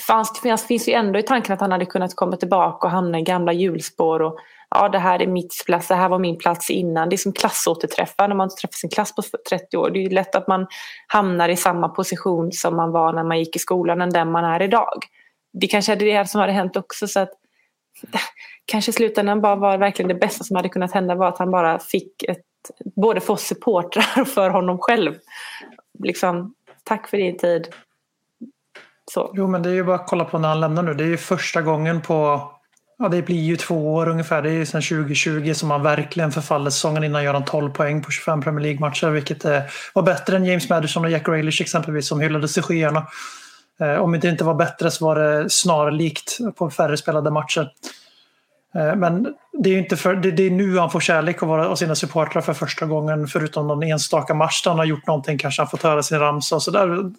fanns, 0.00 0.40
det 0.42 0.60
finns 0.60 0.88
ju 0.88 0.92
ändå 0.92 1.18
i 1.18 1.22
tanken 1.22 1.54
att 1.54 1.60
han 1.60 1.72
hade 1.72 1.86
kunnat 1.86 2.16
komma 2.16 2.36
tillbaka 2.36 2.86
och 2.86 2.90
hamna 2.90 3.18
i 3.18 3.22
gamla 3.22 3.52
hjulspår 3.52 4.22
och 4.22 4.38
ja 4.70 4.88
det 4.88 4.98
här 4.98 5.22
är 5.22 5.26
mitt 5.26 5.62
plats, 5.66 5.88
det 5.88 5.94
här 5.94 6.08
var 6.08 6.18
min 6.18 6.38
plats 6.38 6.70
innan. 6.70 7.08
Det 7.08 7.14
är 7.14 7.18
som 7.18 7.32
klassåterträffar 7.32 8.28
när 8.28 8.34
man 8.34 8.48
träffar 8.48 8.72
sin 8.72 8.90
klass 8.90 9.14
på 9.14 9.22
30 9.48 9.76
år. 9.76 9.90
Det 9.90 9.98
är 9.98 10.02
ju 10.02 10.08
lätt 10.08 10.34
att 10.34 10.48
man 10.48 10.66
hamnar 11.06 11.48
i 11.48 11.56
samma 11.56 11.88
position 11.88 12.52
som 12.52 12.76
man 12.76 12.92
var 12.92 13.12
när 13.12 13.24
man 13.24 13.38
gick 13.38 13.56
i 13.56 13.58
skolan 13.58 14.00
än 14.00 14.10
den 14.10 14.30
man 14.30 14.44
är 14.44 14.62
idag. 14.62 15.04
Det 15.52 15.66
kanske 15.66 15.92
är 15.92 15.96
det 15.96 16.30
som 16.30 16.40
hade 16.40 16.52
hänt 16.52 16.76
också 16.76 17.08
så 17.08 17.20
att 17.20 17.32
kanske 18.66 18.90
i 18.90 18.92
slutändan 18.92 19.40
bara 19.40 19.56
var 19.56 19.78
verkligen 19.78 20.08
det 20.08 20.14
bästa 20.14 20.44
som 20.44 20.56
hade 20.56 20.68
kunnat 20.68 20.92
hända 20.92 21.14
var 21.14 21.28
att 21.28 21.38
han 21.38 21.50
bara 21.50 21.78
fick 21.78 22.22
ett, 22.22 22.44
både 22.96 23.20
för 23.20 23.36
supportrar 23.36 24.20
och 24.20 24.28
för 24.34 24.50
honom 24.50 24.78
själv. 24.78 25.14
Liksom, 26.04 26.54
tack 26.84 27.08
för 27.08 27.16
din 27.16 27.38
tid. 27.38 27.68
Så. 29.10 29.32
Jo 29.34 29.46
men 29.46 29.62
det 29.62 29.70
är 29.70 29.74
ju 29.74 29.84
bara 29.84 29.96
att 29.96 30.08
kolla 30.08 30.24
på 30.24 30.38
när 30.38 30.48
han 30.48 30.60
lämnar 30.60 30.82
nu. 30.82 30.94
Det 30.94 31.04
är 31.04 31.08
ju 31.08 31.16
första 31.16 31.62
gången 31.62 32.02
på 32.02 32.50
Ja, 32.98 33.08
det 33.08 33.22
blir 33.22 33.40
ju 33.40 33.56
två 33.56 33.94
år 33.94 34.08
ungefär. 34.08 34.42
Det 34.42 34.50
är 34.50 34.52
ju 34.52 34.66
sedan 34.66 34.82
2020 34.82 35.52
som 35.54 35.70
han 35.70 35.82
verkligen 35.82 36.32
förfaller. 36.32 36.70
Säsongen 36.70 37.04
innan 37.04 37.24
gör 37.24 37.34
han 37.34 37.44
12 37.44 37.70
poäng 37.70 38.02
på 38.02 38.10
25 38.10 38.42
Premier 38.42 38.62
League-matcher, 38.62 39.10
vilket 39.10 39.44
eh, 39.44 39.60
var 39.94 40.02
bättre 40.02 40.36
än 40.36 40.44
James 40.44 40.68
Madison 40.68 41.04
och 41.04 41.10
Jack 41.10 41.26
Grealish 41.26 41.62
exempelvis, 41.62 42.08
som 42.08 42.20
hyllades 42.20 42.58
i 42.58 42.62
skyarna. 42.62 43.06
Eh, 43.80 43.96
om 43.96 44.20
det 44.20 44.28
inte 44.28 44.44
var 44.44 44.54
bättre 44.54 44.90
så 44.90 45.04
var 45.04 45.16
det 45.16 45.50
snarlikt 45.50 46.38
på 46.56 46.70
färre 46.70 46.96
spelade 46.96 47.30
matcher. 47.30 47.70
Eh, 48.74 48.96
men 48.96 49.34
det 49.52 49.70
är, 49.70 49.78
inte 49.78 49.96
för, 49.96 50.14
det, 50.16 50.30
det, 50.30 50.42
är 50.42 50.50
nu 50.50 50.78
han 50.78 50.90
får 50.90 51.00
kärlek 51.00 51.42
av, 51.42 51.50
av 51.52 51.76
sina 51.76 51.94
supportrar 51.94 52.42
för 52.42 52.52
första 52.52 52.86
gången, 52.86 53.26
förutom 53.26 53.66
någon 53.66 53.82
enstaka 53.82 54.34
match 54.34 54.62
där 54.62 54.70
han 54.70 54.78
har 54.78 54.86
gjort 54.86 55.06
någonting, 55.06 55.38
kanske 55.38 55.62
han 55.62 55.68
fått 55.68 55.82
höra 55.82 56.02
sin 56.02 56.18
ramsa 56.18 56.56
och 56.56 56.62
sådär 56.62 57.10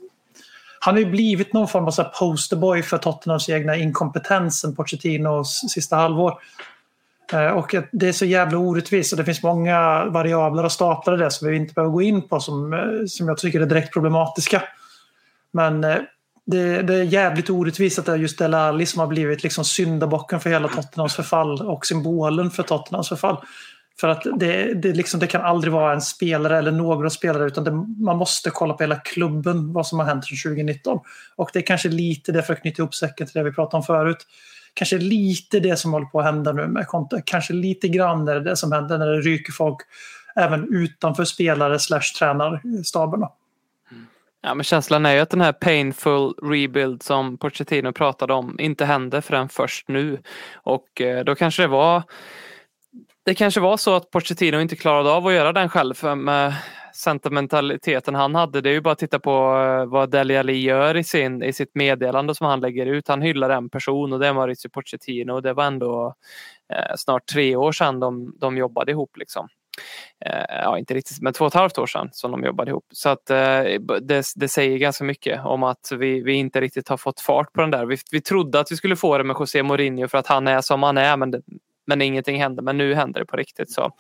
han 0.80 0.94
har 0.94 1.00
ju 1.00 1.06
blivit 1.06 1.54
någon 1.54 1.68
form 1.68 1.86
av 1.86 1.92
så 1.92 2.04
posterboy 2.04 2.84
för 2.84 2.98
Tottenhams 2.98 3.50
egna 3.50 3.76
inkompetens 3.76 4.60
sen 4.60 4.76
Pochettinos 4.76 5.62
sista 5.70 5.96
halvår. 5.96 6.40
Eh, 7.34 7.48
och 7.48 7.76
det 7.92 8.08
är 8.08 8.12
så 8.12 8.26
jävla 8.26 8.58
orättvist 8.58 9.14
och 9.14 9.18
det 9.18 9.26
finns 9.26 9.44
många 9.44 10.06
variabler 10.06 10.64
och 10.64 10.72
staplar 10.72 11.14
i 11.14 11.18
det 11.18 11.32
som 11.32 11.48
vi 11.48 11.56
inte 11.56 11.74
behöver 11.74 11.94
gå 11.94 12.02
in 12.02 12.28
på 12.28 12.40
som, 12.40 12.74
eh, 12.74 12.80
som 13.08 13.28
jag 13.28 13.38
tycker 13.38 13.62
är 13.62 13.66
direkt 13.66 13.94
problematiska. 13.94 14.64
Men 15.52 15.84
eh, 15.84 15.98
det, 16.48 16.82
det 16.82 16.96
är 16.96 17.04
jävligt 17.04 17.50
orättvist 17.50 18.00
att 18.00 18.06
det 18.06 18.12
är 18.12 18.16
just 18.16 18.38
Dele 18.38 18.58
Alli 18.58 18.86
som 18.86 19.00
har 19.00 19.08
blivit 19.08 19.44
liksom 19.44 19.66
syndabocken 19.66 20.40
för 20.40 20.50
hela 20.50 20.68
Tottenhams 20.68 21.16
förfall 21.16 21.62
och 21.62 21.86
symbolen 21.86 22.52
för 22.52 22.64
Tottenhams 22.64 23.10
förfall. 23.10 23.38
För 24.00 24.08
att 24.08 24.24
det, 24.40 24.74
det, 24.74 24.94
liksom, 24.94 25.20
det 25.20 25.28
kan 25.28 25.42
aldrig 25.42 25.74
vara 25.74 25.94
en 25.94 26.02
spelare 26.02 26.58
eller 26.58 26.72
några 26.72 27.10
spelare 27.10 27.48
utan 27.48 27.64
det, 27.64 27.72
man 28.06 28.18
måste 28.18 28.50
kolla 28.50 28.74
på 28.74 28.84
hela 28.84 28.96
klubben, 28.96 29.74
vad 29.74 29.88
som 29.88 30.00
har 30.00 30.06
hänt 30.06 30.26
sedan 30.26 30.52
2019. 30.52 31.00
Och 31.36 31.50
det 31.54 31.60
är 31.60 31.64
kanske 31.64 31.90
lite 31.90 32.32
det, 32.32 32.44
för 32.44 32.54
att 32.54 32.62
knyta 32.62 32.82
ihop 32.82 32.96
säcken 32.96 33.28
till 33.28 33.34
det 33.34 33.44
vi 33.44 33.52
pratade 33.52 33.78
om 33.78 33.84
förut, 33.84 34.28
kanske 34.74 34.98
lite 34.98 35.60
det 35.60 35.78
som 35.78 35.94
håller 35.94 36.06
på 36.06 36.20
att 36.20 36.26
hända 36.26 36.54
nu 36.54 36.68
med 36.68 36.88
Conte. 36.88 37.22
Kanske 37.26 37.54
lite 37.54 37.88
grann 37.88 38.28
är 38.28 38.36
det, 38.36 38.50
det 38.50 38.56
som 38.56 38.72
händer 38.72 38.98
när 38.98 39.08
det 39.08 39.22
ryker 39.22 39.52
folk 39.52 39.78
även 40.36 40.74
utanför 40.74 41.26
spelare 41.26 41.80
slash 41.80 42.14
tränarstaberna. 42.20 43.30
Ja, 44.48 44.54
men 44.54 44.64
känslan 44.64 45.06
är 45.06 45.14
ju 45.14 45.20
att 45.20 45.30
den 45.30 45.42
här 45.42 45.52
painful 45.52 46.34
rebuild 46.44 47.04
som 47.04 47.38
Pochettino 47.38 47.94
pratade 47.94 48.34
om 48.34 48.60
inte 48.60 48.86
hände 48.86 49.22
förrän 49.22 49.50
först 49.50 49.88
nu. 49.88 50.22
Och 50.56 51.02
eh, 51.02 51.24
då 51.24 51.36
kanske 51.36 51.62
det 51.62 51.68
var 51.68 52.04
det 53.26 53.36
kanske 53.36 53.60
var 53.60 53.78
så 53.78 53.96
att 53.96 54.12
Pochettino 54.12 54.60
inte 54.60 54.76
klarade 54.76 55.12
av 55.12 55.28
att 55.28 55.34
göra 55.34 55.54
den 55.54 55.70
själv 55.70 56.18
med 56.18 56.54
sentimentaliteten 56.96 58.16
han 58.16 58.36
hade. 58.36 58.62
Det 58.62 58.70
är 58.70 58.74
ju 58.74 58.82
bara 58.82 58.92
att 58.92 59.00
titta 59.00 59.20
på 59.20 59.32
eh, 59.32 59.86
vad 59.86 60.12
Deli 60.12 60.38
Ali 60.38 60.62
gör 60.62 60.98
i, 60.98 61.04
sin, 61.04 61.44
i 61.44 61.54
sitt 61.54 61.76
meddelande 61.76 62.36
som 62.36 62.48
han 62.48 62.60
lägger 62.60 62.86
ut. 62.86 63.08
Han 63.08 63.22
hyllar 63.22 63.50
en 63.50 63.70
person 63.70 64.14
och 64.14 64.20
det 64.20 64.28
är 64.28 64.34
Maurizio 64.34 64.70
Pochettino 64.70 65.32
och 65.32 65.42
det 65.42 65.54
var 65.54 65.66
ändå 65.66 66.14
eh, 66.74 66.96
snart 66.98 67.26
tre 67.26 67.56
år 67.56 67.72
sedan 67.72 68.00
de, 68.00 68.36
de 68.40 68.58
jobbade 68.58 68.92
ihop. 68.92 69.18
Liksom. 69.18 69.48
Eh, 70.26 70.46
ja, 70.50 70.78
inte 70.78 70.94
riktigt, 70.94 71.22
men 71.22 71.34
två 71.34 71.46
och 71.46 71.52
ett 71.52 71.60
halvt 71.60 71.78
år 71.78 71.88
sedan 71.88 72.10
som 72.12 72.32
de 72.32 72.44
jobbade 72.44 72.72
ihop. 72.72 72.86
Så 72.94 73.10
att 73.10 73.30
eh, 73.30 73.64
det, 74.02 74.26
det 74.36 74.48
säger 74.48 74.78
ganska 74.78 75.04
mycket 75.04 75.46
om 75.46 75.64
att 75.64 75.92
vi, 75.92 76.22
vi 76.22 76.34
inte 76.34 76.62
riktigt 76.62 76.90
har 76.90 76.98
fått 76.98 77.20
fart 77.20 77.54
på 77.54 77.62
den 77.62 77.72
där. 77.72 77.86
Vi, 77.86 77.98
vi 78.12 78.22
trodde 78.22 78.60
att 78.60 78.72
vi 78.72 78.76
skulle 78.76 78.96
få 78.96 79.18
det 79.18 79.24
med 79.24 79.36
José 79.40 79.64
Mourinho 79.64 80.08
för 80.08 80.18
att 80.18 80.28
han 80.28 80.48
är 80.48 80.62
som 80.62 80.84
han 80.84 80.98
är, 80.98 81.18
men 81.18 81.32
det, 81.32 81.42
men 81.88 82.02
ingenting 82.02 82.42
hände. 82.42 82.62
Men 82.62 82.78
nu 82.78 82.94
händer 82.94 83.20
det 83.20 83.26
på 83.26 83.38
riktigt. 83.38 83.72
Så. 83.72 83.92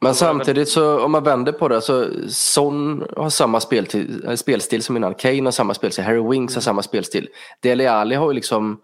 Men 0.00 0.14
samtidigt 0.14 0.68
så 0.68 1.04
om 1.04 1.12
man 1.12 1.24
vänder 1.24 1.52
på 1.52 1.68
det 1.68 1.80
så 1.80 2.08
Son 2.28 3.04
har 3.16 3.30
samma 3.30 3.60
speltil, 3.60 4.36
spelstil 4.36 4.82
som 4.82 4.96
innan. 4.96 5.14
Kane 5.14 5.42
har 5.42 5.50
samma 5.50 5.74
spelstil. 5.74 6.04
Harry 6.04 6.30
Winks 6.30 6.54
har 6.54 6.62
samma 6.62 6.82
spelstil. 6.82 7.28
Dele 7.60 7.90
Alli 7.90 8.14
har 8.14 8.30
ju 8.30 8.34
liksom 8.34 8.80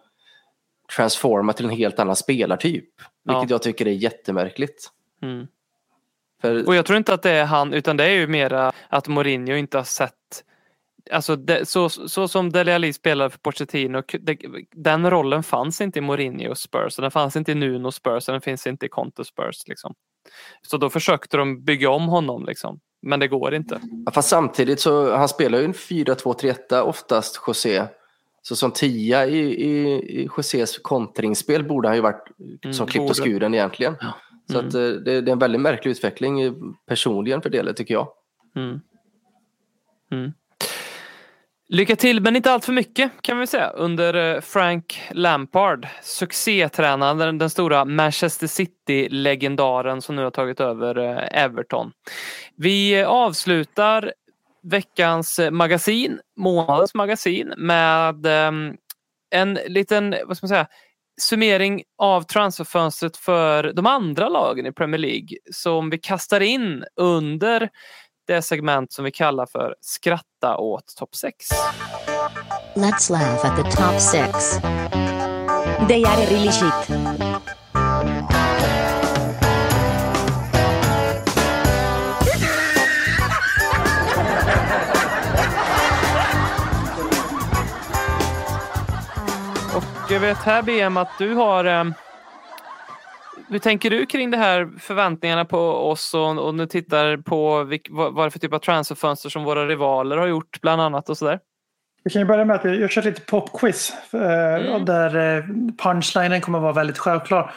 transformat 0.97 1.57
till 1.57 1.67
en 1.67 1.73
helt 1.73 1.99
annan 1.99 2.17
spelartyp. 2.17 2.85
Vilket 3.25 3.51
Ja. 3.51 3.55
jag 3.55 3.63
tycker 3.63 3.87
är 3.87 3.91
jättemärkligt. 3.93 4.91
Mm. 5.23 5.47
För, 6.43 6.67
Och 6.69 6.75
jag 6.75 6.87
tror 6.87 6.97
inte 6.99 7.15
att 7.15 7.23
det 7.23 7.31
är 7.31 7.45
han, 7.45 7.75
utan 7.75 7.97
det 7.97 8.05
är 8.05 8.11
ju 8.11 8.27
mera 8.27 8.73
att 8.89 9.09
Mourinho 9.09 9.55
inte 9.55 9.77
har 9.77 9.85
sett 9.85 10.15
Alltså 11.11 11.37
det, 11.37 11.69
så, 11.69 11.89
så 11.89 12.29
som 12.29 12.51
Dele 12.53 12.75
Alli 12.75 12.93
spelade 12.93 13.31
för 13.31 13.39
Pochettino, 13.39 14.03
det, 14.21 14.39
den 14.73 15.11
rollen 15.11 15.43
fanns 15.43 15.81
inte 15.81 15.99
i 15.99 16.03
Mourinho 16.03 16.55
Spurs, 16.55 16.99
och 16.99 17.03
den 17.03 17.11
fanns 17.11 17.37
inte 17.37 17.53
i 17.53 17.55
Nuno 17.55 17.91
Spurs, 17.91 18.27
den 18.27 18.41
finns 18.41 18.67
inte 18.67 18.87
i 18.87 18.89
Conte 18.89 19.25
Spurs. 19.25 19.69
Liksom. 19.69 19.95
Så 20.63 20.77
då 20.77 20.91
försökte 20.91 21.37
de 21.37 21.65
bygga 21.65 21.91
om 21.91 22.09
honom, 22.09 22.47
liksom. 22.47 22.81
men 23.03 23.21
det 23.21 23.29
går 23.29 23.55
inte. 23.55 23.81
fast 24.13 24.29
samtidigt 24.29 24.81
så 24.81 25.17
han 25.17 25.29
spelar 25.29 25.59
ju 25.59 25.65
en 25.65 25.73
4-2-3-1 25.73 26.81
oftast 26.81 27.41
José. 27.47 27.85
Så 28.43 28.57
som 28.57 28.71
tia 28.71 29.27
i, 29.27 29.39
i, 29.39 29.93
i 29.93 30.29
Josés 30.37 30.79
kontringsspel 30.79 31.65
borde 31.65 31.89
han 31.89 31.97
ju 31.97 32.03
varit 32.03 32.29
Mm, 32.65 32.75
som 32.75 32.87
klippt 32.87 33.03
borde. 33.03 33.11
och 33.11 33.17
skuren 33.17 33.55
egentligen. 33.55 33.97
Så 34.53 34.59
Mm. 34.59 34.69
att, 34.69 34.75
eh, 34.75 34.81
det, 34.81 35.21
det 35.21 35.31
är 35.31 35.33
en 35.33 35.39
väldigt 35.39 35.61
märklig 35.61 35.91
utveckling 35.91 36.37
personligen 36.89 37.43
för 37.43 37.51
Dele 37.51 37.73
tycker 37.73 37.95
jag. 37.95 38.09
Mm. 38.57 38.81
Mm. 40.13 40.33
Lycka 41.69 41.97
till, 41.97 42.21
men 42.21 42.37
inte 42.37 42.53
allt 42.53 42.65
för 42.65 42.73
mycket 42.73 43.11
kan 43.23 43.39
vi 43.39 43.47
säga, 43.47 43.71
under 43.71 44.35
eh, 44.35 44.41
Frank 44.41 45.03
Lampard, 45.11 45.89
succétränaren, 46.03 47.39
den, 47.39 47.51
stora 47.51 47.85
Manchester 47.85 48.47
City-legendaren 48.47 50.03
som 50.03 50.17
nu 50.17 50.23
har 50.23 50.31
tagit 50.31 50.61
över 50.61 50.99
eh, 50.99 51.43
Everton. 51.45 51.93
Vi 52.57 53.03
avslutar 53.05 54.13
veckans 54.63 55.41
magasin, 55.51 56.21
månadens 56.37 56.95
magasin, 56.95 57.55
med 57.57 58.27
ehm, 58.27 58.77
en 59.31 59.55
liten, 59.55 60.15
vad 60.27 60.37
ska 60.37 60.45
man 60.45 60.49
säga, 60.49 60.67
summering 61.21 61.83
av 61.99 62.23
transferfönstret 62.23 63.17
för 63.17 63.73
de 63.73 63.87
andra 63.87 64.29
lagen 64.29 64.67
i 64.67 64.73
Premier 64.73 64.99
League 64.99 65.29
som 65.53 65.91
vi 65.91 65.99
kastar 65.99 66.41
in 66.41 66.85
under 66.97 67.71
det 68.27 68.43
segment 68.43 68.93
som 68.93 69.05
vi 69.05 69.11
kallar 69.11 69.47
för 69.47 69.75
skratta 69.81 70.57
åt 70.57 70.97
topp 70.97 71.15
6. 71.15 71.47
Let's 72.75 73.11
laugh 73.11 73.47
at 73.47 73.57
the 73.57 73.71
top 73.77 74.01
6. 74.01 74.61
They 75.89 76.05
are 76.05 76.27
really 76.27 76.53
shit. 76.53 76.92
Vet 90.23 90.39
här 90.39 90.63
BM 90.63 90.97
att 90.97 91.19
du 91.19 91.35
har 91.35 91.65
eh, 91.65 91.85
hur 93.49 93.59
tänker 93.59 93.91
du 93.91 94.07
kring 94.07 94.31
det 94.31 94.37
här 94.37 94.71
förväntningarna 94.79 95.45
på 95.45 95.59
oss 95.61 96.15
och, 96.15 96.39
och 96.47 96.55
nu 96.55 96.67
tittar 96.67 97.17
på 97.17 97.65
vilk, 97.65 97.89
vad, 97.91 98.15
vad 98.15 98.25
det 98.25 98.29
är 98.29 98.31
för 98.31 98.39
typ 98.39 98.53
av 98.53 98.59
transferfönster 98.59 99.29
som 99.29 99.45
våra 99.45 99.67
rivaler 99.67 100.17
har 100.17 100.27
gjort 100.27 100.61
bland 100.61 100.83
annat 100.83 101.09
och 101.09 101.19
sådär? 101.19 101.39
Vi 102.05 102.11
kan 102.11 102.23
ju 102.23 102.27
börja 102.27 102.45
med 102.45 102.57
att 102.57 102.65
jag 102.65 102.91
kör 102.91 103.03
lite 103.03 103.21
popquiz. 103.21 103.93
eh, 104.13 104.75
och 104.75 104.85
Där 104.85 105.37
eh, 105.37 105.45
punchlinen 105.83 106.41
kommer 106.41 106.59
att 106.59 106.63
vara 106.63 106.73
väldigt 106.73 106.99
självklar. 106.99 107.55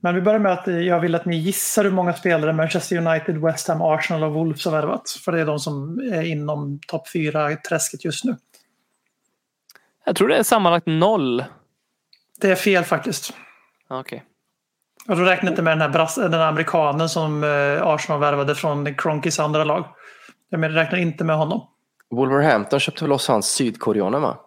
Men 0.00 0.14
vi 0.14 0.20
börjar 0.20 0.38
med 0.38 0.52
att 0.52 0.66
jag 0.66 1.00
vill 1.00 1.14
att 1.14 1.24
ni 1.24 1.36
gissar 1.36 1.84
hur 1.84 1.90
många 1.90 2.12
spelare 2.12 2.52
Manchester 2.52 2.96
United, 2.96 3.38
West 3.38 3.68
Ham, 3.68 3.82
Arsenal 3.82 4.24
och 4.24 4.32
Wolves 4.32 4.64
har 4.64 4.72
värvat. 4.72 5.10
För 5.24 5.32
det 5.32 5.40
är 5.40 5.46
de 5.46 5.58
som 5.58 5.98
är 6.12 6.22
inom 6.22 6.80
topp 6.86 7.08
fyra 7.12 7.56
träsket 7.56 8.04
just 8.04 8.24
nu. 8.24 8.36
Jag 10.04 10.16
tror 10.16 10.28
det 10.28 10.36
är 10.36 10.42
sammanlagt 10.42 10.86
noll. 10.86 11.44
Det 12.40 12.50
är 12.50 12.54
fel 12.54 12.84
faktiskt. 12.84 13.34
Okej. 13.88 14.24
Och 15.08 15.16
då 15.16 15.22
räknar 15.22 15.48
jag 15.48 15.52
inte 15.52 15.62
med 15.62 15.72
den 15.72 15.80
här 15.80 15.88
brass, 15.88 16.14
den 16.14 16.32
här 16.32 16.46
amerikanen 16.46 17.08
som 17.08 17.44
eh, 17.44 17.86
Arsenal 17.86 18.20
värvade 18.20 18.54
från 18.54 18.94
Kronkis 18.94 19.38
andra 19.38 19.64
lag. 19.64 19.84
Jag 20.48 20.60
menar, 20.60 20.74
räknar 20.74 20.98
inte 20.98 21.24
med 21.24 21.36
honom. 21.36 21.68
Wolverhampton 22.10 22.80
köpte 22.80 23.04
väl 23.04 23.08
loss 23.08 23.28
hans 23.28 23.46
sydkoreaner 23.46 24.18
va? 24.18 24.38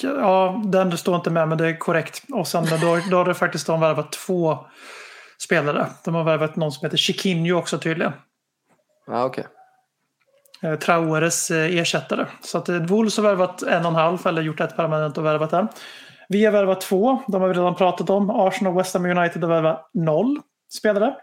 Ja, 0.00 0.62
den 0.64 0.98
står 0.98 1.16
inte 1.16 1.30
med 1.30 1.48
men 1.48 1.58
det 1.58 1.66
är 1.66 1.78
korrekt. 1.78 2.22
Och 2.32 2.48
sen 2.48 2.64
då, 2.80 2.98
då 3.10 3.16
har 3.16 3.24
det 3.24 3.34
faktiskt 3.34 3.66
de 3.66 3.80
värvat 3.80 4.12
två 4.12 4.58
spelare. 5.38 5.86
De 6.04 6.14
har 6.14 6.24
värvat 6.24 6.56
någon 6.56 6.72
som 6.72 6.86
heter 6.86 6.96
Chiquinho 6.96 7.58
också 7.58 7.78
tydligen. 7.78 8.12
Ja, 9.06 9.24
okej. 9.24 9.46
Eh, 10.62 10.78
Traores 10.78 11.50
eh, 11.50 11.76
ersättare. 11.76 12.26
Så 12.40 12.58
att 12.58 12.68
Wolves 12.68 13.16
har 13.16 13.24
värvat 13.24 13.62
en 13.62 13.82
och 13.82 13.90
en 13.90 13.94
halv 13.94 14.26
eller 14.26 14.42
gjort 14.42 14.60
ett 14.60 14.76
permanent 14.76 15.18
och 15.18 15.24
värvat 15.24 15.52
en. 15.52 15.68
Vi 16.32 16.44
har 16.44 16.52
värvat 16.52 16.80
två. 16.80 17.22
De 17.28 17.40
har 17.40 17.48
vi 17.48 17.54
redan 17.54 17.74
pratat 17.74 18.10
om. 18.10 18.30
Arsenal 18.30 18.72
och 18.72 18.78
West 18.80 18.94
Ham 18.94 19.04
United 19.06 19.42
har 19.42 19.50
värvat 19.50 19.90
noll 19.94 20.40
spelare. 20.78 21.14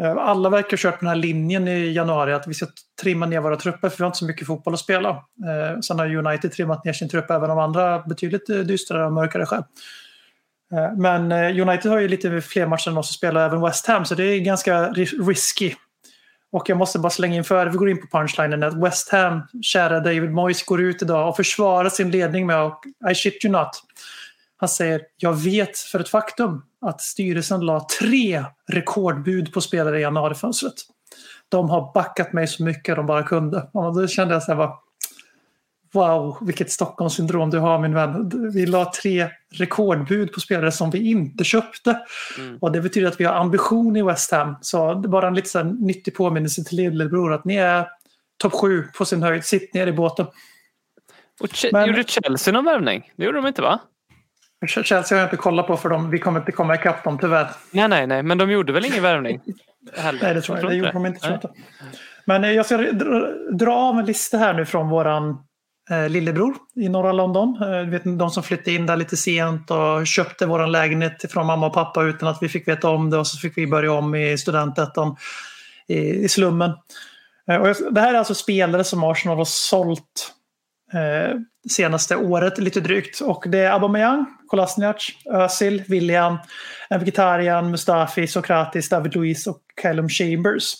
Eh, 0.00 0.16
alla 0.16 0.48
verkar 0.48 0.70
ha 0.70 0.76
kört 0.76 1.00
den 1.00 1.08
här 1.08 1.16
linjen 1.16 1.68
i 1.68 1.92
januari 1.92 2.32
att 2.32 2.46
vi 2.46 2.54
ska 2.54 2.66
trimma 3.02 3.26
ner 3.26 3.40
våra 3.40 3.56
trupper 3.56 3.88
för 3.88 3.98
vi 3.98 4.02
har 4.02 4.08
inte 4.08 4.18
så 4.18 4.24
mycket 4.24 4.46
fotboll 4.46 4.74
att 4.74 4.80
spela. 4.80 5.08
Eh, 5.10 5.80
Sen 5.80 5.98
har 5.98 6.16
United 6.16 6.52
trimmat 6.52 6.84
ner 6.84 6.92
sin 6.92 7.08
trupp 7.08 7.30
även 7.30 7.50
om 7.50 7.58
andra 7.58 7.98
betydligt 7.98 8.46
dystrare 8.46 9.06
och 9.06 9.12
mörkare 9.12 9.46
skäl. 9.46 9.62
Eh, 10.72 10.92
Men 10.96 11.32
eh, 11.32 11.68
United 11.68 11.90
har 11.90 11.98
ju 11.98 12.08
lite 12.08 12.40
fler 12.40 12.66
matcher 12.66 12.90
än 12.90 12.98
oss 12.98 13.10
att 13.10 13.14
spela, 13.14 13.44
även 13.44 13.60
West 13.60 13.86
Ham, 13.86 14.04
så 14.04 14.14
det 14.14 14.24
är 14.24 14.40
ganska 14.40 14.88
risky. 14.88 15.74
Och 16.52 16.68
jag 16.68 16.78
måste 16.78 16.98
bara 16.98 17.10
slänga 17.10 17.36
in 17.36 17.44
före 17.44 17.70
vi 17.70 17.76
går 17.76 17.90
in 17.90 18.00
på 18.00 18.18
punchlinen 18.18 18.62
att 18.62 18.84
West 18.84 19.08
Ham, 19.12 19.42
kära 19.62 20.00
David 20.00 20.30
Moyes, 20.30 20.64
går 20.64 20.80
ut 20.80 21.02
idag 21.02 21.28
och 21.28 21.36
försvarar 21.36 21.88
sin 21.88 22.10
ledning 22.10 22.46
med 22.46 22.62
och 22.62 22.80
I 23.10 23.14
shit 23.14 23.44
you 23.44 23.52
not. 23.52 23.70
Han 24.56 24.68
säger, 24.68 25.00
jag 25.16 25.32
vet 25.32 25.78
för 25.78 26.00
ett 26.00 26.08
faktum 26.08 26.62
att 26.86 27.00
styrelsen 27.00 27.60
la 27.60 27.86
tre 28.00 28.44
rekordbud 28.72 29.52
på 29.52 29.60
spelare 29.60 29.98
i 29.98 30.02
januarifönstret. 30.02 30.74
De 31.48 31.70
har 31.70 31.92
backat 31.94 32.32
mig 32.32 32.46
så 32.46 32.62
mycket 32.64 32.96
de 32.96 33.06
bara 33.06 33.22
kunde. 33.22 33.70
Och 33.72 33.94
då 33.94 34.06
kände 34.06 34.34
jag 34.34 34.42
så 34.42 34.52
här 34.52 34.58
bara, 34.58 34.72
Wow, 35.98 36.36
vilket 36.40 36.70
Stockholmssyndrom 36.70 37.50
du 37.50 37.58
har 37.58 37.78
min 37.78 37.94
vän. 37.94 38.30
Vi 38.54 38.66
la 38.66 38.92
tre 39.02 39.28
rekordbud 39.52 40.32
på 40.32 40.40
spelare 40.40 40.72
som 40.72 40.90
vi 40.90 41.10
inte 41.10 41.44
köpte. 41.44 41.98
Och 42.60 42.72
det 42.72 42.80
betyder 42.80 43.08
att 43.08 43.20
vi 43.20 43.24
har 43.24 43.34
ambition 43.34 43.96
i 43.96 44.02
West 44.02 44.30
Ham. 44.32 44.56
Så 44.60 44.94
det 44.94 45.06
är 45.06 45.10
bara 45.10 45.28
en 45.28 45.34
lite 45.34 45.64
nyttig 45.64 46.14
påminnelse 46.16 46.64
till 46.64 46.76
lillebror 46.76 47.32
att 47.32 47.44
ni 47.44 47.56
är 47.56 47.88
topp 48.38 48.52
sju 48.52 48.84
på 48.98 49.04
sin 49.04 49.22
höjd. 49.22 49.44
Sitt 49.44 49.74
ner 49.74 49.86
i 49.86 49.92
båten. 49.92 50.26
Och 51.40 51.46
Ch- 51.48 51.68
Men- 51.72 51.88
Gjorde 51.88 52.04
Chelsea 52.04 52.52
någon 52.54 52.64
värvning? 52.64 53.12
Det 53.16 53.24
gjorde 53.24 53.38
de 53.38 53.46
inte 53.46 53.62
va? 53.62 53.78
Chelsea 54.66 55.02
har 55.10 55.16
jag 55.20 55.26
inte 55.26 55.36
kollat 55.36 55.66
på 55.66 55.76
för 55.76 55.88
dem. 55.88 56.10
Vi 56.10 56.18
kommer 56.18 56.40
inte 56.40 56.52
komma 56.52 56.74
ikapp 56.74 57.04
dem 57.04 57.18
tyvärr. 57.18 57.48
Nej, 57.70 57.88
nej, 57.88 58.06
nej, 58.06 58.22
men 58.22 58.38
de 58.38 58.50
gjorde 58.50 58.72
väl 58.72 58.84
ingen 58.84 59.02
värvning? 59.02 59.40
Nej, 60.22 60.34
det 60.34 60.40
tror 60.40 60.58
jag. 60.58 60.66
Det 60.68 60.74
inte 60.74 60.86
gjorde 60.86 60.92
de 60.92 61.06
inte. 61.06 61.20
Tror 61.20 61.38
jag. 61.42 61.50
Men 62.24 62.44
eh, 62.44 62.50
jag 62.52 62.66
ska 62.66 62.76
dra, 63.52 63.74
av 63.74 63.98
en 63.98 64.04
lista 64.06 64.38
här 64.38 64.54
nu 64.54 64.64
från 64.64 64.88
våran 64.88 65.38
Eh, 65.90 66.08
lillebror 66.08 66.54
i 66.76 66.88
norra 66.88 67.12
London. 67.12 67.62
Eh, 67.62 67.80
du 67.80 67.90
vet, 67.90 68.02
de 68.04 68.30
som 68.30 68.42
flyttade 68.42 68.72
in 68.72 68.86
där 68.86 68.96
lite 68.96 69.16
sent 69.16 69.70
och 69.70 70.06
köpte 70.06 70.46
våran 70.46 70.72
lägenhet 70.72 71.32
från 71.32 71.46
mamma 71.46 71.66
och 71.66 71.74
pappa 71.74 72.02
utan 72.04 72.28
att 72.28 72.38
vi 72.42 72.48
fick 72.48 72.68
veta 72.68 72.90
om 72.90 73.10
det 73.10 73.18
och 73.18 73.26
så 73.26 73.38
fick 73.38 73.58
vi 73.58 73.66
börja 73.66 73.92
om 73.92 74.14
i 74.14 74.38
studentettan 74.38 75.16
i, 75.88 76.28
slummen. 76.28 76.70
Eh, 77.50 77.56
och 77.56 77.76
det 77.90 78.00
här 78.00 78.14
är 78.14 78.18
alltså 78.18 78.34
spelare 78.34 78.84
som 78.84 79.04
Arsenal 79.04 79.36
har 79.36 79.44
sålt 79.44 80.32
eh, 80.92 81.36
senaste 81.70 82.16
året 82.16 82.58
lite 82.58 82.80
drygt. 82.80 83.20
Och 83.20 83.44
det 83.48 83.58
är 83.58 83.70
Aubameyang, 83.70 84.26
Kolasinac, 84.46 85.10
Özil, 85.30 85.82
William, 85.88 86.38
Mkhitaryan, 86.90 87.70
Mustafi, 87.70 88.26
Sokratis, 88.26 88.88
David 88.88 89.14
Luiz 89.14 89.46
och 89.46 89.60
Callum 89.82 90.08
Chambers. 90.08 90.74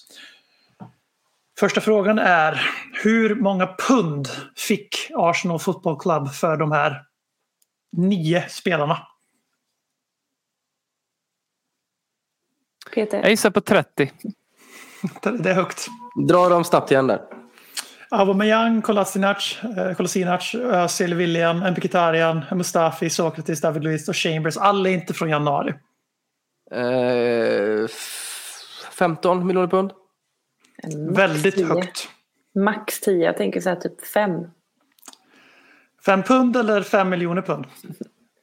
Första 1.61 1.81
frågan 1.81 2.19
är 2.19 2.71
hur 3.03 3.35
många 3.35 3.67
pund 3.89 4.29
fick 4.57 5.11
Arsenal 5.15 5.59
Football 5.59 6.01
Club 6.01 6.29
för 6.33 6.57
de 6.57 6.73
här 6.73 7.03
nio 7.97 8.49
spelarna? 8.49 8.99
Peter. 12.95 13.19
Jag 13.21 13.31
gissar 13.31 13.51
på 13.51 13.61
30. 13.61 14.13
Det 15.39 15.51
är 15.51 15.55
högt. 15.55 15.87
Dra 16.29 16.49
dem 16.49 16.65
snabbt 16.65 16.91
igen 16.91 17.07
där. 17.07 17.21
Aubameyang, 18.11 18.83
Kolasinac, 18.83 19.59
eh, 19.63 19.95
Kolasinac, 19.95 20.55
Özil, 20.55 21.15
William, 21.15 21.59
Mkhitaryan, 21.59 22.45
Mustafi, 22.53 23.11
Sokratis, 23.11 23.61
David 23.61 23.85
Luiz 23.85 24.09
och 24.09 24.17
Chambers. 24.17 24.57
Alla 24.57 24.89
är 24.89 24.93
inte 24.95 25.15
från 25.15 25.29
januari. 25.31 25.75
Eh, 26.71 27.85
f- 27.85 28.89
15 28.99 29.47
miljoner 29.47 29.69
pund. 29.69 29.93
Väldigt 31.11 31.55
10. 31.55 31.67
högt. 31.67 32.09
Max 32.55 33.01
10, 33.01 33.25
jag 33.25 33.37
tänker 33.37 33.61
så 33.61 33.69
här 33.69 33.77
typ 33.77 34.07
5. 34.07 34.33
Fem 36.07 36.23
pund 36.23 36.57
eller 36.57 36.83
fem 36.83 37.09
miljoner 37.09 37.43
pund? 37.43 37.67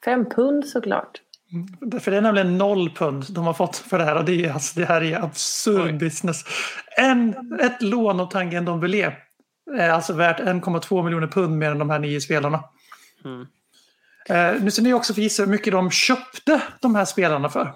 5 0.06 0.26
pund 0.30 0.68
såklart. 0.68 1.22
För 2.02 2.12
det 2.12 2.18
är 2.18 2.22
nämligen 2.22 2.58
noll 2.58 2.90
pund 2.90 3.26
de 3.30 3.46
har 3.46 3.54
fått 3.54 3.76
för 3.76 3.98
det 3.98 4.04
här. 4.06 4.16
Och 4.18 4.26
det, 4.26 4.46
är, 4.46 4.54
alltså, 4.54 4.80
det 4.80 4.86
här 4.86 5.04
är 5.04 5.24
absurd 5.24 5.86
Oj. 5.86 5.94
business. 5.94 6.44
En, 6.98 7.36
ett 7.62 7.82
lån 7.82 8.20
av 8.20 8.32
Tangen 8.32 8.66
Dombele 8.66 9.14
är 9.78 9.90
alltså 9.90 10.14
värt 10.14 10.40
1,2 10.40 11.04
miljoner 11.04 11.28
pund 11.28 11.58
mer 11.58 11.72
än 11.72 11.80
de 11.80 11.90
här 11.90 12.00
nio 12.00 12.22
spelarna. 12.22 12.64
Mm. 13.26 13.48
Eh, 14.30 14.64
nu 14.64 14.72
ska 14.72 14.82
ni 14.82 14.94
också 14.94 15.14
få 15.14 15.22
gissa 15.22 15.44
hur 15.44 15.50
mycket 15.50 15.74
de 15.74 15.92
köpte 15.92 16.62
de 16.82 16.96
här 16.96 17.06
spelarna 17.06 17.50
för. 17.50 17.74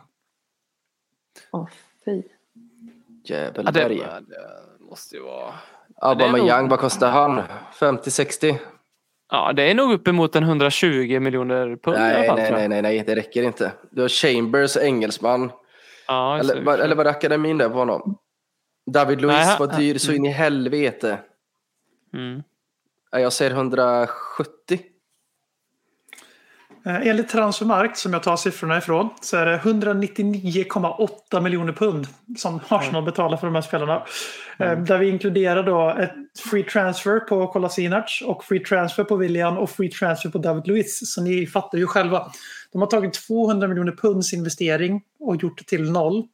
Åh, 1.52 1.70
fy. 2.06 2.24
Ja, 3.30 3.52
det, 3.52 3.86
måste 4.80 5.16
ju 5.16 5.22
vara... 5.22 5.54
Aubameyang, 6.02 6.62
nog- 6.62 6.70
vad 6.70 6.80
kostar 6.80 7.12
han? 7.12 7.42
50-60? 7.80 8.56
Ja, 9.32 9.54
det 9.54 9.64
är 9.64 9.76
nog 9.76 9.92
uppemot 9.94 10.36
en 10.36 10.44
120 10.44 11.20
miljoner 11.20 11.76
pund 11.76 11.98
i 11.98 12.00
alla 12.00 12.08
Nej, 12.14 12.28
fall. 12.28 12.38
nej, 12.38 12.52
nej, 12.52 12.68
nej, 12.68 12.82
nej, 12.82 13.04
det 13.08 13.16
räcker 13.16 13.44
inte. 13.44 13.72
Du 13.92 14.02
har 14.02 14.10
Chambers, 14.10 14.78
engelsman. 14.78 15.52
Ja, 16.08 16.40
Eller, 16.40 16.62
vad- 16.64 16.80
eller 16.80 16.96
var 16.96 17.04
det 17.04 17.10
akademin 17.10 17.58
där 17.58 17.70
på 17.70 17.78
honom? 17.78 18.18
David 18.92 19.22
Luiz 19.22 19.34
Nej, 19.48 19.56
var 19.60 19.68
dyr 19.78 19.98
så 19.98 20.12
in 20.14 20.26
i 20.26 20.30
helvete. 20.30 21.20
Mm. 22.14 22.44
Ja, 23.12 23.20
Jag 23.20 23.34
säger 23.34 23.52
170. 23.52 24.80
Eh, 26.86 27.08
enligt 27.08 27.30
Transfermarkt, 27.30 27.98
som 27.98 28.14
jag 28.14 28.24
tar 28.24 28.38
siffrorna 28.38 28.78
ifrån, 28.78 29.10
så 29.22 29.38
är 29.38 29.46
det 29.46 29.58
199,8 29.58 31.42
miljoner 31.42 31.74
pund 31.74 32.08
som 32.38 32.60
Arsenal 32.68 33.04
betalar 33.04 33.38
för 33.38 33.48
de 33.48 33.56
här 33.56 33.62
spelarna. 33.62 34.04
Eh, 34.60 34.80
där 34.80 34.98
vi 34.98 35.10
inkluderar 35.10 35.64
då 35.64 35.96
ett 36.00 36.14
free 36.52 36.64
transfer 36.64 37.20
på 37.20 37.48
Kolasinac 37.48 38.24
och 38.26 38.44
free 38.44 38.60
transfer 38.60 39.04
på 39.04 39.16
William 39.16 39.58
och 39.58 39.70
free 39.70 39.90
transfer 39.90 40.30
på 40.30 40.38
David 40.38 40.68
Luiz. 40.68 41.14
Så 41.14 41.22
ni 41.22 41.48
fattar 41.48 41.78
ju 41.78 41.88
själva. 41.88 42.32
De 42.72 42.82
har 42.82 42.88
tagit 42.88 43.14
200 43.14 43.68
miljoner 43.68 43.92
punds 43.92 44.34
investering 44.34 45.02
och 45.20 45.36
gjort 45.36 45.58
det 45.58 45.64
till 45.64 45.92
noll. 45.92 46.28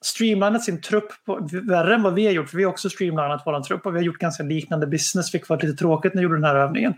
Streamlinat 0.00 0.64
sin 0.64 0.80
trupp 0.80 1.08
på, 1.26 1.48
värre 1.62 1.94
än 1.94 2.02
vad 2.02 2.14
vi 2.14 2.26
har 2.26 2.32
gjort, 2.32 2.50
för 2.50 2.56
vi 2.56 2.64
har 2.64 2.70
också 2.70 2.90
streamlinat 2.90 3.42
vår 3.46 3.62
trupp 3.62 3.86
och 3.86 3.94
vi 3.94 3.98
har 3.98 4.04
gjort 4.04 4.18
ganska 4.18 4.42
liknande 4.42 4.86
business, 4.86 5.34
vilket 5.34 5.48
var 5.48 5.60
lite 5.62 5.78
tråkigt 5.78 6.14
när 6.14 6.20
vi 6.20 6.22
gjorde 6.22 6.36
den 6.36 6.44
här 6.44 6.56
övningen. 6.56 6.94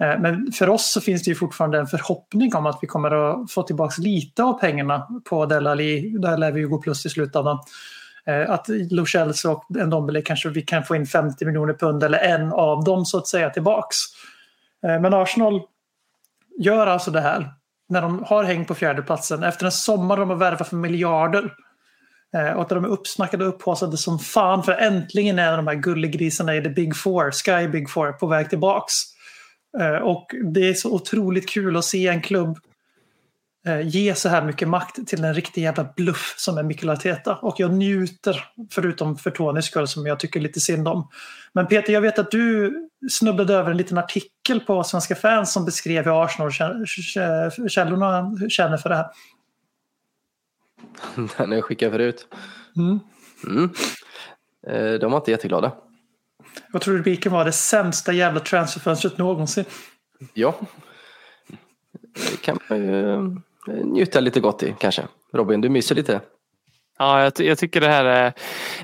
Eh, 0.00 0.20
men 0.20 0.52
för 0.52 0.68
oss 0.68 0.92
så 0.92 1.00
finns 1.00 1.22
det 1.22 1.30
ju 1.30 1.34
fortfarande 1.34 1.78
en 1.78 1.86
förhoppning 1.86 2.54
om 2.54 2.66
att 2.66 2.78
vi 2.82 2.86
kommer 2.86 3.10
att 3.10 3.52
få 3.52 3.62
tillbaka 3.62 3.94
lite 4.02 4.42
av 4.42 4.52
pengarna 4.52 5.08
på 5.28 5.46
Delali. 5.46 6.18
Där 6.18 6.36
lär 6.36 6.52
vi 6.52 6.60
ju 6.60 6.68
gå 6.68 6.78
plus 6.78 7.06
i 7.06 7.08
slutändan. 7.08 7.58
Eh, 8.26 8.50
att 8.50 8.66
Lo 8.68 9.06
Celso 9.06 9.50
och 9.50 9.64
Ndombele 9.68 10.22
kanske 10.22 10.48
vi 10.48 10.62
kan 10.62 10.84
få 10.84 10.96
in 10.96 11.06
50 11.06 11.44
miljoner 11.44 11.74
pund 11.74 12.02
eller 12.02 12.18
en 12.18 12.52
av 12.52 12.84
dem 12.84 13.04
så 13.04 13.18
att 13.18 13.28
säga 13.28 13.50
tillbaks. 13.50 13.96
Eh, 14.86 15.00
men 15.00 15.14
Arsenal 15.14 15.60
gör 16.58 16.86
alltså 16.86 17.10
det 17.10 17.20
här 17.20 17.52
när 17.88 18.02
de 18.02 18.24
har 18.26 18.44
häng 18.44 18.64
på 18.64 18.74
fjärdeplatsen 18.74 19.42
efter 19.42 19.64
en 19.64 19.72
sommar 19.72 20.16
de 20.16 20.30
har 20.30 20.36
värvat 20.36 20.68
för 20.68 20.76
miljarder. 20.76 21.52
Och 22.56 22.62
att 22.62 22.68
de 22.68 22.84
är 22.84 22.88
uppsnackade 22.88 23.44
och 23.44 23.54
upphaussade 23.54 23.96
som 23.96 24.18
fan 24.18 24.62
för 24.62 24.72
äntligen 24.72 25.38
är 25.38 25.56
de 25.56 25.66
här 25.66 25.74
gullegrisarna 25.74 26.56
i 26.56 26.62
the 26.62 26.68
big 26.68 26.96
four, 26.96 27.30
Sky 27.30 27.68
Big 27.68 27.90
Four, 27.90 28.12
på 28.12 28.26
väg 28.26 28.50
tillbaks. 28.50 28.94
Eh, 29.78 29.94
Och 29.96 30.30
det 30.52 30.68
är 30.68 30.74
så 30.74 30.94
otroligt 30.94 31.48
kul 31.48 31.76
att 31.76 31.84
se 31.84 32.06
en 32.06 32.22
klubb 32.22 32.58
eh, 33.66 33.80
ge 33.88 34.14
så 34.14 34.28
här 34.28 34.42
mycket 34.42 34.68
makt 34.68 35.08
till 35.08 35.24
en 35.24 35.34
riktig 35.34 35.62
jävla 35.62 35.92
bluff 35.96 36.34
som 36.36 36.58
är 36.58 36.62
Mikel 36.62 36.90
Arteta. 36.90 37.36
Och 37.36 37.54
jag 37.58 37.72
njuter, 37.72 38.44
förutom 38.70 39.16
för 39.16 39.30
Tonys 39.30 39.64
skull 39.64 39.88
som 39.88 40.06
jag 40.06 40.20
tycker 40.20 40.40
lite 40.40 40.60
synd 40.60 40.88
om. 40.88 41.08
Men 41.52 41.66
Peter, 41.66 41.92
jag 41.92 42.00
vet 42.00 42.18
att 42.18 42.30
du 42.30 42.74
snubblade 43.10 43.54
över 43.54 43.70
en 43.70 43.76
liten 43.76 43.98
artikel 43.98 44.60
på 44.60 44.84
Svenska 44.84 45.14
fans 45.14 45.52
som 45.52 45.64
beskrev 45.64 46.04
hur 46.04 46.24
Arsenal-källorna 46.24 48.32
känner 48.48 48.76
för 48.76 48.88
det 48.88 48.96
här. 48.96 49.06
Den 51.36 51.52
jag 51.52 51.64
skickade 51.64 51.92
förut. 51.92 52.28
Mm. 52.76 52.98
Mm. 53.46 53.70
Eh, 54.66 54.92
De 54.98 55.10
var 55.10 55.18
inte 55.18 55.30
jätteglada. 55.30 55.72
Jag 56.72 56.82
tror 56.82 56.94
rubriken 56.96 57.32
var 57.32 57.44
det 57.44 57.52
sämsta 57.52 58.12
jävla 58.12 58.40
transferfönstret 58.40 59.18
någonsin. 59.18 59.64
Ja. 60.34 60.54
Det 62.30 62.42
kan 62.42 62.58
man 62.68 62.78
ju 62.78 63.14
eh, 63.14 63.20
njuta 63.84 64.20
lite 64.20 64.40
gott 64.40 64.62
i 64.62 64.74
kanske. 64.78 65.02
Robin, 65.32 65.60
du 65.60 65.68
myser 65.68 65.94
lite. 65.94 66.20
Ja, 66.98 67.22
jag, 67.22 67.34
ty- 67.34 67.44
jag 67.44 67.58
tycker 67.58 67.80
det 67.80 67.88
här 67.88 68.04
är... 68.04 68.32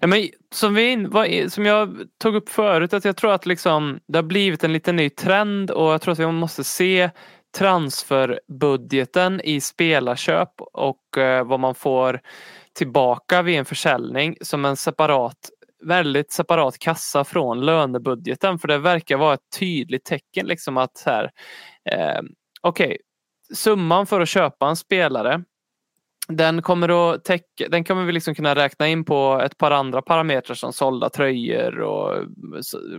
Ja, 0.00 0.06
men, 0.06 0.28
som, 0.54 0.74
vi 0.74 0.90
in, 0.90 1.10
var, 1.10 1.48
som 1.48 1.66
jag 1.66 1.96
tog 2.18 2.34
upp 2.34 2.48
förut, 2.48 2.92
att 2.94 3.04
jag 3.04 3.16
tror 3.16 3.32
att 3.32 3.46
liksom, 3.46 4.00
det 4.08 4.18
har 4.18 4.22
blivit 4.22 4.64
en 4.64 4.72
liten 4.72 4.96
ny 4.96 5.10
trend 5.10 5.70
och 5.70 5.92
jag 5.92 6.00
tror 6.00 6.12
att 6.12 6.18
vi 6.18 6.26
måste 6.26 6.64
se 6.64 7.10
transferbudgeten 7.58 9.40
i 9.44 9.60
spelarköp 9.60 10.52
och 10.58 11.18
eh, 11.18 11.46
vad 11.46 11.60
man 11.60 11.74
får 11.74 12.20
tillbaka 12.72 13.42
vid 13.42 13.58
en 13.58 13.64
försäljning 13.64 14.36
som 14.40 14.64
en 14.64 14.76
separat 14.76 15.50
väldigt 15.86 16.32
separat 16.32 16.78
kassa 16.78 17.24
från 17.24 17.60
lönebudgeten 17.60 18.58
för 18.58 18.68
det 18.68 18.78
verkar 18.78 19.16
vara 19.16 19.34
ett 19.34 19.50
tydligt 19.58 20.04
tecken 20.04 20.46
liksom 20.46 20.76
att 20.76 21.02
här 21.06 21.30
eh, 21.90 22.20
okej 22.60 22.98
summan 23.54 24.06
för 24.06 24.20
att 24.20 24.28
köpa 24.28 24.68
en 24.68 24.76
spelare 24.76 25.44
den 26.28 26.62
kommer 26.62 27.14
att 27.14 27.24
täcka, 27.24 27.68
den 27.68 27.84
kommer 27.84 28.04
vi 28.04 28.12
liksom 28.12 28.34
kunna 28.34 28.54
räkna 28.54 28.88
in 28.88 29.04
på 29.04 29.40
ett 29.44 29.58
par 29.58 29.70
andra 29.70 30.02
parametrar 30.02 30.54
som 30.54 30.72
sålda 30.72 31.08
tröjor 31.10 31.80
och 31.80 32.24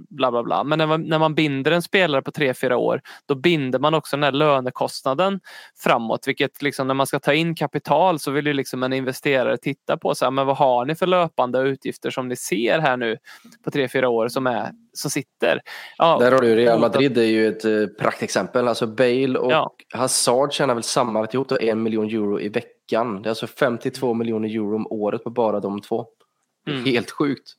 bla 0.10 0.32
bla 0.32 0.44
bla. 0.44 0.64
Men 0.64 0.78
när 0.78 0.88
man, 0.88 1.02
när 1.02 1.20
man 1.20 1.36
binder 1.36 1.72
en 1.72 1.82
spelare 1.82 2.22
på 2.22 2.32
tre 2.32 2.54
fyra 2.54 2.78
år 2.78 3.02
då 3.26 3.36
binder 3.36 3.80
man 3.80 3.94
också 3.94 4.16
den 4.16 4.24
här 4.24 4.32
lönekostnaden 4.32 5.40
framåt. 5.84 6.28
Vilket 6.28 6.62
liksom 6.62 6.88
när 6.88 6.94
man 6.94 7.08
ska 7.08 7.20
ta 7.20 7.34
in 7.34 7.56
kapital 7.56 8.20
så 8.20 8.32
vill 8.32 8.48
ju 8.48 8.54
liksom 8.54 8.84
en 8.84 8.94
investerare 8.94 9.58
titta 9.58 9.98
på 9.98 10.16
så 10.16 10.26
här, 10.26 10.32
men 10.32 10.48
vad 10.48 10.58
har 10.58 10.86
ni 10.86 10.96
för 10.96 11.08
löpande 11.08 11.60
utgifter 11.60 12.10
som 12.10 12.28
ni 12.28 12.36
ser 12.36 12.80
här 12.80 12.98
nu 12.98 13.18
på 13.64 13.72
tre 13.72 13.88
fyra 13.88 14.10
år 14.10 14.28
som, 14.28 14.48
är, 14.48 14.72
som 14.94 15.12
sitter. 15.12 15.62
Ja, 15.98 16.18
Där 16.20 16.32
har 16.32 16.40
du 16.40 16.56
Real 16.56 16.80
Madrid 16.80 17.18
är 17.18 17.24
ju 17.24 17.48
ett 17.48 17.66
eh, 17.66 17.72
praktexempel. 18.00 18.68
Alltså 18.68 18.88
Bale 18.88 19.40
och 19.40 19.52
Ja. 19.52 19.76
Hazard 19.94 20.54
tjänar 20.54 20.74
väl 20.74 20.84
sammanlagt 20.84 21.34
ihop 21.34 21.52
en 21.52 21.84
miljon 21.84 22.06
euro 22.06 22.40
i 22.40 22.50
veckan. 22.50 22.72
Det 22.90 22.96
är 23.28 23.30
alltså 23.30 23.48
52 23.48 24.14
miljoner 24.14 24.50
euro 24.50 24.76
om 24.76 24.88
året 24.88 25.24
på 25.24 25.30
bara 25.30 25.60
de 25.60 25.82
två. 25.82 26.08
Mm. 26.68 26.86
Helt 26.86 27.12
sjukt. 27.12 27.56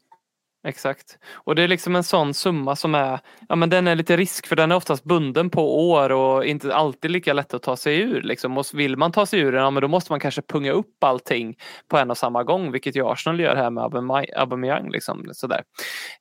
Exakt. 0.64 1.18
Och 1.32 1.54
det 1.54 1.62
är 1.62 1.68
liksom 1.68 1.96
en 1.96 2.04
sån 2.04 2.34
summa 2.34 2.76
som 2.76 2.94
är, 2.94 3.20
ja 3.48 3.56
men 3.56 3.70
den 3.70 3.86
är 3.86 3.94
lite 3.94 4.16
risk 4.16 4.46
för 4.46 4.56
den 4.56 4.72
är 4.72 4.76
oftast 4.76 5.04
bunden 5.04 5.50
på 5.50 5.90
år 5.90 6.12
och 6.12 6.44
inte 6.44 6.74
alltid 6.74 7.10
lika 7.10 7.32
lätt 7.32 7.54
att 7.54 7.62
ta 7.62 7.76
sig 7.76 8.00
ur. 8.00 8.22
Liksom. 8.22 8.58
Och 8.58 8.64
vill 8.74 8.96
man 8.96 9.12
ta 9.12 9.26
sig 9.26 9.40
ur 9.40 9.52
den, 9.52 9.62
ja, 9.62 9.70
men 9.70 9.80
då 9.80 9.88
måste 9.88 10.12
man 10.12 10.20
kanske 10.20 10.42
punga 10.42 10.72
upp 10.72 11.04
allting 11.04 11.56
på 11.88 11.98
en 11.98 12.10
och 12.10 12.18
samma 12.18 12.44
gång, 12.44 12.72
vilket 12.72 12.96
ju 12.96 13.06
Arsenal 13.06 13.40
gör 13.40 13.56
här 13.56 13.70
med 13.70 13.84
Aubamey- 13.84 14.36
Aubameyang. 14.36 14.90
Liksom, 14.90 15.28
sådär. 15.32 15.62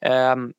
Ehm, 0.01 0.53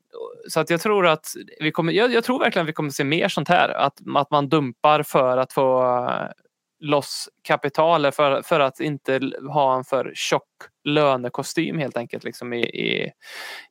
så 0.49 0.61
att 0.61 0.71
jag 0.71 0.81
tror 0.81 1.07
att 1.07 1.27
vi 1.61 1.73
kommer, 1.73 1.93
jag, 1.93 2.13
jag 2.13 2.25
tror 2.25 2.39
verkligen 2.39 2.65
att 2.65 2.69
vi 2.69 2.73
kommer 2.73 2.91
se 2.91 3.05
mer 3.05 3.29
sånt 3.29 3.49
här. 3.49 3.69
Att, 3.69 3.99
att 4.17 4.31
man 4.31 4.49
dumpar 4.49 5.03
för 5.03 5.37
att 5.39 5.53
få 5.53 5.99
loss 6.81 7.29
kapital 7.43 8.13
för, 8.13 8.43
för 8.43 8.61
att 8.61 8.81
inte 8.81 9.21
ha 9.53 9.77
en 9.77 9.85
för 9.85 10.13
tjock 10.15 10.49
lönekostym 10.85 11.79
helt 11.79 11.97
enkelt. 11.97 12.25
Liksom 12.25 12.53
i, 12.53 12.63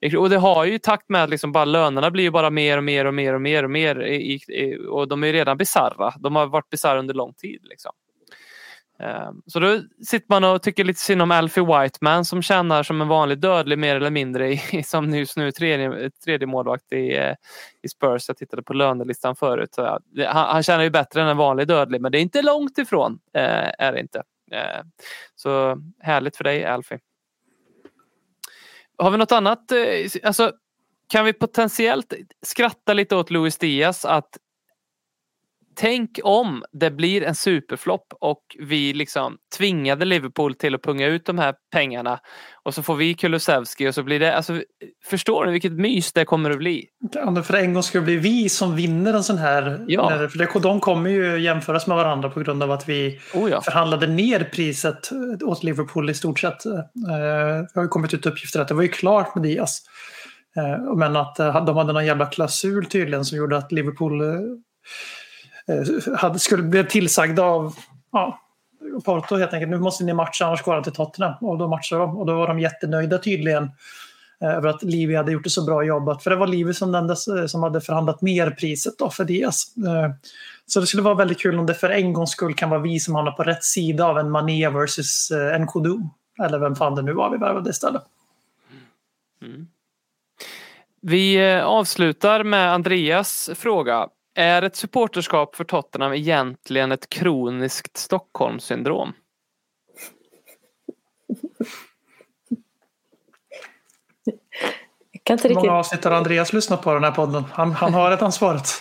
i, 0.02 0.16
och 0.18 0.30
det 0.30 0.38
har 0.38 0.66
ju 0.66 0.74
i 0.74 0.80
takt 0.80 1.10
med 1.10 1.24
att 1.24 1.30
liksom 1.30 1.52
bara 1.52 1.66
lönerna 1.66 2.12
blir 2.12 2.24
ju 2.24 2.32
bara 2.32 2.50
mer 2.50 2.78
och 2.78 2.84
mer 2.84 3.06
och 3.06 3.14
mer 3.14 3.34
och 3.34 3.42
mer 3.42 3.64
och 3.64 3.72
mer 3.72 4.02
i, 4.02 4.34
i, 4.34 4.78
och 4.90 5.08
de 5.08 5.24
är 5.24 5.34
redan 5.34 5.58
bisarra. 5.58 6.14
De 6.20 6.36
har 6.36 6.46
varit 6.46 6.70
bisarra 6.70 7.00
under 7.00 7.14
lång 7.14 7.34
tid. 7.34 7.62
Liksom. 7.64 7.92
Ehm, 9.00 9.42
så 9.46 9.60
då 9.60 9.82
sitter 10.08 10.26
man 10.30 10.44
och 10.44 10.64
tycker 10.64 10.84
lite 10.84 11.00
synd 11.00 11.22
om 11.22 11.32
Alfie 11.32 11.64
Whiteman 11.64 12.26
som 12.26 12.42
tjänar 12.42 12.84
som 12.84 13.02
en 13.02 13.08
vanlig 13.08 13.40
dödlig 13.40 13.80
mer 13.80 13.96
eller 13.96 14.10
mindre 14.10 14.54
i, 14.54 14.84
som 14.86 15.16
just 15.16 15.38
nu 15.38 15.52
tredje, 15.52 16.10
tredje 16.10 16.48
målvakt 16.48 16.94
i, 16.94 17.16
eh, 17.16 17.34
i 17.82 17.90
Spurs. 17.90 18.28
Jag 18.28 18.38
tittade 18.38 18.64
på 18.64 18.74
lönelistan 18.74 19.36
förut. 19.36 19.76
Så 19.76 20.00
ja, 20.12 20.32
han, 20.32 20.48
han 20.48 20.64
tjänar 20.64 20.84
ju 20.84 20.90
bättre 20.90 21.22
än 21.22 21.28
en 21.28 21.38
vanlig 21.38 21.68
dödlig 21.68 22.02
men 22.02 22.12
det 22.12 22.18
är 22.18 22.22
inte 22.22 22.42
långt 22.42 22.78
ifrån. 22.78 23.20
Eh, 23.34 23.70
är 23.80 23.92
det 23.94 24.00
inte. 24.00 24.24
Eh, 24.52 24.84
så 25.36 25.82
härligt 26.00 26.38
för 26.38 26.44
dig 26.44 26.66
Alfie. 26.66 27.00
Har 28.98 29.12
vi 29.12 29.18
något 29.18 29.32
annat? 29.32 29.72
Eh, 29.72 29.78
alltså, 30.24 30.52
kan 31.10 31.26
vi 31.26 31.34
potentiellt 31.34 32.14
skratta 32.42 32.94
lite 32.94 33.16
åt 33.16 33.32
Luis 33.32 33.58
Diaz 33.58 34.06
att 34.06 34.38
tänk 35.80 36.20
om 36.24 36.64
det 36.72 36.92
blir 36.92 37.24
en 37.24 37.36
superflopp 37.36 38.14
och 38.22 38.42
vi 38.60 38.94
liksom 38.94 39.38
tvingade 39.58 40.06
Liverpool 40.06 40.54
till 40.56 40.76
att 40.76 40.82
punga 40.84 41.08
ut 41.08 41.26
de 41.26 41.38
här 41.38 41.56
pengarna 41.74 42.20
och 42.64 42.74
så 42.74 42.84
får 42.84 42.96
vi 42.96 43.14
Kulusevski 43.14 43.88
och 43.90 43.96
så 43.96 44.04
blir 44.04 44.20
det, 44.20 44.36
alltså 44.36 44.62
förstår 45.06 45.46
ni 45.46 45.52
vilket 45.52 45.72
mys 45.72 46.14
det 46.14 46.26
kommer 46.26 46.50
att 46.52 46.58
bli? 46.58 46.86
Ja, 47.14 47.44
för 47.44 47.54
en 47.54 47.74
gång 47.74 47.84
ska 47.84 48.00
det 48.00 48.06
bli 48.06 48.16
vi 48.16 48.50
som 48.50 48.76
vinner 48.76 49.14
en 49.14 49.24
sån 49.24 49.38
här. 49.38 49.86
Ja. 49.88 50.10
För 50.10 50.38
det, 50.38 50.60
de 50.60 50.80
kommer 50.80 51.10
ju 51.10 51.40
jämföras 51.40 51.88
med 51.88 51.98
varandra 51.98 52.30
på 52.30 52.40
grund 52.40 52.64
av 52.64 52.72
att 52.72 52.90
vi 52.90 53.20
Oh 53.34 53.50
ja. 53.52 53.62
förhandlade 53.62 54.08
ner 54.08 54.44
priset 54.54 55.10
åt 55.44 55.64
Liverpool 55.64 56.10
i 56.10 56.14
stort 56.14 56.40
sett. 56.40 56.66
Eh, 56.66 56.74
Det 57.06 57.76
har 57.76 57.84
ju 57.84 57.88
kommit 57.88 58.14
ut 58.14 58.26
uppgifter 58.26 58.60
att 58.60 58.68
det 58.68 58.74
var 58.74 58.84
ju 58.84 58.90
klart 58.90 59.36
med 59.36 59.44
Diaz. 59.44 59.82
Eh, 60.58 60.96
Men 60.96 61.16
att 61.16 61.40
eh, 61.40 61.66
de 61.66 61.78
hade 61.78 61.94
någon 61.94 62.06
jävla 62.06 62.26
klausul 62.26 62.86
tydligen 62.86 63.26
som 63.26 63.38
gjorde 63.38 63.58
att 63.58 63.72
Liverpool 63.72 64.22
Eh, 65.68 66.16
hade, 66.16 66.40
skulle 66.40 66.64
bli 66.64 66.84
tillsagda 66.84 67.44
av 67.44 67.76
ja, 68.12 68.42
Porto 69.06 69.36
helt 69.36 69.54
enkelt. 69.54 69.70
Nu 69.70 69.80
måste 69.80 70.04
ni 70.04 70.14
matcha 70.14 70.46
annars 70.46 70.64
går 70.64 70.74
han 70.74 70.84
till 70.84 70.94
Tottenham. 70.94 71.34
Och 71.42 71.58
då 71.58 71.68
matchade 71.68 72.02
de. 72.02 72.18
Och 72.18 72.26
då 72.26 72.36
var 72.36 72.48
de 72.48 72.60
jättenöjda 72.60 73.18
tydligen 73.18 73.64
eh, 74.42 74.50
över 74.50 74.70
att 74.70 74.84
Livi 74.84 75.16
hade 75.16 75.32
gjort 75.32 75.46
ett 75.46 75.52
så 75.52 75.66
bra 75.66 75.84
jobb. 75.84 76.22
För 76.22 76.30
det 76.30 76.36
var 76.36 76.48
Livi 76.48 76.74
som, 76.74 76.92
den 76.92 77.08
där, 77.08 77.40
eh, 77.40 77.46
som 77.46 77.64
hade 77.64 77.82
förhandlat 77.82 78.22
ner 78.22 78.52
priset 78.52 78.98
då 78.98 79.10
för 79.10 79.24
Diaz. 79.24 79.74
Så 80.66 80.80
det 80.80 80.88
skulle 80.88 81.04
vara 81.04 81.16
väldigt 81.16 81.40
kul 81.40 81.60
om 81.60 81.66
det 81.66 81.74
för 81.74 81.90
en 81.90 82.14
gångs 82.14 82.32
skull 82.32 82.54
kan 82.54 82.70
vara 82.70 82.80
vi 82.80 83.00
som 83.00 83.16
hamnar 83.16 83.32
på 83.32 83.44
rätt 83.44 83.64
sida 83.64 84.06
av 84.06 84.20
en 84.20 84.32
Mané 84.32 84.70
versus 84.70 85.32
en 85.32 85.62
Nkodu. 85.62 86.00
Eller 86.44 86.60
vem 86.60 86.76
fan 86.76 86.96
det 86.96 87.02
nu 87.02 87.14
var 87.14 87.30
vi 87.30 87.38
värvade 87.38 87.70
istället. 87.70 88.02
Mm. 89.42 89.68
Vi 91.02 91.52
avslutar 91.62 92.44
med 92.44 92.74
Andreas 92.74 93.50
fråga. 93.56 94.08
Är 94.40 94.62
ett 94.62 94.76
supporterskap 94.76 95.56
för 95.56 95.64
Tottenham 95.64 96.14
egentligen 96.14 96.92
ett 96.92 97.10
kroniskt 97.10 97.98
Stockholmssyndrom? 97.98 99.14
Jag 105.12 105.24
kan 105.24 105.34
inte 105.34 105.48
Hur 105.48 105.56
många 105.56 105.64
riktigt... 105.64 105.72
avsnitt 105.72 106.04
har 106.04 106.12
Andreas 106.12 106.54
lyssnat 106.54 106.82
på 106.82 106.94
den 106.94 107.04
här 107.04 107.12
podden? 107.12 107.44
Han, 107.52 107.72
han 107.72 107.94
har 107.94 108.12
ett 108.12 108.22
ansvaret. 108.22 108.68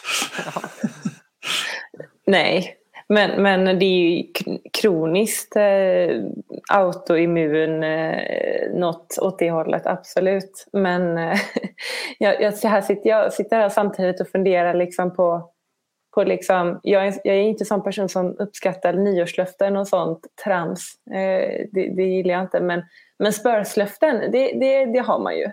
Nej, 2.26 2.76
men, 3.08 3.42
men 3.42 3.78
det 3.78 3.84
är 3.84 3.98
ju 3.98 4.24
kroniskt 4.72 5.56
eh, 5.56 6.22
autoimmun, 6.72 7.82
eh, 7.82 8.70
något 8.74 9.18
åt 9.20 9.38
det 9.38 9.50
hållet, 9.50 9.86
absolut. 9.86 10.66
Men 10.72 11.18
eh, 11.18 11.38
jag, 12.18 12.42
jag, 12.42 12.52
här 12.52 12.80
sitter, 12.80 13.10
jag 13.10 13.32
sitter 13.32 13.56
här 13.56 13.68
samtidigt 13.68 14.20
och 14.20 14.28
funderar 14.28 14.74
liksom 14.74 15.14
på, 15.14 15.50
på 16.14 16.24
liksom, 16.24 16.80
jag, 16.82 17.06
är, 17.06 17.14
jag 17.24 17.36
är 17.36 17.40
inte 17.40 17.62
en 17.62 17.66
sån 17.66 17.82
person 17.82 18.08
som 18.08 18.36
uppskattar 18.38 18.92
nyårslöften 18.92 19.76
och 19.76 19.88
sånt 19.88 20.26
trams. 20.44 20.92
Eh, 21.10 21.66
det, 21.72 21.94
det 21.96 22.04
gillar 22.04 22.34
jag 22.34 22.42
inte. 22.42 22.60
Men, 22.60 22.82
men 23.18 23.32
spörslöften, 23.32 24.30
det, 24.32 24.52
det, 24.60 24.86
det 24.86 24.98
har 24.98 25.18
man 25.18 25.36
ju. 25.36 25.46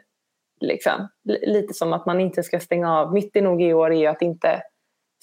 Liksom. 0.61 1.07
Lite 1.41 1.73
som 1.73 1.93
att 1.93 2.05
man 2.05 2.21
inte 2.21 2.43
ska 2.43 2.59
stänga 2.59 2.99
av. 2.99 3.13
Mitt 3.13 3.35
i 3.35 3.41
nog 3.41 3.61
i 3.61 3.73
år 3.73 3.93
är 3.93 3.99
ju 3.99 4.07
att 4.07 4.21
inte 4.21 4.61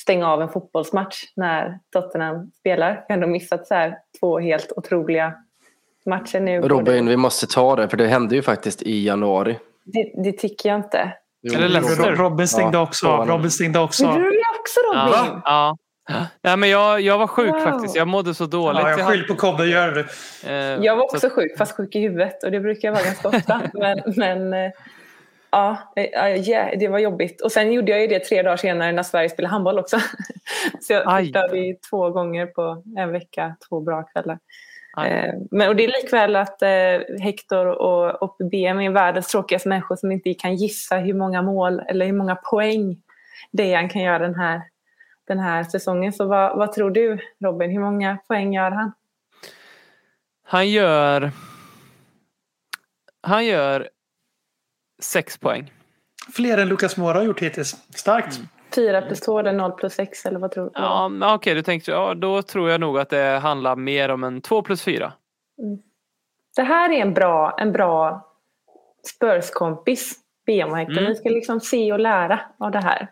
stänga 0.03 0.29
av 0.29 0.43
en 0.43 0.49
fotbollsmatch 0.49 1.17
när 1.37 1.79
Tottenham 1.93 2.51
spelar. 2.61 2.89
Jag 2.89 2.97
har 3.09 3.15
ändå 3.15 3.27
missat 3.27 3.67
så 3.67 3.75
här 3.75 3.99
två 4.21 4.39
helt 4.39 4.73
otroliga 4.77 5.35
matcher 6.07 6.41
nu. 6.41 6.61
Robin, 6.61 7.07
vi 7.09 7.17
måste 7.17 7.47
ta 7.47 7.77
det 7.77 7.89
för 7.89 7.97
det 7.97 8.07
hände 8.07 8.35
ju 8.35 8.43
faktiskt 8.43 8.83
i 8.83 9.05
januari. 9.07 9.59
Det, 9.85 10.13
det 10.25 10.33
tycker 10.33 10.69
jag 10.69 10.79
inte. 10.79 11.13
Jo, 11.43 11.59
Leicester? 11.61 12.13
Robin 12.17 12.49
stängde 12.49 12.79
Ja, 12.79 12.83
också 12.83 13.07
så 13.07 13.13
av. 13.13 13.29
Robin 13.29 13.51
stängde 13.51 13.79
också 13.79 14.07
av. 14.07 14.15
du 14.15 14.27
är 14.29 14.61
också 14.61 14.81
Robin! 14.81 15.41
Ja. 15.45 15.77
ja. 16.09 16.27
Nej, 16.43 16.57
men 16.57 16.69
jag, 16.69 17.01
jag 17.01 17.19
var 17.19 17.27
sjuk 17.27 17.53
Wow. 17.55 17.61
faktiskt. 17.61 17.97
Jag 17.97 18.09
mådde 18.09 18.35
så 18.35 18.47
dåligt. 18.47 18.83
Ja, 18.83 18.91
jag 18.91 19.09
skyller 19.09 19.25
på 19.25 19.35
Kobbe, 19.35 19.65
gör 19.67 19.91
det. 19.93 20.07
Jag 20.85 20.97
var 20.97 21.09
så- 21.09 21.17
också 21.17 21.31
sjuk, 21.31 21.59
fast 21.59 21.77
sjuk 21.77 21.95
i 21.95 22.01
huvudet 22.01 22.45
och 22.45 22.51
det 22.51 22.61
brukar 22.61 22.89
jag 22.89 22.93
vara 22.93 23.05
ganska 23.05 23.29
ofta. 23.29 23.61
men, 23.75 23.99
men 24.17 24.53
eh, 24.53 24.71
ja, 25.53 25.93
eh, 25.97 26.07
ja, 26.13 26.29
yeah, 26.29 26.79
det 26.79 26.89
var 26.89 26.99
jobbigt. 26.99 27.41
Och 27.41 27.53
sen 27.53 27.73
gjorde 27.73 27.91
jag 27.91 28.01
ju 28.01 28.07
det 28.07 28.21
tre 28.21 28.43
dagar 28.43 28.57
senare 28.57 28.93
när 28.93 29.03
Sverige 29.03 29.29
spelade 29.29 29.53
handboll 29.53 29.79
också. 29.79 29.97
Så 30.81 30.93
jag 30.93 31.21
förstörde 31.21 31.59
ju 31.59 31.75
två 31.91 32.11
gånger 32.11 32.47
på 32.47 32.83
en 32.97 33.13
vecka, 33.13 33.57
två 33.69 33.81
bra 33.81 34.03
kvällar. 34.03 34.39
Aj. 34.93 35.11
Eh, 35.11 35.35
Men, 35.51 35.69
och 35.69 35.77
det 35.77 35.85
är 35.85 36.03
likväl 36.03 36.37
att 36.37 36.63
eh, 36.63 37.19
Hector 37.21 37.67
och, 37.67 38.23
och 38.23 38.37
BM 38.51 38.81
är 38.81 38.91
världens 38.91 39.29
tråkigaste 39.29 39.69
människor 39.69 39.97
som 39.97 40.13
inte 40.13 40.35
kan 40.35 40.57
gissa 40.57 40.97
hur 40.97 41.15
många 41.15 41.43
mål 41.43 41.81
eller 41.89 42.07
hur 42.07 42.13
många 42.13 42.37
poäng 42.37 42.97
Dejan 43.53 43.89
kan 43.89 44.03
göra 44.03 44.19
den 44.19 44.35
här, 44.35 44.63
den 45.29 45.39
här 45.39 45.65
säsongen. 45.65 46.13
Så 46.13 46.27
vad, 46.27 46.59
vad 46.59 46.73
tror 46.73 46.91
du 46.91 47.19
Robin, 47.45 47.71
hur 47.71 47.81
många 47.81 48.19
poäng 48.29 48.55
gör 48.55 48.71
han? 48.71 48.93
Han 50.45 50.69
gör... 50.69 51.31
Han 53.23 53.47
gör 53.47 53.89
sex 55.01 55.39
poäng. 55.39 55.73
Fler 56.33 56.59
än 56.59 56.69
Lucas 56.69 56.97
Moura 56.97 57.19
har 57.19 57.25
gjort 57.25 57.41
hittills. 57.41 57.77
Starkt. 57.95 58.41
Fyra 58.75 59.03
plus 59.03 59.21
två 59.21 59.39
eller 59.39 59.53
noll 59.53 59.73
plus 59.73 59.95
sex 59.95 60.27
eller 60.27 60.39
vad 60.39 60.51
tror 60.51 60.65
du? 60.65 60.71
Ja, 60.75 61.35
okej, 61.35 61.55
du 61.55 61.63
tänkte, 61.63 61.91
ja, 61.91 62.15
då 62.15 62.43
tror 62.43 62.71
jag 62.71 62.81
nog 62.81 62.99
att 62.99 63.09
det 63.09 63.39
handlar 63.43 63.77
mer 63.77 64.09
om 64.09 64.25
en 64.25 64.41
två 64.41 64.63
plus 64.63 64.83
fyra. 64.83 65.13
Det 66.57 66.63
här 66.63 66.91
är 66.91 67.03
en 67.03 67.15
bra, 67.15 67.57
en 67.59 67.73
bra 67.73 68.27
Spurs-kompis, 69.07 70.15
BM 70.47 70.71
och 70.71 70.77
Hector. 70.77 70.99
Mm. 70.99 71.05
Ni 71.05 71.17
ska 71.17 71.29
liksom 71.29 71.61
se 71.61 71.93
och 71.93 72.01
lära 72.01 72.41
av 72.59 72.71
det 72.71 72.81
här. 72.81 73.09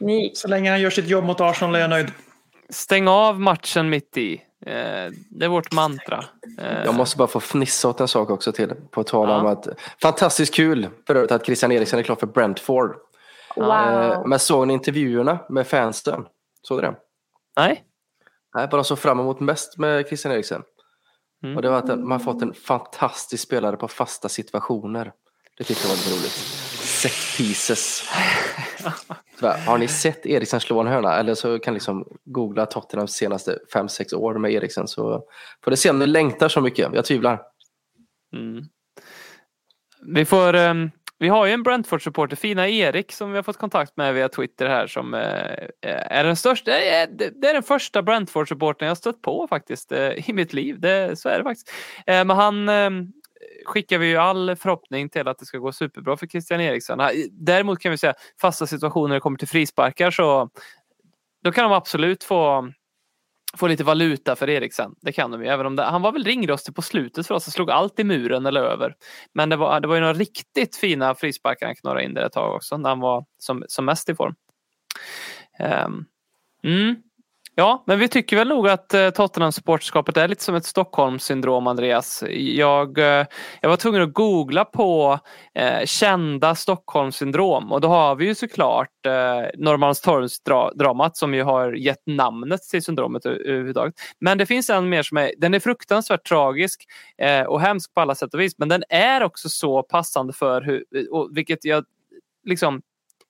Ni, 0.00 0.30
Så 0.34 0.48
länge 0.48 0.70
han 0.70 0.80
gör 0.80 0.90
sitt 0.90 1.08
jobb 1.08 1.24
mot 1.24 1.40
Arsenal 1.40 1.74
är 1.74 1.80
jag 1.80 1.90
nöjd. 1.90 2.12
Stäng 2.70 3.08
av 3.08 3.40
matchen 3.40 3.90
mitt 3.90 4.16
i. 4.16 4.34
Eh, 4.66 4.72
det 5.30 5.44
är 5.44 5.48
vårt 5.48 5.72
mantra. 5.72 6.24
Eh, 6.58 6.84
Jag 6.84 6.94
måste 6.94 7.16
bara 7.16 7.28
få 7.28 7.40
fnissa 7.40 7.88
åt 7.88 8.00
en 8.00 8.08
sak 8.08 8.30
också 8.30 8.52
till. 8.52 8.74
På 8.90 9.04
tal 9.04 9.30
om 9.30 9.44
Ja. 9.46 9.52
att 9.52 9.68
fantastiskt 10.02 10.54
kul 10.54 10.88
för 11.06 11.14
övrigt 11.14 11.32
att 11.32 11.46
Christian 11.46 11.72
Eriksen 11.72 11.98
är 11.98 12.02
klar 12.02 12.16
för 12.16 12.26
Brentford. 12.26 12.96
wow! 13.56 13.70
Eh, 13.72 14.22
Men 14.26 14.38
såg 14.38 14.66
ni 14.66 14.74
intervjuerna 14.74 15.38
med 15.48 15.66
fansen? 15.66 16.24
Såg 16.62 16.76
ni 16.82 16.82
det? 16.88 16.94
Nej? 17.56 17.84
Nej, 18.54 18.68
vad 18.70 18.78
de 18.80 18.84
såg 18.84 18.98
fram 18.98 19.20
emot 19.20 19.40
mest 19.40 19.78
med 19.78 20.06
Christian 20.06 20.32
Eriksen. 20.34 20.62
Mm. 21.44 21.56
Och 21.56 21.62
det 21.62 21.70
var 21.70 21.78
att 21.78 21.86
man 21.98 22.10
har 22.12 22.18
fått 22.18 22.42
en 22.42 22.54
fantastisk 22.54 23.42
spelare 23.42 23.76
på 23.76 23.88
fasta 23.88 24.28
situationer. 24.28 25.12
Det 25.58 25.64
tyckte 25.64 25.82
jag 25.82 25.88
var 25.88 25.96
lite 25.96 26.10
roligt. 26.10 26.32
Set 26.80 27.36
pieces. 27.36 28.08
Så 29.40 29.48
har 29.48 29.78
ni 29.78 29.88
sett 29.88 30.26
Eriksen 30.26 30.60
slå 30.60 30.80
en 30.80 30.86
hörna? 30.86 31.16
Eller 31.16 31.34
så 31.34 31.58
kan 31.58 31.74
ni 31.74 31.76
liksom 31.76 32.06
googla 32.24 32.66
Tottenhams 32.66 33.12
senaste 33.12 33.58
5-6 33.74 34.14
år 34.14 34.34
med 34.34 34.52
Eriksen 34.52 34.88
så 34.88 35.22
får 35.64 35.70
det 35.70 35.76
se 35.76 35.90
om 35.90 35.98
ni 35.98 36.06
längtar 36.06 36.48
så 36.48 36.60
mycket. 36.60 36.94
Jag 36.94 37.04
tvivlar. 37.04 37.42
Mm. 38.32 38.64
Vi 40.14 40.24
får... 40.24 40.54
um, 40.54 40.90
vi 41.18 41.28
har 41.28 41.46
ju 41.46 41.52
en 41.52 41.62
Brentford-supporter, 41.62 42.36
Fina 42.36 42.68
Erik, 42.68 43.12
som 43.12 43.30
vi 43.30 43.36
har 43.36 43.42
fått 43.42 43.56
kontakt 43.56 43.96
med 43.96 44.14
via 44.14 44.28
Twitter 44.28 44.66
här 44.66 44.86
som 44.86 45.14
uh, 45.14 45.20
är 45.80 46.24
den 46.24 46.36
största, 46.36 46.70
uh, 46.70 47.16
det 47.16 47.48
är 47.48 47.54
den 47.54 47.62
första 47.62 48.02
Brentford-supporten 48.02 48.88
jag 48.88 48.96
stött 48.96 49.22
på 49.22 49.46
faktiskt 49.48 49.92
uh, 49.92 50.30
i 50.30 50.32
mitt 50.32 50.52
liv. 50.52 50.80
Det, 50.80 51.18
så 51.18 51.28
är 51.28 51.38
det 51.38 51.44
faktiskt. 51.44 51.72
Men 52.06 52.30
han 52.30 52.68
ehm, 52.68 53.12
skickar 53.66 53.98
vi 53.98 54.06
ju 54.06 54.16
all 54.16 54.56
förhoppning 54.56 55.08
till 55.08 55.28
att 55.28 55.38
det 55.38 55.46
ska 55.46 55.58
gå 55.58 55.72
superbra 55.72 56.16
för 56.16 56.26
Christian 56.26 56.60
Eriksson. 56.60 56.98
Däremot 57.30 57.80
kan 57.80 57.90
vi 57.90 57.98
säga 57.98 58.14
fasta 58.40 58.66
situationer 58.66 59.08
när 59.08 59.14
det 59.14 59.20
kommer 59.20 59.38
till 59.38 59.48
frisparkar 59.48 60.10
så 60.10 60.50
då 61.42 61.52
kan 61.52 61.70
de 61.70 61.72
absolut 61.72 62.24
få 62.24 62.72
få 63.56 63.66
lite 63.66 63.84
valuta 63.84 64.36
för 64.36 64.50
Eriksen. 64.50 64.94
Det 65.00 65.12
kan 65.12 65.30
de 65.30 65.42
ju. 65.42 65.48
Även 65.48 65.66
om 65.66 65.76
det, 65.76 65.82
han 65.82 66.02
var 66.02 66.12
väl 66.12 66.24
ringrostig 66.24 66.74
på 66.74 66.82
slutet 66.82 67.26
för 67.26 67.34
oss 67.34 67.46
och 67.46 67.52
slog 67.52 67.70
allt 67.70 67.98
i 67.98 68.04
muren 68.04 68.46
eller 68.46 68.62
över. 68.62 68.94
Men 69.32 69.48
det 69.48 69.56
var, 69.56 69.80
det 69.80 69.88
var 69.88 69.94
ju 69.94 70.00
några 70.00 70.14
riktigt 70.14 70.76
fina 70.76 71.14
frisparkar 71.14 71.66
han 71.66 71.74
knorrade 71.74 72.04
in 72.04 72.14
där 72.14 72.26
ett 72.26 72.32
tag 72.32 72.54
också 72.54 72.76
när 72.76 72.88
han 72.88 73.00
var 73.00 73.24
som, 73.38 73.64
som 73.68 73.84
mest 73.84 74.08
i 74.08 74.14
form. 74.14 74.34
Um, 75.86 76.06
mm. 76.62 76.96
Ja, 77.58 77.84
men 77.86 77.98
vi 77.98 78.08
tycker 78.08 78.36
väl 78.36 78.48
nog 78.48 78.68
att 78.68 78.94
eh, 78.94 79.10
Tottenham-supporterskapet 79.10 80.16
är 80.16 80.28
lite 80.28 80.44
som 80.44 80.54
ett 80.54 80.64
Stockholmssyndrom, 80.64 81.66
Andreas. 81.66 82.24
Jag, 82.30 82.98
eh, 82.98 83.26
jag 83.60 83.68
var 83.68 83.76
tvungen 83.76 84.02
att 84.02 84.12
googla 84.12 84.64
på 84.64 85.18
eh, 85.54 85.84
kända 85.84 86.54
Stockholmssyndrom 86.54 87.72
och 87.72 87.80
då 87.80 87.88
har 87.88 88.16
vi 88.16 88.26
ju 88.26 88.34
såklart 88.34 89.06
eh, 89.06 89.12
Norrmalmstorgsdramat 89.54 91.16
som 91.16 91.34
ju 91.34 91.42
har 91.42 91.72
gett 91.72 92.06
namnet 92.06 92.62
till 92.62 92.82
syndromet 92.82 93.26
överhuvudtaget. 93.26 93.94
Men 94.20 94.38
det 94.38 94.46
finns 94.46 94.70
en 94.70 94.88
mer 94.88 95.02
som 95.02 95.16
är, 95.16 95.32
den 95.38 95.54
är 95.54 95.60
fruktansvärt 95.60 96.28
tragisk 96.28 96.84
eh, 97.18 97.42
och 97.42 97.60
hemsk 97.60 97.94
på 97.94 98.00
alla 98.00 98.14
sätt 98.14 98.34
och 98.34 98.40
vis 98.40 98.58
men 98.58 98.68
den 98.68 98.84
är 98.88 99.22
också 99.22 99.48
så 99.48 99.82
passande 99.82 100.32
för 100.32 100.62
hur, 100.62 100.84
och 101.10 101.30
vilket 101.32 101.64
jag 101.64 101.84
liksom 102.44 102.82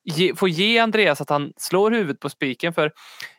ge, 0.07 0.35
får 0.35 0.49
ge 0.49 0.79
Andreas 0.79 1.21
att 1.21 1.31
han 1.31 1.53
slår 1.57 1.91
huvudet 1.91 2.21
på 2.21 2.29
spiken 2.29 2.73
för 2.73 2.93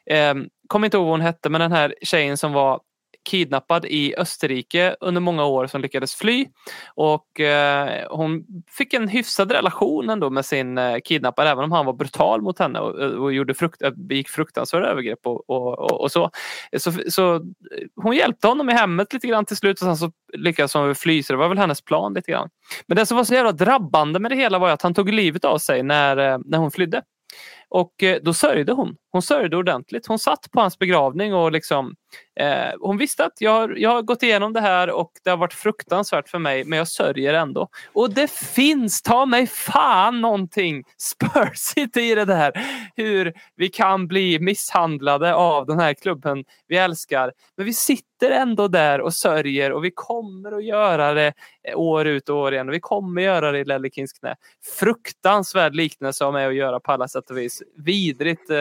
eh, 0.10 0.34
kommer 0.68 0.88
inte 0.88 0.98
ihåg 0.98 1.06
vad 1.06 1.14
hon 1.14 1.22
hette 1.22 1.50
men 1.50 1.62
den 1.62 1.72
här 1.72 1.96
tjejen 2.02 2.38
som 2.38 2.54
var 2.54 2.80
kidnappad 3.28 3.86
i 3.86 4.16
Österrike 4.18 4.96
under 5.00 5.22
många 5.22 5.46
år 5.46 5.68
som 5.68 5.82
lyckades 5.82 6.16
fly. 6.16 6.46
Och 6.96 7.40
eh, 7.40 8.08
hon 8.10 8.46
fick 8.78 8.94
en 8.94 9.08
hyfsad 9.08 9.52
relation 9.52 10.10
ändå 10.10 10.30
med 10.30 10.46
sin 10.46 10.78
eh, 10.78 10.98
kidnappare 11.04 11.50
även 11.50 11.64
om 11.64 11.72
han 11.72 11.86
var 11.86 11.94
brutal 11.94 12.42
mot 12.42 12.60
henne 12.60 12.80
och, 12.80 13.02
eh, 13.02 13.10
och 13.10 13.34
gjorde 13.34 13.54
frukt, 13.54 13.82
eh, 13.82 13.92
begick 13.92 14.30
fruktansvärda 14.30 14.88
övergrepp 14.88 15.20
och, 15.24 15.50
och, 15.50 15.80
och, 15.80 16.02
och 16.02 16.12
så. 16.12 16.32
så. 16.78 16.92
Så 17.10 17.42
hon 17.96 18.16
hjälpte 18.16 18.48
honom 18.48 18.70
i 18.70 18.74
hemmet 18.74 19.14
lite 19.14 19.28
grann 19.28 19.46
till 19.46 19.58
slut 19.58 19.82
och 19.82 19.86
sen 19.86 19.98
så 19.98 20.12
lyckades 20.38 20.74
hon 20.74 20.96
fly 20.96 21.24
så 21.24 21.34
det 21.34 21.38
var 21.38 21.50
väl 21.50 21.58
hennes 21.58 21.82
plan 21.82 22.14
lite 22.14 22.32
grann. 22.32 22.50
Men 22.88 22.96
det 22.96 23.06
som 23.06 23.18
var 23.18 23.24
så 23.24 23.34
jävla 23.34 23.52
drabbande 23.52 24.20
med 24.20 24.32
det 24.32 24.36
hela 24.36 24.60
var 24.60 24.70
att 24.70 24.82
han 24.82 24.94
tog 24.94 25.14
livet 25.14 25.46
av 25.46 25.58
sig 25.58 25.84
när, 25.84 26.18
eh, 26.18 26.38
när 26.46 26.58
hon 26.58 26.72
flydde. 26.72 27.02
Och 27.70 28.04
eh, 28.04 28.18
då 28.22 28.34
sörjde 28.34 28.72
hon. 28.74 28.96
Hon 29.18 29.22
sörjde 29.22 29.58
ordentligt. 29.58 30.08
Hon 30.08 30.20
satt 30.20 30.52
på 30.52 30.60
hans 30.62 30.80
begravning 30.80 31.34
och 31.34 31.52
liksom, 31.52 31.96
eh, 32.40 32.74
hon 32.80 32.98
visste 32.98 33.26
att 33.26 33.42
jag, 33.42 33.52
har- 33.52 33.76
jag 33.78 33.90
har 33.90 34.02
gått 34.02 34.24
igenom 34.24 34.54
det 34.54 34.62
här 34.62 34.90
och 34.92 35.12
det 35.24 35.30
har 35.30 35.38
varit 35.38 35.54
fruktansvärt 35.54 36.30
för 36.30 36.40
mig 36.40 36.64
men 36.64 36.78
jag 36.78 36.88
sörjer 36.88 37.34
ändå. 37.34 37.68
Och 37.94 38.14
det 38.14 38.32
finns, 38.32 39.02
ta 39.02 39.26
mig 39.26 39.48
fan 39.48 40.22
någonting 40.22 40.84
spursigt 40.98 41.98
i 41.98 42.16
det 42.16 42.26
där. 42.26 42.52
Hur 42.96 43.34
vi 43.56 43.70
kan 43.70 44.08
bli 44.08 44.40
misshandlade 44.40 45.36
av 45.36 45.66
den 45.66 45.80
här 45.80 45.94
klubben 45.94 46.44
vi 46.68 46.78
älskar. 46.78 47.32
Men 47.58 47.66
vi 47.66 47.74
sitter 47.74 48.32
ändå 48.32 48.68
där 48.68 49.02
och 49.02 49.14
sörjer 49.14 49.72
och 49.72 49.84
vi 49.86 49.92
kommer 49.96 50.52
att 50.52 50.64
göra 50.66 51.14
det 51.14 51.34
eh, 51.64 51.78
år 51.80 52.08
ut 52.08 52.30
och 52.30 52.38
år 52.38 52.54
igen. 52.54 52.68
Och 52.68 52.74
vi 52.74 52.80
kommer 52.80 53.22
göra 53.22 53.52
det 53.52 53.60
i 53.60 53.66
Lellekins 53.66 54.14
knä. 54.14 54.36
Fruktansvärd 54.80 55.76
liknelse 55.76 56.26
av 56.26 56.34
mig 56.34 56.46
att 56.46 56.56
göra 56.56 56.80
på 56.80 56.92
alla 56.92 57.08
sätt 57.08 57.30
och 57.30 57.38
vis. 57.38 57.64
Vidrigt. 57.78 58.50
eh, 58.50 58.58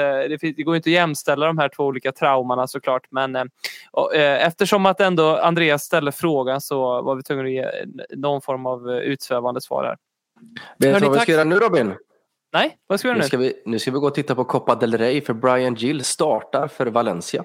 det, 0.53 0.63
går 0.63 0.77
inte 0.77 0.91
att 0.91 0.93
jämställa 0.93 1.47
de 1.47 1.59
här 1.59 1.69
två 1.69 1.85
olika 1.85 2.13
traumorna 2.13 2.67
såklart. 2.67 3.07
Men 3.11 3.37
eh, 3.37 3.45
och, 3.91 4.15
eh, 4.15 4.47
eftersom 4.47 4.87
att 4.87 5.01
ändå 5.01 5.37
Andreas 5.37 5.83
ställde 5.83 6.13
frågan 6.13 6.61
så 6.61 7.03
var 7.03 7.15
vi 7.15 7.23
tvungna 7.23 7.45
att 7.45 7.51
ge 7.51 7.67
någon 8.17 8.43
form 8.43 8.67
av 8.67 8.91
eh, 8.91 8.97
utsvävande 8.97 9.61
svar 9.61 9.85
här. 9.85 9.97
Vet 10.79 11.01
du 11.01 11.07
vad 11.07 11.15
vi 11.15 11.21
ska 11.21 11.33
göra 11.33 11.45
nu 11.45 11.59
Robin? 11.59 11.95
Nej, 12.53 12.77
vad 12.87 13.01
ska 13.01 13.09
vi 13.09 13.11
göra 13.11 13.19
Nu 13.19 13.23
nu? 13.23 13.29
ska 13.29 13.37
vi, 13.37 13.63
nu 13.65 13.79
ska 13.79 13.91
vi 13.91 13.99
gå 13.99 14.07
och 14.07 14.15
titta 14.15 14.35
på 14.35 14.45
Copa 14.45 14.75
del 14.75 14.99
Rey 14.99 15.21
för 15.21 15.35
Brian 15.35 15.75
Gill 15.75 16.05
startar 16.05 16.69
för 16.69 16.87
Valencia. 16.87 17.45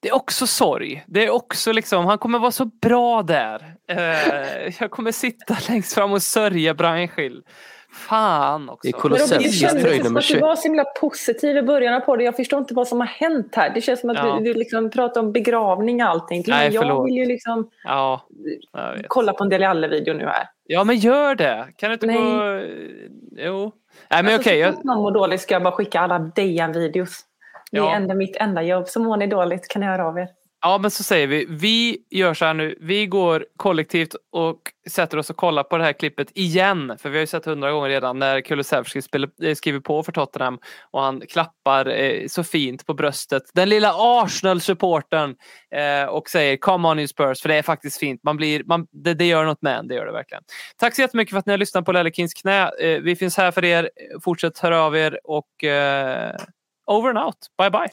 Det 0.00 0.08
är 0.08 0.14
också 0.14 0.46
sorg. 0.46 1.04
Det 1.06 1.26
är 1.26 1.30
också 1.30 1.72
liksom, 1.72 2.06
han 2.06 2.18
kommer 2.18 2.38
vara 2.38 2.50
så 2.50 2.64
bra 2.64 3.22
där. 3.22 3.74
Eh, 3.88 4.74
jag 4.80 4.90
kommer 4.90 5.12
sitta 5.12 5.56
längst 5.68 5.94
fram 5.94 6.12
och 6.12 6.22
sörja 6.22 6.74
Brian 6.74 7.08
Schill. 7.08 7.42
Fan 7.92 8.68
också. 8.70 8.90
Det 9.08 9.14
är 9.14 9.38
det 9.38 9.48
kändes 9.48 9.82
tröja 9.82 10.02
nummer 10.04 10.20
att 10.20 10.26
du 10.26 10.28
21. 10.28 10.42
var 10.42 10.56
så 10.56 10.62
himla 10.62 10.84
positiv 10.84 11.56
i 11.56 11.62
början 11.62 11.94
av 11.94 12.00
podden. 12.00 12.24
Jag 12.24 12.36
förstår 12.36 12.58
inte 12.58 12.74
vad 12.74 12.88
som 12.88 13.00
har 13.00 13.06
hänt 13.06 13.54
här. 13.54 13.70
Det 13.74 13.80
känns 13.80 14.00
som 14.00 14.10
att 14.10 14.16
Ja. 14.16 14.38
du, 14.38 14.44
du 14.44 14.54
liksom 14.58 14.90
pratar 14.90 15.20
om 15.20 15.32
begravning 15.32 16.02
och 16.02 16.08
allting. 16.08 16.44
Nej, 16.46 16.72
jag 16.74 16.82
förlåt. 16.84 17.06
vill 17.06 17.14
ju 17.16 17.24
liksom 17.24 17.70
Ja, 17.84 18.26
kolla 19.08 19.32
på 19.32 19.44
en 19.44 19.50
Deli 19.50 19.64
Alle-video 19.64 20.14
nu 20.14 20.24
här. 20.26 20.48
ja, 20.66 20.84
men 20.84 20.96
gör 20.96 21.34
det. 21.34 21.66
Kan 21.76 21.88
du 21.90 21.94
inte 21.94 22.06
Nej. 22.06 22.16
gå... 22.16 22.60
Jo. 23.36 23.72
Nej, 24.10 24.22
men 24.22 24.34
Alltså, 24.34 24.50
okej. 24.50 24.62
Så 24.62 24.68
jag... 24.78 24.84
någon 24.84 25.02
mår 25.02 25.10
dåligt 25.10 25.40
ska 25.40 25.54
jag 25.54 25.62
bara 25.62 25.74
skicka 25.74 26.00
alla 26.00 26.18
Dejan-videos. 26.18 27.20
Det 27.70 27.78
är 27.78 27.82
Ja. 27.82 27.94
enda, 27.94 28.14
mitt 28.14 28.36
enda 28.36 28.62
jobb. 28.62 28.88
Så 28.88 29.00
mår 29.00 29.16
ni 29.16 29.26
dåligt 29.26 29.68
kan 29.68 29.80
ni 29.80 29.86
höra 29.86 30.06
av 30.08 30.18
er. 30.18 30.28
Ja, 30.64 30.78
men 30.78 30.90
så 30.90 31.02
säger 31.02 31.26
vi. 31.26 31.46
Vi 31.48 31.98
gör 32.10 32.34
så 32.34 32.44
här 32.44 32.54
nu. 32.54 32.78
Vi 32.80 33.06
går 33.06 33.46
kollektivt 33.56 34.14
och 34.32 34.60
sätter 34.90 35.18
oss 35.18 35.30
och 35.30 35.36
kollar 35.36 35.62
på 35.62 35.78
det 35.78 35.84
här 35.84 35.92
klippet 35.92 36.28
igen. 36.34 36.98
För 36.98 37.10
vi 37.10 37.16
har 37.16 37.20
ju 37.20 37.26
sett 37.26 37.44
hundra 37.44 37.72
gånger 37.72 37.88
redan 37.88 38.18
när 38.18 38.40
Kulusevski 38.40 39.00
eh, 39.42 39.54
skriver 39.54 39.80
på 39.80 40.02
för 40.02 40.12
Tottenham 40.12 40.58
och 40.90 41.02
han 41.02 41.20
klappar 41.20 41.86
eh, 41.86 42.26
så 42.28 42.44
fint 42.44 42.86
på 42.86 42.94
bröstet. 42.94 43.42
Den 43.54 43.68
lilla 43.68 43.92
Arsenal-supporten 43.96 45.34
eh, 45.70 46.08
och 46.08 46.28
säger 46.28 46.56
Come 46.56 46.88
on 46.88 46.98
in 46.98 47.08
Spurs, 47.08 47.42
för 47.42 47.48
det 47.48 47.54
är 47.54 47.62
faktiskt 47.62 47.98
fint. 47.98 48.20
Man 48.24 48.36
blir, 48.36 48.64
man, 48.64 48.86
det, 48.90 49.14
det 49.14 49.26
gör 49.26 49.44
något 49.44 49.62
med 49.62 49.78
en, 49.78 49.88
det 49.88 49.94
gör 49.94 50.06
det 50.06 50.12
verkligen. 50.12 50.42
Tack 50.76 50.94
så 50.94 51.00
jättemycket 51.00 51.30
för 51.30 51.38
att 51.38 51.46
ni 51.46 51.52
har 51.52 51.58
lyssnat 51.58 51.84
på 51.84 51.92
Lellekins 51.92 52.34
knä. 52.34 52.70
Eh, 52.80 53.00
vi 53.00 53.16
finns 53.16 53.36
här 53.36 53.50
för 53.50 53.64
er. 53.64 53.90
Fortsätt 54.24 54.58
höra 54.58 54.82
av 54.82 54.96
er 54.96 55.18
och 55.24 55.64
eh, 55.64 56.36
over 56.86 57.10
and 57.10 57.18
out. 57.18 57.36
Bye 57.58 57.70
bye. 57.70 57.88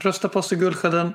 Rösta 0.00 0.28
på 0.28 0.38
oss 0.38 0.52
i 0.52 0.56
Guldskölden. 0.56 1.14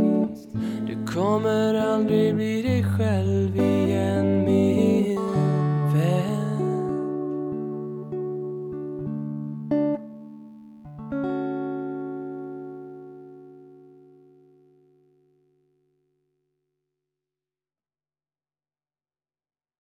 kommer 1.13 1.73
aldrig 1.73 2.35
bli 2.35 2.61
dig 2.61 2.83
själv 2.83 3.55
igen 3.55 4.45
min 4.45 4.90